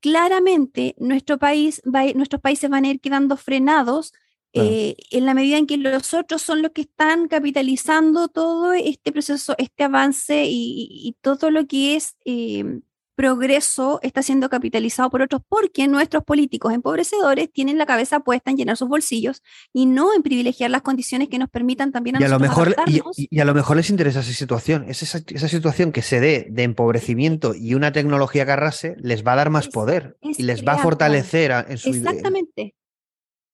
claramente 0.00 0.94
nuestro 0.98 1.38
país 1.38 1.82
nuestros 2.14 2.40
países 2.40 2.70
van 2.70 2.84
a 2.84 2.90
ir 2.90 3.00
quedando 3.00 3.36
frenados 3.36 4.12
eh, 4.54 4.96
en 5.10 5.26
la 5.26 5.34
medida 5.34 5.58
en 5.58 5.66
que 5.66 5.76
los 5.76 6.14
otros 6.14 6.42
son 6.42 6.62
los 6.62 6.72
que 6.72 6.80
están 6.80 7.28
capitalizando 7.28 8.28
todo 8.28 8.72
este 8.72 9.12
proceso, 9.12 9.54
este 9.58 9.84
avance 9.84 10.46
y, 10.48 11.16
todo 11.20 11.50
lo 11.50 11.66
que 11.66 11.96
es 11.96 12.16
eh, 12.24 12.80
progreso 13.18 13.98
está 14.02 14.22
siendo 14.22 14.48
capitalizado 14.48 15.10
por 15.10 15.22
otros 15.22 15.42
porque 15.48 15.88
nuestros 15.88 16.22
políticos 16.22 16.72
empobrecedores 16.72 17.52
tienen 17.52 17.76
la 17.76 17.84
cabeza 17.84 18.20
puesta 18.20 18.52
en 18.52 18.56
llenar 18.56 18.76
sus 18.76 18.88
bolsillos 18.88 19.42
y 19.72 19.86
no 19.86 20.14
en 20.14 20.22
privilegiar 20.22 20.70
las 20.70 20.82
condiciones 20.82 21.28
que 21.28 21.36
nos 21.36 21.50
permitan 21.50 21.90
también 21.90 22.14
a 22.14 22.20
y 22.20 22.22
a 22.22 22.28
lo 22.28 22.38
mejor 22.38 22.76
y, 22.86 23.40
a 23.40 23.44
lo 23.44 23.54
mejor 23.54 23.76
les 23.76 23.90
interesa 23.90 24.20
esa 24.20 24.32
situación, 24.32 24.84
es 24.88 25.02
esa, 25.02 25.48
situación 25.48 25.90
que 25.90 26.02
se 26.02 26.20
dé 26.20 26.46
de 26.48 26.62
empobrecimiento 26.62 27.56
y 27.56 27.74
una 27.74 27.90
tecnología 27.90 28.46
que 28.46 28.52
arrase 28.52 28.94
les 29.00 29.26
va 29.26 29.32
a 29.32 29.36
dar 29.36 29.50
más 29.50 29.66
poder 29.66 30.16
y 30.22 30.44
les 30.44 30.64
va 30.64 30.74
a 30.74 30.78
fortalecer 30.78 31.50
en 31.66 31.76
su 31.76 31.88
Exactamente. 31.88 32.76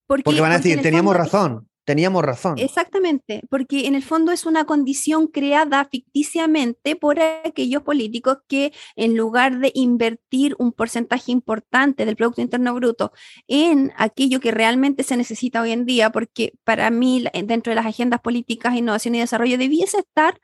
Porque, 0.06 0.24
porque 0.24 0.42
van 0.42 0.52
a 0.52 0.58
decir, 0.58 0.82
teníamos 0.82 1.16
razón. 1.16 1.70
Teníamos 1.84 2.22
razón. 2.24 2.58
Exactamente, 2.58 3.42
porque 3.50 3.86
en 3.86 3.94
el 3.94 4.02
fondo 4.02 4.32
es 4.32 4.46
una 4.46 4.64
condición 4.64 5.26
creada 5.26 5.86
ficticiamente 5.90 6.96
por 6.96 7.20
aquellos 7.20 7.82
políticos 7.82 8.38
que 8.48 8.72
en 8.96 9.16
lugar 9.16 9.58
de 9.58 9.70
invertir 9.74 10.56
un 10.58 10.72
porcentaje 10.72 11.30
importante 11.30 12.06
del 12.06 12.16
Producto 12.16 12.40
Interno 12.40 12.74
Bruto 12.74 13.12
en 13.48 13.92
aquello 13.96 14.40
que 14.40 14.50
realmente 14.50 15.02
se 15.02 15.16
necesita 15.18 15.60
hoy 15.60 15.72
en 15.72 15.84
día, 15.84 16.10
porque 16.10 16.54
para 16.64 16.90
mí 16.90 17.24
dentro 17.44 17.70
de 17.70 17.76
las 17.76 17.86
agendas 17.86 18.20
políticas, 18.20 18.74
innovación 18.74 19.14
y 19.14 19.20
desarrollo 19.20 19.58
debiese 19.58 19.98
estar 19.98 20.40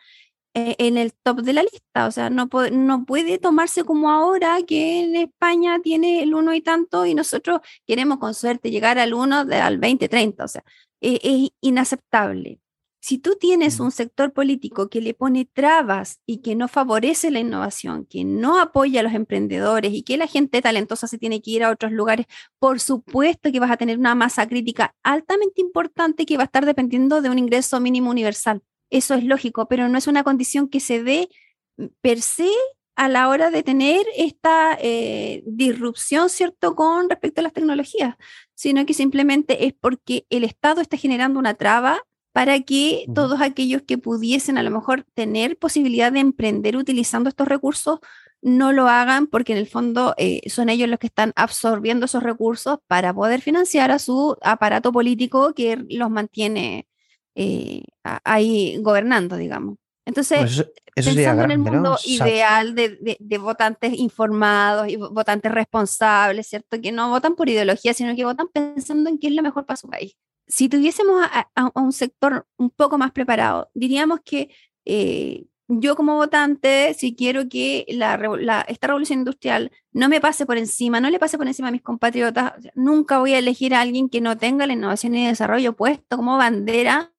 eh, 0.54 0.74
en 0.78 0.96
el 0.96 1.12
top 1.12 1.42
de 1.42 1.52
la 1.52 1.62
lista. 1.62 2.06
O 2.06 2.10
sea, 2.10 2.28
no, 2.28 2.48
no 2.72 3.04
puede 3.04 3.38
tomarse 3.38 3.84
como 3.84 4.10
ahora 4.10 4.58
que 4.66 5.00
en 5.02 5.14
España 5.14 5.78
tiene 5.80 6.22
el 6.22 6.34
uno 6.34 6.52
y 6.54 6.60
tanto 6.60 7.06
y 7.06 7.14
nosotros 7.14 7.60
queremos 7.86 8.18
con 8.18 8.34
suerte 8.34 8.70
llegar 8.72 8.98
al 8.98 9.14
uno 9.14 9.46
al 9.48 9.80
2030. 9.80 10.44
O 10.44 10.48
sea, 10.48 10.64
e, 11.00 11.20
es 11.22 11.50
inaceptable. 11.60 12.60
Si 13.02 13.16
tú 13.16 13.36
tienes 13.40 13.80
un 13.80 13.92
sector 13.92 14.34
político 14.34 14.90
que 14.90 15.00
le 15.00 15.14
pone 15.14 15.46
trabas 15.46 16.20
y 16.26 16.42
que 16.42 16.54
no 16.54 16.68
favorece 16.68 17.30
la 17.30 17.40
innovación, 17.40 18.04
que 18.04 18.24
no 18.24 18.60
apoya 18.60 19.00
a 19.00 19.02
los 19.02 19.14
emprendedores 19.14 19.94
y 19.94 20.02
que 20.02 20.18
la 20.18 20.26
gente 20.26 20.60
talentosa 20.60 21.06
se 21.06 21.16
tiene 21.16 21.40
que 21.40 21.52
ir 21.52 21.64
a 21.64 21.70
otros 21.70 21.92
lugares, 21.92 22.26
por 22.58 22.78
supuesto 22.78 23.50
que 23.50 23.60
vas 23.60 23.70
a 23.70 23.78
tener 23.78 23.98
una 23.98 24.14
masa 24.14 24.46
crítica 24.46 24.94
altamente 25.02 25.62
importante 25.62 26.26
que 26.26 26.36
va 26.36 26.42
a 26.42 26.46
estar 26.46 26.66
dependiendo 26.66 27.22
de 27.22 27.30
un 27.30 27.38
ingreso 27.38 27.80
mínimo 27.80 28.10
universal. 28.10 28.62
Eso 28.90 29.14
es 29.14 29.24
lógico, 29.24 29.66
pero 29.66 29.88
no 29.88 29.96
es 29.96 30.06
una 30.06 30.22
condición 30.22 30.68
que 30.68 30.80
se 30.80 31.02
dé 31.02 31.30
mm, 31.78 31.86
per 32.02 32.20
se 32.20 32.50
a 32.96 33.08
la 33.08 33.30
hora 33.30 33.50
de 33.50 33.62
tener 33.62 34.04
esta 34.14 34.76
eh, 34.78 35.42
disrupción, 35.46 36.28
¿cierto?, 36.28 36.74
con 36.74 37.08
respecto 37.08 37.40
a 37.40 37.44
las 37.44 37.54
tecnologías, 37.54 38.16
sino 38.60 38.84
que 38.84 38.92
simplemente 38.92 39.64
es 39.66 39.72
porque 39.72 40.26
el 40.28 40.44
Estado 40.44 40.82
está 40.82 40.98
generando 40.98 41.38
una 41.38 41.54
traba 41.54 42.02
para 42.32 42.60
que 42.60 43.06
todos 43.14 43.40
aquellos 43.40 43.80
que 43.80 43.96
pudiesen 43.96 44.58
a 44.58 44.62
lo 44.62 44.70
mejor 44.70 45.06
tener 45.14 45.56
posibilidad 45.56 46.12
de 46.12 46.20
emprender 46.20 46.76
utilizando 46.76 47.30
estos 47.30 47.48
recursos 47.48 48.00
no 48.42 48.72
lo 48.72 48.86
hagan 48.86 49.28
porque 49.28 49.52
en 49.52 49.58
el 49.60 49.66
fondo 49.66 50.14
eh, 50.18 50.42
son 50.50 50.68
ellos 50.68 50.90
los 50.90 50.98
que 50.98 51.06
están 51.06 51.32
absorbiendo 51.36 52.04
esos 52.04 52.22
recursos 52.22 52.80
para 52.86 53.14
poder 53.14 53.40
financiar 53.40 53.90
a 53.92 53.98
su 53.98 54.36
aparato 54.42 54.92
político 54.92 55.54
que 55.54 55.82
los 55.88 56.10
mantiene 56.10 56.86
eh, 57.34 57.84
ahí 58.24 58.76
gobernando, 58.82 59.38
digamos. 59.38 59.78
Entonces, 60.10 60.66
pensando 60.92 61.44
en 61.44 61.50
el 61.52 61.58
mundo 61.58 61.96
ideal 62.04 62.74
de, 62.74 63.38
votantes 63.38 63.92
informados 63.96 64.88
y 64.88 64.96
votantes 64.96 65.52
responsables, 65.52 66.48
¿cierto? 66.48 66.80
Que 66.80 66.90
no 66.90 67.10
votan 67.10 67.36
por 67.36 67.48
ideología, 67.48 67.94
sino 67.94 68.16
que 68.16 68.24
votan 68.24 68.48
pensando 68.48 69.08
en 69.08 69.18
qué 69.18 69.28
es 69.28 69.34
lo 69.34 69.42
mejor 69.42 69.66
para 69.66 69.76
su 69.76 69.88
país. 69.88 70.16
Si 70.48 70.68
tuviésemos 70.68 71.24
a, 71.32 71.70
un 71.76 71.92
sector 71.92 72.44
un 72.56 72.70
poco 72.70 72.98
más 72.98 73.12
preparado, 73.12 73.70
diríamos 73.72 74.18
que 74.24 74.52
eh, 74.84 75.44
yo 75.68 75.94
como 75.94 76.16
votante, 76.16 76.92
si 76.94 77.14
quiero 77.14 77.48
que 77.48 77.86
la, 77.90 78.64
esta 78.66 78.88
revolución 78.88 79.20
industrial 79.20 79.70
no 79.92 80.08
me 80.08 80.20
pase 80.20 80.44
por 80.44 80.58
encima, 80.58 81.00
no 81.00 81.08
le 81.08 81.20
pase 81.20 81.38
por 81.38 81.46
encima 81.46 81.68
a 81.68 81.72
mis 81.72 81.82
compatriotas, 81.82 82.54
nunca 82.74 83.20
voy 83.20 83.34
a 83.34 83.38
elegir 83.38 83.76
a 83.76 83.80
alguien 83.80 84.08
que 84.08 84.20
no 84.20 84.36
tenga 84.36 84.66
la 84.66 84.72
innovación 84.72 85.14
y 85.14 85.28
desarrollo 85.28 85.76
puesto 85.76 86.16
como 86.16 86.36
bandera 86.36 87.12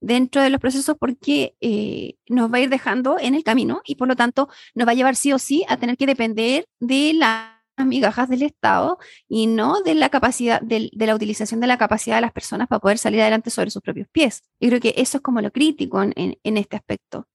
dentro 0.00 0.42
de 0.42 0.50
los 0.50 0.60
procesos 0.60 0.96
porque 0.98 1.54
eh, 1.60 2.14
nos 2.28 2.52
va 2.52 2.58
a 2.58 2.60
ir 2.60 2.68
dejando 2.68 3.18
en 3.18 3.34
el 3.34 3.44
camino 3.44 3.82
y 3.84 3.96
por 3.96 4.08
lo 4.08 4.16
tanto 4.16 4.48
nos 4.74 4.86
va 4.86 4.92
a 4.92 4.94
llevar 4.94 5.16
sí 5.16 5.32
o 5.32 5.38
sí 5.38 5.64
a 5.68 5.76
tener 5.76 5.96
que 5.96 6.06
depender 6.06 6.66
de 6.80 7.12
las 7.14 7.56
migajas 7.84 8.28
del 8.28 8.42
Estado 8.42 8.98
y 9.28 9.46
no 9.46 9.82
de 9.82 9.94
la 9.94 10.08
capacidad, 10.08 10.60
de, 10.62 10.90
la 10.92 11.14
utilización 11.14 11.60
de 11.60 11.66
la 11.66 11.78
capacidad 11.78 12.16
de 12.16 12.22
las 12.22 12.32
personas 12.32 12.68
para 12.68 12.80
poder 12.80 12.98
salir 12.98 13.20
adelante 13.20 13.50
sobre 13.50 13.70
sus 13.70 13.82
propios 13.82 14.08
pies. 14.10 14.42
Y 14.60 14.68
creo 14.68 14.80
que 14.80 14.94
eso 14.96 15.18
es 15.18 15.22
como 15.22 15.40
lo 15.40 15.50
crítico 15.50 16.02
en, 16.02 16.14
en, 16.14 16.56
este 16.56 16.76
aspecto. 16.76 17.28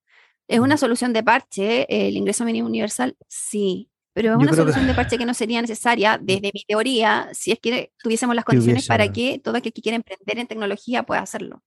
¿Es 0.48 0.60
una 0.60 0.78
solución 0.78 1.14
de 1.14 1.24
parche 1.24 1.86
el 2.08 2.18
ingreso 2.18 2.44
mínimo 2.44 2.68
universal? 2.68 3.16
Sí, 3.28 3.90
pero 4.14 4.34
es 4.34 4.38
una 4.38 4.54
solución 4.54 4.88
de 4.88 4.94
parche 4.94 5.18
que 5.18 5.26
no 5.26 5.34
sería 5.34 5.62
necesaria 5.62 6.20
desde 6.22 6.52
mi 6.54 6.64
teoría 6.68 7.30
si 7.34 7.52
es 7.52 7.60
que 7.60 7.94
tuviésemos 8.02 8.36
las 8.36 8.44
condiciones 8.44 8.88
para 8.88 9.12
que 9.12 9.40
todo 9.40 9.58
aquel 9.58 9.72
que 9.72 9.82
quiera 9.82 9.96
emprender 9.96 10.40
en 10.40 10.48
tecnología 10.48 11.04
pueda 11.04 11.22
hacerlo. 11.22 11.64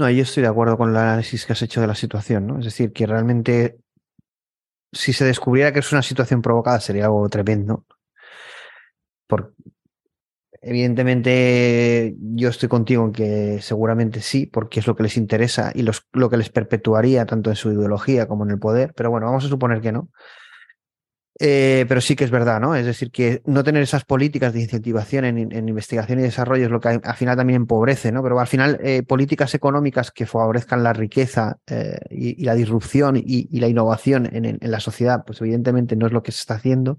No, 0.00 0.08
yo 0.08 0.22
estoy 0.22 0.42
de 0.42 0.48
acuerdo 0.48 0.78
con 0.78 0.88
el 0.88 0.96
análisis 0.96 1.44
que 1.44 1.52
has 1.52 1.60
hecho 1.60 1.82
de 1.82 1.86
la 1.86 1.94
situación, 1.94 2.46
¿no? 2.46 2.58
Es 2.58 2.64
decir, 2.64 2.90
que 2.90 3.06
realmente 3.06 3.76
si 4.92 5.12
se 5.12 5.26
descubriera 5.26 5.74
que 5.74 5.80
es 5.80 5.92
una 5.92 6.00
situación 6.00 6.40
provocada 6.40 6.80
sería 6.80 7.04
algo 7.04 7.28
tremendo. 7.28 7.84
Por, 9.26 9.52
evidentemente 10.62 12.16
yo 12.18 12.48
estoy 12.48 12.70
contigo 12.70 13.04
en 13.04 13.12
que 13.12 13.58
seguramente 13.60 14.22
sí, 14.22 14.46
porque 14.46 14.80
es 14.80 14.86
lo 14.86 14.96
que 14.96 15.02
les 15.02 15.18
interesa 15.18 15.70
y 15.74 15.82
lo 15.82 16.30
que 16.30 16.36
les 16.38 16.48
perpetuaría 16.48 17.26
tanto 17.26 17.50
en 17.50 17.56
su 17.56 17.70
ideología 17.70 18.26
como 18.26 18.46
en 18.46 18.52
el 18.52 18.58
poder, 18.58 18.94
pero 18.96 19.10
bueno, 19.10 19.26
vamos 19.26 19.44
a 19.44 19.48
suponer 19.48 19.82
que 19.82 19.92
no. 19.92 20.08
Eh, 21.42 21.86
pero 21.88 22.02
sí 22.02 22.16
que 22.16 22.24
es 22.24 22.30
verdad, 22.30 22.60
¿no? 22.60 22.74
Es 22.74 22.84
decir, 22.84 23.10
que 23.10 23.40
no 23.46 23.64
tener 23.64 23.82
esas 23.82 24.04
políticas 24.04 24.52
de 24.52 24.60
incentivación 24.60 25.24
en, 25.24 25.68
investigación 25.68 26.18
y 26.18 26.22
desarrollo 26.22 26.66
es 26.66 26.70
lo 26.70 26.80
que 26.80 27.00
al 27.02 27.16
final 27.16 27.34
también 27.34 27.62
empobrece, 27.62 28.12
¿no? 28.12 28.22
Pero 28.22 28.38
al 28.38 28.46
final, 28.46 28.78
eh, 28.84 29.02
políticas 29.02 29.54
económicas 29.54 30.10
que 30.10 30.26
favorezcan 30.26 30.82
la 30.82 30.92
riqueza 30.92 31.56
eh, 31.66 31.98
y, 32.10 32.44
la 32.44 32.54
disrupción 32.54 33.16
y, 33.16 33.58
la 33.58 33.68
innovación 33.68 34.28
en, 34.30 34.58
la 34.60 34.80
sociedad, 34.80 35.24
pues 35.26 35.40
evidentemente 35.40 35.96
no 35.96 36.06
es 36.06 36.12
lo 36.12 36.22
que 36.22 36.30
se 36.30 36.40
está 36.40 36.56
haciendo. 36.56 36.98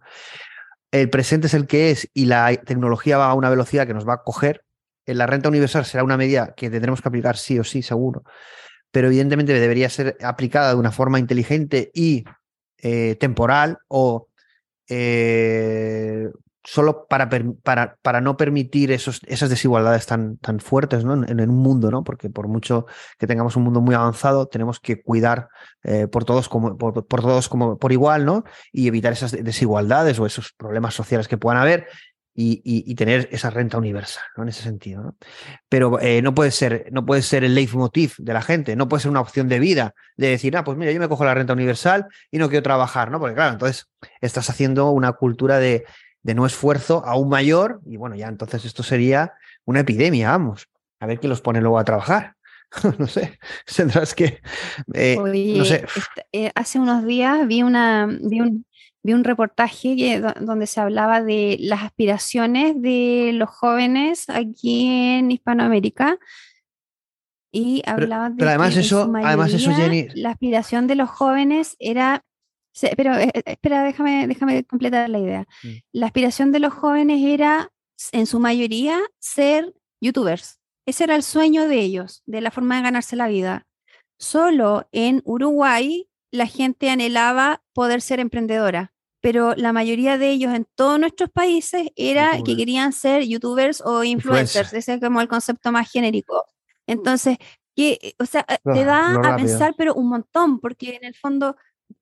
El 0.89 1.11
presente 1.11 1.45
es 1.45 1.53
el 1.53 1.67
que 1.67 1.91
es 1.91 2.09
y 2.11 2.25
la 2.25 2.51
tecnología 2.65 3.19
va 3.19 3.29
a 3.29 3.35
una 3.35 3.51
velocidad 3.51 3.85
que 3.85 3.93
nos 3.93 4.07
va 4.07 4.15
a 4.15 4.23
coger. 4.23 4.63
La 5.05 5.27
renta 5.27 5.49
universal 5.49 5.85
será 5.85 6.03
una 6.03 6.17
medida 6.17 6.55
que 6.57 6.71
tendremos 6.71 6.99
que 6.99 7.07
aplicar 7.07 7.37
sí 7.37 7.59
o 7.59 7.63
sí, 7.63 7.83
seguro, 7.83 8.23
pero 8.89 9.05
evidentemente 9.05 9.53
debería 9.53 9.89
ser 9.89 10.17
aplicada 10.23 10.69
de 10.69 10.79
una 10.79 10.91
forma 10.91 11.19
inteligente 11.19 11.91
y 11.93 12.23
temporal 13.19 13.77
o 13.87 14.29
eh, 14.89 16.29
solo 16.63 17.07
para, 17.07 17.29
para, 17.63 17.97
para, 18.01 18.21
no 18.21 18.37
permitir 18.37 18.91
esos, 18.91 19.21
esas 19.25 19.49
desigualdades 19.49 20.05
tan, 20.05 20.37
tan 20.37 20.59
fuertes 20.59 21.03
¿no? 21.03 21.13
en, 21.25 21.49
un 21.49 21.57
mundo, 21.57 21.89
¿no? 21.89 22.03
porque 22.03 22.29
por 22.29 22.47
mucho 22.47 22.85
que 23.17 23.25
tengamos 23.25 23.55
un 23.55 23.63
mundo 23.63 23.81
muy 23.81 23.95
avanzado, 23.95 24.47
tenemos 24.47 24.79
que 24.79 25.01
cuidar 25.01 25.49
eh, 25.83 26.07
por, 26.07 26.23
todos 26.23 26.49
como, 26.49 26.77
por, 26.77 27.03
todos 27.03 27.49
como 27.49 27.77
por 27.77 27.91
igual 27.91 28.25
¿no? 28.25 28.43
y 28.71 28.87
evitar 28.87 29.13
esas 29.13 29.31
desigualdades 29.31 30.19
o 30.19 30.25
esos 30.25 30.53
problemas 30.53 30.93
sociales 30.93 31.27
que 31.27 31.37
puedan 31.37 31.59
haber 31.59 31.87
y, 32.33 32.95
tener 32.95 33.27
esa 33.31 33.49
renta 33.49 33.77
universal, 33.77 34.23
¿no? 34.37 34.43
En 34.43 34.49
ese 34.49 34.63
sentido, 34.63 35.03
¿no? 35.03 35.15
Pero 35.69 35.99
eh, 35.99 36.21
no, 36.21 36.33
puede 36.33 36.51
ser, 36.51 36.87
no 36.91 37.05
puede 37.05 37.21
ser 37.21 37.43
el 37.43 37.55
leitmotiv 37.55 38.13
de 38.17 38.33
la 38.33 38.41
gente, 38.41 38.75
no 38.75 38.87
puede 38.87 39.01
ser 39.01 39.11
una 39.11 39.21
opción 39.21 39.47
de 39.49 39.59
vida 39.59 39.93
de 40.17 40.29
decir, 40.29 40.55
ah, 40.55 40.63
pues 40.63 40.77
mira, 40.77 40.91
yo 40.91 40.99
me 40.99 41.09
cojo 41.09 41.25
la 41.25 41.33
renta 41.33 41.53
universal 41.53 42.07
y 42.31 42.37
no 42.37 42.49
quiero 42.49 42.63
trabajar, 42.63 43.11
¿no? 43.11 43.19
Porque 43.19 43.35
claro, 43.35 43.53
entonces 43.53 43.87
estás 44.21 44.49
haciendo 44.49 44.91
una 44.91 45.13
cultura 45.13 45.59
de, 45.59 45.85
de 46.23 46.35
no 46.35 46.45
esfuerzo 46.45 47.03
aún 47.05 47.29
mayor 47.29 47.81
y 47.85 47.97
bueno, 47.97 48.15
ya 48.15 48.27
entonces 48.27 48.65
esto 48.65 48.83
sería 48.83 49.33
una 49.65 49.81
epidemia, 49.81 50.31
vamos, 50.31 50.67
a 50.99 51.07
ver 51.07 51.19
quién 51.19 51.29
los 51.29 51.41
pone 51.41 51.61
luego 51.61 51.79
a 51.79 51.83
trabajar. 51.83 52.35
no 52.97 53.07
sé, 53.07 53.37
tendrás 53.75 54.15
que... 54.15 54.41
Eh, 54.93 55.17
no 55.17 55.65
sé. 55.65 55.85
Eh, 56.31 56.51
hace 56.55 56.79
unos 56.79 57.05
días 57.05 57.45
vi, 57.47 57.63
una, 57.63 58.07
vi 58.07 58.39
un, 58.39 58.65
vi 59.03 59.13
un 59.13 59.23
reportaje 59.23 60.21
donde 60.39 60.67
se 60.67 60.79
hablaba 60.79 61.21
de 61.21 61.57
las 61.59 61.83
aspiraciones 61.83 62.79
de 62.81 63.31
los 63.33 63.49
jóvenes 63.49 64.29
aquí 64.29 64.87
en 64.87 65.31
Hispanoamérica 65.31 66.19
y 67.51 67.81
hablaba 67.85 68.29
de 68.29 68.35
pero 68.37 68.49
además 68.49 68.77
eso, 68.77 69.11
además 69.23 69.53
eso 69.53 69.71
Jenny... 69.73 70.07
la 70.15 70.29
aspiración 70.29 70.87
de 70.87 70.95
los 70.95 71.09
jóvenes 71.09 71.75
era 71.79 72.23
pero 72.95 73.15
eh, 73.15 73.31
eh, 73.33 73.43
espera, 73.45 73.83
déjame, 73.83 74.27
déjame 74.27 74.63
completar 74.63 75.09
la 75.09 75.19
idea. 75.19 75.47
Mm. 75.63 75.69
La 75.91 76.05
aspiración 76.05 76.51
de 76.51 76.59
los 76.59 76.73
jóvenes 76.73 77.21
era, 77.23 77.71
en 78.11 78.25
su 78.25 78.39
mayoría, 78.39 78.99
ser 79.19 79.73
youtubers. 79.99 80.59
Ese 80.85 81.03
era 81.03 81.15
el 81.15 81.23
sueño 81.23 81.67
de 81.67 81.79
ellos, 81.79 82.23
de 82.25 82.41
la 82.41 82.51
forma 82.51 82.77
de 82.77 82.83
ganarse 82.83 83.15
la 83.15 83.27
vida. 83.27 83.67
Solo 84.17 84.87
en 84.91 85.21
Uruguay 85.25 86.07
la 86.31 86.45
gente 86.45 86.89
anhelaba 86.89 87.60
poder 87.73 88.01
ser 88.01 88.19
emprendedora, 88.19 88.93
pero 89.21 89.55
la 89.55 89.71
mayoría 89.71 90.17
de 90.17 90.29
ellos 90.29 90.53
en 90.53 90.67
todos 90.75 90.99
nuestros 90.99 91.29
países 91.29 91.89
era 91.95 92.41
que 92.43 92.55
querían 92.57 92.91
ser 92.91 93.23
youtubers 93.23 93.81
o 93.81 94.03
influencers, 94.03 94.73
ese 94.73 94.95
es 94.95 94.99
como 94.99 95.21
el 95.21 95.27
concepto 95.27 95.71
más 95.71 95.91
genérico. 95.91 96.43
Entonces, 96.87 97.37
que, 97.75 98.15
o 98.19 98.25
sea, 98.25 98.43
te 98.43 98.83
da 98.83 99.13
a 99.15 99.35
pensar, 99.35 99.75
pero 99.77 99.93
un 99.93 100.09
montón, 100.09 100.59
porque 100.59 100.95
en 100.95 101.05
el 101.05 101.15
fondo 101.15 101.55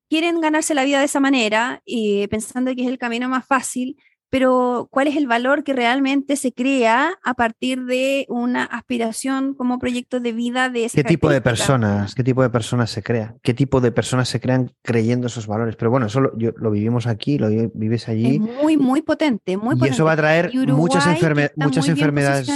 quieren 0.09 0.41
ganarse 0.41 0.73
la 0.73 0.83
vida 0.83 0.99
de 0.99 1.05
esa 1.05 1.19
manera 1.19 1.81
y 1.85 2.25
pensando 2.27 2.73
que 2.73 2.81
es 2.83 2.87
el 2.87 2.97
camino 2.97 3.29
más 3.29 3.45
fácil, 3.45 3.97
pero 4.29 4.87
¿cuál 4.91 5.07
es 5.07 5.17
el 5.17 5.27
valor 5.27 5.63
que 5.63 5.73
realmente 5.73 6.35
se 6.35 6.53
crea 6.53 7.17
a 7.23 7.33
partir 7.33 7.85
de 7.85 8.25
una 8.29 8.63
aspiración 8.63 9.55
como 9.55 9.79
proyecto 9.79 10.19
de 10.19 10.33
vida 10.33 10.69
de 10.69 10.85
ese 10.85 10.97
¿Qué 10.97 11.03
tipo 11.03 11.29
de 11.29 11.41
personas? 11.41 12.13
¿Qué 12.13 12.23
tipo 12.23 12.43
de 12.43 12.49
personas 12.49 12.91
se 12.91 13.01
crea? 13.01 13.35
¿Qué 13.41 13.53
tipo 13.55 13.81
de 13.81 13.91
personas 13.91 14.29
se 14.29 14.39
crean 14.39 14.71
creyendo 14.83 15.27
esos 15.27 15.47
valores? 15.47 15.75
Pero 15.75 15.89
bueno, 15.89 16.05
eso 16.05 16.21
lo, 16.21 16.31
lo 16.35 16.71
vivimos 16.71 17.07
aquí, 17.07 17.39
lo 17.39 17.49
vives 17.73 18.07
allí. 18.07 18.35
Es 18.35 18.39
muy, 18.63 18.77
muy 18.77 19.01
potente, 19.01 19.57
muy 19.57 19.75
y 19.81 19.87
eso 19.87 20.05
va 20.05 20.11
a 20.11 20.17
traer 20.17 20.51
muchas, 20.67 21.07
muchas 21.55 21.87
enfermedades. 21.87 22.47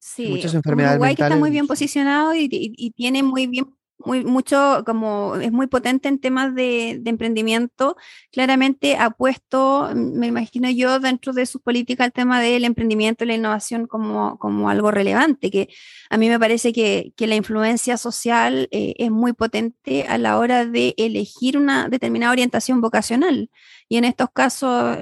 Sí, 0.00 0.28
muchas 0.28 0.54
enfermedades 0.54 0.96
Uruguay 0.96 1.14
que 1.14 1.22
está 1.22 1.36
muy 1.36 1.50
bien 1.50 1.66
posicionado 1.68 2.34
y, 2.34 2.48
y 2.50 2.90
tiene 2.90 3.22
muy 3.22 3.46
bien 3.46 3.66
muy, 3.98 4.24
mucho, 4.24 4.82
como 4.86 5.36
es 5.36 5.52
muy 5.52 5.66
potente 5.66 6.08
en 6.08 6.18
temas 6.18 6.54
de, 6.54 7.00
emprendimiento, 7.04 7.96
claramente 8.30 8.96
ha 8.96 9.10
puesto, 9.10 9.90
me 9.94 10.26
imagino 10.26 10.70
yo, 10.70 11.00
dentro 11.00 11.32
de 11.32 11.46
su 11.46 11.60
política 11.60 12.04
el 12.04 12.12
tema 12.12 12.40
del 12.40 12.64
emprendimiento 12.64 13.24
y 13.24 13.28
la 13.28 13.34
innovación 13.34 13.86
como, 13.86 14.38
como 14.38 14.70
algo 14.70 14.90
relevante, 14.90 15.50
que 15.50 15.68
a 16.10 16.16
mí 16.16 16.28
me 16.28 16.38
parece 16.38 16.72
que, 16.72 17.12
que 17.16 17.26
la 17.26 17.36
influencia 17.36 17.96
social 17.96 18.68
eh, 18.70 18.94
es 18.98 19.10
muy 19.10 19.32
potente 19.32 20.04
a 20.04 20.18
la 20.18 20.38
hora 20.38 20.66
de 20.66 20.94
elegir 20.96 21.58
una 21.58 21.88
determinada 21.88 22.32
orientación 22.32 22.80
vocacional. 22.80 23.50
Y 23.88 23.96
en 23.96 24.04
estos 24.04 24.28
casos 24.32 24.98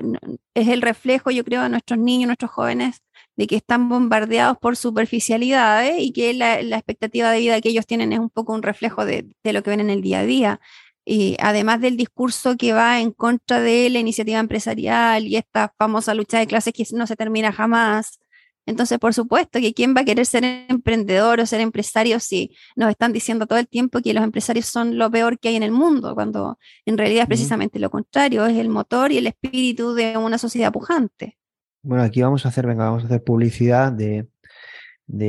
es 0.54 0.68
el 0.68 0.82
reflejo, 0.82 1.30
yo 1.30 1.44
creo, 1.44 1.62
de 1.62 1.68
nuestros 1.68 1.98
niños, 1.98 2.28
nuestros 2.28 2.50
jóvenes 2.52 3.02
de 3.36 3.46
que 3.46 3.56
están 3.56 3.88
bombardeados 3.88 4.58
por 4.58 4.76
superficialidades 4.76 5.96
y 6.00 6.12
que 6.12 6.34
la, 6.34 6.60
expectativa 6.60 7.30
de 7.30 7.40
vida 7.40 7.60
que 7.60 7.68
ellos 7.68 7.86
tienen 7.86 8.12
es 8.12 8.18
un 8.18 8.30
poco 8.30 8.54
un 8.54 8.62
reflejo 8.62 9.04
de, 9.04 9.26
lo 9.44 9.62
que 9.62 9.70
ven 9.70 9.80
en 9.80 9.90
el 9.90 10.02
día 10.02 10.20
a 10.20 10.26
día. 10.26 10.60
Y 11.04 11.36
además 11.40 11.80
del 11.80 11.96
discurso 11.96 12.56
que 12.56 12.72
va 12.72 13.00
en 13.00 13.12
contra 13.12 13.60
de 13.60 13.90
la 13.90 14.00
iniciativa 14.00 14.40
empresarial 14.40 15.26
y 15.26 15.36
esta 15.36 15.72
famosa 15.78 16.14
lucha 16.14 16.38
de 16.38 16.46
clases 16.46 16.74
que 16.74 16.84
no 16.92 17.06
se 17.06 17.14
termina 17.16 17.52
jamás. 17.52 18.18
Entonces, 18.66 18.98
por 18.98 19.14
supuesto 19.14 19.60
que 19.60 19.72
quién 19.74 19.94
va 19.96 20.00
a 20.00 20.04
querer 20.04 20.26
ser 20.26 20.42
emprendedor 20.44 21.38
o 21.38 21.46
ser 21.46 21.60
empresario 21.60 22.18
si 22.18 22.56
nos 22.74 22.90
están 22.90 23.12
diciendo 23.12 23.46
todo 23.46 23.60
el 23.60 23.68
tiempo 23.68 24.00
que 24.00 24.12
los 24.14 24.24
empresarios 24.24 24.66
son 24.66 24.98
lo 24.98 25.08
peor 25.10 25.38
que 25.38 25.50
hay 25.50 25.56
en 25.56 25.62
el 25.62 25.70
mundo, 25.70 26.14
cuando 26.16 26.58
en 26.84 26.98
realidad 26.98 27.22
es 27.22 27.28
precisamente 27.28 27.78
lo 27.78 27.90
contrario, 27.90 28.44
es 28.46 28.56
el 28.56 28.68
motor 28.68 29.12
y 29.12 29.18
el 29.18 29.28
espíritu 29.28 29.94
de 29.94 30.16
una 30.16 30.38
sociedad 30.38 30.72
pujante. 30.72 31.38
Bueno, 31.86 32.02
aquí 32.02 32.20
vamos 32.20 32.44
a 32.44 32.48
hacer, 32.48 32.66
venga, 32.66 32.86
vamos 32.86 33.04
a 33.04 33.06
hacer 33.06 33.22
publicidad 33.22 33.92
de, 33.92 34.26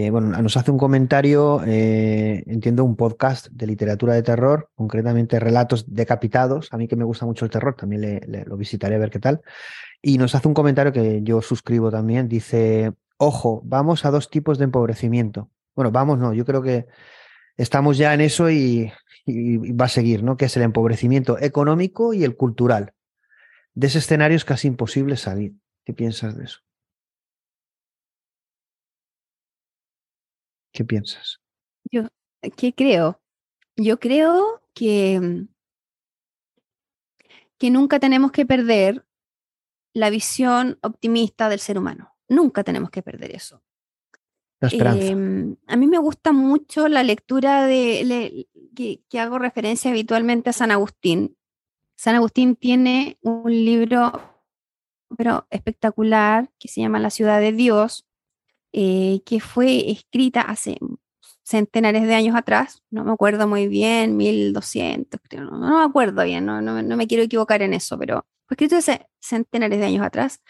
bueno, 0.09 0.41
nos 0.41 0.57
hace 0.57 0.71
un 0.71 0.79
comentario, 0.79 1.61
eh, 1.67 2.43
entiendo, 2.47 2.83
un 2.83 2.95
podcast 2.95 3.49
de 3.51 3.67
literatura 3.67 4.15
de 4.15 4.23
terror, 4.23 4.71
concretamente 4.73 5.39
relatos 5.39 5.93
decapitados. 5.93 6.73
A 6.73 6.77
mí 6.77 6.87
que 6.87 6.95
me 6.95 7.03
gusta 7.03 7.27
mucho 7.27 7.45
el 7.45 7.51
terror, 7.51 7.75
también 7.75 8.01
le, 8.01 8.43
lo 8.45 8.57
visitaré 8.57 8.95
a 8.95 8.97
ver 8.97 9.11
qué 9.11 9.19
tal. 9.19 9.41
Y 10.01 10.17
nos 10.17 10.33
hace 10.33 10.47
un 10.47 10.55
comentario 10.55 10.91
que 10.91 11.21
yo 11.21 11.43
suscribo 11.43 11.91
también. 11.91 12.27
Dice, 12.27 12.91
ojo, 13.17 13.61
vamos 13.63 14.03
a 14.05 14.09
dos 14.09 14.31
tipos 14.31 14.57
de 14.57 14.63
empobrecimiento. 14.63 15.51
Bueno, 15.75 15.91
vamos, 15.91 16.17
no, 16.17 16.33
yo 16.33 16.43
creo 16.43 16.63
que 16.63 16.87
estamos 17.55 17.99
ya 17.99 18.15
en 18.15 18.21
eso 18.21 18.49
y, 18.49 18.91
y 19.27 19.73
va 19.73 19.85
a 19.85 19.89
seguir, 19.89 20.23
¿no? 20.23 20.37
Que 20.37 20.45
es 20.45 20.57
el 20.57 20.63
empobrecimiento 20.63 21.37
económico 21.39 22.15
y 22.15 22.23
el 22.23 22.35
cultural. 22.35 22.93
De 23.75 23.85
ese 23.85 23.99
escenario 23.99 24.37
es 24.37 24.43
casi 24.43 24.67
imposible 24.67 25.17
salir. 25.17 25.53
¿Qué 25.87 25.93
piensas 25.93 26.35
de 26.35 26.43
eso? 26.43 26.59
¿Qué 30.73 30.83
piensas? 30.83 31.39
Yo, 31.89 32.09
¿qué 32.57 32.73
creo? 32.73 33.21
Yo 33.77 33.97
creo 33.97 34.61
que, 34.73 35.17
mm, 35.17 35.47
que 37.57 37.71
nunca 37.71 38.01
tenemos 38.01 38.33
que 38.33 38.45
perder 38.45 39.05
la 39.93 40.09
visión 40.09 40.77
optimista 40.81 41.47
del 41.47 41.61
ser 41.61 41.77
humano. 41.77 42.17
Nunca 42.27 42.65
tenemos 42.65 42.89
que 42.89 43.01
perder 43.01 43.33
eso. 43.33 43.63
La 44.59 44.67
esperanza. 44.67 45.05
Em, 45.07 45.55
a 45.67 45.77
mí 45.77 45.87
me 45.87 45.99
gusta 45.99 46.33
mucho 46.33 46.89
la 46.89 47.03
lectura 47.03 47.65
de, 47.65 48.49
que, 48.75 49.03
que, 49.07 49.19
hago 49.21 49.39
referencia 49.39 49.89
habitualmente 49.89 50.49
a 50.49 50.53
San 50.53 50.71
Agustín. 50.71 51.37
San 51.95 52.15
Agustín 52.15 52.57
tiene 52.57 53.17
un 53.21 53.49
libro 53.49 54.36
pero 55.17 55.47
espectacular 55.49 56.49
que 56.59 56.67
se 56.67 56.81
llama 56.81 56.99
La 56.99 57.09
ciudad 57.09 57.39
de 57.39 57.53
Dios, 57.53 58.05
eh, 58.73 59.21
que 59.25 59.39
fue 59.39 59.91
escrita 59.91 60.41
hace 60.41 60.77
centenares 61.43 62.03
de 62.03 62.15
años 62.15 62.35
atrás, 62.35 62.83
no 62.89 63.05
me 63.05 63.13
acuerdo 63.13 63.47
muy 63.47 63.67
bien, 63.67 64.17
1200, 64.17 65.19
no, 65.37 65.51
no 65.57 65.79
me 65.79 65.85
acuerdo 65.85 66.23
bien, 66.23 66.45
no, 66.45 66.61
no, 66.61 66.81
no, 66.81 66.97
me 66.97 67.07
quiero 67.07 67.23
equivocar 67.23 67.61
en 67.61 67.73
eso, 67.73 67.97
pero 67.97 68.25
fue 68.47 68.55
escrito 68.55 68.75
hace 68.75 69.07
centenares 69.21 69.79
de 69.79 69.85
años 69.85 70.05
atrás. 70.05 70.41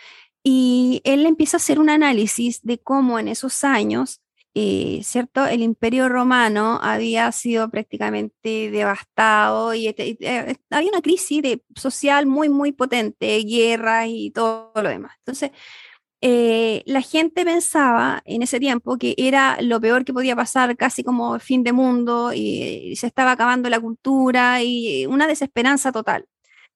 Y 0.44 1.02
él 1.04 1.26
empieza 1.26 1.58
a 1.58 1.60
hacer 1.60 1.80
un 1.80 1.90
análisis 1.90 2.62
de 2.64 2.80
cómo 2.80 3.20
en 3.20 3.28
esos 3.28 3.64
años 3.64 4.22
eh, 4.60 5.02
¿cierto? 5.04 5.46
El 5.46 5.62
imperio 5.62 6.10
romano 6.10 6.80
había 6.82 7.32
sido 7.32 7.70
prácticamente 7.70 8.72
devastado 8.72 9.76
y 9.76 9.88
este, 9.88 10.18
eh, 10.20 10.56
había 10.72 10.90
una 10.90 11.02
crisis 11.02 11.44
social 11.76 12.26
muy, 12.26 12.50
muy 12.50 12.72
potente, 12.72 13.38
guerras 13.44 14.08
y 14.10 14.32
todo 14.32 14.72
lo 14.74 14.90
demás. 14.90 15.14
Entonces, 15.20 15.52
eh, 16.22 16.82
la 16.88 17.02
gente 17.02 17.46
pensaba 17.46 18.24
en 18.26 18.42
ese 18.42 18.60
tiempo 18.60 18.98
que 18.98 19.14
era 19.18 19.58
lo 19.62 19.80
peor 19.80 20.04
que 20.06 20.14
podía 20.14 20.36
pasar, 20.36 20.76
casi 20.76 21.04
como 21.04 21.38
fin 21.40 21.64
de 21.64 21.74
mundo, 21.74 22.34
y, 22.34 22.96
se 22.96 23.06
estaba 23.06 23.34
acabando 23.34 23.70
la 23.70 23.80
cultura 23.80 24.64
y 24.64 25.06
una 25.06 25.28
desesperanza 25.28 25.92
total. 25.92 26.28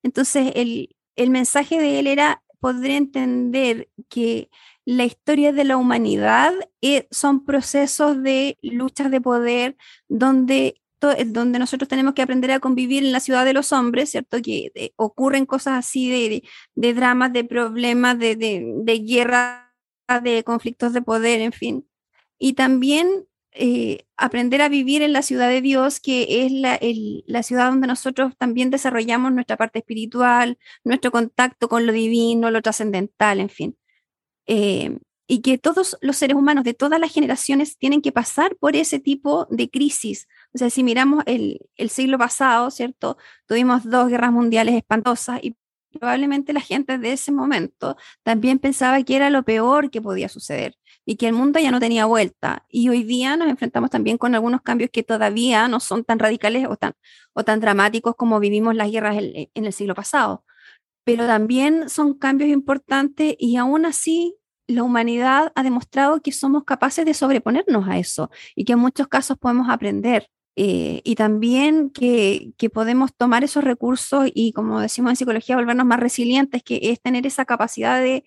Entonces, 0.04 0.52
el, 0.54 0.94
el 1.16 1.30
mensaje 1.30 1.80
de 1.80 1.98
él 1.98 2.06
era 2.06 2.44
poder 2.60 2.92
entender 2.92 3.88
que 4.08 4.50
la 4.84 5.04
historia 5.04 5.52
de 5.52 5.64
la 5.64 5.76
humanidad 5.76 6.52
eh, 6.80 7.06
son 7.10 7.44
procesos 7.44 8.22
de 8.22 8.58
luchas 8.62 9.10
de 9.10 9.20
poder 9.20 9.76
donde, 10.08 10.80
eh, 11.02 11.24
donde 11.26 11.58
nosotros 11.58 11.88
tenemos 11.88 12.14
que 12.14 12.22
aprender 12.22 12.50
a 12.50 12.60
convivir 12.60 13.04
en 13.04 13.12
la 13.12 13.20
ciudad 13.20 13.44
de 13.44 13.52
los 13.52 13.72
hombres, 13.72 14.10
¿cierto? 14.10 14.42
Que 14.42 14.72
eh, 14.74 14.92
ocurren 14.96 15.46
cosas 15.46 15.78
así 15.78 16.10
de, 16.10 16.42
de, 16.74 16.94
dramas, 16.94 17.32
de 17.32 17.44
problemas, 17.44 18.18
de, 18.18 18.36
de, 18.36 18.64
de 18.82 18.98
guerra, 18.98 19.72
de 20.22 20.42
conflictos 20.44 20.92
de 20.92 21.02
poder, 21.02 21.40
en 21.40 21.52
fin. 21.52 21.88
Y 22.38 22.54
también 22.54 23.26
aprender 24.16 24.62
a 24.62 24.70
vivir 24.70 25.02
en 25.02 25.12
la 25.12 25.20
ciudad 25.20 25.48
de 25.50 25.60
Dios, 25.60 26.00
que 26.00 26.46
es 26.46 26.52
la, 26.52 26.80
la, 27.26 27.42
ciudad 27.42 27.68
donde 27.70 27.86
nosotros 27.86 28.32
también 28.38 28.70
desarrollamos 28.70 29.30
nuestra 29.32 29.58
parte 29.58 29.80
espiritual, 29.80 30.58
nuestro 30.84 31.10
contacto 31.10 31.68
con 31.68 31.86
lo 31.86 31.92
divino, 31.92 32.50
lo 32.50 32.62
trascendental, 32.62 33.40
en 33.40 33.50
fin. 33.50 33.76
Eh, 34.46 34.98
y 35.32 35.40
que 35.40 35.56
todos 35.56 35.96
los 36.02 36.18
seres 36.18 36.36
humanos 36.36 36.62
de 36.62 36.74
todas 36.74 37.00
las 37.00 37.10
generaciones 37.10 37.78
tienen 37.78 38.02
que 38.02 38.12
pasar 38.12 38.54
por 38.56 38.76
ese 38.76 38.98
tipo 38.98 39.46
de 39.50 39.70
crisis. 39.70 40.28
O 40.52 40.58
sea, 40.58 40.68
si 40.68 40.82
miramos 40.82 41.22
el, 41.26 41.58
siglo 41.88 42.18
pasado, 42.18 42.70
¿cierto? 42.70 43.16
Tuvimos 43.46 43.88
dos 43.88 44.08
guerras 44.08 44.30
mundiales 44.30 44.74
espantosas 44.74 45.40
y 45.42 45.56
probablemente 45.98 46.52
la 46.52 46.60
gente 46.60 46.98
de 46.98 47.12
ese 47.12 47.32
momento 47.32 47.96
también 48.22 48.58
pensaba 48.58 49.02
que 49.02 49.16
era 49.16 49.30
lo 49.30 49.42
peor 49.42 49.90
que 49.90 50.02
podía 50.02 50.28
suceder 50.28 50.76
y 51.06 51.16
que 51.16 51.28
el 51.28 51.34
mundo 51.34 51.58
ya 51.58 51.70
no 51.70 51.80
tenía 51.80 52.04
vuelta. 52.04 52.66
Y 52.68 52.90
hoy 52.90 53.02
día 53.02 53.36
nos 53.36 53.48
enfrentamos 53.48 53.88
también 53.88 54.18
con 54.18 54.34
algunos 54.34 54.60
cambios 54.60 54.90
que 54.90 55.02
todavía 55.02 55.66
no 55.66 55.80
son 55.80 56.04
tan 56.04 56.18
radicales 56.18 56.66
o 56.68 56.76
tan, 56.76 56.92
o 57.32 57.42
tan 57.42 57.58
dramáticos 57.60 58.16
como 58.16 58.38
vivimos 58.38 58.74
las 58.74 58.90
guerras 58.90 59.16
en 59.18 59.64
el 59.64 59.72
siglo 59.72 59.94
pasado 59.94 60.44
pero 61.04 61.26
también 61.26 61.88
son 61.88 62.14
cambios 62.14 62.50
importantes 62.50 63.34
y 63.38 63.56
aún 63.56 63.86
así 63.86 64.36
la 64.66 64.82
humanidad 64.82 65.52
ha 65.54 65.62
demostrado 65.62 66.20
que 66.20 66.32
somos 66.32 66.64
capaces 66.64 67.04
de 67.04 67.14
sobreponernos 67.14 67.88
a 67.88 67.98
eso 67.98 68.30
y 68.54 68.64
que 68.64 68.74
en 68.74 68.78
muchos 68.78 69.08
casos 69.08 69.38
podemos 69.38 69.68
aprender. 69.68 70.28
Eh, 70.54 71.00
y 71.04 71.14
también 71.14 71.88
que, 71.88 72.52
que, 72.58 72.68
podemos 72.68 73.14
tomar 73.16 73.42
esos 73.42 73.64
recursos 73.64 74.30
y, 74.34 74.52
como 74.52 74.80
decimos 74.80 75.12
en 75.12 75.16
psicología, 75.16 75.56
volvernos 75.56 75.86
más 75.86 75.98
resilientes, 75.98 76.62
que 76.62 76.78
es 76.82 77.00
tener 77.00 77.26
esa 77.26 77.46
capacidad 77.46 78.02
de 78.02 78.24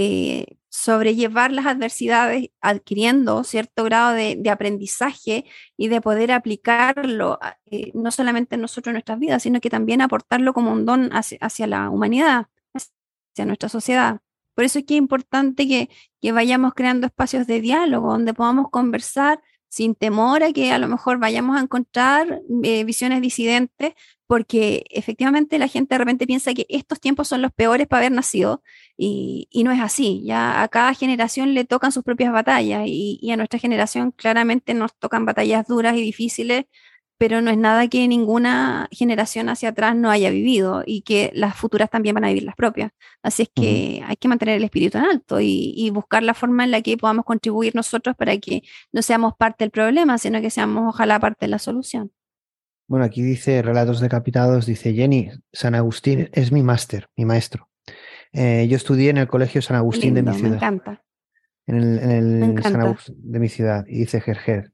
eh, 0.00 0.46
sobrellevar 0.68 1.50
las 1.50 1.66
adversidades 1.66 2.50
adquiriendo 2.60 3.42
cierto 3.42 3.82
grado 3.82 4.12
de, 4.14 4.48
aprendizaje 4.48 5.44
y 5.76 5.88
de 5.88 6.00
poder 6.00 6.30
aplicarlo 6.30 7.40
eh, 7.66 7.90
no 7.94 8.12
solamente 8.12 8.54
en 8.54 8.60
nosotros 8.60 8.92
en 8.92 8.94
nuestras 8.94 9.18
vidas, 9.18 9.42
sino 9.42 9.60
que 9.60 9.70
también 9.70 10.00
aportarlo 10.00 10.54
como 10.54 10.70
un 10.70 10.86
don 10.86 11.10
hacia, 11.12 11.66
la 11.66 11.90
humanidad, 11.90 12.46
hacia 12.74 13.44
nuestra 13.44 13.68
sociedad. 13.68 14.20
Por 14.54 14.62
eso 14.62 14.78
es 14.78 14.84
que 14.84 14.94
es 14.94 14.98
importante 14.98 15.66
que, 15.66 15.90
que 16.22 16.30
vayamos 16.30 16.74
creando 16.74 17.08
espacios 17.08 17.48
de 17.48 17.60
diálogo 17.60 18.12
donde 18.12 18.32
podamos 18.32 18.70
conversar 18.70 19.40
sin 19.68 19.94
temor 19.94 20.42
a 20.42 20.52
que 20.52 20.72
a 20.72 20.78
lo 20.78 20.88
mejor 20.88 21.18
vayamos 21.18 21.56
a 21.56 21.60
encontrar 21.60 22.40
eh, 22.62 22.84
visiones 22.84 23.20
disidentes, 23.20 23.94
porque 24.26 24.84
efectivamente 24.90 25.58
la 25.58 25.68
gente 25.68 25.94
de 25.94 25.98
repente 25.98 26.26
piensa 26.26 26.54
que 26.54 26.66
estos 26.68 27.00
tiempos 27.00 27.28
son 27.28 27.42
los 27.42 27.52
peores 27.52 27.86
para 27.86 28.00
haber 28.00 28.12
nacido 28.12 28.62
y, 28.96 29.48
no 29.64 29.72
es 29.72 29.80
así. 29.80 30.22
Ya 30.24 30.62
a 30.62 30.68
cada 30.68 30.94
generación 30.94 31.54
le 31.54 31.64
tocan 31.64 31.92
sus 31.92 32.04
propias 32.04 32.32
batallas 32.32 32.82
y, 32.86 33.18
y, 33.22 33.30
a 33.30 33.36
nuestra 33.36 33.58
generación 33.58 34.12
claramente 34.12 34.74
nos 34.74 34.94
tocan 34.98 35.24
batallas 35.24 35.66
duras 35.66 35.96
y 35.96 36.02
difíciles 36.02 36.66
pero 37.18 37.42
no 37.42 37.50
es 37.50 37.58
nada 37.58 37.88
que 37.88 38.06
ninguna 38.06 38.88
generación 38.92 39.48
hacia 39.48 39.70
atrás 39.70 39.96
no 39.96 40.08
haya 40.08 40.30
vivido 40.30 40.84
y 40.86 41.02
que 41.02 41.32
las 41.34 41.56
futuras 41.56 41.90
también 41.90 42.14
van 42.14 42.24
a 42.24 42.28
vivir 42.28 42.44
las 42.44 42.54
propias. 42.54 42.92
Así 43.22 43.42
es 43.42 43.50
que 43.52 44.02
hay 44.06 44.16
que 44.16 44.28
mantener 44.28 44.56
el 44.56 44.64
espíritu 44.64 44.98
en 44.98 45.04
alto 45.04 45.40
y, 45.40 45.90
buscar 45.92 46.22
la 46.22 46.34
forma 46.34 46.64
en 46.64 46.70
la 46.70 46.80
que 46.80 46.96
podamos 46.96 47.24
contribuir 47.24 47.74
nosotros 47.74 48.14
para 48.14 48.36
que 48.38 48.62
no 48.92 49.02
seamos 49.02 49.34
parte 49.36 49.64
del 49.64 49.70
problema, 49.70 50.16
sino 50.16 50.40
que 50.40 50.50
seamos 50.50 50.94
ojalá 50.94 51.18
parte 51.18 51.46
de 51.46 51.48
la 51.48 51.58
solución. 51.58 52.12
Bueno, 52.86 53.04
aquí 53.04 53.20
dice 53.22 53.62
Relatos 53.62 54.00
decapitados, 54.00 54.64
dice 54.66 54.94
Jenny, 54.94 55.30
San 55.52 55.74
Agustín 55.74 56.30
es 56.32 56.52
mi 56.52 56.62
máster, 56.62 57.08
mi 57.16 57.24
maestro. 57.24 57.68
Eh, 58.32 58.66
yo 58.68 58.76
estudié 58.76 59.10
en 59.10 59.16
el 59.16 59.26
Colegio 59.26 59.60
San 59.60 59.76
Agustín 59.76 60.14
de 60.14 60.22
mi 60.22 60.32
ciudad. 60.34 60.50
Me 60.50 60.56
encanta. 60.56 61.02
En 61.66 61.76
el, 61.76 61.98
en 61.98 62.58
el 62.58 62.62
San 62.62 62.80
Agustín 62.80 63.16
de 63.18 63.40
mi 63.40 63.48
ciudad. 63.48 63.84
Y 63.88 63.98
dice 64.00 64.20
Gerger, 64.20 64.72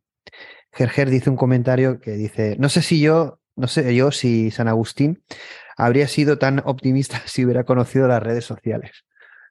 Gerger 0.74 1.10
dice 1.10 1.30
un 1.30 1.36
comentario 1.36 2.01
que 2.01 2.12
dice, 2.12 2.56
no 2.59 2.68
sé 2.68 2.82
si 2.82 3.01
yo, 3.01 3.40
no 3.56 3.68
sé 3.68 3.94
yo 3.94 4.10
si 4.10 4.51
San 4.51 4.68
Agustín 4.68 5.22
habría 5.76 6.09
sido 6.09 6.38
tan 6.38 6.60
optimista 6.64 7.22
si 7.26 7.44
hubiera 7.44 7.64
conocido 7.64 8.09
las 8.09 8.22
redes 8.22 8.44
sociales. 8.44 9.05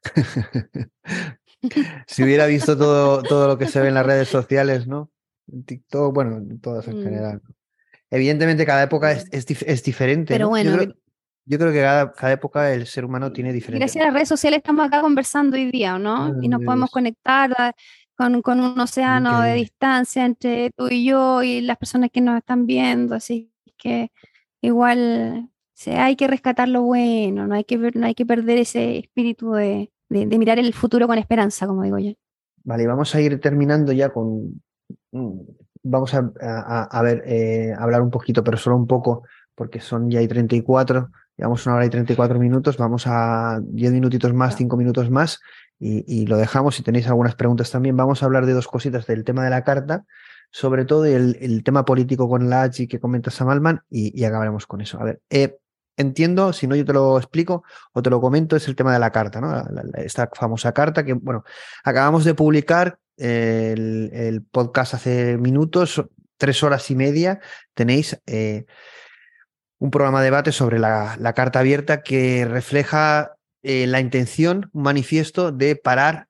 si 2.07 2.23
hubiera 2.23 2.45
visto 2.45 2.77
todo, 2.77 3.23
todo 3.23 3.47
lo 3.47 3.57
que 3.57 3.67
se 3.67 3.79
ve 3.79 3.87
en 3.87 3.93
las 3.93 4.05
redes 4.05 4.27
sociales, 4.27 4.87
¿no? 4.87 5.09
TikTok, 5.65 6.13
bueno, 6.13 6.37
en 6.37 6.59
todas 6.59 6.87
en 6.87 6.99
mm. 6.99 7.03
general. 7.03 7.41
Evidentemente 8.09 8.65
cada 8.65 8.83
época 8.83 9.11
es, 9.11 9.27
es, 9.31 9.83
diferente. 9.83 10.33
Pero 10.33 10.49
bueno. 10.49 10.77
Yo 11.45 11.57
creo, 11.57 11.73
que 11.73 11.81
cada, 11.81 12.13
cada, 12.13 12.31
época 12.31 12.73
el 12.73 12.87
ser 12.87 13.03
humano 13.03 13.33
tiene 13.33 13.51
diferente. 13.51 13.79
Gracias 13.79 14.01
a 14.01 14.05
las 14.05 14.13
redes 14.13 14.29
sociales 14.29 14.59
estamos 14.59 14.87
acá 14.87 15.01
conversando 15.01 15.57
hoy 15.57 15.71
día, 15.71 15.99
¿no? 15.99 16.33
y 16.41 16.47
nos 16.47 16.63
podemos 16.63 16.89
conectar 16.89 17.75
con, 18.15 18.41
con 18.41 18.60
un 18.60 18.80
océano 18.80 19.41
de 19.41 19.53
distancia 19.53 20.26
entre 20.26 20.72
tú 20.72 20.88
y 20.90 21.06
yo 21.06 21.44
y 21.44 21.61
las 21.61 21.77
personas 21.77 22.10
que 22.11 22.22
nos 22.22 22.38
están 22.38 22.65
viendo, 22.65 23.15
así 23.15 23.52
que 23.77 24.11
igual 24.61 25.49
hay 25.88 26.15
que 26.15 26.27
rescatar 26.27 26.69
lo 26.69 26.84
bueno, 26.84 27.48
no 27.48 27.56
hay 27.56 27.64
que, 27.64 27.77
no 27.77 28.06
hay 28.06 28.15
que 28.15 28.26
perder 28.26 28.60
ese 28.60 28.98
espíritu 28.98 29.53
de, 29.53 29.91
de, 30.10 30.38
mirar 30.38 30.60
el 30.60 30.73
futuro 30.73 31.07
con 31.07 31.18
esperanza, 31.18 31.68
como 31.68 31.84
digo 31.84 31.99
yo. 31.99 32.14
Vale, 32.64 32.88
vamos 32.88 33.14
a 33.15 33.22
ir 33.22 33.40
terminando 33.40 33.91
ya 33.91 34.10
con... 34.10 34.61
Mm, 35.11 35.40
vamos 35.84 36.14
a, 36.14 36.31
a, 36.84 37.02
ver, 37.02 37.23
eh, 37.26 37.73
hablar 37.77 38.02
un 38.02 38.10
poquito, 38.10 38.44
pero 38.44 38.57
solo 38.57 38.77
un 38.77 38.88
poco, 38.88 39.23
porque 39.53 39.81
son 39.81 40.10
ya 40.10 40.19
hay 40.19 40.27
34, 40.27 41.10
llevamos 41.35 41.65
una 41.65 41.76
hora 41.76 41.85
y 41.85 41.90
34 41.90 42.40
minutos, 42.40 42.77
vamos 42.77 43.06
a 43.06 43.60
10 43.61 43.91
minutitos 43.91 44.34
más, 44.34 44.56
5 44.56 44.77
minutos 44.77 45.10
más, 45.10 45.41
y, 45.84 46.26
lo 46.27 46.38
dejamos. 46.38 46.76
Si 46.76 46.84
tenéis 46.84 47.07
algunas 47.07 47.35
preguntas 47.35 47.72
también, 47.72 47.97
vamos 47.97 48.23
a 48.23 48.26
hablar 48.26 48.45
de 48.45 48.53
dos 48.53 48.68
cositas 48.68 49.05
del 49.05 49.23
tema 49.23 49.43
de 49.43 49.49
la 49.49 49.64
carta, 49.64 50.05
sobre 50.51 50.85
todo 50.85 51.05
el, 51.05 51.64
tema 51.64 51.85
político 51.85 52.30
con 52.30 52.49
la 52.49 52.64
H 52.64 52.88
que 52.88 52.99
comenta 52.99 53.31
Samalman 53.31 53.81
y, 53.89 54.19
y 54.19 54.26
acabaremos 54.26 54.65
con 54.65 54.81
eso. 54.81 54.99
A 54.99 55.03
ver, 55.03 55.22
eh, 55.30 55.57
entiendo, 55.97 56.53
si 56.53 56.68
no 56.68 56.76
yo 56.76 56.85
te 56.85 56.93
lo 56.93 57.18
explico 57.18 57.64
o 57.91 58.01
te 58.01 58.10
lo 58.10 58.22
comento, 58.22 58.55
es 58.55 58.68
el 58.68 58.76
tema 58.76 58.93
de 58.93 58.99
la 58.99 59.11
carta, 59.11 59.41
esta 59.95 60.30
famosa 60.34 60.72
carta 60.72 61.03
que, 61.03 61.14
bueno, 61.14 61.43
acabamos 61.84 62.23
de 62.23 62.34
publicar 62.34 62.99
el, 63.18 64.10
el, 64.14 64.41
podcast 64.41 64.95
hace 64.95 65.38
minutos, 65.38 66.03
tres 66.38 66.64
horas 66.64 66.89
y 66.91 66.95
media, 66.95 67.39
tenéis 67.73 68.19
eh, 68.26 68.65
un 69.84 69.91
programa 69.91 70.19
de 70.19 70.26
debate 70.26 70.51
sobre 70.51 70.80
la, 70.80 71.34
carta 71.35 71.60
abierta 71.60 72.03
que 72.03 72.45
refleja 72.45 73.35
eh, 73.64 73.88
la 73.88 73.99
intención, 73.99 74.69
un 74.73 74.84
manifiesto 74.84 75.52
de 75.52 75.76
parar 75.76 76.27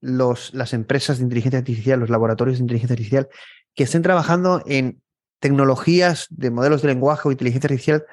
los, 0.00 0.54
las 0.54 0.72
empresas 0.72 1.18
de 1.18 1.24
inteligencia 1.24 1.58
artificial, 1.58 2.00
los 2.00 2.10
laboratorios 2.10 2.58
de 2.58 2.62
inteligencia 2.62 2.94
artificial 2.94 3.28
que 3.74 3.84
estén 3.84 4.02
trabajando 4.02 4.62
en 4.66 5.00
tecnologías 5.40 6.26
de 6.30 6.50
modelos 6.50 6.82
de 6.82 6.88
lenguaje 6.88 7.28
o 7.28 7.32
inteligencia 7.32 7.68
artificial 7.68 8.04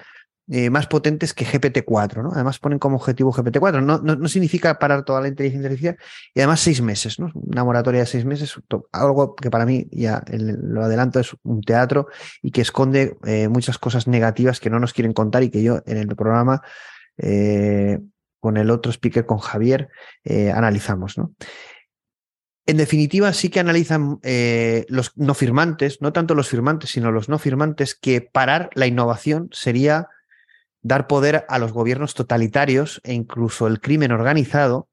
eh, 0.47 0.69
más 0.69 0.85
potentes 0.85 1.33
que 1.33 1.43
GPT-4. 1.43 2.21
¿no? 2.21 2.31
Además 2.33 2.59
ponen 2.59 2.77
como 2.77 2.97
objetivo 2.97 3.33
GPT-4. 3.33 3.83
No, 3.83 3.97
no, 3.97 4.27
significa 4.27 4.77
parar 4.77 5.03
toda 5.03 5.21
la 5.21 5.27
inteligencia 5.27 5.67
artificial 5.67 5.97
y 6.35 6.39
además 6.39 6.59
seis 6.59 6.81
meses, 6.81 7.19
¿no? 7.19 7.31
una 7.33 7.63
moratoria 7.63 8.01
de 8.01 8.05
seis 8.05 8.25
meses, 8.25 8.55
algo 8.91 9.35
que 9.35 9.49
para 9.49 9.65
mí, 9.65 9.87
ya 9.91 10.23
lo 10.29 10.83
adelanto, 10.83 11.19
es 11.19 11.35
un 11.41 11.61
teatro 11.61 12.07
y 12.43 12.51
que 12.51 12.61
esconde 12.61 13.17
eh, 13.25 13.47
muchas 13.47 13.79
cosas 13.79 14.07
negativas 14.07 14.59
que 14.59 14.69
no 14.69 14.79
nos 14.79 14.93
quieren 14.93 15.13
contar 15.13 15.41
y 15.41 15.49
que 15.49 15.63
yo 15.63 15.81
en 15.87 15.97
el 15.97 16.15
programa 16.15 16.61
con 18.45 18.57
el 18.57 18.69
otro 18.69 18.91
speaker, 18.91 19.25
con 19.25 19.39
Javier, 19.39 19.89
eh, 20.23 20.51
analizamos. 20.51 21.15
En 22.67 22.77
definitiva, 22.77 23.33
sí 23.33 23.49
que 23.49 23.59
analizan 23.59 24.19
eh, 24.21 24.85
los 24.87 25.17
no 25.17 25.33
firmantes, 25.33 25.99
no 25.99 26.13
tanto 26.13 26.35
los 26.35 26.47
firmantes, 26.47 26.91
sino 26.91 27.11
los 27.11 27.27
no 27.27 27.39
firmantes, 27.39 27.95
que 27.95 28.21
parar 28.21 28.69
la 28.75 28.85
innovación 28.85 29.49
sería 29.51 30.09
dar 30.83 31.07
poder 31.07 31.47
a 31.49 31.57
los 31.57 31.73
gobiernos 31.73 32.13
totalitarios 32.13 33.01
e 33.03 33.13
incluso 33.13 33.65
el 33.65 33.81
crimen 33.81 34.11
organizado 34.11 34.89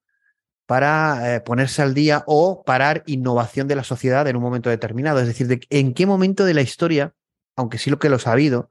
para 0.65 1.35
eh, 1.35 1.41
ponerse 1.43 1.83
al 1.83 1.93
día 1.93 2.25
o 2.27 2.65
parar 2.65 3.03
innovación 3.05 3.69
de 3.69 3.77
la 3.77 3.85
sociedad 3.85 4.27
en 4.29 4.37
un 4.37 4.43
momento 4.43 4.71
determinado. 4.71 5.21
Es 5.21 5.27
decir, 5.27 5.47
de, 5.47 5.61
en 5.69 5.93
qué 5.93 6.07
momento 6.07 6.47
de 6.47 6.55
la 6.55 6.63
historia, 6.63 7.13
aunque 7.55 7.77
sí 7.77 7.91
lo 7.91 7.99
que 7.99 8.09
lo 8.09 8.17
ha 8.17 8.19
sabido, 8.19 8.71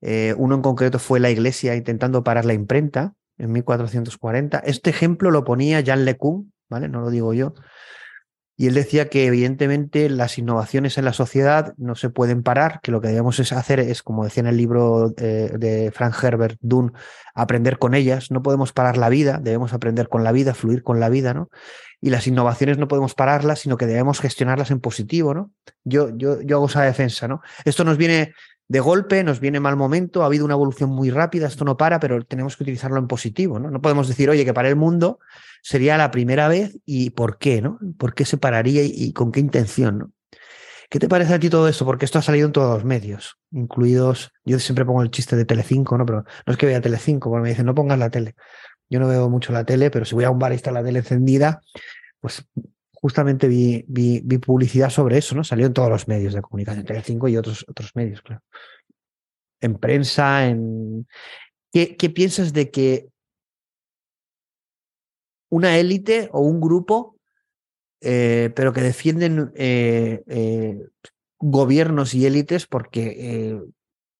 eh, 0.00 0.34
uno 0.36 0.56
en 0.56 0.62
concreto 0.62 0.98
fue 0.98 1.20
la 1.20 1.30
Iglesia 1.30 1.76
intentando 1.76 2.24
parar 2.24 2.44
la 2.44 2.54
imprenta 2.54 3.14
en 3.40 3.52
1440. 3.52 4.58
Este 4.60 4.90
ejemplo 4.90 5.30
lo 5.30 5.44
ponía 5.44 5.80
Jean 5.80 6.04
LeCun, 6.04 6.52
¿vale? 6.68 6.88
No 6.88 7.00
lo 7.00 7.10
digo 7.10 7.34
yo, 7.34 7.54
y 8.60 8.66
él 8.66 8.74
decía 8.74 9.08
que 9.08 9.24
evidentemente 9.24 10.10
las 10.10 10.36
innovaciones 10.36 10.98
en 10.98 11.06
la 11.06 11.14
sociedad 11.14 11.72
no 11.78 11.94
se 11.94 12.10
pueden 12.10 12.42
parar, 12.42 12.80
que 12.82 12.92
lo 12.92 13.00
que 13.00 13.08
debemos 13.08 13.38
es 13.38 13.54
hacer 13.54 13.80
es, 13.80 14.02
como 14.02 14.22
decía 14.22 14.42
en 14.42 14.48
el 14.48 14.58
libro 14.58 15.14
eh, 15.16 15.50
de 15.58 15.90
Frank 15.94 16.14
Herbert 16.22 16.58
Dunn, 16.60 16.92
aprender 17.34 17.78
con 17.78 17.94
ellas. 17.94 18.30
No 18.30 18.42
podemos 18.42 18.74
parar 18.74 18.98
la 18.98 19.08
vida, 19.08 19.40
debemos 19.42 19.72
aprender 19.72 20.10
con 20.10 20.24
la 20.24 20.32
vida, 20.32 20.52
fluir 20.52 20.82
con 20.82 21.00
la 21.00 21.08
vida, 21.08 21.32
¿no? 21.32 21.48
Y 22.02 22.10
las 22.10 22.26
innovaciones 22.26 22.76
no 22.76 22.86
podemos 22.86 23.14
pararlas, 23.14 23.60
sino 23.60 23.78
que 23.78 23.86
debemos 23.86 24.20
gestionarlas 24.20 24.70
en 24.70 24.80
positivo, 24.80 25.32
¿no? 25.32 25.52
Yo, 25.84 26.10
yo, 26.14 26.42
yo 26.42 26.58
hago 26.58 26.66
esa 26.66 26.82
defensa, 26.82 27.28
¿no? 27.28 27.40
Esto 27.64 27.84
nos 27.84 27.96
viene 27.96 28.34
de 28.70 28.78
golpe, 28.78 29.24
nos 29.24 29.40
viene 29.40 29.58
mal 29.58 29.74
momento, 29.74 30.22
ha 30.22 30.26
habido 30.26 30.44
una 30.44 30.54
evolución 30.54 30.90
muy 30.90 31.10
rápida, 31.10 31.48
esto 31.48 31.64
no 31.64 31.76
para, 31.76 31.98
pero 31.98 32.24
tenemos 32.24 32.56
que 32.56 32.62
utilizarlo 32.62 33.00
en 33.00 33.08
positivo, 33.08 33.58
¿no? 33.58 33.68
No 33.68 33.82
podemos 33.82 34.06
decir, 34.06 34.30
oye, 34.30 34.44
que 34.44 34.54
para 34.54 34.68
el 34.68 34.76
mundo 34.76 35.18
sería 35.60 35.98
la 35.98 36.12
primera 36.12 36.46
vez 36.46 36.78
y 36.86 37.10
por 37.10 37.38
qué, 37.38 37.60
¿no? 37.60 37.80
¿Por 37.98 38.14
qué 38.14 38.24
se 38.24 38.36
pararía 38.36 38.84
y, 38.84 39.12
con 39.12 39.32
qué 39.32 39.40
intención, 39.40 39.98
¿no? 39.98 40.12
¿Qué 40.88 41.00
te 41.00 41.08
parece 41.08 41.34
a 41.34 41.40
ti 41.40 41.50
todo 41.50 41.66
esto? 41.66 41.84
Porque 41.84 42.04
esto 42.04 42.20
ha 42.20 42.22
salido 42.22 42.46
en 42.46 42.52
todos 42.52 42.72
los 42.72 42.84
medios, 42.84 43.38
incluidos, 43.50 44.30
yo 44.44 44.60
siempre 44.60 44.84
pongo 44.84 45.02
el 45.02 45.10
chiste 45.10 45.34
de 45.34 45.44
Telecinco, 45.44 45.98
¿no? 45.98 46.06
Pero 46.06 46.24
no 46.46 46.52
es 46.52 46.56
que 46.56 46.66
vea 46.66 46.80
Telecinco, 46.80 47.28
porque 47.28 47.42
me 47.42 47.48
dicen, 47.48 47.66
no 47.66 47.74
pongas 47.74 47.98
la 47.98 48.08
tele. 48.08 48.36
Yo 48.88 49.00
no 49.00 49.08
veo 49.08 49.28
mucho 49.28 49.52
la 49.52 49.64
tele, 49.64 49.90
pero 49.90 50.04
si 50.04 50.14
voy 50.14 50.22
a 50.22 50.30
un 50.30 50.38
bar 50.38 50.52
y 50.52 50.54
está 50.54 50.70
la 50.70 50.84
tele 50.84 51.00
encendida, 51.00 51.60
pues 52.20 52.46
justamente 53.00 53.48
vi, 53.48 53.84
vi, 53.88 54.20
publicidad 54.38 54.90
sobre 54.90 55.18
eso, 55.18 55.34
¿no? 55.34 55.44
Salió 55.44 55.66
en 55.66 55.72
todos 55.72 55.88
los 55.88 56.08
medios 56.08 56.34
de 56.34 56.42
comunicación, 56.42 56.84
Telecinco 56.84 57.28
y 57.28 57.36
otros, 57.36 57.64
otros 57.68 57.90
medios, 57.94 58.22
claro. 58.22 58.42
En 59.60 59.76
prensa, 59.76 60.46
en... 60.46 61.06
¿Qué, 61.72 61.96
qué 61.96 62.10
piensas 62.10 62.52
de 62.52 62.70
que 62.70 63.10
una 65.50 65.76
élite 65.76 66.30
o 66.32 66.40
un 66.40 66.60
grupo, 66.60 67.16
eh, 68.00 68.50
pero 68.54 68.72
que 68.72 68.80
defienden 68.80 69.52
eh, 69.56 70.22
eh, 70.26 70.78
gobiernos 71.38 72.14
y 72.14 72.24
élites 72.24 72.66
porque 72.66 73.60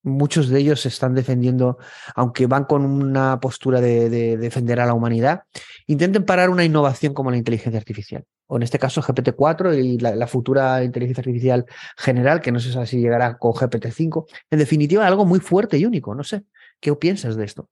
muchos 0.03 0.49
de 0.49 0.59
ellos 0.59 0.81
se 0.81 0.89
están 0.89 1.15
defendiendo, 1.15 1.77
aunque 2.15 2.47
van 2.47 2.65
con 2.65 2.85
una 2.85 3.39
postura 3.39 3.81
de, 3.81 4.37
defender 4.37 4.79
a 4.79 4.85
la 4.85 4.93
humanidad, 4.93 5.43
intenten 5.87 6.25
parar 6.25 6.49
una 6.49 6.65
innovación 6.65 7.13
como 7.13 7.31
la 7.31 7.37
inteligencia 7.37 7.79
artificial. 7.79 8.23
O 8.51 8.57
en 8.57 8.63
este 8.63 8.77
caso 8.77 9.01
GPT-4 9.01 9.81
y 9.81 9.97
la, 9.97 10.27
futura 10.27 10.83
inteligencia 10.83 11.21
artificial 11.21 11.65
general, 11.97 12.41
que 12.41 12.51
no 12.51 12.59
sé 12.59 12.85
si 12.85 12.99
llegará 12.99 13.37
con 13.37 13.53
GPT-5. 13.53 14.25
En 14.49 14.59
definitiva, 14.59 15.07
algo 15.07 15.25
muy 15.25 15.39
fuerte 15.39 15.77
y 15.77 15.85
único. 15.85 16.13
No 16.13 16.25
sé, 16.25 16.43
¿qué 16.81 16.93
piensas 16.95 17.37
de 17.37 17.45
esto? 17.45 17.69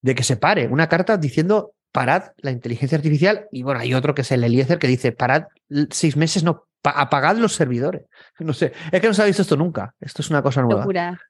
De 0.00 0.14
que 0.14 0.22
se 0.22 0.38
pare 0.38 0.68
una 0.68 0.88
carta 0.88 1.18
diciendo 1.18 1.74
parad 1.92 2.32
la 2.38 2.50
inteligencia 2.50 2.96
artificial 2.96 3.46
y 3.52 3.62
bueno, 3.62 3.80
hay 3.80 3.92
otro 3.92 4.14
que 4.14 4.22
es 4.22 4.32
el 4.32 4.42
Eliezer 4.42 4.78
que 4.78 4.86
dice 4.86 5.12
parad 5.12 5.44
seis 5.90 6.16
meses, 6.16 6.42
no, 6.42 6.66
apagad 6.82 7.36
los 7.36 7.52
servidores. 7.52 8.06
No 8.40 8.54
sé, 8.54 8.72
es 8.90 9.00
que 9.02 9.06
no 9.06 9.12
se 9.12 9.20
ha 9.20 9.26
visto 9.26 9.42
esto 9.42 9.58
nunca. 9.58 9.94
Esto 10.00 10.22
es 10.22 10.30
una 10.30 10.40
cosa 10.40 10.62
nueva. 10.62 10.80
Locura. 10.80 11.20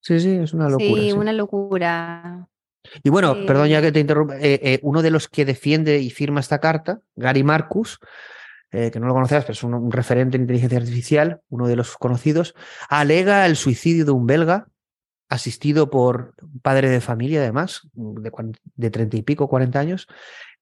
Sí, 0.00 0.20
sí, 0.20 0.36
es 0.36 0.54
una 0.54 0.68
locura. 0.68 1.02
Sí, 1.02 1.12
una 1.12 1.32
locura. 1.32 2.48
Y 3.02 3.10
bueno, 3.10 3.36
perdón 3.46 3.68
ya 3.68 3.80
que 3.82 3.92
te 3.92 4.00
interrumpa, 4.00 4.36
eh, 4.36 4.60
eh, 4.62 4.80
uno 4.82 5.02
de 5.02 5.10
los 5.10 5.28
que 5.28 5.44
defiende 5.44 5.98
y 5.98 6.10
firma 6.10 6.40
esta 6.40 6.60
carta, 6.60 7.00
Gary 7.14 7.42
Marcus, 7.42 7.98
eh, 8.72 8.90
que 8.92 9.00
no 9.00 9.06
lo 9.06 9.14
conocerás, 9.14 9.44
pero 9.44 9.52
es 9.54 9.62
un, 9.64 9.90
referente 9.90 10.36
en 10.36 10.42
inteligencia 10.42 10.78
artificial, 10.78 11.40
uno 11.48 11.66
de 11.66 11.76
los 11.76 11.96
conocidos, 11.96 12.54
alega 12.88 13.44
el 13.46 13.56
suicidio 13.56 14.04
de 14.04 14.12
un 14.12 14.26
belga 14.26 14.68
asistido 15.28 15.90
por 15.90 16.34
un 16.40 16.60
padre 16.60 16.88
de 16.88 17.00
familia, 17.00 17.40
además, 17.40 17.88
de 17.92 18.90
treinta 18.90 19.16
y 19.16 19.22
pico, 19.22 19.48
cuarenta 19.48 19.80
años, 19.80 20.06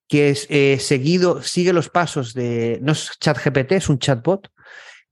que 0.08 0.30
es 0.30 0.46
eh, 0.48 0.78
seguido, 0.80 1.42
sigue 1.42 1.72
los 1.72 1.90
pasos 1.90 2.32
de, 2.32 2.78
no 2.82 2.92
es 2.92 3.10
chat 3.20 3.38
GPT, 3.44 3.72
es 3.72 3.88
un 3.88 3.98
chatbot, 3.98 4.50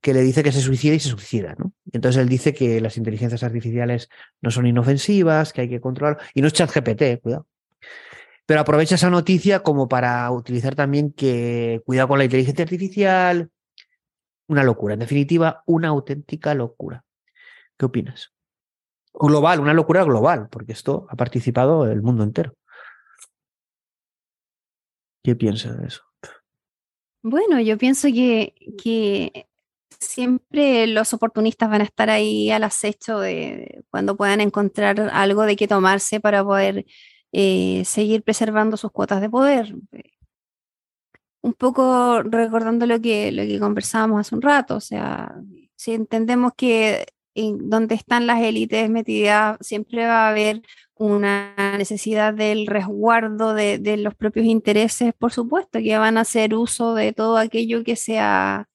que 0.07 0.15
le 0.15 0.23
dice 0.23 0.45
que 0.45 0.53
se 0.53 0.61
suicida 0.61 0.95
y 0.95 1.01
se 1.01 1.09
suicida, 1.09 1.57
¿no? 1.59 1.73
Entonces 1.91 2.23
él 2.23 2.29
dice 2.29 2.55
que 2.55 2.81
las 2.81 2.97
inteligencias 2.97 3.43
artificiales 3.43 4.09
no 4.41 4.53
son 4.53 4.69
inofensivas, 4.69 5.53
que 5.53 5.63
hay 5.63 5.69
que 5.69 5.81
controlar, 5.81 6.21
y 6.33 6.43
no 6.43 6.47
es 6.47 6.53
chat 6.53 6.71
GPT, 6.73 7.21
cuidado. 7.21 7.49
Pero 8.47 8.61
aprovecha 8.61 8.95
esa 8.95 9.11
noticia 9.11 9.65
como 9.65 9.89
para 9.89 10.31
utilizar 10.31 10.77
también 10.77 11.13
que 11.13 11.83
cuidado 11.85 12.07
con 12.07 12.19
la 12.19 12.25
inteligencia 12.25 12.63
artificial, 12.63 13.51
una 14.47 14.63
locura, 14.63 14.95
en 14.95 15.01
definitiva, 15.01 15.65
una 15.67 15.89
auténtica 15.89 16.55
locura. 16.55 17.05
¿Qué 17.77 17.87
opinas? 17.87 18.33
Global, 19.13 19.59
una 19.59 19.75
locura 19.75 20.05
global, 20.05 20.49
porque 20.53 20.71
esto 20.71 21.09
ha 21.11 21.17
participado 21.17 21.91
el 21.91 22.01
mundo 22.01 22.23
entero. 22.23 22.55
¿Qué 25.25 25.35
piensas 25.35 25.77
de 25.81 25.89
eso? 25.89 26.03
Bueno, 27.25 27.59
yo 27.59 27.77
pienso 27.77 28.07
que, 28.07 28.55
que 28.81 29.49
siempre 30.01 30.87
los 30.87 31.13
oportunistas 31.13 31.71
van 31.71 31.81
a 31.83 31.85
estar 31.85 32.11
ahí 32.11 32.51
al 32.51 32.65
acecho 32.65 33.19
de 33.21 33.85
cuando 33.91 34.17
puedan 34.17 34.41
encontrar 34.41 35.01
algo 35.13 35.43
de 35.43 35.57
qué 35.57 35.69
tomarse 35.69 36.21
para 36.21 36.45
poder 36.45 36.87
eh, 37.33 37.83
seguir 37.85 38.23
preservando 38.23 38.77
sus 38.77 38.93
cuotas 38.93 39.21
de 39.21 39.31
poder. 39.31 39.75
Un 41.43 41.55
poco 41.55 42.23
recordando 42.23 42.87
lo 42.87 43.01
que, 43.01 43.31
lo 43.33 43.43
que 43.43 43.61
conversábamos 43.61 44.21
hace 44.21 44.35
un 44.35 44.43
rato, 44.43 44.77
o 44.77 44.81
sea, 44.81 45.37
si 45.77 45.93
entendemos 45.93 46.53
que 46.57 47.07
donde 47.35 47.95
están 47.95 48.27
las 48.27 48.41
élites 48.43 48.89
metidas 48.91 49.59
siempre 49.61 50.07
va 50.07 50.27
a 50.27 50.31
haber 50.31 50.63
una 50.95 51.55
necesidad 51.77 52.33
del 52.33 52.67
resguardo 52.67 53.55
de, 53.55 53.97
los 53.99 54.15
propios 54.15 54.47
intereses, 54.47 55.13
por 55.19 55.33
supuesto, 55.33 55.79
que 55.81 55.99
van 55.99 56.17
a 56.17 56.23
hacer 56.23 56.55
uso 56.55 56.95
de 56.95 57.13
todo 57.13 57.37
aquello 57.37 57.85
que 57.85 57.97
sea 57.97 58.69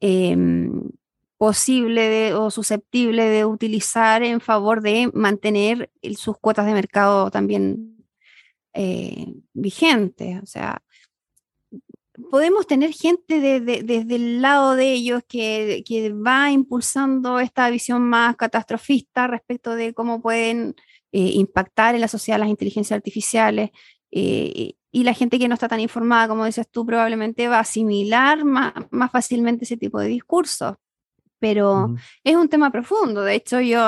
em, 0.00 0.90
posible 1.38 2.34
o 2.34 2.50
susceptible 2.50 3.24
de 3.28 3.44
utilizar 3.44 4.22
en 4.22 4.40
favor 4.40 4.82
de 4.82 5.10
mantener 5.14 5.90
sus 6.16 6.36
cuotas 6.38 6.66
de 6.66 6.72
mercado 6.72 7.30
también 7.30 7.96
eh, 8.74 9.34
vigentes. 9.54 10.42
O 10.42 10.46
sea, 10.46 10.82
podemos 12.30 12.66
tener 12.66 12.92
gente 12.92 13.40
desde 13.40 14.14
el 14.16 14.42
lado 14.42 14.74
de 14.74 14.92
ellos 14.92 15.22
que, 15.28 15.84
que 15.86 16.12
va 16.12 16.50
impulsando 16.50 17.40
esta 17.40 17.70
visión 17.70 18.02
más 18.02 18.36
catastrofista 18.36 19.26
respecto 19.26 19.74
de 19.74 19.94
cómo 19.94 20.20
pueden 20.20 20.74
eh, 21.12 21.30
impactar 21.34 21.94
en 21.94 22.00
la 22.00 22.08
sociedad 22.08 22.38
las 22.38 22.48
inteligencias 22.48 22.96
artificiales. 22.96 23.70
Eh, 24.10 24.74
y 24.90 25.04
la 25.04 25.14
gente 25.14 25.38
que 25.38 25.48
no 25.48 25.54
está 25.54 25.68
tan 25.68 25.80
informada, 25.80 26.28
como 26.28 26.46
dices 26.46 26.68
tú, 26.70 26.86
probablemente 26.86 27.48
va 27.48 27.58
a 27.58 27.60
asimilar 27.60 28.44
más, 28.44 28.72
más 28.90 29.10
fácilmente 29.10 29.64
ese 29.64 29.76
tipo 29.76 30.00
de 30.00 30.08
discursos. 30.08 30.74
Pero 31.40 31.94
es 32.24 32.34
un 32.34 32.48
tema 32.48 32.72
profundo. 32.72 33.22
De 33.22 33.34
hecho, 33.36 33.60
yo 33.60 33.80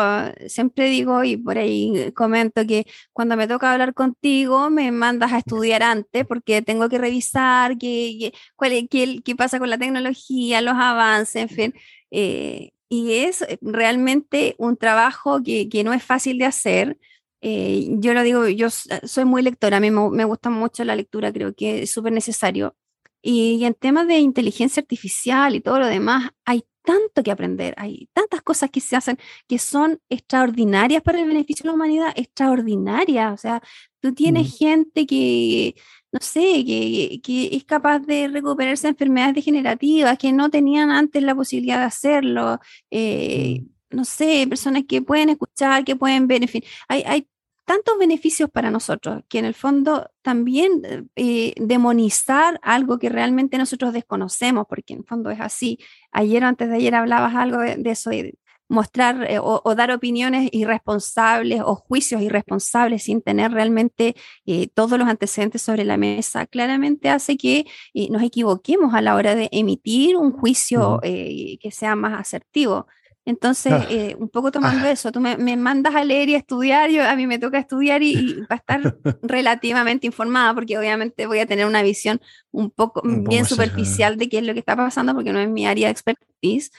siempre 0.47 0.89
digo 0.89 1.25
y 1.25 1.37
por 1.37 1.59
ahí 1.59 2.13
comento 2.15 2.65
que 2.65 2.87
cuando 3.13 3.37
me 3.37 3.49
toca 3.49 3.73
hablar 3.73 3.93
contigo, 3.93 4.71
me 4.71 4.93
mandas 4.93 5.33
a 5.33 5.39
estudiar 5.39 5.83
antes 5.83 6.27
porque 6.27 6.63
tengo 6.63 6.89
que 6.89 6.99
revisar 6.99 7.77
qué, 7.77 8.33
qué, 8.59 8.89
qué, 8.89 9.21
qué 9.25 9.37
pasa 9.37 9.59
con 9.59 9.69
la 9.69 9.79
tecnología, 9.79 10.61
los 10.61 10.77
avances, 10.77 11.43
en 11.43 11.49
fin. 11.49 11.75
Eh, 12.13 12.71
y 12.89 13.13
es 13.25 13.45
realmente 13.61 14.57
un 14.59 14.77
trabajo 14.77 15.43
que, 15.43 15.69
que, 15.69 15.85
no 15.85 15.93
es 15.93 16.03
fácil 16.03 16.39
de 16.39 16.45
hacer, 16.45 16.99
eh, 17.41 17.89
yo 17.99 18.15
lo 18.15 18.23
digo, 18.23 18.49
yo 18.49 18.69
soy 18.71 19.25
muy 19.25 19.43
lectora, 19.43 19.79
a 19.79 19.81
mí 19.81 19.91
me, 19.91 20.25
gusta 20.25 20.51
mucho 20.51 20.85
la 20.85 20.97
lectura, 20.97 21.33
creo 21.33 21.55
que 21.55 21.83
es 21.83 21.93
súper 21.93 22.13
necesario. 22.13 22.77
Y, 23.23 23.65
en 23.65 23.75
temas 23.75 24.07
de 24.09 24.19
inteligencia 24.19 24.81
artificial 24.81 25.55
y 25.55 25.61
todo 25.61 25.79
lo 25.81 25.87
demás, 25.87 26.31
hay 26.45 26.65
tanto 26.83 27.23
que 27.23 27.31
aprender, 27.31 27.75
hay 27.77 28.09
tantas 28.13 28.43
cosas 28.43 28.71
que 28.71 28.81
se 28.81 28.97
hacen 28.97 29.19
que 29.47 29.59
son 29.59 30.01
extraordinarias 30.09 31.03
para 31.03 31.21
el 31.21 31.29
beneficio 31.29 31.65
de 31.65 31.69
la 31.69 31.75
humanidad, 31.75 32.13
extraordinarias. 32.17 33.33
O 33.35 33.37
sea, 33.37 33.63
tú 34.01 34.15
tienes 34.15 34.57
gente 34.59 35.07
que, 35.07 35.75
no 36.13 36.21
sé, 36.21 36.65
que, 36.65 37.21
que, 37.23 37.57
es 37.57 37.65
capaz 37.65 38.01
de 38.01 38.29
recuperarse 38.29 38.87
de 38.87 38.93
enfermedades 38.93 39.35
degenerativas 39.35 40.19
que 40.19 40.33
no 40.33 40.51
tenían 40.51 40.91
antes 40.91 41.23
la 41.23 41.35
posibilidad 41.35 41.79
de 41.79 41.85
hacerlo. 41.85 42.61
Eh, 42.91 43.65
no 43.91 44.05
sé, 44.05 44.47
personas 44.49 44.85
que 44.89 45.03
pueden 45.03 45.31
escuchar, 45.31 45.85
que 45.85 45.97
pueden 45.97 46.27
ver, 46.27 46.43
en 46.43 46.49
fin, 46.49 46.63
hay, 46.89 47.03
hay 47.07 47.29
tantos 47.65 47.99
beneficios 47.99 48.51
para 48.51 48.71
nosotros 48.71 49.23
que 49.29 49.39
en 49.39 49.45
el 49.45 49.55
fondo 49.55 50.11
también 50.23 51.11
eh, 51.17 51.55
demonizar 51.57 52.59
algo 52.63 52.99
que 52.99 53.09
realmente 53.09 53.59
nosotros 53.59 53.93
desconocemos, 53.93 54.67
porque 54.69 54.95
en 54.95 55.01
el 55.01 55.05
fondo 55.07 55.31
es 55.31 55.41
así. 55.41 55.79
Ayer 56.13 56.43
o 56.45 56.49
antes 56.49 56.69
de 56.69 56.77
ayer 56.77 56.95
hablabas 56.95 57.35
algo 57.37 57.61
de, 57.61 57.91
eso, 57.91 58.11
de, 58.11 58.35
mostrar 58.71 59.27
eh, 59.29 59.39
o, 59.43 59.75
dar 59.75 59.91
opiniones 59.91 60.49
irresponsables 60.53 61.61
o 61.65 61.75
juicios 61.75 62.23
irresponsables 62.23 63.03
sin 63.03 63.21
tener 63.21 63.51
realmente 63.51 64.15
eh, 64.47 64.69
todos 64.69 64.99
los 64.99 65.09
antecedentes 65.09 65.61
sobre 65.61 65.85
la 65.85 65.97
mesa, 65.97 66.47
claramente 66.47 67.11
hace 67.11 67.37
que 67.37 67.67
eh, 67.95 68.09
nos 68.11 68.23
equivoquemos 68.23 68.95
a 68.95 69.03
la 69.03 69.17
hora 69.17 69.35
de 69.35 69.49
emitir 69.53 70.17
un 70.17 70.33
juicio 70.33 71.01
que 71.03 71.71
sea 71.73 71.97
más 71.97 72.19
asertivo. 72.19 72.87
Entonces, 73.31 73.73
ah. 73.73 73.87
un 74.19 74.29
poco 74.29 74.51
tomando 74.51 74.87
ah. 74.87 74.91
eso, 74.91 75.13
tú 75.13 75.21
me, 75.21 75.37
mandas 75.57 75.95
a 75.95 76.05
leer 76.05 76.29
y 76.29 76.35
a 76.35 76.39
estudiar, 76.39 76.91
yo, 76.91 77.09
a 77.09 77.17
mí 77.17 77.27
me 77.27 77.39
toca 77.39 77.59
estudiar 77.59 78.03
y, 78.03 78.43
para 78.49 78.59
estar 78.59 78.97
relativamente 79.23 80.07
informada, 80.07 80.55
porque 80.55 80.77
obviamente 80.77 81.27
voy 81.27 81.39
a 81.39 81.47
tener 81.47 81.67
una 81.67 81.83
visión 81.83 82.21
un 82.51 82.71
poco 82.71 83.03
bien 83.05 83.45
superficial 83.45 84.17
de 84.17 84.29
qué 84.29 84.39
es 84.39 84.45
lo 84.45 84.53
que 84.53 84.61
está 84.61 84.77
pasando, 84.77 85.15
porque 85.15 85.33
no 85.33 85.39
es 85.41 85.49
mi 85.49 85.67
área 85.67 85.87
de 85.87 85.93
expertise, 85.93 86.73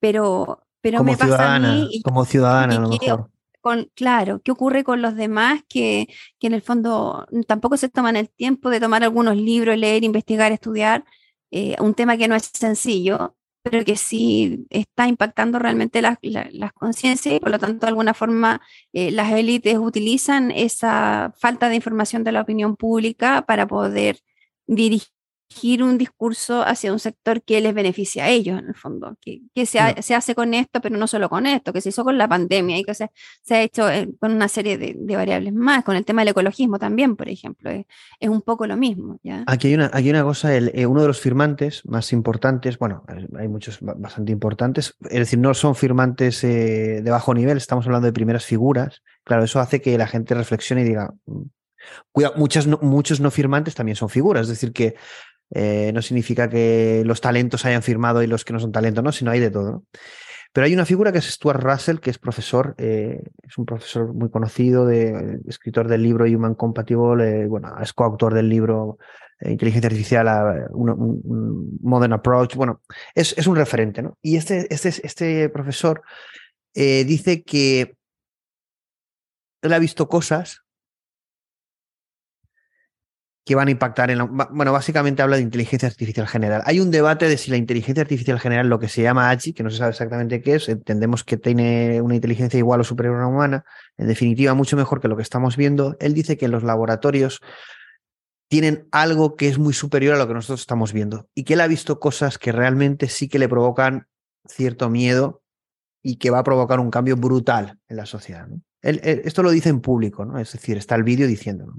pero 0.00 0.64
pero 0.80 0.98
como 0.98 1.12
me 1.12 1.18
pasa 1.18 1.54
a 1.56 1.58
mí. 1.58 2.00
como 2.02 2.24
ciudadana, 2.24 2.76
a 2.76 2.80
lo 2.80 2.88
mejor. 2.88 3.30
Con, 3.60 3.90
claro, 3.94 4.40
¿qué 4.42 4.52
ocurre 4.52 4.84
con 4.84 5.02
los 5.02 5.16
demás 5.16 5.62
que, 5.68 6.08
que, 6.38 6.46
en 6.46 6.54
el 6.54 6.62
fondo 6.62 7.26
tampoco 7.46 7.76
se 7.76 7.90
toman 7.90 8.16
el 8.16 8.30
tiempo 8.30 8.70
de 8.70 8.80
tomar 8.80 9.04
algunos 9.04 9.36
libros, 9.36 9.76
leer, 9.76 10.02
investigar, 10.02 10.50
estudiar? 10.50 11.04
Eh, 11.50 11.76
un 11.78 11.94
tema 11.94 12.16
que 12.16 12.26
no 12.26 12.34
es 12.34 12.50
sencillo, 12.54 13.36
pero 13.62 13.84
que 13.84 13.96
sí 13.96 14.66
está 14.70 15.06
impactando 15.06 15.58
realmente 15.58 16.02
las, 16.02 16.18
conciencias 16.74 17.34
y 17.34 17.40
por 17.40 17.50
lo 17.50 17.58
tanto 17.58 17.86
de 17.86 17.90
alguna 17.90 18.14
forma 18.14 18.60
eh, 18.92 19.10
las 19.10 19.32
élites 19.32 19.78
utilizan 19.78 20.50
esa 20.50 21.32
falta 21.38 21.68
de 21.68 21.76
información 21.76 22.24
de 22.24 22.32
la 22.32 22.40
opinión 22.40 22.76
pública 22.76 23.42
para 23.46 23.66
poder 23.66 24.18
dirigir 24.66 25.08
dirigir 25.50 25.82
un 25.82 25.98
discurso 25.98 26.62
hacia 26.62 26.92
un 26.92 26.98
sector 26.98 27.42
que 27.42 27.60
les 27.60 27.74
beneficia 27.74 28.24
a 28.24 28.28
ellos, 28.28 28.58
en 28.58 28.68
el 28.68 28.74
fondo, 28.74 29.16
que, 29.20 29.42
se, 29.66 29.80
se, 30.02 30.14
hace 30.14 30.34
con 30.34 30.54
esto, 30.54 30.80
pero 30.80 30.96
no 30.96 31.06
solo 31.06 31.28
con 31.28 31.46
esto, 31.46 31.72
que 31.72 31.80
se 31.80 31.90
hizo 31.90 32.04
con 32.04 32.16
la 32.16 32.28
pandemia 32.28 32.78
y 32.78 32.84
que 32.84 32.94
se, 32.94 33.10
se 33.42 33.54
ha 33.54 33.62
hecho 33.62 33.90
eh, 33.90 34.08
con 34.18 34.32
una 34.32 34.48
serie 34.48 34.78
de, 34.78 35.16
variables 35.16 35.52
más, 35.52 35.84
con 35.84 35.96
el 35.96 36.04
tema 36.04 36.22
del 36.22 36.28
ecologismo 36.28 36.78
también, 36.78 37.16
por 37.16 37.28
ejemplo, 37.28 37.70
es, 37.70 37.84
es 38.20 38.28
un 38.28 38.42
poco 38.42 38.66
lo 38.66 38.76
mismo. 38.76 39.18
¿ya? 39.22 39.44
Aquí, 39.46 39.68
hay 39.68 39.74
una, 39.74 39.90
hay 39.92 40.08
una 40.10 40.22
cosa, 40.22 40.54
el, 40.54 40.70
eh, 40.74 40.86
uno 40.86 41.02
de 41.02 41.08
los 41.08 41.20
firmantes 41.20 41.84
más 41.84 42.12
importantes, 42.12 42.78
bueno, 42.78 43.04
hay 43.38 43.48
muchos 43.48 43.78
bastante 43.80 44.32
importantes, 44.32 44.96
es 45.02 45.18
decir, 45.18 45.38
no 45.38 45.52
son 45.54 45.74
firmantes 45.74 46.42
eh, 46.44 47.00
de 47.02 47.10
bajo 47.10 47.34
nivel, 47.34 47.56
estamos 47.56 47.86
hablando 47.86 48.06
de 48.06 48.12
primeras 48.12 48.44
figuras, 48.44 49.02
claro, 49.24 49.44
eso 49.44 49.60
hace 49.60 49.80
que 49.80 49.98
la 49.98 50.06
gente 50.06 50.34
reflexione 50.34 50.82
y 50.82 50.84
diga, 50.84 51.12
mm, 51.26 51.42
Cuidado, 52.12 52.34
muchas 52.36 52.66
muchos 52.66 53.20
no 53.20 53.30
firmantes 53.30 53.74
también 53.74 53.96
son 53.96 54.08
figuras, 54.08 54.42
es 54.42 54.48
decir, 54.48 54.72
que 54.72 54.96
eh, 55.52 55.90
no 55.92 56.02
significa 56.02 56.48
que 56.48 57.02
los 57.04 57.20
talentos 57.20 57.64
hayan 57.64 57.82
firmado 57.82 58.22
y 58.22 58.26
los 58.26 58.44
que 58.44 58.52
no 58.52 58.60
son 58.60 58.72
talentos, 58.72 59.02
no, 59.02 59.12
sino 59.12 59.30
hay 59.30 59.40
de 59.40 59.50
todo. 59.50 59.84
Pero 60.52 60.66
hay 60.66 60.74
una 60.74 60.84
figura 60.84 61.12
que 61.12 61.18
es 61.18 61.26
Stuart 61.26 61.62
Russell, 61.62 61.98
que 61.98 62.10
es 62.10 62.18
profesor, 62.18 62.74
eh, 62.78 63.22
es 63.42 63.56
un 63.56 63.66
profesor 63.66 64.12
muy 64.12 64.30
conocido, 64.30 64.86
de, 64.86 65.38
escritor 65.46 65.86
del 65.88 66.02
libro 66.02 66.24
Human 66.24 66.54
Compatible, 66.54 67.42
eh, 67.42 67.46
bueno, 67.46 67.72
es 67.80 67.92
coautor 67.92 68.34
del 68.34 68.48
libro 68.48 68.98
Inteligencia 69.42 69.88
Artificial, 69.88 70.68
un, 70.72 71.78
Modern 71.80 72.12
Approach, 72.12 72.56
bueno, 72.56 72.82
es, 73.14 73.36
es, 73.38 73.46
un 73.46 73.56
referente, 73.56 74.02
¿no? 74.02 74.18
Y 74.20 74.36
este, 74.36 74.66
este, 74.72 74.88
este 74.88 75.48
profesor 75.48 76.02
dice 76.74 77.42
que 77.42 77.96
él 79.62 79.72
ha 79.72 79.78
visto 79.78 80.08
cosas 80.08 80.62
que 83.44 83.54
van 83.54 83.68
a 83.68 83.70
impactar 83.70 84.10
en 84.10 84.18
la, 84.18 84.24
bueno, 84.24 84.72
básicamente 84.72 85.22
habla 85.22 85.36
de 85.36 85.42
inteligencia 85.42 85.88
artificial 85.88 86.28
general. 86.28 86.62
Hay 86.66 86.78
un 86.80 86.90
debate 86.90 87.28
de 87.28 87.38
si 87.38 87.50
la 87.50 87.56
inteligencia 87.56 88.02
artificial 88.02 88.38
general, 88.38 88.68
lo 88.68 88.78
que 88.78 88.88
se 88.88 89.02
llama 89.02 89.30
AGI, 89.30 89.54
que 89.54 89.62
no 89.62 89.70
se 89.70 89.78
sabe 89.78 89.90
exactamente 89.90 90.42
qué 90.42 90.56
es, 90.56 90.68
entendemos 90.68 91.24
que 91.24 91.36
tiene 91.36 92.00
una 92.02 92.14
inteligencia 92.14 92.58
igual 92.58 92.80
o 92.80 92.84
superior 92.84 93.16
a 93.16 93.18
una 93.18 93.28
humana, 93.28 93.64
en 93.96 94.08
definitiva 94.08 94.54
mucho 94.54 94.76
mejor 94.76 95.00
que 95.00 95.08
lo 95.08 95.16
que 95.16 95.22
estamos 95.22 95.56
viendo. 95.56 95.96
Él 96.00 96.14
dice 96.14 96.36
que 96.36 96.48
los 96.48 96.62
laboratorios 96.62 97.40
tienen 98.48 98.88
algo 98.92 99.36
que 99.36 99.48
es 99.48 99.58
muy 99.58 99.72
superior 99.72 100.14
a 100.14 100.18
lo 100.18 100.26
que 100.28 100.34
nosotros 100.34 100.60
estamos 100.60 100.92
viendo 100.92 101.28
y 101.34 101.44
que 101.44 101.54
él 101.54 101.60
ha 101.60 101.66
visto 101.68 102.00
cosas 102.00 102.36
que 102.36 102.52
realmente 102.52 103.08
sí 103.08 103.28
que 103.28 103.38
le 103.38 103.48
provocan 103.48 104.06
cierto 104.44 104.90
miedo 104.90 105.42
y 106.02 106.16
que 106.16 106.30
va 106.30 106.40
a 106.40 106.44
provocar 106.44 106.80
un 106.80 106.90
cambio 106.90 107.16
brutal 107.16 107.78
en 107.88 107.96
la 107.96 108.06
sociedad. 108.06 108.48
esto 108.82 109.42
lo 109.42 109.50
dice 109.50 109.68
en 109.68 109.80
público, 109.80 110.24
¿no? 110.24 110.38
es 110.38 110.52
decir, 110.52 110.76
está 110.76 110.96
el 110.96 111.04
vídeo 111.04 111.28
diciéndolo 111.28 111.74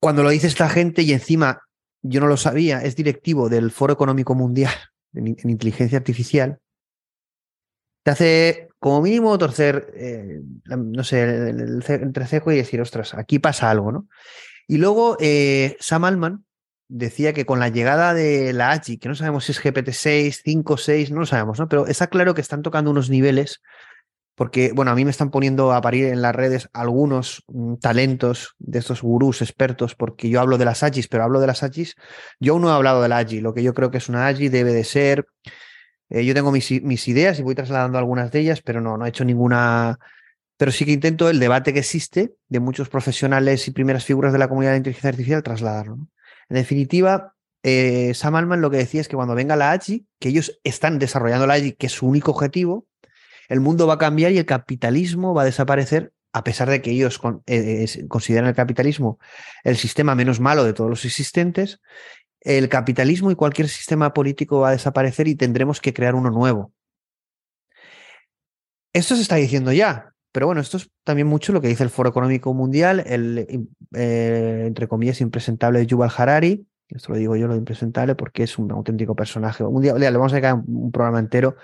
cuando 0.00 0.22
lo 0.22 0.30
dice 0.30 0.46
esta 0.46 0.68
gente 0.68 1.02
y 1.02 1.12
encima 1.12 1.62
yo 2.02 2.20
no 2.20 2.26
lo 2.26 2.36
sabía, 2.36 2.82
es 2.82 2.96
directivo 2.96 3.48
del 3.48 3.70
Foro 3.70 3.92
Económico 3.92 4.34
Mundial 4.34 4.72
en, 5.14 5.36
Inteligencia 5.44 5.98
Artificial, 5.98 6.58
te 8.02 8.10
hace 8.10 8.68
como 8.78 9.02
mínimo 9.02 9.36
torcer, 9.36 9.92
eh, 9.94 10.40
no 10.64 11.04
sé, 11.04 11.22
el, 11.22 11.84
entrecejo 11.86 12.50
y 12.50 12.56
decir, 12.56 12.80
ostras, 12.80 13.12
aquí 13.12 13.38
pasa 13.38 13.70
algo, 13.70 13.92
¿no? 13.92 14.08
Y 14.66 14.78
luego 14.78 15.18
eh, 15.20 15.76
Sam 15.80 16.04
Altman 16.04 16.44
decía 16.88 17.34
que 17.34 17.44
con 17.44 17.60
la 17.60 17.68
llegada 17.68 18.14
de 18.14 18.54
la 18.54 18.70
AGI, 18.70 18.96
que 18.96 19.08
no 19.08 19.14
sabemos 19.14 19.44
si 19.44 19.52
es 19.52 19.62
GPT-6, 19.62 20.40
5, 20.42 20.76
6, 20.78 21.10
no 21.10 21.20
lo 21.20 21.26
sabemos, 21.26 21.58
¿no? 21.58 21.68
Pero 21.68 21.86
está 21.86 22.06
claro 22.06 22.34
que 22.34 22.40
están 22.40 22.62
tocando 22.62 22.90
unos 22.90 23.10
niveles 23.10 23.60
porque, 24.40 24.72
bueno, 24.72 24.90
a 24.90 24.94
mí 24.94 25.04
me 25.04 25.10
están 25.10 25.30
poniendo 25.30 25.70
a 25.74 25.82
parir 25.82 26.06
en 26.06 26.22
las 26.22 26.34
redes 26.34 26.70
algunos 26.72 27.44
mm, 27.48 27.74
talentos 27.74 28.54
de 28.58 28.78
estos 28.78 29.02
gurús 29.02 29.42
expertos, 29.42 29.94
porque 29.94 30.30
yo 30.30 30.40
hablo 30.40 30.56
de 30.56 30.64
las 30.64 30.82
AGIs, 30.82 31.08
pero 31.08 31.24
hablo 31.24 31.40
de 31.40 31.46
las 31.46 31.62
AGIs, 31.62 31.94
yo 32.40 32.54
aún 32.54 32.62
no 32.62 32.70
he 32.70 32.72
hablado 32.72 33.02
de 33.02 33.10
la 33.10 33.18
AGI, 33.18 33.42
lo 33.42 33.52
que 33.52 33.62
yo 33.62 33.74
creo 33.74 33.90
que 33.90 33.98
es 33.98 34.08
una 34.08 34.28
AGI 34.28 34.48
debe 34.48 34.72
de 34.72 34.84
ser, 34.84 35.26
eh, 36.08 36.24
yo 36.24 36.32
tengo 36.32 36.52
mis, 36.52 36.70
ideas 36.70 37.38
y 37.38 37.42
voy 37.42 37.54
trasladando 37.54 37.98
algunas 37.98 38.32
de 38.32 38.40
ellas, 38.40 38.62
pero 38.62 38.80
no, 38.80 38.96
no 38.96 39.04
he 39.04 39.10
hecho 39.10 39.26
ninguna, 39.26 39.98
pero 40.56 40.72
sí 40.72 40.86
que 40.86 40.92
intento 40.92 41.28
el 41.28 41.38
debate 41.38 41.74
que 41.74 41.80
existe 41.80 42.32
de 42.48 42.60
muchos 42.60 42.88
profesionales 42.88 43.68
y 43.68 43.72
primeras 43.72 44.06
figuras 44.06 44.32
de 44.32 44.38
la 44.38 44.48
comunidad 44.48 44.70
de 44.70 44.78
inteligencia 44.78 45.10
artificial 45.10 45.42
trasladarlo. 45.42 45.98
En 46.48 46.56
definitiva, 46.56 47.34
eh, 47.62 48.14
Sam 48.14 48.36
Altman 48.36 48.62
lo 48.62 48.70
que 48.70 48.78
decía 48.78 49.02
es 49.02 49.08
que 49.08 49.16
cuando 49.16 49.34
venga 49.34 49.54
la 49.54 49.72
AGI, 49.72 50.06
que 50.18 50.30
ellos 50.30 50.58
están 50.64 50.98
desarrollando 50.98 51.46
la 51.46 51.54
AGI, 51.54 51.72
que 51.72 51.88
es 51.88 51.92
su 51.92 52.06
único 52.06 52.30
objetivo, 52.30 52.86
el 53.50 53.60
mundo 53.60 53.86
va 53.88 53.94
a 53.94 53.98
cambiar 53.98 54.30
y 54.30 54.38
el 54.38 54.46
capitalismo 54.46 55.34
va 55.34 55.42
a 55.42 55.44
desaparecer, 55.44 56.12
a 56.32 56.44
pesar 56.44 56.70
de 56.70 56.80
que 56.80 56.92
ellos 56.92 57.20
eh, 57.46 58.06
consideran 58.06 58.48
el 58.48 58.54
capitalismo 58.54 59.18
el 59.64 59.76
sistema 59.76 60.14
menos 60.14 60.38
malo 60.38 60.62
de 60.62 60.72
todos 60.72 60.88
los 60.88 61.04
existentes, 61.04 61.80
el 62.40 62.68
capitalismo 62.68 63.32
y 63.32 63.34
cualquier 63.34 63.68
sistema 63.68 64.14
político 64.14 64.60
va 64.60 64.68
a 64.68 64.72
desaparecer 64.72 65.26
y 65.26 65.34
tendremos 65.34 65.80
que 65.80 65.92
crear 65.92 66.14
uno 66.14 66.30
nuevo. 66.30 66.72
Esto 68.92 69.16
se 69.16 69.22
está 69.22 69.34
diciendo 69.34 69.72
ya, 69.72 70.14
pero 70.30 70.46
bueno, 70.46 70.60
esto 70.60 70.76
es 70.76 70.88
también 71.02 71.26
mucho 71.26 71.52
lo 71.52 71.60
que 71.60 71.68
dice 71.68 71.82
el 71.82 71.90
Foro 71.90 72.10
Económico 72.10 72.54
Mundial, 72.54 73.02
el, 73.04 73.66
eh, 73.94 74.64
entre 74.64 74.86
comillas, 74.86 75.20
impresentable 75.20 75.84
Yuval 75.86 76.12
Harari. 76.16 76.64
Esto 76.88 77.12
lo 77.12 77.18
digo 77.18 77.34
yo, 77.34 77.48
lo 77.48 77.56
impresentable, 77.56 78.14
porque 78.14 78.44
es 78.44 78.58
un 78.58 78.70
auténtico 78.70 79.16
personaje. 79.16 79.64
Un 79.64 79.82
día, 79.82 79.94
le 79.94 80.10
vamos 80.10 80.32
a 80.32 80.36
dedicar 80.36 80.54
un 80.54 80.92
programa 80.92 81.18
entero 81.18 81.56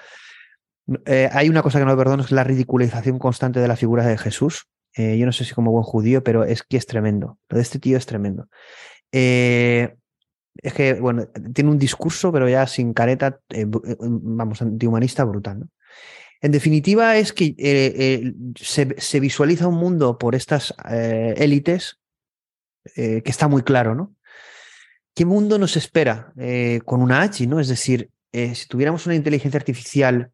eh, 1.05 1.29
hay 1.33 1.49
una 1.49 1.63
cosa 1.63 1.79
que 1.79 1.85
no 1.85 1.97
perdono, 1.97 2.23
es 2.23 2.31
la 2.31 2.45
ridiculización 2.45 3.19
constante 3.19 3.61
de 3.61 3.69
la 3.69 3.77
figura 3.77 4.07
de 4.07 4.19
Jesús. 4.19 4.69
Eh, 4.95 5.19
yo 5.19 5.27
no 5.27 5.33
sé 5.33 5.45
si 5.45 5.53
como 5.53 5.73
buen 5.73 5.85
judío, 5.85 6.23
pero 6.23 6.45
es 6.45 6.63
que 6.63 6.77
es 6.77 6.87
tremendo. 6.87 7.39
Lo 7.49 7.57
de 7.57 7.63
este 7.63 7.79
tío 7.79 7.97
es 7.97 8.07
tremendo. 8.07 8.49
Eh, 9.13 9.97
es 10.57 10.73
que, 10.73 10.95
bueno, 10.95 11.29
tiene 11.53 11.71
un 11.71 11.79
discurso, 11.79 12.33
pero 12.33 12.49
ya 12.49 12.67
sin 12.67 12.95
careta, 12.95 13.41
vamos, 14.01 14.63
antihumanista 14.63 15.25
brutal. 15.25 15.69
En 16.41 16.53
definitiva, 16.53 17.17
es 17.17 17.33
que 17.33 18.35
se, 18.57 19.21
visualiza 19.21 19.69
un 19.69 19.75
mundo 19.75 20.17
por 20.19 20.35
estas 20.35 20.75
élites 20.89 21.99
que 22.95 23.23
está 23.27 23.49
muy 23.49 23.63
claro, 23.63 23.95
¿no? 23.95 24.15
¿Qué 25.15 25.27
mundo 25.27 25.59
nos 25.59 25.77
espera 25.77 26.33
con 26.87 27.03
una 27.03 27.21
H, 27.21 27.47
¿no? 27.47 27.61
Es 27.61 27.69
decir, 27.69 28.11
si 28.33 28.67
tuviéramos 28.67 29.05
una 29.05 29.15
inteligencia 29.15 29.59
artificial 29.59 30.33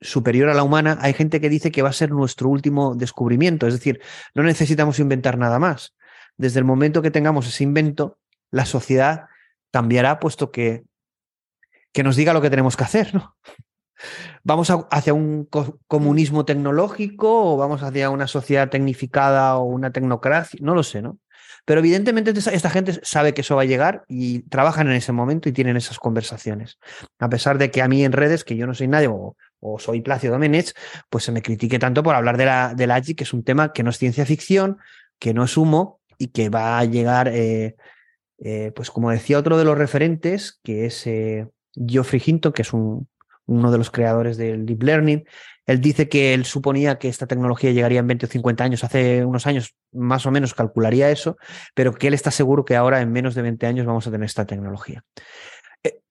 superior 0.00 0.48
a 0.48 0.54
la 0.54 0.62
humana, 0.62 0.98
hay 1.00 1.12
gente 1.14 1.40
que 1.40 1.48
dice 1.48 1.70
que 1.70 1.82
va 1.82 1.88
a 1.88 1.94
ser 1.94 2.10
nuestro 2.10 2.48
último 2.48 2.94
descubrimiento, 2.94 3.66
es 3.66 3.74
decir, 3.74 4.00
no 4.34 4.42
necesitamos 4.42 4.98
inventar 4.98 5.38
nada 5.38 5.58
más. 5.58 5.94
Desde 6.36 6.58
el 6.58 6.64
momento 6.64 7.02
que 7.02 7.10
tengamos 7.10 7.46
ese 7.46 7.64
invento, 7.64 8.18
la 8.50 8.66
sociedad 8.66 9.26
cambiará 9.72 10.20
puesto 10.20 10.50
que, 10.50 10.84
que 11.92 12.02
nos 12.02 12.16
diga 12.16 12.32
lo 12.32 12.42
que 12.42 12.50
tenemos 12.50 12.76
que 12.76 12.84
hacer, 12.84 13.14
¿no? 13.14 13.36
¿Vamos 14.44 14.70
hacia 14.90 15.14
un 15.14 15.48
comunismo 15.86 16.44
tecnológico 16.44 17.54
o 17.54 17.56
vamos 17.56 17.82
hacia 17.82 18.10
una 18.10 18.26
sociedad 18.26 18.68
tecnificada 18.68 19.56
o 19.56 19.64
una 19.64 19.90
tecnocracia? 19.90 20.60
No 20.62 20.74
lo 20.74 20.82
sé, 20.82 21.00
¿no? 21.00 21.18
Pero 21.64 21.80
evidentemente 21.80 22.30
esta 22.30 22.70
gente 22.70 23.00
sabe 23.02 23.34
que 23.34 23.40
eso 23.40 23.56
va 23.56 23.62
a 23.62 23.66
llegar 23.66 24.04
y 24.06 24.42
trabajan 24.48 24.86
en 24.86 24.94
ese 24.94 25.10
momento 25.12 25.48
y 25.48 25.52
tienen 25.52 25.76
esas 25.76 25.98
conversaciones. 25.98 26.78
A 27.18 27.28
pesar 27.28 27.58
de 27.58 27.72
que 27.72 27.82
a 27.82 27.88
mí 27.88 28.04
en 28.04 28.12
redes, 28.12 28.44
que 28.44 28.56
yo 28.56 28.68
no 28.68 28.74
soy 28.74 28.86
nadie, 28.86 29.08
o, 29.08 29.36
soy 29.78 30.00
Placio 30.00 30.30
Domenech, 30.30 30.72
pues 31.10 31.24
se 31.24 31.32
me 31.32 31.42
critique 31.42 31.78
tanto 31.78 32.02
por 32.02 32.14
hablar 32.14 32.36
de 32.36 32.46
la, 32.46 32.74
de 32.74 32.86
la 32.86 33.00
que 33.00 33.24
es 33.24 33.32
un 33.32 33.44
tema 33.44 33.72
que 33.72 33.82
no 33.82 33.90
es 33.90 33.98
ciencia 33.98 34.26
ficción, 34.26 34.78
que 35.18 35.34
no 35.34 35.44
es 35.44 35.56
humo 35.56 36.00
y 36.18 36.28
que 36.28 36.48
va 36.48 36.78
a 36.78 36.84
llegar, 36.84 37.28
eh, 37.28 37.76
eh, 38.38 38.72
pues 38.74 38.90
como 38.90 39.10
decía 39.10 39.38
otro 39.38 39.58
de 39.58 39.64
los 39.64 39.76
referentes, 39.76 40.58
que 40.62 40.86
es 40.86 41.06
eh, 41.06 41.48
Geoffrey 41.74 42.22
Hinton, 42.24 42.52
que 42.52 42.62
es 42.62 42.72
un, 42.72 43.08
uno 43.46 43.70
de 43.70 43.78
los 43.78 43.90
creadores 43.90 44.36
del 44.36 44.66
Deep 44.66 44.82
Learning. 44.82 45.24
Él 45.66 45.80
dice 45.80 46.08
que 46.08 46.32
él 46.32 46.44
suponía 46.44 46.98
que 46.98 47.08
esta 47.08 47.26
tecnología 47.26 47.72
llegaría 47.72 47.98
en 47.98 48.06
20 48.06 48.26
o 48.26 48.28
50 48.28 48.64
años, 48.64 48.84
hace 48.84 49.24
unos 49.24 49.46
años 49.46 49.74
más 49.92 50.24
o 50.24 50.30
menos 50.30 50.54
calcularía 50.54 51.10
eso, 51.10 51.36
pero 51.74 51.92
que 51.92 52.06
él 52.06 52.14
está 52.14 52.30
seguro 52.30 52.64
que 52.64 52.76
ahora 52.76 53.00
en 53.00 53.10
menos 53.10 53.34
de 53.34 53.42
20 53.42 53.66
años 53.66 53.86
vamos 53.86 54.06
a 54.06 54.10
tener 54.10 54.26
esta 54.26 54.46
tecnología. 54.46 55.02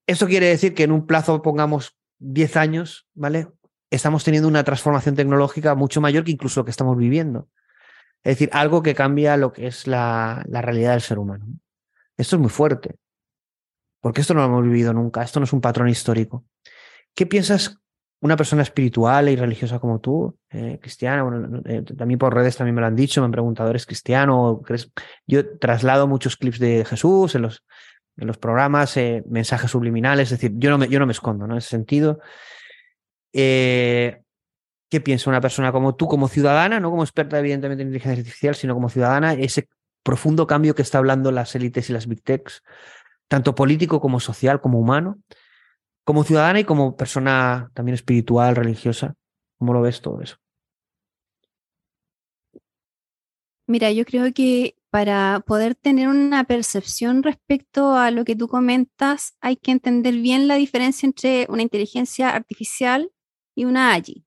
Eso 0.06 0.26
quiere 0.26 0.46
decir 0.46 0.74
que 0.74 0.84
en 0.84 0.92
un 0.92 1.06
plazo, 1.06 1.42
pongamos 1.42 1.96
10 2.18 2.56
años, 2.56 3.06
¿vale? 3.14 3.48
Estamos 3.90 4.24
teniendo 4.24 4.48
una 4.48 4.64
transformación 4.64 5.14
tecnológica 5.14 5.74
mucho 5.74 6.00
mayor 6.00 6.24
que 6.24 6.32
incluso 6.32 6.60
lo 6.60 6.64
que 6.64 6.70
estamos 6.70 6.96
viviendo. 6.96 7.48
Es 8.22 8.36
decir, 8.36 8.50
algo 8.52 8.82
que 8.82 8.94
cambia 8.94 9.36
lo 9.36 9.52
que 9.52 9.66
es 9.66 9.86
la, 9.86 10.44
la 10.48 10.60
realidad 10.62 10.92
del 10.92 11.00
ser 11.00 11.18
humano. 11.18 11.46
Esto 12.16 12.36
es 12.36 12.40
muy 12.40 12.50
fuerte, 12.50 12.96
porque 14.00 14.20
esto 14.20 14.34
no 14.34 14.40
lo 14.40 14.46
hemos 14.46 14.64
vivido 14.64 14.92
nunca, 14.92 15.22
esto 15.22 15.38
no 15.38 15.44
es 15.44 15.52
un 15.52 15.60
patrón 15.60 15.88
histórico. 15.88 16.44
¿Qué 17.14 17.26
piensas 17.26 17.78
una 18.20 18.36
persona 18.36 18.62
espiritual 18.62 19.28
y 19.28 19.36
religiosa 19.36 19.78
como 19.78 20.00
tú, 20.00 20.36
eh, 20.50 20.78
cristiana? 20.80 21.22
Bueno, 21.22 21.62
eh, 21.66 21.82
también 21.96 22.18
por 22.18 22.34
redes 22.34 22.56
también 22.56 22.74
me 22.74 22.80
lo 22.80 22.86
han 22.86 22.96
dicho, 22.96 23.20
me 23.20 23.26
han 23.26 23.32
preguntado, 23.32 23.70
¿eres 23.70 23.86
cristiano? 23.86 24.62
¿Crees? 24.64 24.90
Yo 25.26 25.58
traslado 25.58 26.06
muchos 26.06 26.36
clips 26.36 26.58
de 26.58 26.84
Jesús 26.84 27.34
en 27.34 27.42
los, 27.42 27.64
en 28.16 28.26
los 28.26 28.38
programas, 28.38 28.96
eh, 28.96 29.22
mensajes 29.28 29.70
subliminales, 29.70 30.32
es 30.32 30.40
decir, 30.40 30.56
yo 30.58 30.70
no 30.70 30.78
me, 30.78 30.88
yo 30.88 30.98
no 30.98 31.06
me 31.06 31.12
escondo 31.12 31.46
¿no? 31.46 31.54
en 31.54 31.58
ese 31.58 31.68
sentido. 31.68 32.20
¿Qué 33.32 35.00
piensa 35.02 35.28
una 35.28 35.40
persona 35.40 35.72
como 35.72 35.94
tú, 35.94 36.06
como 36.08 36.28
ciudadana, 36.28 36.80
no 36.80 36.90
como 36.90 37.02
experta 37.02 37.38
evidentemente 37.38 37.82
en 37.82 37.88
inteligencia 37.88 38.18
artificial, 38.18 38.54
sino 38.54 38.74
como 38.74 38.88
ciudadana, 38.88 39.34
ese 39.34 39.68
profundo 40.02 40.46
cambio 40.46 40.74
que 40.74 40.82
está 40.82 40.98
hablando 40.98 41.32
las 41.32 41.54
élites 41.54 41.90
y 41.90 41.92
las 41.92 42.06
big 42.06 42.22
techs, 42.22 42.62
tanto 43.28 43.54
político 43.54 44.00
como 44.00 44.20
social, 44.20 44.60
como 44.60 44.78
humano? 44.78 45.18
como 46.06 46.22
ciudadana 46.22 46.60
y 46.60 46.64
como 46.64 46.96
persona 46.96 47.68
también 47.74 47.94
espiritual, 47.94 48.54
religiosa, 48.54 49.16
¿cómo 49.58 49.72
lo 49.72 49.82
ves 49.82 50.00
todo 50.00 50.22
eso? 50.22 50.36
Mira, 53.66 53.90
yo 53.90 54.04
creo 54.04 54.32
que 54.32 54.76
para 54.96 55.44
poder 55.46 55.74
tener 55.74 56.08
una 56.08 56.44
percepción 56.44 57.22
respecto 57.22 57.96
a 57.96 58.10
lo 58.10 58.24
que 58.24 58.34
tú 58.34 58.48
comentas, 58.48 59.36
hay 59.42 59.56
que 59.56 59.70
entender 59.70 60.14
bien 60.14 60.48
la 60.48 60.54
diferencia 60.54 61.06
entre 61.06 61.44
una 61.50 61.60
inteligencia 61.60 62.30
artificial 62.30 63.12
y 63.54 63.66
una 63.66 63.92
AGI. 63.92 64.24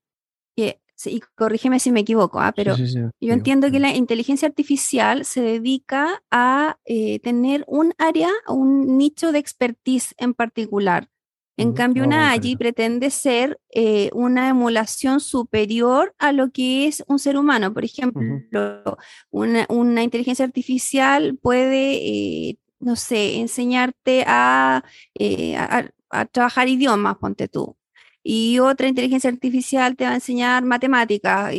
y 0.56 1.22
corrígeme 1.34 1.80
si 1.80 1.92
me 1.92 2.02
equivoco, 2.02 2.40
¿ah? 2.40 2.54
pero 2.56 2.76
yo 2.78 3.34
entiendo 3.34 3.72
que 3.72 3.80
la 3.80 3.96
inteligencia 3.96 4.48
artificial 4.48 5.26
se 5.26 5.42
dedica 5.42 6.22
a 6.30 6.78
eh, 6.86 7.18
tener 7.22 7.66
un 7.66 7.96
área, 7.98 8.30
un 8.48 8.96
nicho 8.96 9.32
de 9.32 9.40
expertise 9.40 10.14
en 10.20 10.36
particular. 10.36 11.10
En 11.60 11.74
cambio, 11.74 12.06
una 12.06 12.32
allí 12.32 12.56
pretende 12.56 13.10
ser 13.10 13.60
eh, 13.72 14.10
una 14.14 14.48
emulación 14.48 15.20
superior 15.20 16.16
a 16.18 16.32
lo 16.32 16.52
que 16.52 16.88
es 16.88 17.04
un 17.08 17.20
ser 17.20 17.38
humano. 17.38 17.74
Por 17.74 17.84
ejemplo, 17.84 18.98
una, 19.30 20.04
inteligencia 20.04 20.46
artificial 20.46 21.38
puede, 21.42 21.96
eh, 21.96 22.58
no 22.80 22.96
sé, 22.96 23.40
enseñarte 23.40 24.22
eh, 24.22 24.24
a, 24.26 24.84
a, 26.10 26.26
trabajar 26.28 26.70
idiomas, 26.70 27.18
ponte 27.18 27.50
tú. 27.50 27.76
Y 28.24 28.60
otra 28.60 28.88
inteligencia 28.88 29.30
artificial 29.30 29.98
te 29.98 30.06
va 30.06 30.12
a 30.12 30.16
enseñar 30.16 30.64
matemáticas. 30.64 31.54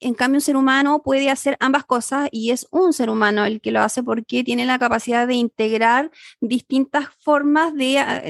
En 0.00 0.14
cambio, 0.14 0.38
un 0.38 0.42
ser 0.42 0.56
humano 0.56 1.02
puede 1.02 1.30
hacer 1.30 1.56
ambas 1.60 1.84
cosas 1.84 2.28
y 2.32 2.50
es 2.50 2.66
un 2.70 2.92
ser 2.92 3.10
humano 3.10 3.44
el 3.44 3.60
que 3.60 3.72
lo 3.72 3.80
hace 3.80 4.02
porque 4.02 4.44
tiene 4.44 4.66
la 4.66 4.78
capacidad 4.78 5.26
de 5.26 5.34
integrar 5.34 6.10
distintas 6.40 7.08
formas 7.20 7.74
de, 7.74 7.98
ah, 7.98 8.22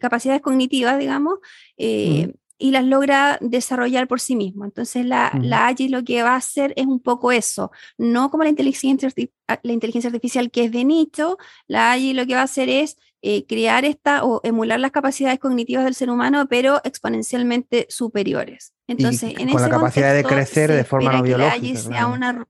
capacidades 0.00 0.42
cognitivas, 0.42 0.98
digamos, 0.98 1.38
eh, 1.76 2.32
y 2.58 2.72
las 2.72 2.84
logra 2.84 3.38
desarrollar 3.40 4.08
por 4.08 4.20
sí 4.20 4.34
mismo. 4.34 4.64
Entonces, 4.64 5.06
la, 5.06 5.32
la 5.40 5.68
AGI 5.68 5.88
lo 5.88 6.02
que 6.04 6.22
va 6.22 6.32
a 6.32 6.36
hacer 6.36 6.74
es 6.76 6.86
un 6.86 7.00
poco 7.00 7.30
eso, 7.30 7.70
no 7.96 8.30
como 8.30 8.42
la 8.42 8.50
inteligencia, 8.50 9.08
ah, 9.46 9.60
la 9.62 9.72
inteligencia 9.72 10.08
artificial 10.08 10.50
que 10.50 10.64
es 10.64 10.72
de 10.72 10.84
nicho, 10.84 11.38
la 11.68 11.92
AGI 11.92 12.14
lo 12.14 12.26
que 12.26 12.34
va 12.34 12.40
a 12.40 12.44
hacer 12.44 12.68
es 12.68 12.96
eh, 13.20 13.44
crear 13.46 13.84
esta 13.84 14.24
o 14.24 14.40
emular 14.44 14.78
las 14.78 14.92
capacidades 14.92 15.40
cognitivas 15.40 15.84
del 15.84 15.94
ser 15.94 16.08
humano, 16.08 16.46
pero 16.48 16.80
exponencialmente 16.84 17.86
superiores. 17.88 18.74
Entonces, 18.86 19.34
en 19.36 19.50
con 19.50 19.60
la 19.60 19.68
capacidad 19.68 20.14
de 20.14 20.22
crecer 20.22 20.70
de 20.70 20.84
forma 20.84 21.12
no 21.12 21.22
biológica. 21.22 21.80
Sea 21.80 22.06
una, 22.06 22.46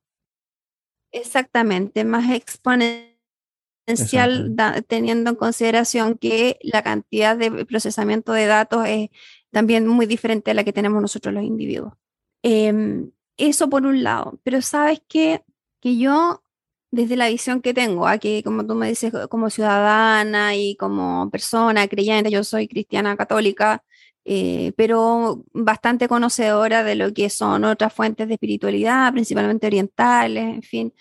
exactamente, 1.10 2.04
más 2.04 2.30
exponencial, 2.30 4.54
teniendo 4.86 5.30
en 5.30 5.36
consideración 5.36 6.18
que 6.18 6.58
la 6.62 6.82
cantidad 6.82 7.36
de 7.36 7.64
procesamiento 7.64 8.32
de 8.32 8.46
datos 8.46 8.86
es 8.86 9.08
también 9.50 9.86
muy 9.86 10.04
diferente 10.04 10.50
a 10.50 10.54
la 10.54 10.64
que 10.64 10.74
tenemos 10.74 11.00
nosotros 11.00 11.32
los 11.32 11.44
individuos. 11.44 11.94
Em, 12.42 13.10
eso 13.38 13.70
por 13.70 13.86
un 13.86 14.02
lado, 14.02 14.38
pero 14.42 14.60
sabes 14.60 15.00
que, 15.08 15.42
que 15.80 15.96
yo 15.96 16.42
desde 16.90 17.16
la 17.16 17.28
visión 17.28 17.60
que 17.60 17.74
tengo, 17.74 18.06
aquí 18.06 18.42
como 18.42 18.66
tú 18.66 18.74
me 18.74 18.88
dices, 18.88 19.12
como 19.28 19.50
ciudadana 19.50 20.56
y 20.56 20.76
como 20.76 21.30
persona 21.30 21.86
creyente, 21.88 22.30
yo 22.30 22.44
soy 22.44 22.68
cristiana 22.68 23.16
católica, 23.16 23.84
eh, 24.24 24.72
pero 24.76 25.44
bastante 25.52 26.08
conocedora 26.08 26.84
de 26.84 26.94
lo 26.96 27.12
que 27.14 27.30
son 27.30 27.64
otras 27.64 27.92
fuentes 27.92 28.28
de 28.28 28.34
espiritualidad, 28.34 29.12
principalmente 29.12 29.66
orientales, 29.66 30.44
en 30.54 30.62
fin. 30.62 30.94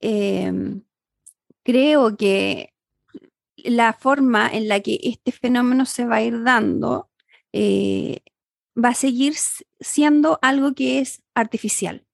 Em, 0.00 0.82
creo 1.64 2.16
que 2.16 2.74
la 3.56 3.92
forma 3.92 4.48
en 4.48 4.68
la 4.68 4.80
que 4.80 4.98
este 5.02 5.32
fenómeno 5.32 5.86
se 5.86 6.04
va 6.06 6.16
a 6.16 6.22
ir 6.22 6.42
dando 6.44 7.10
eh, 7.52 8.20
va 8.76 8.90
a 8.90 8.94
seguir 8.94 9.34
siendo 9.80 10.38
algo 10.42 10.74
que 10.74 11.00
es 11.00 11.22
artificial. 11.34 12.07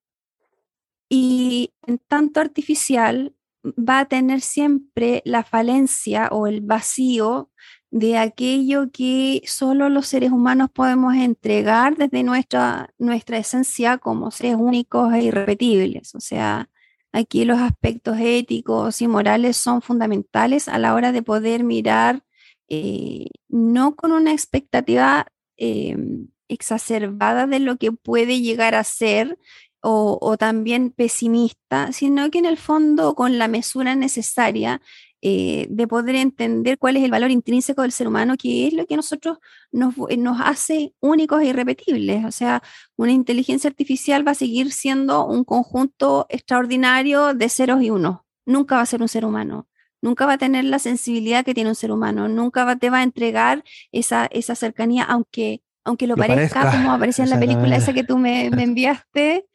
Y 1.16 1.72
en 1.86 1.98
tanto 1.98 2.40
artificial 2.40 3.36
va 3.64 4.00
a 4.00 4.04
tener 4.06 4.40
siempre 4.40 5.22
la 5.24 5.44
falencia 5.44 6.26
o 6.32 6.48
el 6.48 6.60
vacío 6.60 7.52
de 7.92 8.18
aquello 8.18 8.90
que 8.90 9.40
solo 9.46 9.88
los 9.90 10.08
seres 10.08 10.32
humanos 10.32 10.70
podemos 10.74 11.14
entregar 11.14 11.96
desde 11.96 12.24
nuestra, 12.24 12.92
nuestra 12.98 13.38
esencia 13.38 13.98
como 13.98 14.32
seres 14.32 14.56
únicos 14.58 15.14
e 15.14 15.22
irrepetibles. 15.22 16.16
O 16.16 16.20
sea, 16.20 16.68
aquí 17.12 17.44
los 17.44 17.60
aspectos 17.60 18.16
éticos 18.18 19.00
y 19.00 19.06
morales 19.06 19.56
son 19.56 19.82
fundamentales 19.82 20.66
a 20.66 20.78
la 20.78 20.94
hora 20.94 21.12
de 21.12 21.22
poder 21.22 21.62
mirar 21.62 22.24
eh, 22.68 23.28
no 23.48 23.94
con 23.94 24.10
una 24.10 24.32
expectativa 24.32 25.28
em, 25.58 26.26
exacerbada 26.48 27.46
de 27.46 27.60
lo 27.60 27.76
que 27.76 27.92
puede 27.92 28.40
llegar 28.40 28.74
a 28.74 28.84
ser, 28.84 29.38
o, 29.84 30.36
también 30.38 30.90
pesimista, 30.90 31.92
sino 31.92 32.30
que 32.30 32.38
en 32.38 32.46
el 32.46 32.56
fondo 32.56 33.14
con 33.14 33.38
la 33.38 33.48
mesura 33.48 33.94
necesaria 33.94 34.80
eh, 35.20 35.66
de 35.70 35.86
poder 35.86 36.16
entender 36.16 36.78
cuál 36.78 36.96
es 36.96 37.04
el 37.04 37.10
valor 37.10 37.30
intrínseco 37.30 37.82
del 37.82 37.92
ser 37.92 38.08
humano, 38.08 38.36
que 38.38 38.66
es 38.66 38.74
lo 38.74 38.86
que 38.86 38.96
nosotros 38.96 39.38
nos, 39.72 39.94
eh, 40.08 40.16
nos 40.16 40.38
hace 40.40 40.94
únicos 41.00 41.42
e 41.42 41.46
irrepetibles. 41.46 42.24
O 42.24 42.30
sea, 42.30 42.62
una 42.96 43.12
inteligencia 43.12 43.68
artificial 43.68 44.26
va 44.26 44.32
a 44.32 44.34
seguir 44.34 44.72
siendo 44.72 45.26
un 45.26 45.44
conjunto 45.44 46.26
extraordinario 46.28 47.34
de 47.34 47.48
ceros 47.48 47.82
y 47.82 47.90
unos. 47.90 48.20
Nunca 48.46 48.76
va 48.76 48.82
a 48.82 48.86
ser 48.86 49.02
un 49.02 49.08
ser 49.08 49.24
humano 49.24 49.68
nunca 50.04 50.26
va 50.26 50.34
a 50.34 50.38
tener 50.38 50.66
la 50.66 50.78
sensibilidad 50.78 51.46
que 51.46 51.54
tiene 51.54 51.70
un 51.70 51.74
ser 51.74 51.90
humano, 51.90 52.28
nunca 52.28 52.64
va, 52.64 52.76
te 52.76 52.90
va 52.90 52.98
a 52.98 53.02
entregar 53.02 53.64
esa, 53.90 54.26
esa 54.26 54.54
cercanía, 54.54 55.02
aunque, 55.02 55.62
aunque 55.82 56.06
lo, 56.06 56.14
parezca, 56.14 56.70
como 56.70 56.92
aparecía 56.92 57.24
en 57.24 57.30
la 57.30 57.40
película 57.40 57.74
esa 57.74 57.94
que 57.94 58.04
tú 58.04 58.18
me, 58.18 58.50
me 58.50 58.62
enviaste, 58.64 59.46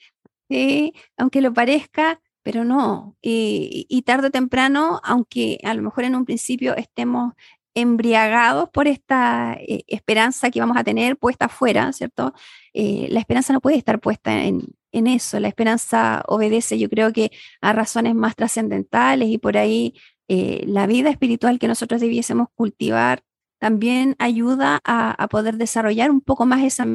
¿sí? 0.49 0.93
aunque 1.17 1.41
lo 1.41 1.53
parezca, 1.53 2.19
pero 2.43 2.65
no. 2.65 3.15
Y, 3.21 4.01
tarde 4.05 4.27
o 4.27 4.31
temprano, 4.31 4.99
aunque 5.03 5.59
a 5.63 5.73
lo 5.73 5.83
mejor 5.83 6.03
en 6.05 6.15
un 6.15 6.25
principio 6.25 6.75
estemos 6.75 7.33
embriagados 7.75 8.69
por 8.69 8.87
esta 8.87 9.55
eh, 9.59 9.83
esperanza 9.87 10.49
que 10.49 10.59
vamos 10.59 10.77
a 10.77 10.83
tener 10.83 11.17
puesta 11.17 11.45
afuera, 11.45 11.93
¿cierto? 11.93 12.33
Eh, 12.73 13.07
la 13.11 13.19
esperanza 13.19 13.53
no 13.53 13.61
puede 13.61 13.77
estar 13.77 13.99
puesta 13.99 14.43
en, 14.43 14.63
eso, 14.91 15.39
la 15.39 15.47
esperanza 15.47 16.23
obedece 16.27 16.79
yo 16.79 16.89
creo 16.89 17.13
que 17.13 17.31
a 17.61 17.73
razones 17.73 18.15
más 18.15 18.35
trascendentales 18.35 19.29
y 19.29 19.37
por 19.37 19.55
ahí 19.57 19.93
eh, 20.27 20.63
la 20.65 20.87
vida 20.87 21.11
espiritual 21.11 21.59
que 21.59 21.67
nosotros 21.67 22.01
debiésemos 22.01 22.47
cultivar 22.55 23.21
también 23.59 24.15
ayuda 24.17 24.79
a, 24.83 25.11
a 25.11 25.27
poder 25.27 25.57
desarrollar 25.57 26.09
un 26.09 26.21
poco 26.21 26.47
más 26.47 26.63
esa 26.63 26.85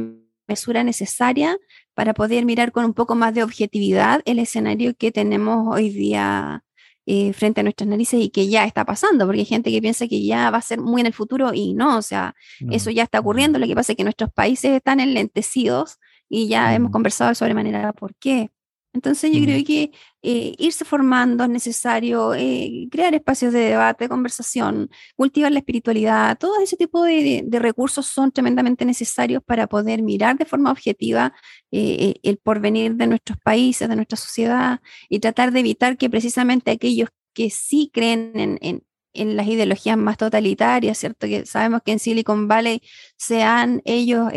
mesura 0.47 0.85
necesaria 0.85 1.59
para 1.95 2.15
poder 2.15 2.45
mirar 2.45 2.73
con 2.73 2.85
un 2.85 2.95
poco 2.95 3.15
más 3.15 3.35
de 3.35 3.43
objetividad 3.43 4.23
el 4.25 4.39
escenario 4.39 4.95
que 4.95 5.13
tenemos 5.13 5.75
hoy 5.75 5.91
día 5.91 6.65
eh, 7.07 7.35
frente 7.35 7.61
a 7.61 7.63
nuestras 7.65 7.87
narices 7.89 8.21
y 8.21 8.31
que 8.31 8.49
ya 8.49 8.65
está 8.65 8.85
pasando, 8.87 9.27
porque 9.27 9.41
hay 9.41 9.47
gente 9.47 9.71
que 9.71 9.83
piensa 9.83 10.09
que 10.09 10.25
ya 10.25 10.51
va 10.51 10.59
a 10.59 10.63
ser 10.63 10.81
muy 10.81 11.03
en 11.03 11.07
el 11.07 11.13
futuro 11.13 11.53
y 11.53 11.75
no, 11.75 11.99
o 11.99 12.03
sea, 12.03 12.35
eso 12.71 12.91
ya 12.91 13.03
está 13.03 13.21
ocurriendo, 13.21 13.59
lo 13.59 13.67
que 13.67 13.75
pasa 13.75 13.93
es 13.93 13.97
que 13.97 14.05
nuestros 14.05 14.33
países 14.33 14.71
están 14.71 15.01
enlentecidos 15.01 15.99
y 16.31 16.49
ya 16.49 16.75
hemos 16.75 16.91
conversado 16.91 17.29
de 17.29 17.35
sobremanera 17.35 17.93
por 17.93 18.15
qué. 18.17 18.51
Entonces 18.95 19.33
yo 19.33 19.41
creo 19.43 19.65
que 19.65 19.91
eh, 20.23 20.55
irse 20.57 20.85
formando 20.85 21.43
es 21.43 21.51
necesario, 21.51 22.33
eh, 22.33 22.87
crear 22.93 23.13
espacios 23.13 23.53
de 23.53 23.59
debate, 23.61 24.05
de 24.05 24.09
conversación, 24.09 24.89
cultivar 25.17 25.51
la 25.51 25.59
espiritualidad, 25.59 26.39
todo 26.39 26.61
ese 26.63 26.77
tipo 26.77 27.03
de, 27.03 27.45
recursos 27.51 28.07
son 28.07 28.31
tremendamente 28.31 28.85
necesarios 28.85 29.43
para 29.45 29.67
poder 29.67 30.03
mirar 30.03 30.39
de 30.39 30.45
forma 30.45 30.71
objetiva 30.71 31.35
eh, 31.73 32.15
el 32.23 32.39
porvenir 32.39 32.95
de 32.95 33.09
nuestros 33.09 33.37
países, 33.39 33.89
de 33.89 33.97
nuestra 33.97 34.17
sociedad 34.17 34.81
y 35.09 35.19
tratar 35.19 35.51
de 35.51 35.61
evitar 35.61 35.97
que 35.97 36.09
precisamente 36.09 36.71
aquellos 36.71 37.09
que 37.33 37.51
sí 37.51 37.91
creen 37.93 38.59
en, 38.61 38.85
en 39.13 39.37
las 39.37 39.49
ideologías 39.49 39.97
más 39.99 40.19
totalitarias, 40.19 40.99
¿cierto? 40.99 41.27
Que 41.27 41.47
sabemos 41.47 41.83
que 41.85 41.93
en 41.93 41.99
Silicon 41.99 42.47
Valley 42.47 42.81
sean 43.17 43.83
ellos 43.85 44.29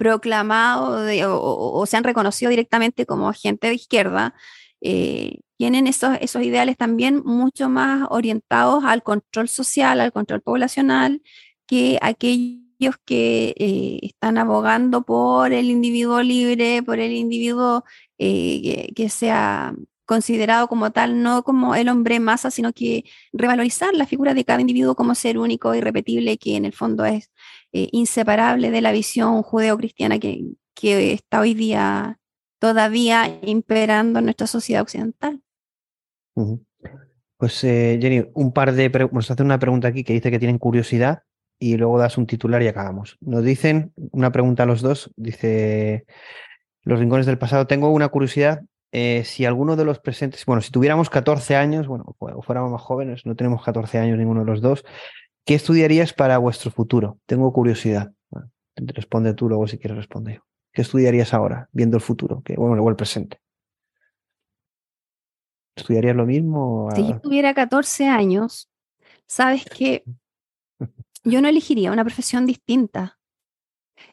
proclamado 0.00 1.06
o, 1.28 1.84
se 1.84 1.98
han 1.98 2.04
reconocido 2.04 2.48
directamente 2.48 3.04
como 3.04 3.34
gente 3.34 3.68
de 3.68 3.74
izquierda, 3.74 4.34
eh, 4.80 5.40
tienen 5.58 5.86
esos, 5.86 6.16
esos 6.22 6.42
ideales 6.42 6.78
también 6.78 7.22
mucho 7.22 7.68
más 7.68 8.06
orientados 8.08 8.82
al 8.84 9.02
control 9.02 9.46
social, 9.50 10.00
al 10.00 10.10
control 10.10 10.40
poblacional, 10.40 11.20
que 11.66 11.98
aquellos 12.00 12.96
que 13.04 13.54
eh, 13.58 13.98
están 14.00 14.38
abogando 14.38 15.02
por 15.02 15.52
el 15.52 15.66
individuo 15.66 16.22
libre, 16.22 16.82
por 16.82 16.98
el 16.98 17.12
individuo 17.12 17.84
eh, 18.16 18.90
que, 18.96 19.10
sea 19.10 19.74
considerado 20.06 20.66
como 20.66 20.92
tal, 20.92 21.22
no 21.22 21.42
como 21.42 21.74
el 21.74 21.90
hombre 21.90 22.20
masa, 22.20 22.50
sino 22.50 22.72
que 22.72 23.04
revalorizar 23.34 23.92
la 23.94 24.06
figura 24.06 24.32
de 24.32 24.46
cada 24.46 24.62
individuo 24.62 24.94
como 24.94 25.14
ser 25.14 25.36
único, 25.36 25.74
irrepetible, 25.74 26.38
que 26.38 26.56
en 26.56 26.64
el 26.64 26.72
fondo 26.72 27.04
es 27.04 27.30
eh, 27.72 27.88
inseparable 27.92 28.70
de 28.70 28.80
la 28.80 28.92
visión 28.92 29.42
judeocristiana 29.42 30.18
que, 30.18 30.42
que 30.74 31.12
está 31.12 31.40
hoy 31.40 31.54
día 31.54 32.18
todavía 32.58 33.38
imperando 33.42 34.18
en 34.18 34.26
nuestra 34.26 34.46
sociedad 34.46 34.82
occidental. 34.82 35.40
Pues 37.36 37.64
eh, 37.64 37.98
Jenny, 38.00 38.30
un 38.34 38.52
par 38.52 38.72
de 38.72 39.08
nos 39.12 39.30
hace 39.30 39.42
una 39.42 39.58
pregunta 39.58 39.88
aquí 39.88 40.04
que 40.04 40.12
dice 40.12 40.30
que 40.30 40.38
tienen 40.38 40.58
curiosidad 40.58 41.22
y 41.58 41.76
luego 41.76 41.98
das 41.98 42.18
un 42.18 42.26
titular 42.26 42.62
y 42.62 42.68
acabamos. 42.68 43.16
Nos 43.20 43.44
dicen 43.44 43.92
una 44.12 44.30
pregunta 44.30 44.64
a 44.64 44.66
los 44.66 44.82
dos, 44.82 45.10
dice 45.16 46.04
los 46.82 46.98
rincones 46.98 47.26
del 47.26 47.38
pasado. 47.38 47.66
Tengo 47.66 47.90
una 47.90 48.08
curiosidad. 48.08 48.60
Eh, 48.92 49.22
si 49.24 49.44
alguno 49.44 49.76
de 49.76 49.84
los 49.84 50.00
presentes, 50.00 50.44
bueno, 50.44 50.62
si 50.62 50.70
tuviéramos 50.70 51.10
14 51.10 51.54
años, 51.54 51.86
bueno, 51.86 52.04
o 52.18 52.42
fuéramos 52.42 52.72
más 52.72 52.82
jóvenes, 52.82 53.24
no 53.24 53.36
tenemos 53.36 53.62
14 53.62 53.98
años 53.98 54.18
ninguno 54.18 54.40
de 54.40 54.46
los 54.46 54.60
dos, 54.60 54.84
¿Qué 55.44 55.54
estudiarías 55.54 56.12
para 56.12 56.38
vuestro 56.38 56.70
futuro? 56.70 57.18
Tengo 57.26 57.52
curiosidad. 57.52 58.12
responde 58.76 59.34
tú 59.34 59.48
luego 59.48 59.66
si 59.66 59.78
quieres 59.78 59.96
responder. 59.96 60.42
¿Qué 60.72 60.82
estudiarías 60.82 61.34
ahora, 61.34 61.68
viendo 61.72 61.96
el 61.96 62.02
futuro? 62.02 62.42
Que, 62.42 62.54
bueno, 62.54 62.74
luego 62.74 62.90
el 62.90 62.96
presente. 62.96 63.40
¿Estudiarías 65.76 66.14
lo 66.14 66.26
mismo? 66.26 66.90
Si 66.94 67.08
yo 67.08 67.20
tuviera 67.20 67.54
14 67.54 68.06
años, 68.06 68.70
sabes 69.26 69.64
que 69.64 70.04
yo 71.24 71.40
no 71.40 71.48
elegiría 71.48 71.92
una 71.92 72.04
profesión 72.04 72.46
distinta. 72.46 73.18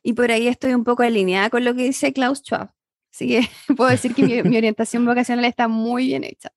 Y 0.03 0.13
por 0.13 0.31
ahí 0.31 0.47
estoy 0.47 0.73
un 0.73 0.83
poco 0.83 1.03
alineada 1.03 1.49
con 1.49 1.63
lo 1.63 1.73
que 1.75 1.83
dice 1.83 2.13
Klaus 2.13 2.39
Schwab. 2.39 2.71
Así 3.13 3.27
que 3.27 3.41
puedo 3.77 3.89
decir 3.89 4.13
que 4.15 4.23
mi, 4.23 4.43
mi 4.43 4.57
orientación 4.57 5.05
vocacional 5.05 5.45
está 5.45 5.67
muy 5.67 6.07
bien 6.07 6.23
hecha. 6.23 6.51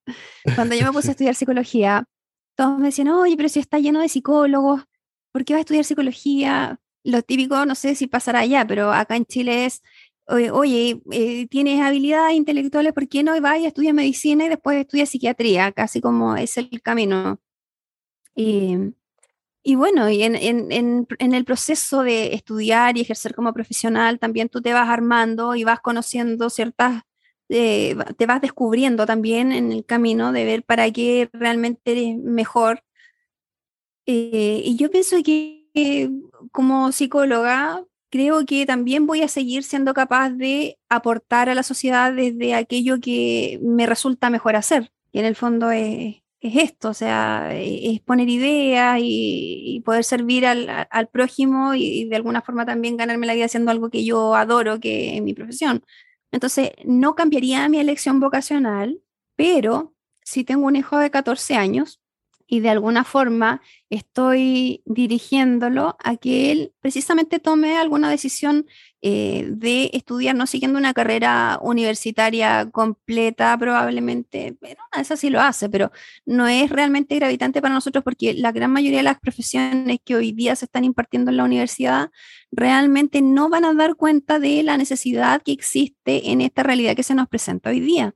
Cuando 0.55 0.75
yo 0.75 0.87
me 0.87 0.93
puse 0.93 1.09
a 1.09 1.11
estudiar 1.13 1.35
psicología, 1.35 2.05
todos 2.55 2.79
me 2.79 2.87
decían, 2.87 3.09
oye, 3.09 3.37
pero 3.37 3.49
si 3.49 3.61
está 3.61 3.79
lleno 3.79 4.01
de 4.01 4.09
psicólogos, 4.09 4.85
¿por 5.33 5.45
qué 5.45 5.55
vas 5.55 5.59
a 5.59 5.63
estudiar 5.63 5.85
psicología? 5.85 6.81
Lo 7.05 7.23
típico, 7.23 7.65
no 7.67 7.75
sé 7.75 7.95
si 7.95 8.07
pasará 8.07 8.41
allá, 8.41 8.67
pero 8.67 8.93
acá 8.93 9.17
en 9.17 9.25
Chile 9.27 9.67
es, 9.67 9.83
oye, 10.27 11.01
eh, 11.13 11.47
tienes 11.49 11.81
habilidades 11.81 12.37
intelectuales, 12.37 12.93
¿por 12.93 13.09
qué 13.09 13.23
no 13.23 13.41
vas 13.41 13.59
y 13.61 13.67
estudias 13.67 13.95
medicina 13.95 14.47
y 14.47 14.49
después 14.49 14.79
estudias 14.79 15.09
psiquiatría? 15.09 15.73
Casi 15.73 16.01
como 16.01 16.37
es 16.37 16.57
el 16.57 16.83
camino. 16.83 17.41
Y, 18.35 18.77
y 19.63 19.75
bueno, 19.75 20.09
y 20.09 20.23
en, 20.23 20.37
en, 20.37 21.07
en, 21.19 21.35
el 21.35 21.45
proceso 21.45 22.03
de 22.03 22.35
estudiar 22.35 22.97
y 22.97 23.03
ejercer 23.03 23.35
como 23.35 23.53
profesional, 23.53 24.19
también 24.19 24.49
tú 24.49 24.63
te 24.63 24.73
vas 24.73 24.89
armando 24.89 25.55
y 25.55 25.65
vas 25.65 25.81
conociendo 25.81 26.49
ciertas 26.51 27.03
eh, 27.51 27.97
te 28.17 28.27
vas 28.27 28.41
descubriendo 28.41 29.07
también 29.07 29.53
en 29.53 29.73
el 29.73 29.85
camino 29.85 30.33
de 30.33 30.45
ver 30.45 30.63
para 30.63 30.91
qué 30.91 31.29
realmente 31.33 31.93
eres 31.93 32.17
mejor. 32.17 32.83
Eh, 34.07 34.63
y 34.65 34.77
yo 34.77 34.91
pienso 34.91 35.17
que 35.23 36.11
como 36.53 36.93
psicóloga 36.93 37.85
creo 38.11 38.45
que 38.47 38.67
también 38.67 39.07
voy 39.07 39.23
a 39.23 39.29
seguir 39.29 39.63
siendo 39.65 39.95
capaz 39.95 40.31
de 40.31 40.79
aportar 40.89 41.49
a 41.49 41.55
la 41.55 41.63
sociedad 41.63 42.13
desde 42.13 42.55
aquello 42.55 43.01
que 43.01 43.59
me 43.63 43.87
resulta 43.87 44.31
mejor 44.31 44.57
hacer. 44.57 44.93
Y 45.13 45.21
en 45.21 45.27
el 45.27 45.37
fondo 45.37 45.71
es, 45.71 46.17
esto, 46.41 46.91
o 46.91 46.95
sea, 46.95 47.51
es 47.55 48.01
poner 48.01 48.29
ideas 48.29 48.99
y, 49.03 49.83
poder 49.85 50.05
servir 50.05 50.47
al, 50.47 51.09
prójimo 51.13 51.75
y, 51.75 52.03
y, 52.03 52.05
de 52.09 52.17
alguna 52.17 52.43
forma 52.43 52.67
también 52.67 52.97
ganarme 52.97 53.27
la 53.27 53.35
vida 53.35 53.47
haciendo 53.47 53.71
algo 53.71 53.91
que 53.91 54.05
yo 54.05 54.35
adoro, 54.35 54.81
que 54.81 55.17
es 55.17 55.23
mi 55.23 55.35
profesión. 55.35 55.85
Entonces, 56.33 56.71
no 56.85 57.15
cambiaría 57.15 57.69
mi 57.69 57.79
elección 57.81 58.21
vocacional, 58.21 59.03
pero 59.37 59.95
si 60.25 60.45
tengo 60.45 60.67
un 60.67 60.77
hijo 60.77 60.99
de 60.99 61.11
14 61.11 61.57
años 61.57 62.00
y 62.51 62.59
de 62.59 62.69
alguna 62.69 63.05
forma 63.05 63.63
estoy 63.91 64.83
dirigiéndolo 64.85 65.97
a 66.03 66.17
que 66.17 66.51
él 66.51 66.73
precisamente 66.81 67.39
tome 67.39 67.79
alguna 67.79 68.11
decisión 68.11 68.67
eh, 69.03 69.47
de 69.51 69.91
estudiar, 69.93 70.35
no 70.35 70.49
siguiendo 70.49 70.77
una 70.77 70.93
carrera 70.93 71.61
universitaria 71.63 72.69
completa 72.73 73.57
probablemente, 73.57 74.57
pero 74.61 74.83
esa 74.99 75.17
sí 75.17 75.31
lo 75.31 75.41
hace, 75.41 75.69
pero 75.69 75.93
no 76.27 76.49
es 76.49 76.71
realmente 76.71 77.15
gravitante 77.15 77.63
para 77.63 77.73
nosotros 77.73 78.03
porque 78.03 78.35
la 78.35 78.51
gran 78.51 78.73
mayoría 78.73 78.99
de 78.99 79.05
las 79.05 79.21
profesiones 79.21 80.01
que 80.05 80.17
hoy 80.17 80.33
día 80.33 80.57
se 80.57 80.65
están 80.65 80.83
impartiendo 80.83 81.31
en 81.31 81.37
la 81.37 81.45
universidad 81.45 82.11
realmente 82.51 83.23
no 83.23 83.49
van 83.49 83.65
a 83.65 83.75
dar 83.75 83.95
cuenta 83.95 84.41
de 84.41 84.65
la 84.65 84.77
necesidad 84.77 85.41
que 85.41 85.53
existe 85.53 86.33
en 86.33 86.41
esta 86.41 86.65
realidad 86.65 86.97
que 86.97 87.05
se 87.05 87.15
nos 87.15 87.29
presenta 87.29 87.71
hoy 87.71 87.79
día. 87.79 88.13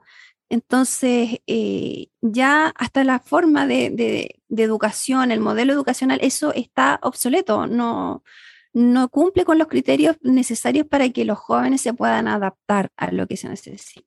Entonces, 0.54 1.40
eh, 1.48 2.06
ya 2.20 2.68
hasta 2.76 3.02
la 3.02 3.18
forma 3.18 3.66
de, 3.66 4.40
educación, 4.48 5.32
el 5.32 5.40
modelo 5.40 5.72
educacional, 5.72 6.20
eso 6.22 6.54
está 6.54 7.00
obsoleto, 7.02 7.66
no, 7.66 8.22
no 8.72 9.08
cumple 9.08 9.44
con 9.44 9.58
los 9.58 9.66
criterios 9.66 10.16
necesarios 10.22 10.86
para 10.86 11.08
que 11.08 11.24
los 11.24 11.38
jóvenes 11.38 11.80
se 11.80 11.92
puedan 11.92 12.28
adaptar 12.28 12.92
a 12.96 13.10
lo 13.10 13.26
que 13.26 13.36
se 13.36 13.48
necesita. 13.48 14.06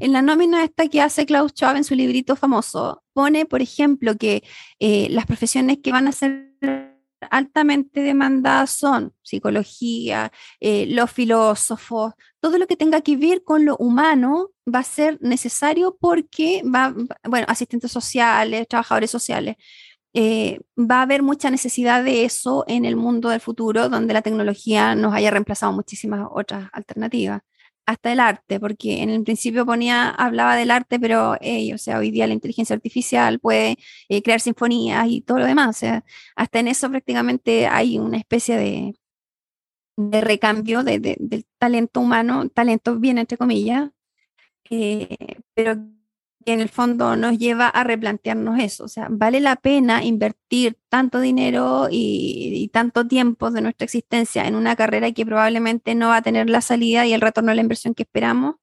En 0.00 0.12
la 0.12 0.20
nómina 0.20 0.64
esta 0.64 0.88
que 0.88 1.00
hace 1.00 1.24
Klaus 1.24 1.52
Schwab 1.52 1.76
en 1.76 1.84
su 1.84 1.94
librito 1.94 2.34
famoso, 2.34 3.04
pone, 3.12 3.46
por 3.46 3.62
ejemplo, 3.62 4.16
que 4.16 4.42
eh, 4.80 5.06
las 5.10 5.26
profesiones 5.26 5.78
que 5.80 5.92
van 5.92 6.08
a 6.08 6.12
ser 6.12 6.97
altamente 7.30 8.02
demandadas 8.02 8.70
son 8.70 9.12
psicología, 9.22 10.32
eh, 10.60 10.86
los 10.88 11.10
filósofos, 11.10 12.14
todo 12.40 12.58
lo 12.58 12.66
que 12.66 12.76
tenga 12.76 13.00
que 13.00 13.16
ver 13.16 13.44
con 13.44 13.64
lo 13.64 13.76
humano 13.76 14.50
va 14.72 14.80
a 14.80 14.84
ser 14.84 15.18
necesario 15.20 15.96
porque 16.00 16.62
va, 16.64 16.94
bueno, 17.24 17.46
asistentes 17.48 17.90
sociales, 17.92 18.68
trabajadores 18.68 19.10
sociales, 19.10 19.56
eh, 20.14 20.60
va 20.78 21.00
a 21.00 21.02
haber 21.02 21.22
mucha 21.22 21.50
necesidad 21.50 22.02
de 22.04 22.24
eso 22.24 22.64
en 22.66 22.84
el 22.84 22.96
mundo 22.96 23.28
del 23.28 23.40
futuro, 23.40 23.88
donde 23.88 24.14
la 24.14 24.22
tecnología 24.22 24.94
nos 24.94 25.14
haya 25.14 25.30
reemplazado 25.30 25.72
muchísimas 25.72 26.26
otras 26.30 26.68
alternativas 26.72 27.42
hasta 27.88 28.12
el 28.12 28.20
arte, 28.20 28.60
porque 28.60 29.02
en 29.02 29.08
el 29.08 29.24
principio 29.24 29.64
ponía, 29.64 30.10
hablaba 30.10 30.56
del 30.56 30.70
arte, 30.70 31.00
pero 31.00 31.32
o 31.32 31.78
sea, 31.78 31.98
hoy 31.98 32.10
día 32.10 32.26
la 32.26 32.34
inteligencia 32.34 32.76
artificial 32.76 33.40
puede 33.40 33.78
eh, 34.10 34.20
crear 34.22 34.40
sinfonías 34.40 35.06
y 35.08 35.22
todo 35.22 35.38
lo 35.38 35.46
demás. 35.46 35.82
Hasta 36.36 36.58
en 36.60 36.68
eso 36.68 36.90
prácticamente 36.90 37.66
hay 37.66 37.98
una 37.98 38.18
especie 38.18 38.58
de, 38.58 38.94
de 39.96 40.20
recambio 40.20 40.84
de, 40.84 40.98
del 41.00 41.46
talento 41.58 42.00
humano, 42.00 42.50
talento 42.50 42.98
bien 42.98 43.16
entre 43.16 43.38
comillas, 43.38 43.90
eh, 44.70 45.16
pero 45.54 45.76
que 46.48 46.54
en 46.54 46.60
el 46.62 46.70
fondo 46.70 47.14
nos 47.14 47.36
lleva 47.36 47.68
a 47.68 47.84
replantearnos 47.84 48.58
eso. 48.58 48.84
O 48.84 48.88
sea, 48.88 49.08
¿vale 49.10 49.38
la 49.38 49.56
pena 49.56 50.02
invertir 50.02 50.78
tanto 50.88 51.20
dinero 51.20 51.88
y, 51.90 52.70
tanto 52.72 53.06
tiempo 53.06 53.50
de 53.50 53.60
nuestra 53.60 53.84
existencia 53.84 54.48
en 54.48 54.54
una 54.54 54.74
carrera 54.74 55.12
que 55.12 55.26
probablemente 55.26 55.94
no 55.94 56.08
va 56.08 56.16
a 56.16 56.22
tener 56.22 56.48
la 56.48 56.62
salida 56.62 57.04
y 57.04 57.12
el 57.12 57.20
retorno 57.20 57.50
de 57.50 57.56
la 57.56 57.60
inversión 57.60 57.92
que 57.92 58.04
esperamos? 58.04 58.54
O 58.54 58.60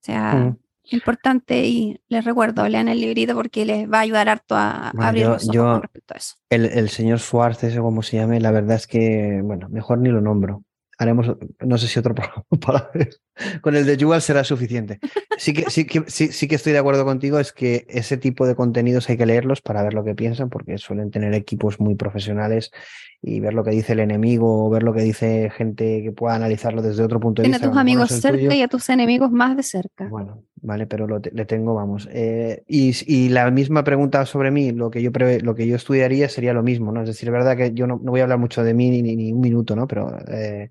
sea, 0.00 0.36
mm. 0.36 0.56
importante 0.84 1.66
y 1.66 2.00
les 2.08 2.24
recuerdo, 2.24 2.66
lean 2.66 2.88
el 2.88 2.98
librito 2.98 3.34
porque 3.34 3.66
les 3.66 3.86
va 3.92 3.98
a 3.98 4.00
ayudar 4.00 4.30
harto 4.30 4.56
a, 4.56 4.88
abrir 4.98 5.26
los 5.26 5.46
ojos 5.50 5.54
con 5.54 5.82
respecto 5.82 6.14
a 6.14 6.16
eso. 6.16 6.36
El, 6.48 6.64
el 6.64 6.88
señor 6.88 7.18
Schwartz, 7.18 7.62
ese 7.62 7.78
como 7.78 8.00
se 8.00 8.16
llame, 8.16 8.40
la 8.40 8.52
verdad 8.52 8.76
es 8.76 8.86
que, 8.86 9.42
bueno, 9.44 9.68
mejor 9.68 9.98
ni 9.98 10.08
lo 10.08 10.22
nombro 10.22 10.64
haremos, 10.98 11.36
no 11.60 11.78
sé 11.78 11.86
si 11.86 11.98
otro 11.98 12.14
programa 12.14 12.44
para 12.60 12.90
ver, 12.92 13.10
con 13.60 13.76
el 13.76 13.86
de 13.86 13.96
Jewel 13.96 14.20
será 14.20 14.44
suficiente. 14.44 14.98
Sí 15.36 15.52
que, 15.52 15.70
sí, 15.70 15.84
que, 15.84 16.04
sí, 16.08 16.48
que 16.48 16.54
estoy 16.54 16.72
de 16.72 16.78
acuerdo 16.78 17.04
contigo, 17.04 17.38
es 17.38 17.52
que 17.52 17.86
ese 17.88 18.16
tipo 18.16 18.46
de 18.46 18.54
contenidos 18.54 19.08
hay 19.08 19.16
que 19.16 19.26
leerlos 19.26 19.60
para 19.60 19.82
ver 19.82 19.94
lo 19.94 20.04
que 20.04 20.14
piensan, 20.14 20.50
porque 20.50 20.78
suelen 20.78 21.10
tener 21.10 21.32
equipos 21.34 21.78
muy 21.78 21.94
profesionales 21.94 22.72
y 23.20 23.40
ver 23.40 23.52
lo 23.52 23.64
que 23.64 23.70
dice 23.70 23.94
el 23.94 24.00
enemigo, 24.00 24.66
o 24.66 24.70
ver 24.70 24.82
lo 24.82 24.92
que 24.92 25.02
dice 25.02 25.50
gente 25.50 26.02
que 26.02 26.12
pueda 26.12 26.36
analizarlo 26.36 26.82
desde 26.82 27.02
otro 27.02 27.18
punto 27.18 27.42
de 27.42 27.48
vista. 27.48 27.58
Tiene 27.58 27.70
a 27.70 27.72
tus 27.72 27.80
amigos 27.80 28.10
cerca 28.10 28.54
y 28.54 28.62
a 28.62 28.68
tus 28.68 28.88
enemigos 28.88 29.30
más 29.30 29.56
de 29.56 29.62
cerca. 29.62 30.08
Bueno, 30.08 30.44
vale, 30.56 30.86
pero 30.86 31.06
lo 31.06 31.18
le 31.18 31.44
tengo, 31.44 31.74
vamos. 31.74 32.08
Eh, 32.12 32.62
y, 32.68 32.94
y, 33.06 33.28
la 33.28 33.50
misma 33.50 33.82
pregunta 33.82 34.24
sobre 34.24 34.50
mí, 34.50 34.70
lo 34.70 34.90
que 34.90 35.02
yo 35.02 35.10
lo 35.42 35.54
que 35.54 35.66
yo 35.66 35.76
estudiaría 35.76 36.28
sería 36.28 36.52
lo 36.52 36.62
mismo, 36.62 36.92
¿no? 36.92 37.02
Es 37.02 37.08
decir, 37.08 37.28
es 37.28 37.32
verdad 37.32 37.56
que 37.56 37.72
yo 37.74 37.86
no, 37.86 38.00
no 38.02 38.12
voy 38.12 38.20
a 38.20 38.24
hablar 38.24 38.38
mucho 38.38 38.62
de 38.62 38.74
mí 38.74 38.90
ni, 38.90 39.02
ni, 39.02 39.32
un 39.32 39.40
minuto, 39.40 39.74
¿no? 39.74 39.88
Pero 39.88 40.16
eh, 40.28 40.70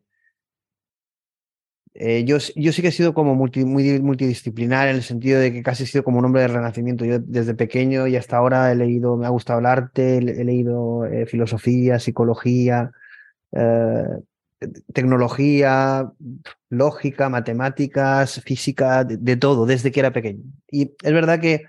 eh, 1.99 2.25
yo, 2.25 2.37
yo, 2.55 2.71
sí 2.73 2.83
que 2.83 2.89
he 2.89 2.91
sido 2.91 3.15
como 3.15 3.33
multi, 3.33 3.65
muy 3.65 3.99
multidisciplinar 3.99 4.87
en 4.87 4.97
el 4.97 5.03
sentido 5.03 5.39
de 5.39 5.51
que 5.51 5.63
casi 5.63 5.83
he 5.83 5.87
sido 5.87 6.03
como 6.03 6.19
un 6.19 6.25
hombre 6.25 6.43
de 6.43 6.49
renacimiento. 6.49 7.05
Yo 7.05 7.17
desde 7.17 7.55
pequeño 7.55 8.05
y 8.05 8.15
hasta 8.15 8.37
ahora 8.37 8.71
he 8.71 8.75
leído, 8.75 9.17
me 9.17 9.25
ha 9.25 9.29
gustado 9.29 9.59
el 9.59 9.65
arte, 9.65 10.17
he, 10.17 10.21
leído 10.21 11.05
eh, 11.07 11.25
filosofía, 11.25 11.97
psicología, 11.97 12.91
eh, 13.51 14.03
tecnología, 14.93 16.11
lógica, 16.69 17.29
matemáticas, 17.29 18.41
física, 18.41 19.03
de, 19.03 19.37
todo, 19.37 19.65
desde 19.65 19.91
que 19.91 19.99
era 19.99 20.13
pequeño. 20.13 20.43
Y 20.69 20.93
es 21.01 21.13
verdad 21.13 21.39
que 21.39 21.65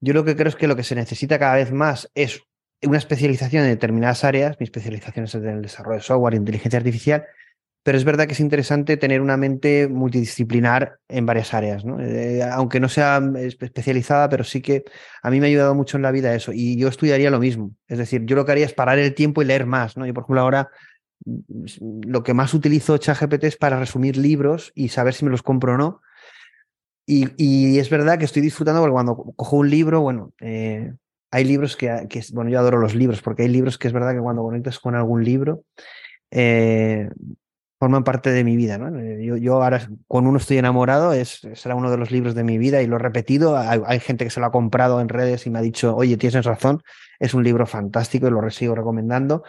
yo 0.00 0.14
lo 0.14 0.24
que 0.24 0.34
creo 0.34 0.48
es 0.48 0.56
que 0.56 0.66
lo 0.66 0.76
que 0.76 0.82
se 0.82 0.94
necesita 0.94 1.38
cada 1.38 1.56
vez 1.56 1.72
más 1.72 2.10
es 2.14 2.42
una 2.82 2.96
especialización 2.96 3.64
en 3.64 3.70
determinadas 3.70 4.24
áreas. 4.24 4.56
Mi 4.58 4.64
especialización 4.64 5.26
es 5.26 5.34
en 5.34 5.46
el 5.46 5.62
desarrollo 5.62 5.98
de 5.98 6.04
software 6.04 6.34
inteligencia 6.34 6.78
artificial 6.78 7.26
pero 7.86 7.98
es 7.98 8.04
verdad 8.04 8.26
que 8.26 8.32
es 8.32 8.40
interesante 8.40 8.96
tener 8.96 9.20
una 9.20 9.36
mente 9.36 9.86
multidisciplinar 9.86 10.98
en 11.08 11.24
varias 11.24 11.54
áreas, 11.54 11.84
¿no? 11.84 12.00
Eh, 12.00 12.42
aunque 12.42 12.80
no 12.80 12.88
sea 12.88 13.22
especializada, 13.38 14.28
pero 14.28 14.42
sí 14.42 14.60
que 14.60 14.82
a 15.22 15.30
mí 15.30 15.38
me 15.38 15.46
ha 15.46 15.50
ayudado 15.50 15.72
mucho 15.76 15.96
en 15.96 16.02
la 16.02 16.10
vida 16.10 16.34
eso. 16.34 16.50
Y 16.52 16.76
yo 16.76 16.88
estudiaría 16.88 17.30
lo 17.30 17.38
mismo. 17.38 17.70
Es 17.86 17.98
decir, 17.98 18.24
yo 18.24 18.34
lo 18.34 18.44
que 18.44 18.50
haría 18.50 18.66
es 18.66 18.74
parar 18.74 18.98
el 18.98 19.14
tiempo 19.14 19.40
y 19.40 19.44
leer 19.44 19.66
más. 19.66 19.96
¿no? 19.96 20.04
Yo, 20.04 20.12
por 20.12 20.24
ejemplo, 20.24 20.40
ahora 20.40 20.68
mm, 21.24 22.00
lo 22.08 22.24
que 22.24 22.34
más 22.34 22.54
utilizo 22.54 22.98
ChatGPT 22.98 23.44
es 23.44 23.56
para 23.56 23.78
resumir 23.78 24.16
libros 24.16 24.72
y 24.74 24.88
saber 24.88 25.14
si 25.14 25.24
me 25.24 25.30
los 25.30 25.44
compro 25.44 25.74
o 25.74 25.76
no. 25.76 26.02
Y, 27.06 27.78
es 27.78 27.88
verdad 27.88 28.18
que 28.18 28.24
estoy 28.24 28.42
disfrutando 28.42 28.80
porque 28.80 28.94
cuando 28.94 29.14
cojo 29.36 29.58
un 29.58 29.70
libro, 29.70 30.00
bueno, 30.00 30.32
eh, 30.40 30.92
hay 31.30 31.44
libros 31.44 31.76
que, 31.76 32.08
que, 32.10 32.20
bueno, 32.32 32.50
yo 32.50 32.58
adoro 32.58 32.78
los 32.78 32.96
libros, 32.96 33.22
porque 33.22 33.44
hay 33.44 33.48
libros 33.48 33.78
que 33.78 33.86
es 33.86 33.94
verdad 33.94 34.12
que 34.12 34.18
cuando 34.18 34.42
conectas 34.42 34.80
con 34.80 34.96
algún 34.96 35.22
libro, 35.22 35.62
eh, 36.32 37.08
forman 37.78 38.04
parte 38.04 38.30
de 38.30 38.44
mi 38.44 38.56
vida. 38.56 38.78
¿no? 38.78 38.98
Eh, 38.98 39.24
yo, 39.24 39.36
yo, 39.36 39.62
ahora, 39.62 39.88
con 40.08 40.26
uno 40.26 40.38
estoy 40.38 40.58
enamorado, 40.58 41.12
es, 41.12 41.46
será 41.54 41.74
uno 41.74 41.90
de 41.90 41.98
los 41.98 42.10
libros 42.10 42.34
de 42.34 42.44
mi 42.44 42.58
vida 42.58 42.82
y 42.82 42.86
lo 42.86 42.96
he 42.96 42.98
repetido. 42.98 43.56
Hay, 43.56 44.00
gente 44.00 44.24
que 44.24 44.30
se 44.30 44.40
lo 44.40 44.46
ha 44.46 44.52
comprado 44.52 45.00
en 45.00 45.08
redes 45.08 45.46
y 45.46 45.50
me 45.50 45.58
ha 45.58 45.62
dicho, 45.62 45.94
oye, 45.94 46.16
tienes 46.16 46.44
razón, 46.44 46.82
es 47.18 47.34
un 47.34 47.44
libro 47.44 47.66
fantástico 47.66 48.26
y 48.26 48.30
lo 48.30 48.50
sigo 48.50 48.74
recomendando, 48.74 49.42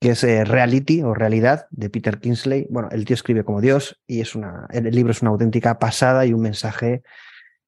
que 0.00 0.10
es 0.10 0.24
eh, 0.24 0.44
Reality 0.44 1.02
o 1.02 1.14
Realidad 1.14 1.66
de 1.70 1.90
Peter 1.90 2.18
Kingsley. 2.18 2.66
Bueno, 2.70 2.88
el 2.90 3.04
tío 3.04 3.14
escribe 3.14 3.44
como 3.44 3.60
Dios 3.60 4.00
y 4.06 4.20
es 4.20 4.34
una, 4.34 4.66
el 4.70 4.90
libro 4.90 5.12
es 5.12 5.22
una 5.22 5.30
auténtica 5.30 5.78
pasada 5.78 6.26
y 6.26 6.32
un 6.32 6.40
mensaje 6.40 7.02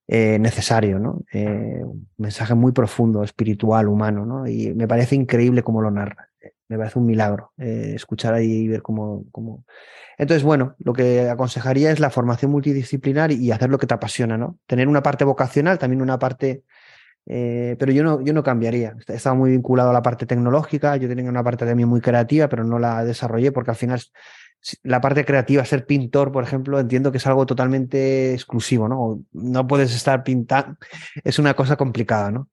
eh, 0.09 0.39
necesario, 0.41 0.99
¿no? 0.99 1.23
un 1.33 2.09
mensaje 2.19 2.55
muy 2.55 2.73
profundo, 2.73 3.23
espiritual, 3.23 3.89
humano, 3.89 4.27
¿no? 4.27 4.47
Y 4.47 4.75
me 4.75 4.89
parece 4.89 5.15
increíble 5.15 5.63
cómo 5.63 5.81
lo 5.81 5.91
narra 5.91 6.32
me 6.73 6.79
parece 6.79 6.99
un 6.99 7.07
milagro 7.07 7.53
eh, 7.59 7.93
escuchar 7.95 8.33
ahí 8.35 8.51
y 8.51 8.69
ver 8.69 8.83
cómo, 8.83 9.25
cómo, 9.31 9.65
Entonces, 10.17 10.43
bueno, 10.43 10.75
lo 10.79 10.93
que 10.93 11.29
aconsejaría 11.29 11.91
es 11.91 12.01
la 12.01 12.11
formación 12.11 12.51
multidisciplinar 12.51 13.31
y 13.31 13.53
hacer 13.53 13.71
lo 13.71 13.79
que 13.79 13.87
te 13.87 13.95
apasiona, 13.95 14.39
¿no? 14.39 14.59
Tener 14.67 14.89
una 14.89 15.03
parte 15.03 15.25
vocacional, 15.25 15.79
también 15.79 16.03
una 16.03 16.19
parte... 16.19 16.65
Eh, 17.27 17.77
pero 17.79 17.93
yo 17.93 18.03
no, 18.03 18.21
yo 18.23 18.33
no 18.33 18.43
cambiaría. 18.43 18.97
He 19.07 19.15
estado 19.15 19.37
muy 19.37 19.51
vinculado 19.51 19.91
a 19.91 19.93
la 19.93 20.03
parte 20.03 20.27
tecnológica, 20.27 20.97
yo 20.97 21.09
tenía 21.09 21.29
una 21.31 21.45
parte 21.45 21.67
también 21.67 21.89
muy 21.89 22.01
creativa, 22.01 22.49
pero 22.49 22.65
no 22.65 22.79
la 22.79 23.05
desarrollé 23.05 23.53
porque 23.53 23.71
al 23.71 23.77
final 23.77 24.01
la 24.83 25.01
parte 25.01 25.25
creativa, 25.25 25.65
ser 25.65 25.87
pintor, 25.87 26.33
por 26.33 26.45
ejemplo, 26.45 26.79
entiendo 26.79 27.11
que 27.13 27.19
es 27.19 27.27
algo 27.27 27.47
totalmente 27.47 28.33
exclusivo, 28.33 28.89
¿no? 28.89 29.23
No 29.33 29.67
puedes 29.67 29.95
estar 29.95 30.23
pintando, 30.25 30.77
es 31.25 31.39
una 31.39 31.55
cosa 31.55 31.77
complicada, 31.77 32.31
¿no? 32.31 32.49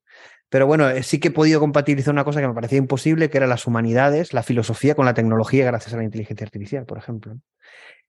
Pero 0.50 0.66
bueno, 0.66 0.90
eh, 0.90 1.04
sí 1.04 1.20
que 1.20 1.28
he 1.30 1.32
podido 1.32 1.60
compatibilizar 1.60 2.14
una 2.14 2.24
cosa 2.24 2.42
que 2.42 2.48
me 2.48 2.54
parecía 2.54 2.78
imposible, 2.78 3.30
que 3.30 3.38
era 3.38 3.48
las 3.48 3.68
humanidades, 3.68 4.34
la 4.34 4.44
filosofía 4.44 4.96
con 4.96 5.06
la 5.06 5.14
tecnología 5.14 5.66
gracias 5.66 5.94
a 5.94 5.98
la 5.98 6.04
inteligencia 6.04 6.44
artificial, 6.44 6.86
por 6.86 6.98
ejemplo. 6.98 7.38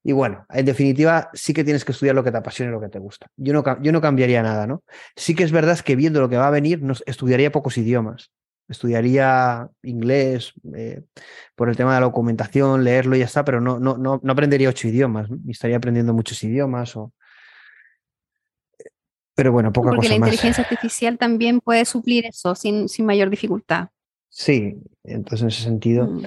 Y 0.03 0.13
bueno, 0.13 0.47
en 0.49 0.65
definitiva, 0.65 1.29
sí 1.35 1.53
que 1.53 1.63
tienes 1.63 1.85
que 1.85 1.93
estudiar 1.93 2.15
lo 2.15 2.25
que 2.25 2.31
te 2.31 2.39
apasiona 2.39 2.71
y 2.71 2.75
lo 2.75 2.81
que 2.81 2.89
te 2.89 2.99
gusta. 2.99 3.27
Yo 3.37 3.53
no, 3.53 3.63
yo 3.83 3.93
no 3.93 4.01
cambiaría 4.01 4.43
nada, 4.43 4.67
¿no? 4.67 4.83
Sí 5.15 5.35
que 5.35 5.45
es 5.45 5.53
verdad 5.53 5.79
que 5.81 5.95
viendo 5.95 6.21
lo 6.21 6.31
que 6.31 6.39
va 6.39 6.47
a 6.47 6.51
venir, 6.51 6.81
estudiaría 7.05 7.53
pocos 7.53 7.77
idiomas. 7.77 8.31
Estudiaría 8.67 9.69
inglés 9.83 10.55
eh, 10.75 11.03
por 11.55 11.69
el 11.69 11.77
tema 11.77 11.95
de 11.95 12.01
la 12.01 12.07
documentación, 12.07 12.85
leerlo 12.85 13.17
y 13.17 13.19
ya 13.19 13.25
está, 13.27 13.45
pero 13.45 13.61
no, 13.61 13.79
no, 13.79 13.99
no, 13.99 14.21
no 14.23 14.33
aprendería 14.33 14.71
ocho 14.71 14.89
idiomas. 14.89 15.29
Estaría 15.49 15.77
aprendiendo 15.77 16.15
muchos 16.15 16.43
idiomas 16.45 16.97
o, 16.97 17.13
pero 19.41 19.53
bueno, 19.53 19.73
poca 19.73 19.89
Porque 19.89 20.11
la 20.11 20.17
inteligencia 20.17 20.63
artificial 20.63 21.17
también 21.17 21.63
puede 21.63 21.87
suplir 21.87 22.27
eso 22.27 22.55
sin, 22.55 22.91
sin 22.91 23.07
mayor 23.07 23.31
dificultad. 23.31 23.89
Sí, 24.29 24.77
entonces 25.03 25.41
en 25.41 25.49
ese 25.49 25.63
sentido. 25.63 26.09
Mm. 26.09 26.25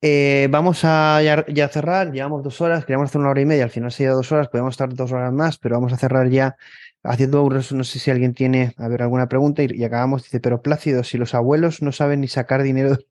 Eh, 0.00 0.46
vamos 0.52 0.84
a 0.84 1.20
ya, 1.20 1.68
cerrar, 1.68 2.12
llevamos 2.12 2.44
dos 2.44 2.60
horas, 2.60 2.84
queríamos 2.84 3.10
hacer 3.10 3.20
una 3.20 3.30
hora 3.30 3.40
y 3.40 3.44
media, 3.44 3.64
al 3.64 3.70
final 3.70 3.90
se 3.90 4.06
dos 4.06 4.30
horas, 4.30 4.46
podemos 4.46 4.74
estar 4.74 4.94
dos 4.94 5.10
horas 5.10 5.32
más, 5.32 5.58
pero 5.58 5.74
vamos 5.74 5.92
a 5.92 5.96
cerrar 5.96 6.28
ya 6.28 6.54
haciendo 7.02 7.42
un 7.42 7.54
no 7.54 7.82
sé 7.82 7.98
si 7.98 8.12
alguien 8.12 8.34
tiene, 8.34 8.72
a 8.78 8.86
ver, 8.86 9.02
alguna 9.02 9.28
pregunta 9.28 9.64
y, 9.64 9.82
acabamos, 9.82 10.22
dice, 10.22 10.38
pero 10.38 10.62
Plácido, 10.62 11.02
si 11.02 11.18
los 11.18 11.34
abuelos 11.34 11.82
no 11.82 11.90
saben 11.90 12.20
ni 12.20 12.28
sacar 12.28 12.62
dinero. 12.62 12.96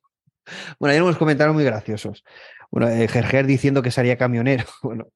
Bueno, 0.79 0.93
hay 0.93 1.01
unos 1.01 1.17
comentarios 1.17 1.53
muy 1.53 1.65
graciosos. 1.65 2.23
Bueno, 2.71 2.87
eh, 2.87 3.09
Gerger 3.09 3.45
diciendo 3.45 3.81
que 3.81 3.91
sería 3.91 4.17
camionero. 4.17 4.63
Bueno, 4.83 5.07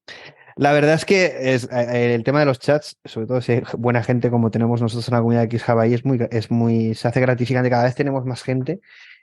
la 0.58 0.72
verdad 0.72 0.94
es 0.94 1.04
que 1.04 1.54
es, 1.54 1.68
eh, 1.70 2.14
el 2.16 2.24
tema 2.24 2.40
de 2.40 2.46
los 2.46 2.58
chats, 2.58 2.98
sobre 3.04 3.28
todo 3.28 3.40
si 3.40 3.52
hay 3.52 3.62
buena 3.78 4.02
gente 4.02 4.28
como 4.28 4.50
tenemos 4.50 4.82
nosotros 4.82 5.06
en 5.06 5.14
la 5.14 5.20
comunidad 5.20 5.48
de 5.48 5.56
XJava 5.56 5.86
es 5.86 6.04
muy, 6.04 6.18
es 6.32 6.50
muy, 6.50 6.96
se 6.96 7.06
hace 7.06 7.20
gratificante. 7.20 7.70
Cada 7.70 7.84
vez 7.84 7.94
tenemos 7.94 8.24
más 8.24 8.42
gente 8.42 8.80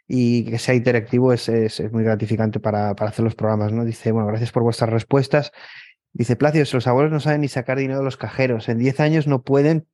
y 0.08 0.46
que 0.46 0.58
sea 0.58 0.76
interactivo 0.76 1.34
es, 1.34 1.50
es, 1.50 1.92
muy 1.92 2.06
gratificante 2.06 2.62
para, 2.62 2.96
para, 2.96 3.10
hacer 3.10 3.26
los 3.26 3.36
programas. 3.36 3.74
¿no? 3.74 3.84
Dice, 3.84 4.14
bueno, 4.14 4.30
gracias 4.30 4.54
por 4.54 4.64
vuestras 4.64 4.90
respuestas. 4.90 5.52
Dice, 6.14 6.38
Plácido, 6.38 6.64
si 6.64 6.78
los 6.78 6.88
abuelos 6.88 7.12
no 7.12 7.20
saben 7.20 7.42
ni 7.42 7.50
sacar 7.50 7.78
dinero 7.78 8.00
de 8.00 8.06
los 8.06 8.16
cajeros, 8.16 8.70
en 8.70 8.78
10 8.78 9.02
años 9.02 9.28
no 9.28 9.44
pueden, 9.44 9.88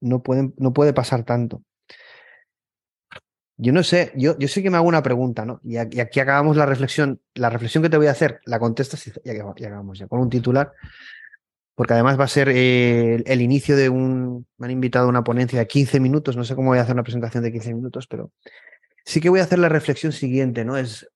no 0.00 0.22
pueden, 0.22 0.54
no 0.56 0.72
puede 0.72 0.92
pasar 0.92 1.24
tanto. 1.24 1.64
Yo 3.62 3.72
no 3.72 3.82
sé, 3.82 4.10
yo, 4.16 4.38
yo 4.38 4.48
sé 4.48 4.62
que 4.62 4.70
me 4.70 4.78
hago 4.78 4.88
una 4.88 5.02
pregunta, 5.02 5.44
¿no? 5.44 5.60
Y 5.62 5.76
aquí, 5.76 6.00
acabamos 6.00 6.56
la 6.56 6.64
reflexión. 6.64 7.20
La 7.34 7.50
reflexión 7.50 7.82
que 7.82 7.90
te 7.90 7.98
voy 7.98 8.06
a 8.06 8.12
hacer, 8.12 8.40
la 8.46 8.58
contestas 8.58 9.06
y 9.06 9.12
ya 9.22 9.32
acabamos 9.32 9.98
ya 9.98 10.06
con 10.06 10.20
un 10.20 10.30
titular, 10.30 10.72
porque 11.74 11.92
además 11.92 12.18
va 12.18 12.24
a 12.24 12.28
ser 12.28 12.48
eh, 12.48 13.22
el, 13.26 13.40
inicio 13.42 13.76
de 13.76 13.90
un. 13.90 14.46
Me 14.56 14.66
han 14.66 14.70
invitado 14.70 15.06
a 15.06 15.08
una 15.10 15.24
ponencia 15.24 15.58
de 15.58 15.66
15 15.66 16.00
minutos, 16.00 16.36
no 16.36 16.44
sé 16.44 16.54
cómo 16.54 16.70
voy 16.70 16.78
a 16.78 16.82
hacer 16.82 16.94
una 16.94 17.02
presentación 17.02 17.44
de 17.44 17.52
15 17.52 17.74
minutos, 17.74 18.06
pero 18.06 18.32
sí 19.04 19.20
que 19.20 19.28
voy 19.28 19.40
a 19.40 19.44
hacer 19.44 19.58
la 19.58 19.68
reflexión 19.68 20.12
siguiente, 20.12 20.64
¿no? 20.64 20.78
Es 20.78 21.06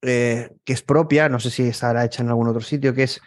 eh, 0.00 0.50
que 0.64 0.72
es 0.72 0.80
propia, 0.80 1.28
no 1.28 1.40
sé 1.40 1.50
si 1.50 1.62
estará 1.64 2.06
hecha 2.06 2.22
en 2.22 2.30
algún 2.30 2.48
otro 2.48 2.62
sitio, 2.62 2.94
que 2.94 3.02
es 3.02 3.20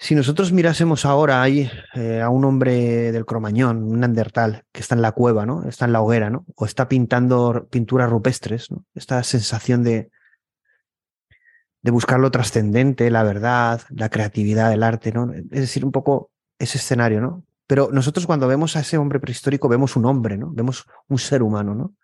si 0.00 0.14
nosotros 0.14 0.52
mirásemos 0.52 1.04
ahora 1.04 1.42
ahí 1.42 1.68
eh, 1.94 2.20
a 2.20 2.28
un 2.28 2.44
hombre 2.44 3.10
del 3.10 3.26
Cromañón, 3.26 3.82
un 3.82 3.98
Neandertal, 3.98 4.64
que 4.72 4.80
está 4.80 4.94
en 4.94 5.02
la 5.02 5.12
cueva, 5.12 5.44
¿no? 5.44 5.64
Está 5.64 5.86
en 5.86 5.92
la 5.92 6.00
hoguera, 6.00 6.30
¿no? 6.30 6.46
O 6.54 6.66
está 6.66 6.88
pintando 6.88 7.66
pinturas 7.68 8.08
rupestres, 8.08 8.70
¿no? 8.70 8.84
Esta 8.94 9.22
sensación 9.24 9.82
de, 9.82 10.10
de 11.82 11.90
buscar 11.90 12.20
lo 12.20 12.30
trascendente, 12.30 13.10
la 13.10 13.24
verdad, 13.24 13.82
la 13.90 14.08
creatividad, 14.08 14.72
el 14.72 14.84
arte, 14.84 15.10
¿no? 15.10 15.32
Es 15.32 15.60
decir, 15.60 15.84
un 15.84 15.90
poco 15.90 16.30
ese 16.60 16.78
escenario, 16.78 17.20
¿no? 17.20 17.44
Pero 17.66 17.90
nosotros 17.92 18.24
cuando 18.24 18.46
vemos 18.46 18.76
a 18.76 18.80
ese 18.80 18.98
hombre 18.98 19.18
prehistórico 19.18 19.68
vemos 19.68 19.96
un 19.96 20.04
hombre, 20.04 20.38
¿no? 20.38 20.52
Vemos 20.52 20.86
un 21.08 21.18
ser 21.18 21.42
humano, 21.42 21.74
¿no? 21.74 21.94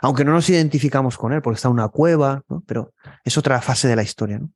Aunque 0.00 0.24
no 0.24 0.32
nos 0.32 0.48
identificamos 0.48 1.18
con 1.18 1.34
él 1.34 1.42
porque 1.42 1.56
está 1.56 1.68
en 1.68 1.74
una 1.74 1.88
cueva, 1.88 2.42
¿no? 2.48 2.64
Pero 2.66 2.94
es 3.22 3.36
otra 3.36 3.60
fase 3.60 3.86
de 3.86 3.96
la 3.96 4.02
historia, 4.02 4.38
¿no? 4.38 4.50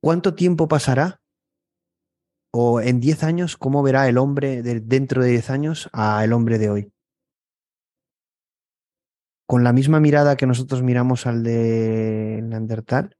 ¿Cuánto 0.00 0.34
tiempo 0.34 0.66
pasará? 0.66 1.20
O 2.52 2.80
en 2.80 3.00
10 3.00 3.22
años, 3.22 3.56
¿cómo 3.56 3.82
verá 3.82 4.08
el 4.08 4.18
hombre 4.18 4.62
de 4.62 4.80
dentro 4.80 5.22
de 5.22 5.30
10 5.30 5.50
años 5.50 5.90
a 5.92 6.24
el 6.24 6.32
hombre 6.32 6.58
de 6.58 6.70
hoy? 6.70 6.92
Con 9.46 9.62
la 9.62 9.72
misma 9.72 10.00
mirada 10.00 10.36
que 10.36 10.46
nosotros 10.46 10.82
miramos 10.82 11.26
al 11.26 11.42
de 11.42 12.40
Neandertal, 12.42 13.16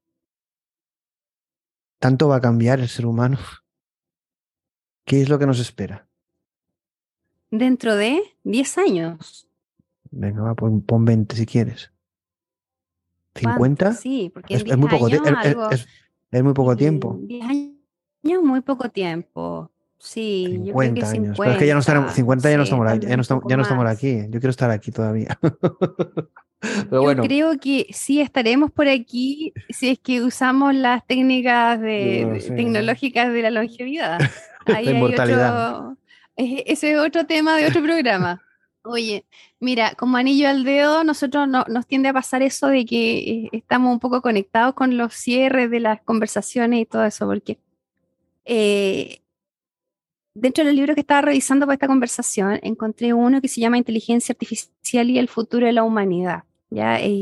¿tanto 1.99 2.29
va 2.29 2.37
a 2.37 2.41
cambiar 2.41 2.81
el 2.81 2.89
ser 2.89 3.07
humano? 3.07 3.39
¿Qué 5.05 5.21
es 5.21 5.29
lo 5.29 5.39
que 5.39 5.47
nos 5.47 5.61
espera? 5.61 6.09
Dentro 7.51 7.95
de 7.95 8.23
10 8.45 8.79
años. 8.79 9.49
Venga, 10.11 10.43
va, 10.43 10.55
pon, 10.55 11.05
20 11.05 11.37
si 11.37 11.47
quieres. 11.47 11.93
¿50? 13.35 13.95
Sí, 13.95 14.31
porque 14.33 14.55
es, 14.55 14.77
muy 14.77 14.89
poco. 14.89 15.09
Es 15.09 15.87
muy 16.43 16.55
poco 16.55 16.77
tiempo. 16.77 17.19
10 17.23 17.45
años, 17.45 18.43
muy 18.43 18.61
poco 18.61 18.89
tiempo. 18.89 19.71
Sí, 19.99 20.47
50 20.47 20.65
yo 20.65 20.75
creo 20.75 20.95
que 20.95 21.01
años. 21.03 21.37
50, 21.37 21.43
Pero 21.43 21.53
es 21.53 21.59
que 21.59 21.67
ya 21.67 21.75
no 21.75 21.81
estaremos, 21.81 22.13
50 22.13 22.51
ya 22.51 22.57
no 22.57 22.63
estamos, 22.63 22.89
aquí, 22.89 23.07
ya 23.07 23.17
no 23.17 23.23
estamos, 23.23 23.43
poco 23.43 23.51
ya 23.51 23.57
no 23.57 23.63
estamos 23.63 23.85
más. 23.85 23.97
aquí. 23.97 24.19
Yo 24.31 24.41
quiero 24.41 24.51
estar 24.51 24.71
aquí 24.71 24.91
todavía. 24.91 25.39
Pero 26.91 27.13
Yo 27.13 27.23
creo 27.23 27.59
que 27.59 27.87
sí 27.91 28.21
estaremos 28.21 28.71
por 28.71 28.87
aquí 28.87 29.53
si 29.71 29.91
es 29.91 29.99
que 29.99 30.23
usamos 30.23 30.75
las 30.75 31.07
técnicas 31.07 31.81
de, 31.81 32.27
no 32.27 32.55
tecnológicas 32.55 33.33
de 33.33 33.43
la 33.43 33.51
longevidad. 33.51 34.21
Ahí 34.67 34.85
La 34.85 34.91
inmortalidad. 34.91 35.81
otro, 36.37 36.63
ese 36.67 36.93
es 36.93 36.99
otro 36.99 37.25
tema 37.27 37.57
de 37.57 37.67
otro 37.67 37.83
programa. 37.83 38.43
Oye, 38.83 39.27
mira, 39.61 39.95
como 39.95 40.17
anillo 40.17 40.49
al 40.49 40.65
dedo, 40.65 41.05
nosotros 41.05 41.47
no- 41.47 41.65
nos 41.69 41.87
tiende 41.87 42.09
a 42.09 42.15
pasar 42.15 42.41
eso 42.43 42.69
de 42.69 42.87
que 42.87 43.19
eh, 43.45 43.49
estamos 43.53 43.93
un 43.93 44.01
poco 44.01 44.23
conectados 44.23 44.75
con 44.75 44.97
los 44.97 45.13
cierres 45.15 45.71
de 45.71 45.81
las 45.81 46.01
conversaciones 46.03 46.81
y 46.81 46.87
todo 46.87 47.05
eso, 47.05 47.27
porque 47.27 47.59
eh, 48.47 49.23
dentro 50.35 50.65
del 50.65 50.77
libro 50.77 50.95
que 50.95 51.01
estaba 51.03 51.23
revisando 51.23 51.67
para 51.67 51.75
esta 51.75 51.87
conversación, 51.89 52.59
encontré 52.63 53.13
uno 53.13 53.41
que 53.41 53.49
se 53.49 53.61
llama 53.61 53.79
Inteligencia 53.79 54.33
Artificial 54.33 55.11
y 55.11 55.19
el 55.19 55.29
futuro 55.29 55.67
de 55.67 55.73
la 55.73 55.83
humanidad. 55.85 56.45
¿ya? 56.71 56.99
Es 57.01 57.13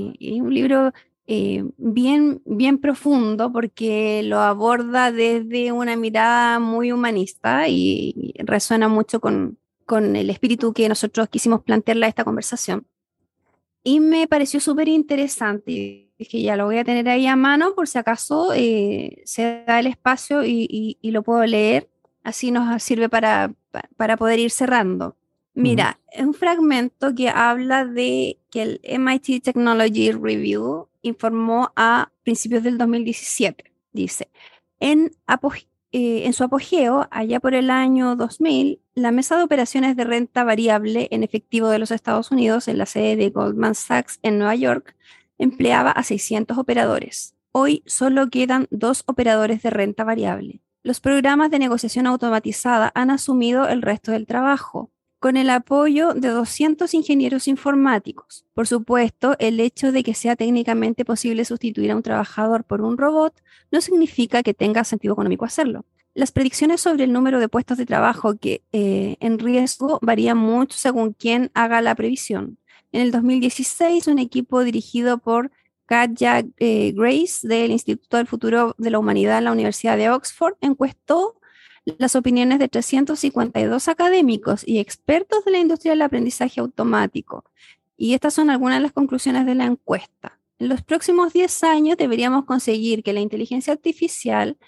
un 0.41 0.53
libro 0.55 0.93
eh, 1.27 1.65
bien, 1.77 2.43
bien 2.45 2.79
profundo 2.79 3.53
porque 3.53 4.23
lo 4.25 4.39
aborda 4.41 5.11
desde 5.13 5.73
una 5.73 5.97
mirada 5.97 6.59
muy 6.61 6.93
humanista 6.93 7.69
y 7.69 8.35
resuena 8.39 8.89
mucho 8.89 9.21
con, 9.21 9.59
con 9.89 10.15
el 10.15 10.31
espíritu 10.31 10.73
que 10.73 10.89
nosotros 10.89 11.29
quisimos 11.29 11.63
plantearle 11.65 12.07
a 12.07 12.09
esta 12.11 12.23
conversación. 12.23 12.87
Y 13.83 14.01
me 14.01 14.29
pareció 14.29 14.61
súper 14.61 14.89
interesante. 14.89 16.11
Dije, 16.19 16.43
ya 16.43 16.57
lo 16.57 16.67
voy 16.67 16.79
a 16.79 16.85
tener 16.85 17.09
ahí 17.09 17.27
a 17.27 17.37
mano 17.37 17.75
por 17.75 17.89
si 17.89 17.97
acaso 17.99 18.53
eh, 18.55 19.23
se 19.25 19.65
da 19.67 19.81
el 19.81 19.87
espacio 19.87 20.45
y, 20.45 20.67
y- 20.71 20.99
y 21.01 21.11
lo 21.13 21.23
puedo 21.23 21.45
leer. 21.47 21.89
Así 22.23 22.51
nos 22.51 22.83
sirve 22.83 23.09
para, 23.09 23.53
pa- 23.71 23.89
para 23.97 24.17
poder 24.17 24.39
ir 24.41 24.51
cerrando. 24.51 25.17
Mira, 25.55 25.99
es 26.13 26.23
un 26.25 26.35
fragmento 26.35 27.15
que 27.15 27.29
habla 27.31 27.85
de 27.85 28.39
que 28.51 28.63
el 28.63 28.81
MIT 28.85 29.43
Technology 29.43 30.13
Review 30.13 30.89
informó 31.03 31.73
a 31.75 32.11
principios 32.25 32.63
del 32.63 32.79
2017. 32.79 33.73
Dice, 33.93 34.29
en, 34.81 35.11
eh, 35.91 36.27
en 36.27 36.33
su 36.33 36.45
apogeo, 36.45 37.09
allá 37.11 37.41
por 37.41 37.55
el 37.55 37.71
año 37.71 38.15
2000, 38.17 38.81
la 38.95 39.11
mesa 39.11 39.37
de 39.37 39.45
operaciones 39.45 39.97
de 39.97 40.05
renta 40.05 40.45
variable 40.45 41.09
en 41.11 41.23
efectivo 41.23 41.69
de 41.69 41.79
los 41.79 41.91
Estados 41.91 42.31
Unidos, 42.31 42.69
en 42.69 42.79
la 42.79 42.87
sede 42.87 43.17
de 43.17 43.31
Goldman 43.31 43.75
Sachs 43.75 44.19
en 44.23 44.39
Nueva 44.39 44.55
York, 44.55 44.97
empleaba 45.39 45.91
a 45.91 46.03
600 46.03 46.59
operadores. 46.59 47.35
Hoy 47.53 47.83
solo 47.87 48.29
quedan 48.29 48.67
dos 48.71 49.03
operadores 49.07 49.63
de 49.63 49.71
renta 49.71 50.05
variable. 50.05 50.61
Los 50.83 51.01
programas 51.01 51.51
de 51.51 51.59
negociación 51.59 52.07
automatizada 52.07 52.93
han 52.95 53.11
asumido 53.11 53.67
el 53.69 53.83
resto 53.83 54.13
del 54.13 54.27
trabajo, 54.27 54.91
con 55.19 55.37
el 55.37 55.51
apoyo 55.51 56.15
de 56.15 56.29
200 56.29 56.93
ingenieros 56.95 57.49
informáticos. 57.49 58.45
Por 58.55 58.67
supuesto, 58.67 59.37
el 59.39 59.59
hecho 59.61 59.91
de 59.91 60.03
que 60.03 60.15
sea 60.15 60.37
técnicamente 60.37 61.05
posible 61.05 61.45
sustituir 61.45 61.91
a 61.91 61.97
un 61.97 62.03
trabajador 62.03 62.65
por 62.65 62.83
un 62.83 62.97
robot 62.97 63.35
no 63.71 63.81
significa 63.81 64.43
que 64.43 64.55
tenga 64.55 64.85
sentido 64.85 65.15
económico 65.15 65.45
hacerlo. 65.45 65.85
Las 66.15 66.33
predicciones 66.33 66.81
sobre 66.81 67.05
el 67.05 67.13
número 67.13 67.41
de 67.41 67.49
puestos 67.49 67.79
de 67.79 67.87
trabajo 67.87 68.37
que 68.37 68.63
eh, 68.73 69.17
en 69.21 69.39
riesgo 69.39 69.99
varían 70.03 70.39
mucho 70.39 70.77
según 70.79 71.13
quien 71.13 71.51
haga 71.55 71.81
la 71.81 71.95
previsión. 71.95 72.59
En 72.93 73.03
el 73.03 73.11
2016, 73.11 74.07
un 74.07 74.19
equipo 74.19 74.65
dirigido 74.65 75.19
por 75.19 75.51
Katja 75.87 76.43
eh, 76.59 76.93
Grace 76.95 77.47
del 77.47 77.71
Instituto 77.71 78.17
del 78.17 78.27
Futuro 78.27 78.75
de 78.79 78.91
la 78.91 78.99
Humanidad 78.99 79.39
en 79.39 79.45
la 79.45 79.53
Universidad 79.53 79.97
de 79.97 80.11
Oxford 80.11 80.55
encuestó 80.61 81.39
las 81.99 82.17
opiniones 82.17 82.59
de 82.59 82.69
352 82.69 83.89
académicos 83.89 84.63
y 84.67 84.79
expertos 84.79 85.45
de 85.45 85.53
la 85.53 85.59
industria 85.59 85.93
del 85.93 86.03
aprendizaje 86.03 86.61
automático. 86.61 87.45
Y 87.97 88.15
estas 88.15 88.35
son 88.35 88.51
algunas 88.51 88.79
de 88.79 88.83
las 88.83 88.93
conclusiones 88.93 89.47
de 89.47 89.55
la 89.55 89.65
encuesta. 89.65 90.39
En 90.59 90.69
los 90.69 90.83
próximos 90.83 91.33
10 91.33 91.65
años 91.65 91.97
deberíamos 91.97 92.45
conseguir 92.45 93.03
que 93.03 93.13
la 93.13 93.21
inteligencia 93.21 93.73
artificial 93.73 94.59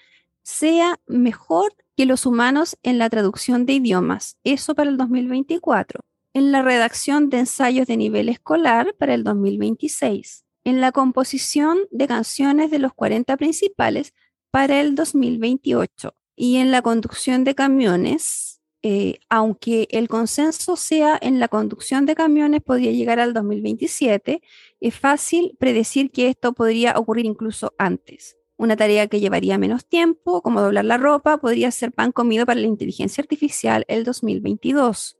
sea 0.43 0.99
mejor 1.05 1.73
que 1.95 2.05
los 2.05 2.25
humanos 2.25 2.77
en 2.81 2.97
la 2.97 3.09
traducción 3.09 3.65
de 3.65 3.73
idiomas, 3.73 4.37
eso 4.43 4.73
para 4.73 4.89
el 4.89 4.97
2024, 4.97 5.99
en 6.33 6.51
la 6.51 6.61
redacción 6.61 7.29
de 7.29 7.39
ensayos 7.39 7.87
de 7.87 7.97
nivel 7.97 8.29
escolar 8.29 8.95
para 8.97 9.13
el 9.13 9.23
2026, 9.23 10.45
en 10.63 10.81
la 10.81 10.91
composición 10.91 11.79
de 11.91 12.07
canciones 12.07 12.71
de 12.71 12.79
los 12.79 12.93
40 12.93 13.35
principales 13.37 14.13
para 14.49 14.79
el 14.79 14.95
2028 14.95 16.15
y 16.41 16.57
en 16.57 16.71
la 16.71 16.81
conducción 16.81 17.43
de 17.43 17.53
camiones, 17.53 18.61
eh, 18.81 19.19
aunque 19.29 19.87
el 19.91 20.07
consenso 20.07 20.75
sea 20.75 21.15
en 21.21 21.39
la 21.39 21.47
conducción 21.47 22.07
de 22.07 22.15
camiones 22.15 22.63
podría 22.63 22.91
llegar 22.91 23.19
al 23.19 23.35
2027, 23.35 24.41
es 24.79 24.95
fácil 24.95 25.55
predecir 25.59 26.09
que 26.09 26.29
esto 26.29 26.53
podría 26.53 26.97
ocurrir 26.97 27.27
incluso 27.27 27.75
antes. 27.77 28.37
Una 28.57 28.75
tarea 28.75 29.05
que 29.05 29.19
llevaría 29.19 29.59
menos 29.59 29.85
tiempo, 29.85 30.41
como 30.41 30.61
doblar 30.61 30.85
la 30.85 30.97
ropa, 30.97 31.37
podría 31.37 31.69
ser 31.69 31.91
pan 31.91 32.11
comido 32.11 32.47
para 32.47 32.59
la 32.59 32.65
inteligencia 32.65 33.21
artificial 33.21 33.85
el 33.87 34.03
2022. 34.03 35.19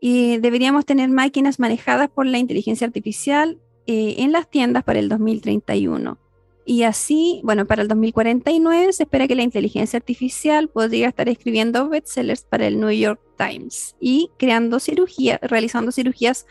Y 0.00 0.36
deberíamos 0.36 0.86
tener 0.86 1.08
máquinas 1.08 1.58
manejadas 1.58 2.08
por 2.08 2.24
la 2.24 2.38
inteligencia 2.38 2.86
artificial 2.86 3.60
eh, 3.88 4.14
en 4.18 4.30
las 4.30 4.48
tiendas 4.48 4.84
para 4.84 5.00
el 5.00 5.08
2031. 5.08 6.20
Y 6.68 6.82
así, 6.82 7.40
bueno, 7.44 7.64
para 7.64 7.82
el 7.82 7.88
2049 7.88 8.92
se 8.92 9.04
espera 9.04 9.28
que 9.28 9.36
la 9.36 9.42
inteligencia 9.44 9.96
artificial 9.98 10.68
podría 10.68 11.06
estar 11.08 11.28
escribiendo 11.28 11.88
bestsellers 11.88 12.42
para 12.42 12.66
el 12.66 12.80
New 12.80 12.90
York 12.90 13.20
Times 13.38 13.94
y 14.00 14.30
creando 14.36 14.80
cirugía, 14.80 15.38
realizando 15.42 15.92
cirugías 15.92 16.44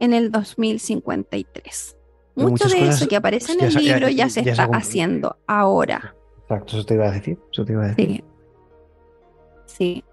en 0.00 0.14
el 0.14 0.32
2053. 0.32 1.96
Pero 2.34 2.48
Mucho 2.48 2.64
muchas 2.64 2.80
de 2.80 2.88
eso 2.88 3.08
que 3.08 3.16
aparece 3.16 3.52
en 3.52 3.60
el 3.62 3.70
ya- 3.70 3.80
libro 3.80 4.08
ya, 4.08 4.30
se 4.30 4.42
ya 4.42 4.52
está 4.52 4.64
haciendo 4.72 5.36
ahora. 5.46 6.14
exacto, 6.44 6.76
eso 6.78 6.86
te 6.86 6.94
iba 6.94 7.06
a 7.08 7.10
decir. 7.12 7.38
Eso 7.52 7.64
te 7.66 7.72
iba 7.72 7.84
a 7.84 7.88
decir. 7.88 8.06
Sí. 8.06 8.24
Sí. 9.66 10.04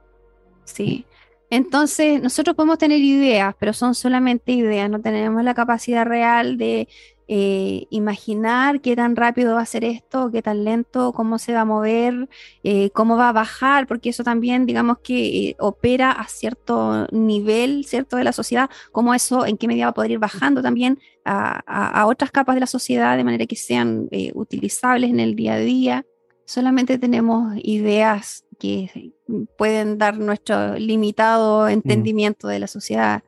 Sí. 0.66 1.06
Entonces, 1.50 2.22
nosotros 2.22 2.56
podemos 2.56 2.78
tener 2.80 3.00
ideas, 3.00 3.56
pero 3.60 3.72
son 3.72 3.94
solamente 3.96 4.52
ideas, 4.52 4.90
no 4.90 5.00
tenemos 5.00 5.44
la 5.44 5.54
capacidad 5.54 6.04
real 6.06 6.58
de 6.58 6.88
eh, 7.28 7.88
imaginar 7.90 8.82
qué 8.82 8.96
tan 8.96 9.16
rápido 9.16 9.56
va 9.56 9.62
a 9.62 9.66
ser 9.66 9.84
esto, 9.84 10.30
qué 10.32 10.42
tan 10.42 10.64
lento, 10.64 11.12
cómo 11.14 11.40
se 11.40 11.54
va 11.54 11.62
a 11.62 11.66
mover, 11.66 12.30
eh, 12.64 12.90
cómo 12.92 13.18
va 13.18 13.30
a 13.30 13.34
bajar, 13.34 13.88
porque 13.88 14.10
eso 14.10 14.24
también, 14.24 14.66
digamos 14.66 15.00
que 15.00 15.50
eh, 15.50 15.56
opera 15.60 16.12
a 16.12 16.28
cierto 16.28 17.08
nivel, 17.12 17.86
¿cierto?, 17.86 18.18
de 18.18 18.24
la 18.24 18.32
sociedad, 18.32 18.70
cómo 18.92 19.14
eso, 19.14 19.46
en 19.46 19.58
qué 19.58 19.68
medida 19.68 19.86
va 19.86 19.90
a 19.92 19.94
poder 19.94 20.12
ir 20.12 20.20
bajando 20.20 20.62
también 20.62 21.00
a, 21.24 21.62
a- 21.66 22.02
a 22.02 22.06
otras 22.08 22.32
capas 22.32 22.56
de 22.56 22.60
la 22.62 22.68
sociedad 22.68 23.18
de 23.18 23.24
manera 23.24 23.46
que 23.48 23.56
sean 23.56 24.08
utilizables 24.36 25.10
en 25.10 25.20
el 25.20 25.36
día 25.36 25.54
a 25.56 25.60
día. 25.60 26.06
Solamente 26.46 27.00
tenemos 27.00 27.56
ideas 27.64 28.46
que 28.60 29.14
pueden 29.58 29.98
dar 29.98 30.18
nuestro 30.20 30.76
limitado 30.78 31.68
entendimiento 31.68 32.48
de 32.48 32.60
la 32.60 32.68
sociedad, 32.68 33.24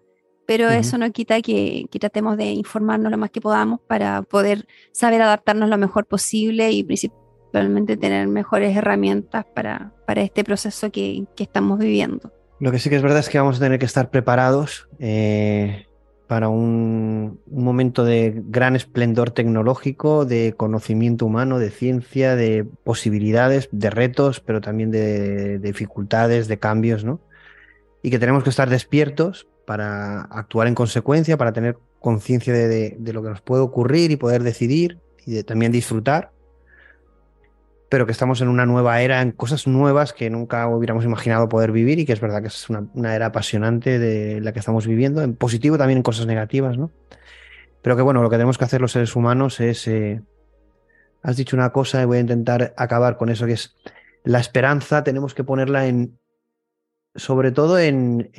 pero 0.47 0.69
Ujú. 0.69 0.75
eso 0.79 0.97
no 0.97 1.11
quita 1.11 1.41
que, 1.41 1.85
que 1.91 1.99
tratemos 1.99 2.37
de 2.37 2.45
informarnos 2.45 3.11
lo 3.11 3.17
más 3.19 3.29
que 3.29 3.41
podamos 3.41 3.81
para 3.85 4.23
poder 4.23 4.65
saber 4.93 5.21
adaptarnos 5.21 5.69
lo 5.69 5.77
mejor 5.77 6.05
posible 6.05 6.71
y 6.71 6.83
principalmente 6.83 7.97
tener 7.97 8.27
mejores 8.27 8.75
herramientas 8.75 9.45
para, 9.53 9.93
para 10.07 10.21
este 10.21 10.43
proceso 10.43 10.89
que, 10.89 11.25
que 11.35 11.43
estamos 11.43 11.77
viviendo. 11.77 12.31
Lo 12.59 12.71
que 12.71 12.79
sí 12.79 12.89
que 12.89 12.95
es 12.95 13.01
verdad 13.01 13.19
es 13.19 13.29
que 13.29 13.37
vamos 13.37 13.57
a 13.57 13.59
tener 13.59 13.77
que 13.77 13.85
estar 13.85 14.09
preparados 14.09 14.87
eh, 14.99 15.85
para 16.27 16.47
un, 16.47 17.41
un 17.45 17.63
momento 17.63 18.05
de 18.05 18.41
gran 18.45 18.77
esplendor 18.77 19.31
tecnológico, 19.31 20.23
de 20.23 20.53
conocimiento 20.55 21.25
humano, 21.25 21.59
de 21.59 21.71
ciencia, 21.71 22.37
de 22.37 22.65
posibilidades, 22.85 23.67
de 23.73 23.89
retos, 23.89 24.39
pero 24.39 24.61
también 24.61 24.91
de, 24.91 25.59
de 25.59 25.67
dificultades, 25.67 26.47
de 26.47 26.57
cambios, 26.57 27.03
¿no? 27.03 27.19
Y 28.01 28.11
que 28.11 28.19
tenemos 28.19 28.43
que 28.43 28.49
estar 28.49 28.69
despiertos 28.69 29.47
para 29.67 30.21
actuar 30.21 30.67
en 30.67 30.75
consecuencia, 30.75 31.35
para 31.35 31.51
tener 31.51 31.77
conciencia 31.99 32.53
de, 32.53 32.95
de- 32.97 33.13
lo 33.13 33.21
que 33.21 33.29
nos 33.29 33.41
puede 33.41 33.61
ocurrir 33.61 34.11
y 34.11 34.15
poder 34.15 34.41
decidir 34.41 34.99
y 35.25 35.43
también 35.43 35.73
disfrutar 35.73 36.31
pero 37.89 38.05
que 38.05 38.11
estamos 38.11 38.41
en 38.41 38.47
una 38.49 38.65
nueva 38.65 39.01
era, 39.01 39.21
en 39.21 39.31
cosas 39.31 39.65
nuevas 39.67 40.11
que 40.13 40.29
nunca 40.29 40.67
hubiéramos 40.67 41.05
imaginado 41.05 41.47
poder 41.47 41.71
vivir 41.71 41.99
y 41.99 42.05
que 42.05 42.13
es 42.13 42.19
verdad 42.19 42.41
que 42.41 42.47
es 42.47 42.69
una, 42.69 42.85
una 42.93 43.15
era 43.15 43.27
apasionante 43.27 43.97
de 43.99 44.41
la 44.41 44.51
que 44.51 44.59
estamos 44.59 44.85
viviendo, 44.87 45.21
en 45.21 45.35
positivo 45.35 45.77
también 45.77 45.97
en 45.97 46.03
cosas 46.03 46.25
negativas, 46.25 46.77
¿no? 46.77 46.91
Pero 47.81 47.95
que 47.95 48.01
bueno, 48.01 48.21
lo 48.21 48.29
que 48.29 48.35
tenemos 48.35 48.57
que 48.57 48.65
hacer 48.65 48.81
los 48.81 48.91
seres 48.91 49.15
humanos 49.15 49.61
es, 49.61 49.87
eh, 49.87 50.21
has 51.23 51.37
dicho 51.37 51.55
una 51.55 51.71
cosa 51.71 52.01
y 52.01 52.05
voy 52.05 52.17
a 52.17 52.21
intentar 52.21 52.73
acabar 52.75 53.15
con 53.15 53.29
eso, 53.29 53.45
que 53.45 53.53
es 53.53 53.73
la 54.25 54.39
esperanza, 54.39 55.05
tenemos 55.05 55.33
que 55.33 55.45
ponerla 55.45 55.87
en 55.87 56.17
sobre 57.17 57.51
todo 57.51 57.79
en, 57.79 58.29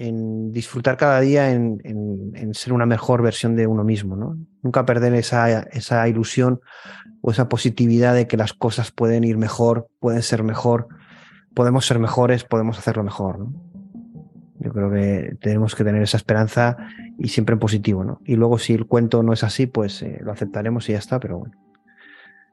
disfrutar 0.53 0.97
cada 0.97 1.21
día 1.21 1.51
en, 1.51 2.55
ser 2.55 2.73
una 2.73 2.87
mejor 2.87 3.23
versión 3.23 3.57
de 3.57 3.67
uno 3.67 3.85
mismo, 3.85 4.17
¿no? 4.17 4.39
Nunca 4.63 4.87
perder 4.87 5.15
esa, 5.15 5.61
esa 5.61 6.09
ilusión 6.09 6.61
o 7.21 7.31
esa 7.31 7.49
positividad 7.49 8.15
de 8.15 8.27
que 8.27 8.37
las 8.37 8.53
cosas 8.53 8.93
pueden 8.93 9.25
ir 9.25 9.37
mejor, 9.37 9.89
pueden 9.99 10.23
ser 10.23 10.45
mejor, 10.45 10.89
podemos 11.55 11.87
ser 11.87 11.99
mejores, 11.99 12.45
podemos 12.45 12.79
hacerlo 12.79 13.03
mejor, 13.03 13.41
¿no? 13.41 13.53
Yo 14.61 14.73
creo 14.73 14.91
que 14.91 15.37
tenemos 15.41 15.75
que 15.75 15.85
tener 15.85 16.03
esa 16.03 16.17
esperanza 16.17 16.77
y 17.19 17.29
siempre 17.29 17.53
en 17.53 17.59
positivo, 17.59 18.05
¿no? 18.05 18.21
Y 18.25 18.37
luego 18.37 18.59
si 18.59 18.75
el 18.75 18.87
cuento 18.87 19.23
no 19.23 19.33
es 19.33 19.45
así, 19.45 19.67
pues 19.67 20.03
eh, 20.03 20.19
lo 20.23 20.33
aceptaremos 20.33 20.89
y 20.89 20.93
ya 20.93 20.99
está, 20.99 21.21
pero 21.21 21.39
bueno, 21.39 21.55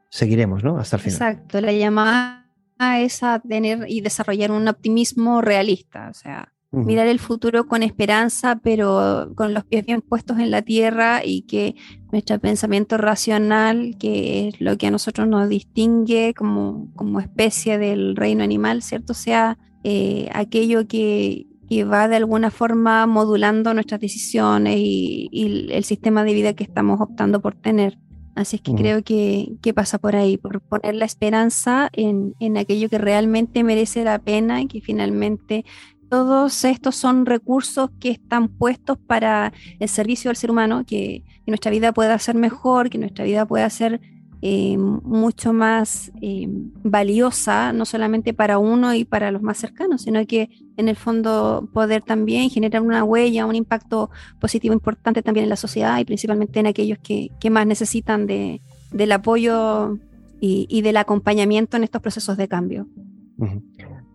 seguiremos, 0.10 0.64
¿no? 0.64 0.78
Hasta 0.78 0.98
el 0.98 1.02
final. 1.04 1.16
Exacto, 1.16 1.62
la 1.62 1.72
llamada 1.72 2.45
es 2.80 3.24
a 3.24 3.40
tener 3.40 3.86
y 3.88 4.02
desarrollar 4.02 4.52
un 4.52 4.68
optimismo 4.68 5.42
realista, 5.42 6.10
o 6.10 6.14
sea, 6.14 6.52
mirar 6.72 7.08
el 7.08 7.20
futuro 7.20 7.68
con 7.68 7.84
esperanza, 7.84 8.60
pero 8.62 9.32
con 9.36 9.54
los 9.54 9.64
pies 9.64 9.86
bien 9.86 10.02
puestos 10.02 10.40
en 10.40 10.52
la 10.52 10.62
tierra 10.62 11.22
y 11.24 11.44
que 11.44 11.76
nuestro 12.12 12.40
pensamiento 12.40 12.98
racional, 12.98 13.96
que 13.98 14.50
es 14.50 14.62
lo 14.62 14.78
que 14.78 14.88
a 14.88 14.92
nosotros 14.92 15.28
nos 15.28 15.48
distingue 15.48 16.34
como, 16.34 16.92
como 16.96 17.20
especie 17.20 17.78
del 17.78 18.16
reino 18.16 18.44
animal, 18.44 18.82
¿cierto? 18.82 19.14
Sea 19.14 19.58
eh, 19.84 20.30
aquello 20.34 20.88
que, 20.88 21.48
que, 21.70 21.86
va 21.86 22.08
de 22.08 22.18
alguna 22.18 22.52
forma 22.52 23.06
modulando 23.08 23.74
nuestras 23.74 24.02
decisiones 24.02 24.76
y, 24.78 25.30
y 25.32 25.72
el 25.72 25.84
sistema 25.86 26.24
de 26.24 26.34
vida 26.34 26.54
que 26.54 26.64
estamos 26.64 27.00
optando 27.00 27.42
por 27.42 27.56
tener. 27.56 27.98
Así 28.36 28.58
es 28.58 28.62
que 28.62 28.76
creo 28.76 29.02
que, 29.02 29.58
pasa 29.74 29.98
por 29.98 30.16
ahí, 30.16 30.36
por 30.38 30.60
poner 30.60 30.96
la 30.96 31.06
esperanza 31.06 31.90
en, 31.94 32.36
aquello 32.58 32.90
que 32.90 32.98
realmente 32.98 33.64
merece 33.64 34.04
la 34.04 34.20
pena 34.20 34.62
y 34.62 34.68
que 34.68 34.82
finalmente 34.82 35.64
todos 36.10 36.66
estos 36.66 36.96
son 36.96 37.26
recursos 37.26 37.90
que 38.00 38.10
están 38.10 38.50
puestos 38.50 38.98
para 38.98 39.54
el 39.80 39.88
servicio 39.88 40.30
del 40.30 40.36
ser 40.36 40.52
humano, 40.52 40.84
que, 40.86 41.24
que 41.46 41.52
nuestra 41.52 41.72
vida 41.72 41.94
pueda 41.94 42.20
ser 42.20 42.36
mejor, 42.36 42.90
que 42.90 42.98
nuestra 42.98 43.24
vida 43.24 43.46
pueda 43.46 43.70
ser 43.70 44.02
eh, 44.48 44.78
mucho 44.78 45.54
más 45.54 46.12
eh, 46.22 46.48
valiosa, 46.84 47.74
no 47.74 47.84
solamente 47.84 48.32
para 48.32 48.60
uno 48.60 48.94
y 48.94 49.04
para 49.04 49.32
los 49.32 49.42
más 49.42 49.58
cercanos, 49.58 50.04
sino 50.04 50.24
que 50.28 50.52
en 50.78 50.88
el 50.88 50.96
fondo 50.96 51.68
poder 51.74 52.04
también 52.04 52.52
generar 52.52 52.84
una 52.84 53.04
huella, 53.04 53.48
un 53.48 53.56
impacto 53.56 54.12
positivo 54.40 54.76
importante 54.76 55.24
también 55.24 55.46
en 55.46 55.50
la 55.50 55.56
sociedad 55.56 55.98
y 55.98 56.06
principalmente 56.06 56.60
en 56.60 56.68
aquellos 56.68 57.00
que, 57.00 57.32
más 57.50 57.66
necesitan 57.66 58.28
de, 58.28 58.62
del 58.92 59.14
apoyo 59.14 59.98
y, 60.40 60.80
del 60.84 60.98
acompañamiento 60.98 61.76
en 61.78 61.86
estos 61.86 62.04
procesos 62.04 62.38
de 62.38 62.48
cambio. 62.48 62.88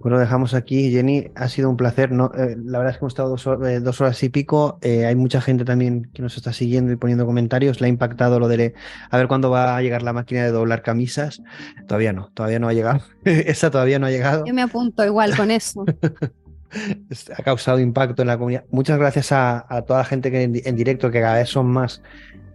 Bueno, 0.00 0.18
dejamos 0.18 0.54
aquí, 0.54 0.90
Jenny. 0.90 1.30
Ha 1.34 1.48
sido 1.50 1.68
un 1.68 1.76
placer. 1.76 2.10
No, 2.10 2.32
eh, 2.34 2.56
la 2.56 2.78
verdad 2.78 2.94
es 2.94 2.98
que 2.98 3.04
hemos 3.04 3.12
estado 3.12 3.66
eh, 3.68 3.80
dos, 3.80 4.00
horas 4.00 4.22
y 4.22 4.30
pico. 4.30 4.78
Eh, 4.80 5.04
hay 5.04 5.14
mucha 5.14 5.42
gente 5.42 5.66
también 5.66 6.10
que 6.14 6.22
nos 6.22 6.38
está 6.38 6.54
siguiendo 6.54 6.90
y 6.90 6.96
poniendo 6.96 7.26
comentarios. 7.26 7.82
Le 7.82 7.86
ha 7.86 7.90
impactado 7.90 8.40
lo 8.40 8.48
de 8.48 8.72
a 9.10 9.18
ver 9.18 9.28
cuándo 9.28 9.50
va 9.50 9.76
a 9.76 9.82
llegar 9.82 10.02
la 10.02 10.14
máquina 10.14 10.42
de 10.42 10.52
doblar 10.52 10.82
camisas. 10.82 11.42
Todavía 11.86 12.14
no, 12.14 12.30
todavía 12.32 12.58
no 12.58 12.68
ha 12.68 12.72
llegado. 12.72 13.02
Esa 13.24 13.70
todavía 13.70 13.98
no 13.98 14.06
ha 14.06 14.10
llegado. 14.10 14.46
Yo 14.46 14.54
me 14.54 14.62
apunto 14.62 15.04
igual 15.04 15.36
con 15.36 15.50
eso. 15.50 15.84
ha 17.36 17.42
causado 17.42 17.78
impacto 17.78 18.22
en 18.22 18.28
la 18.28 18.38
comunidad. 18.38 18.64
Muchas 18.70 18.98
gracias 18.98 19.32
a, 19.32 19.66
toda 19.86 19.98
la 19.98 20.04
gente 20.06 20.30
que 20.30 20.42
en, 20.42 20.76
directo, 20.76 21.10
que 21.10 21.20
cada 21.20 21.34
vez 21.34 21.50
son 21.50 21.66
más 21.66 22.00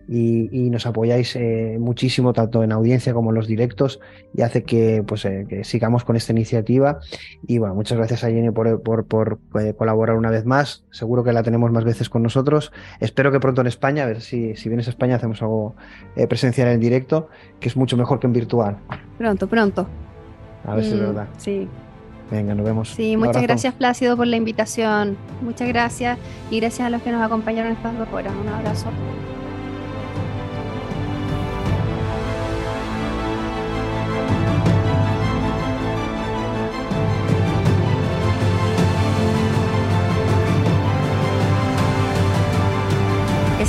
y, 0.07 0.69
nos 0.69 0.85
apoyáis 0.85 1.35
eh, 1.35 1.77
muchísimo 1.79 2.33
tanto 2.33 2.63
en 2.63 2.71
audiencia 2.71 3.13
como 3.13 3.31
en 3.31 3.35
los 3.35 3.47
directos 3.47 3.99
y 4.33 4.41
hace 4.41 4.63
que, 4.63 5.03
pues, 5.05 5.25
eh, 5.25 5.45
que 5.47 5.63
sigamos 5.63 6.03
con 6.03 6.15
esta 6.15 6.31
iniciativa. 6.31 6.99
Y 7.47 7.57
bueno, 7.57 7.75
muchas 7.75 7.97
gracias 7.97 8.23
a 8.23 8.29
Jenny 8.29 8.51
por, 8.51 8.81
por, 8.81 9.39
eh, 9.59 9.73
colaborar 9.77 10.17
una 10.17 10.29
vez 10.29 10.45
más. 10.45 10.83
Seguro 10.91 11.23
que 11.23 11.33
la 11.33 11.43
tenemos 11.43 11.71
más 11.71 11.83
veces 11.83 12.09
con 12.09 12.23
nosotros. 12.23 12.71
Espero 12.99 13.31
que 13.31 13.39
pronto 13.39 13.61
en 13.61 13.67
España, 13.67 14.03
a 14.03 14.07
ver 14.07 14.21
si, 14.21 14.55
si 14.55 14.69
vienes 14.69 14.87
a 14.87 14.91
España 14.91 15.15
hacemos 15.15 15.41
algo 15.41 15.75
presencial 16.29 16.67
en 16.69 16.79
directo, 16.79 17.29
que 17.59 17.69
es 17.69 17.77
mucho 17.77 17.97
mejor 17.97 18.19
que 18.19 18.27
en 18.27 18.33
virtual. 18.33 18.77
Pronto, 19.17 19.47
pronto. 19.47 19.87
A 20.65 20.75
ver 20.75 20.83
si 20.83 20.91
es 20.91 20.97
mm, 20.97 20.99
verdad. 20.99 21.27
Sí. 21.37 21.67
Venga, 22.31 22.55
nos 22.55 22.65
vemos. 22.65 22.89
Sí, 22.89 23.17
muchas 23.17 23.41
gracias 23.43 23.73
Plácido 23.75 24.17
por 24.17 24.27
la 24.27 24.35
invitación. 24.35 25.17
Muchas 25.41 25.67
gracias 25.67 26.17
y 26.49 26.59
gracias 26.59 26.87
a 26.87 26.89
los 26.89 27.01
que 27.01 27.11
nos 27.11 27.21
acompañaron 27.21 27.71
estas 27.71 27.97
dos 27.97 28.07
horas. 28.11 28.33
Un 28.41 28.49
abrazo. 28.49 28.89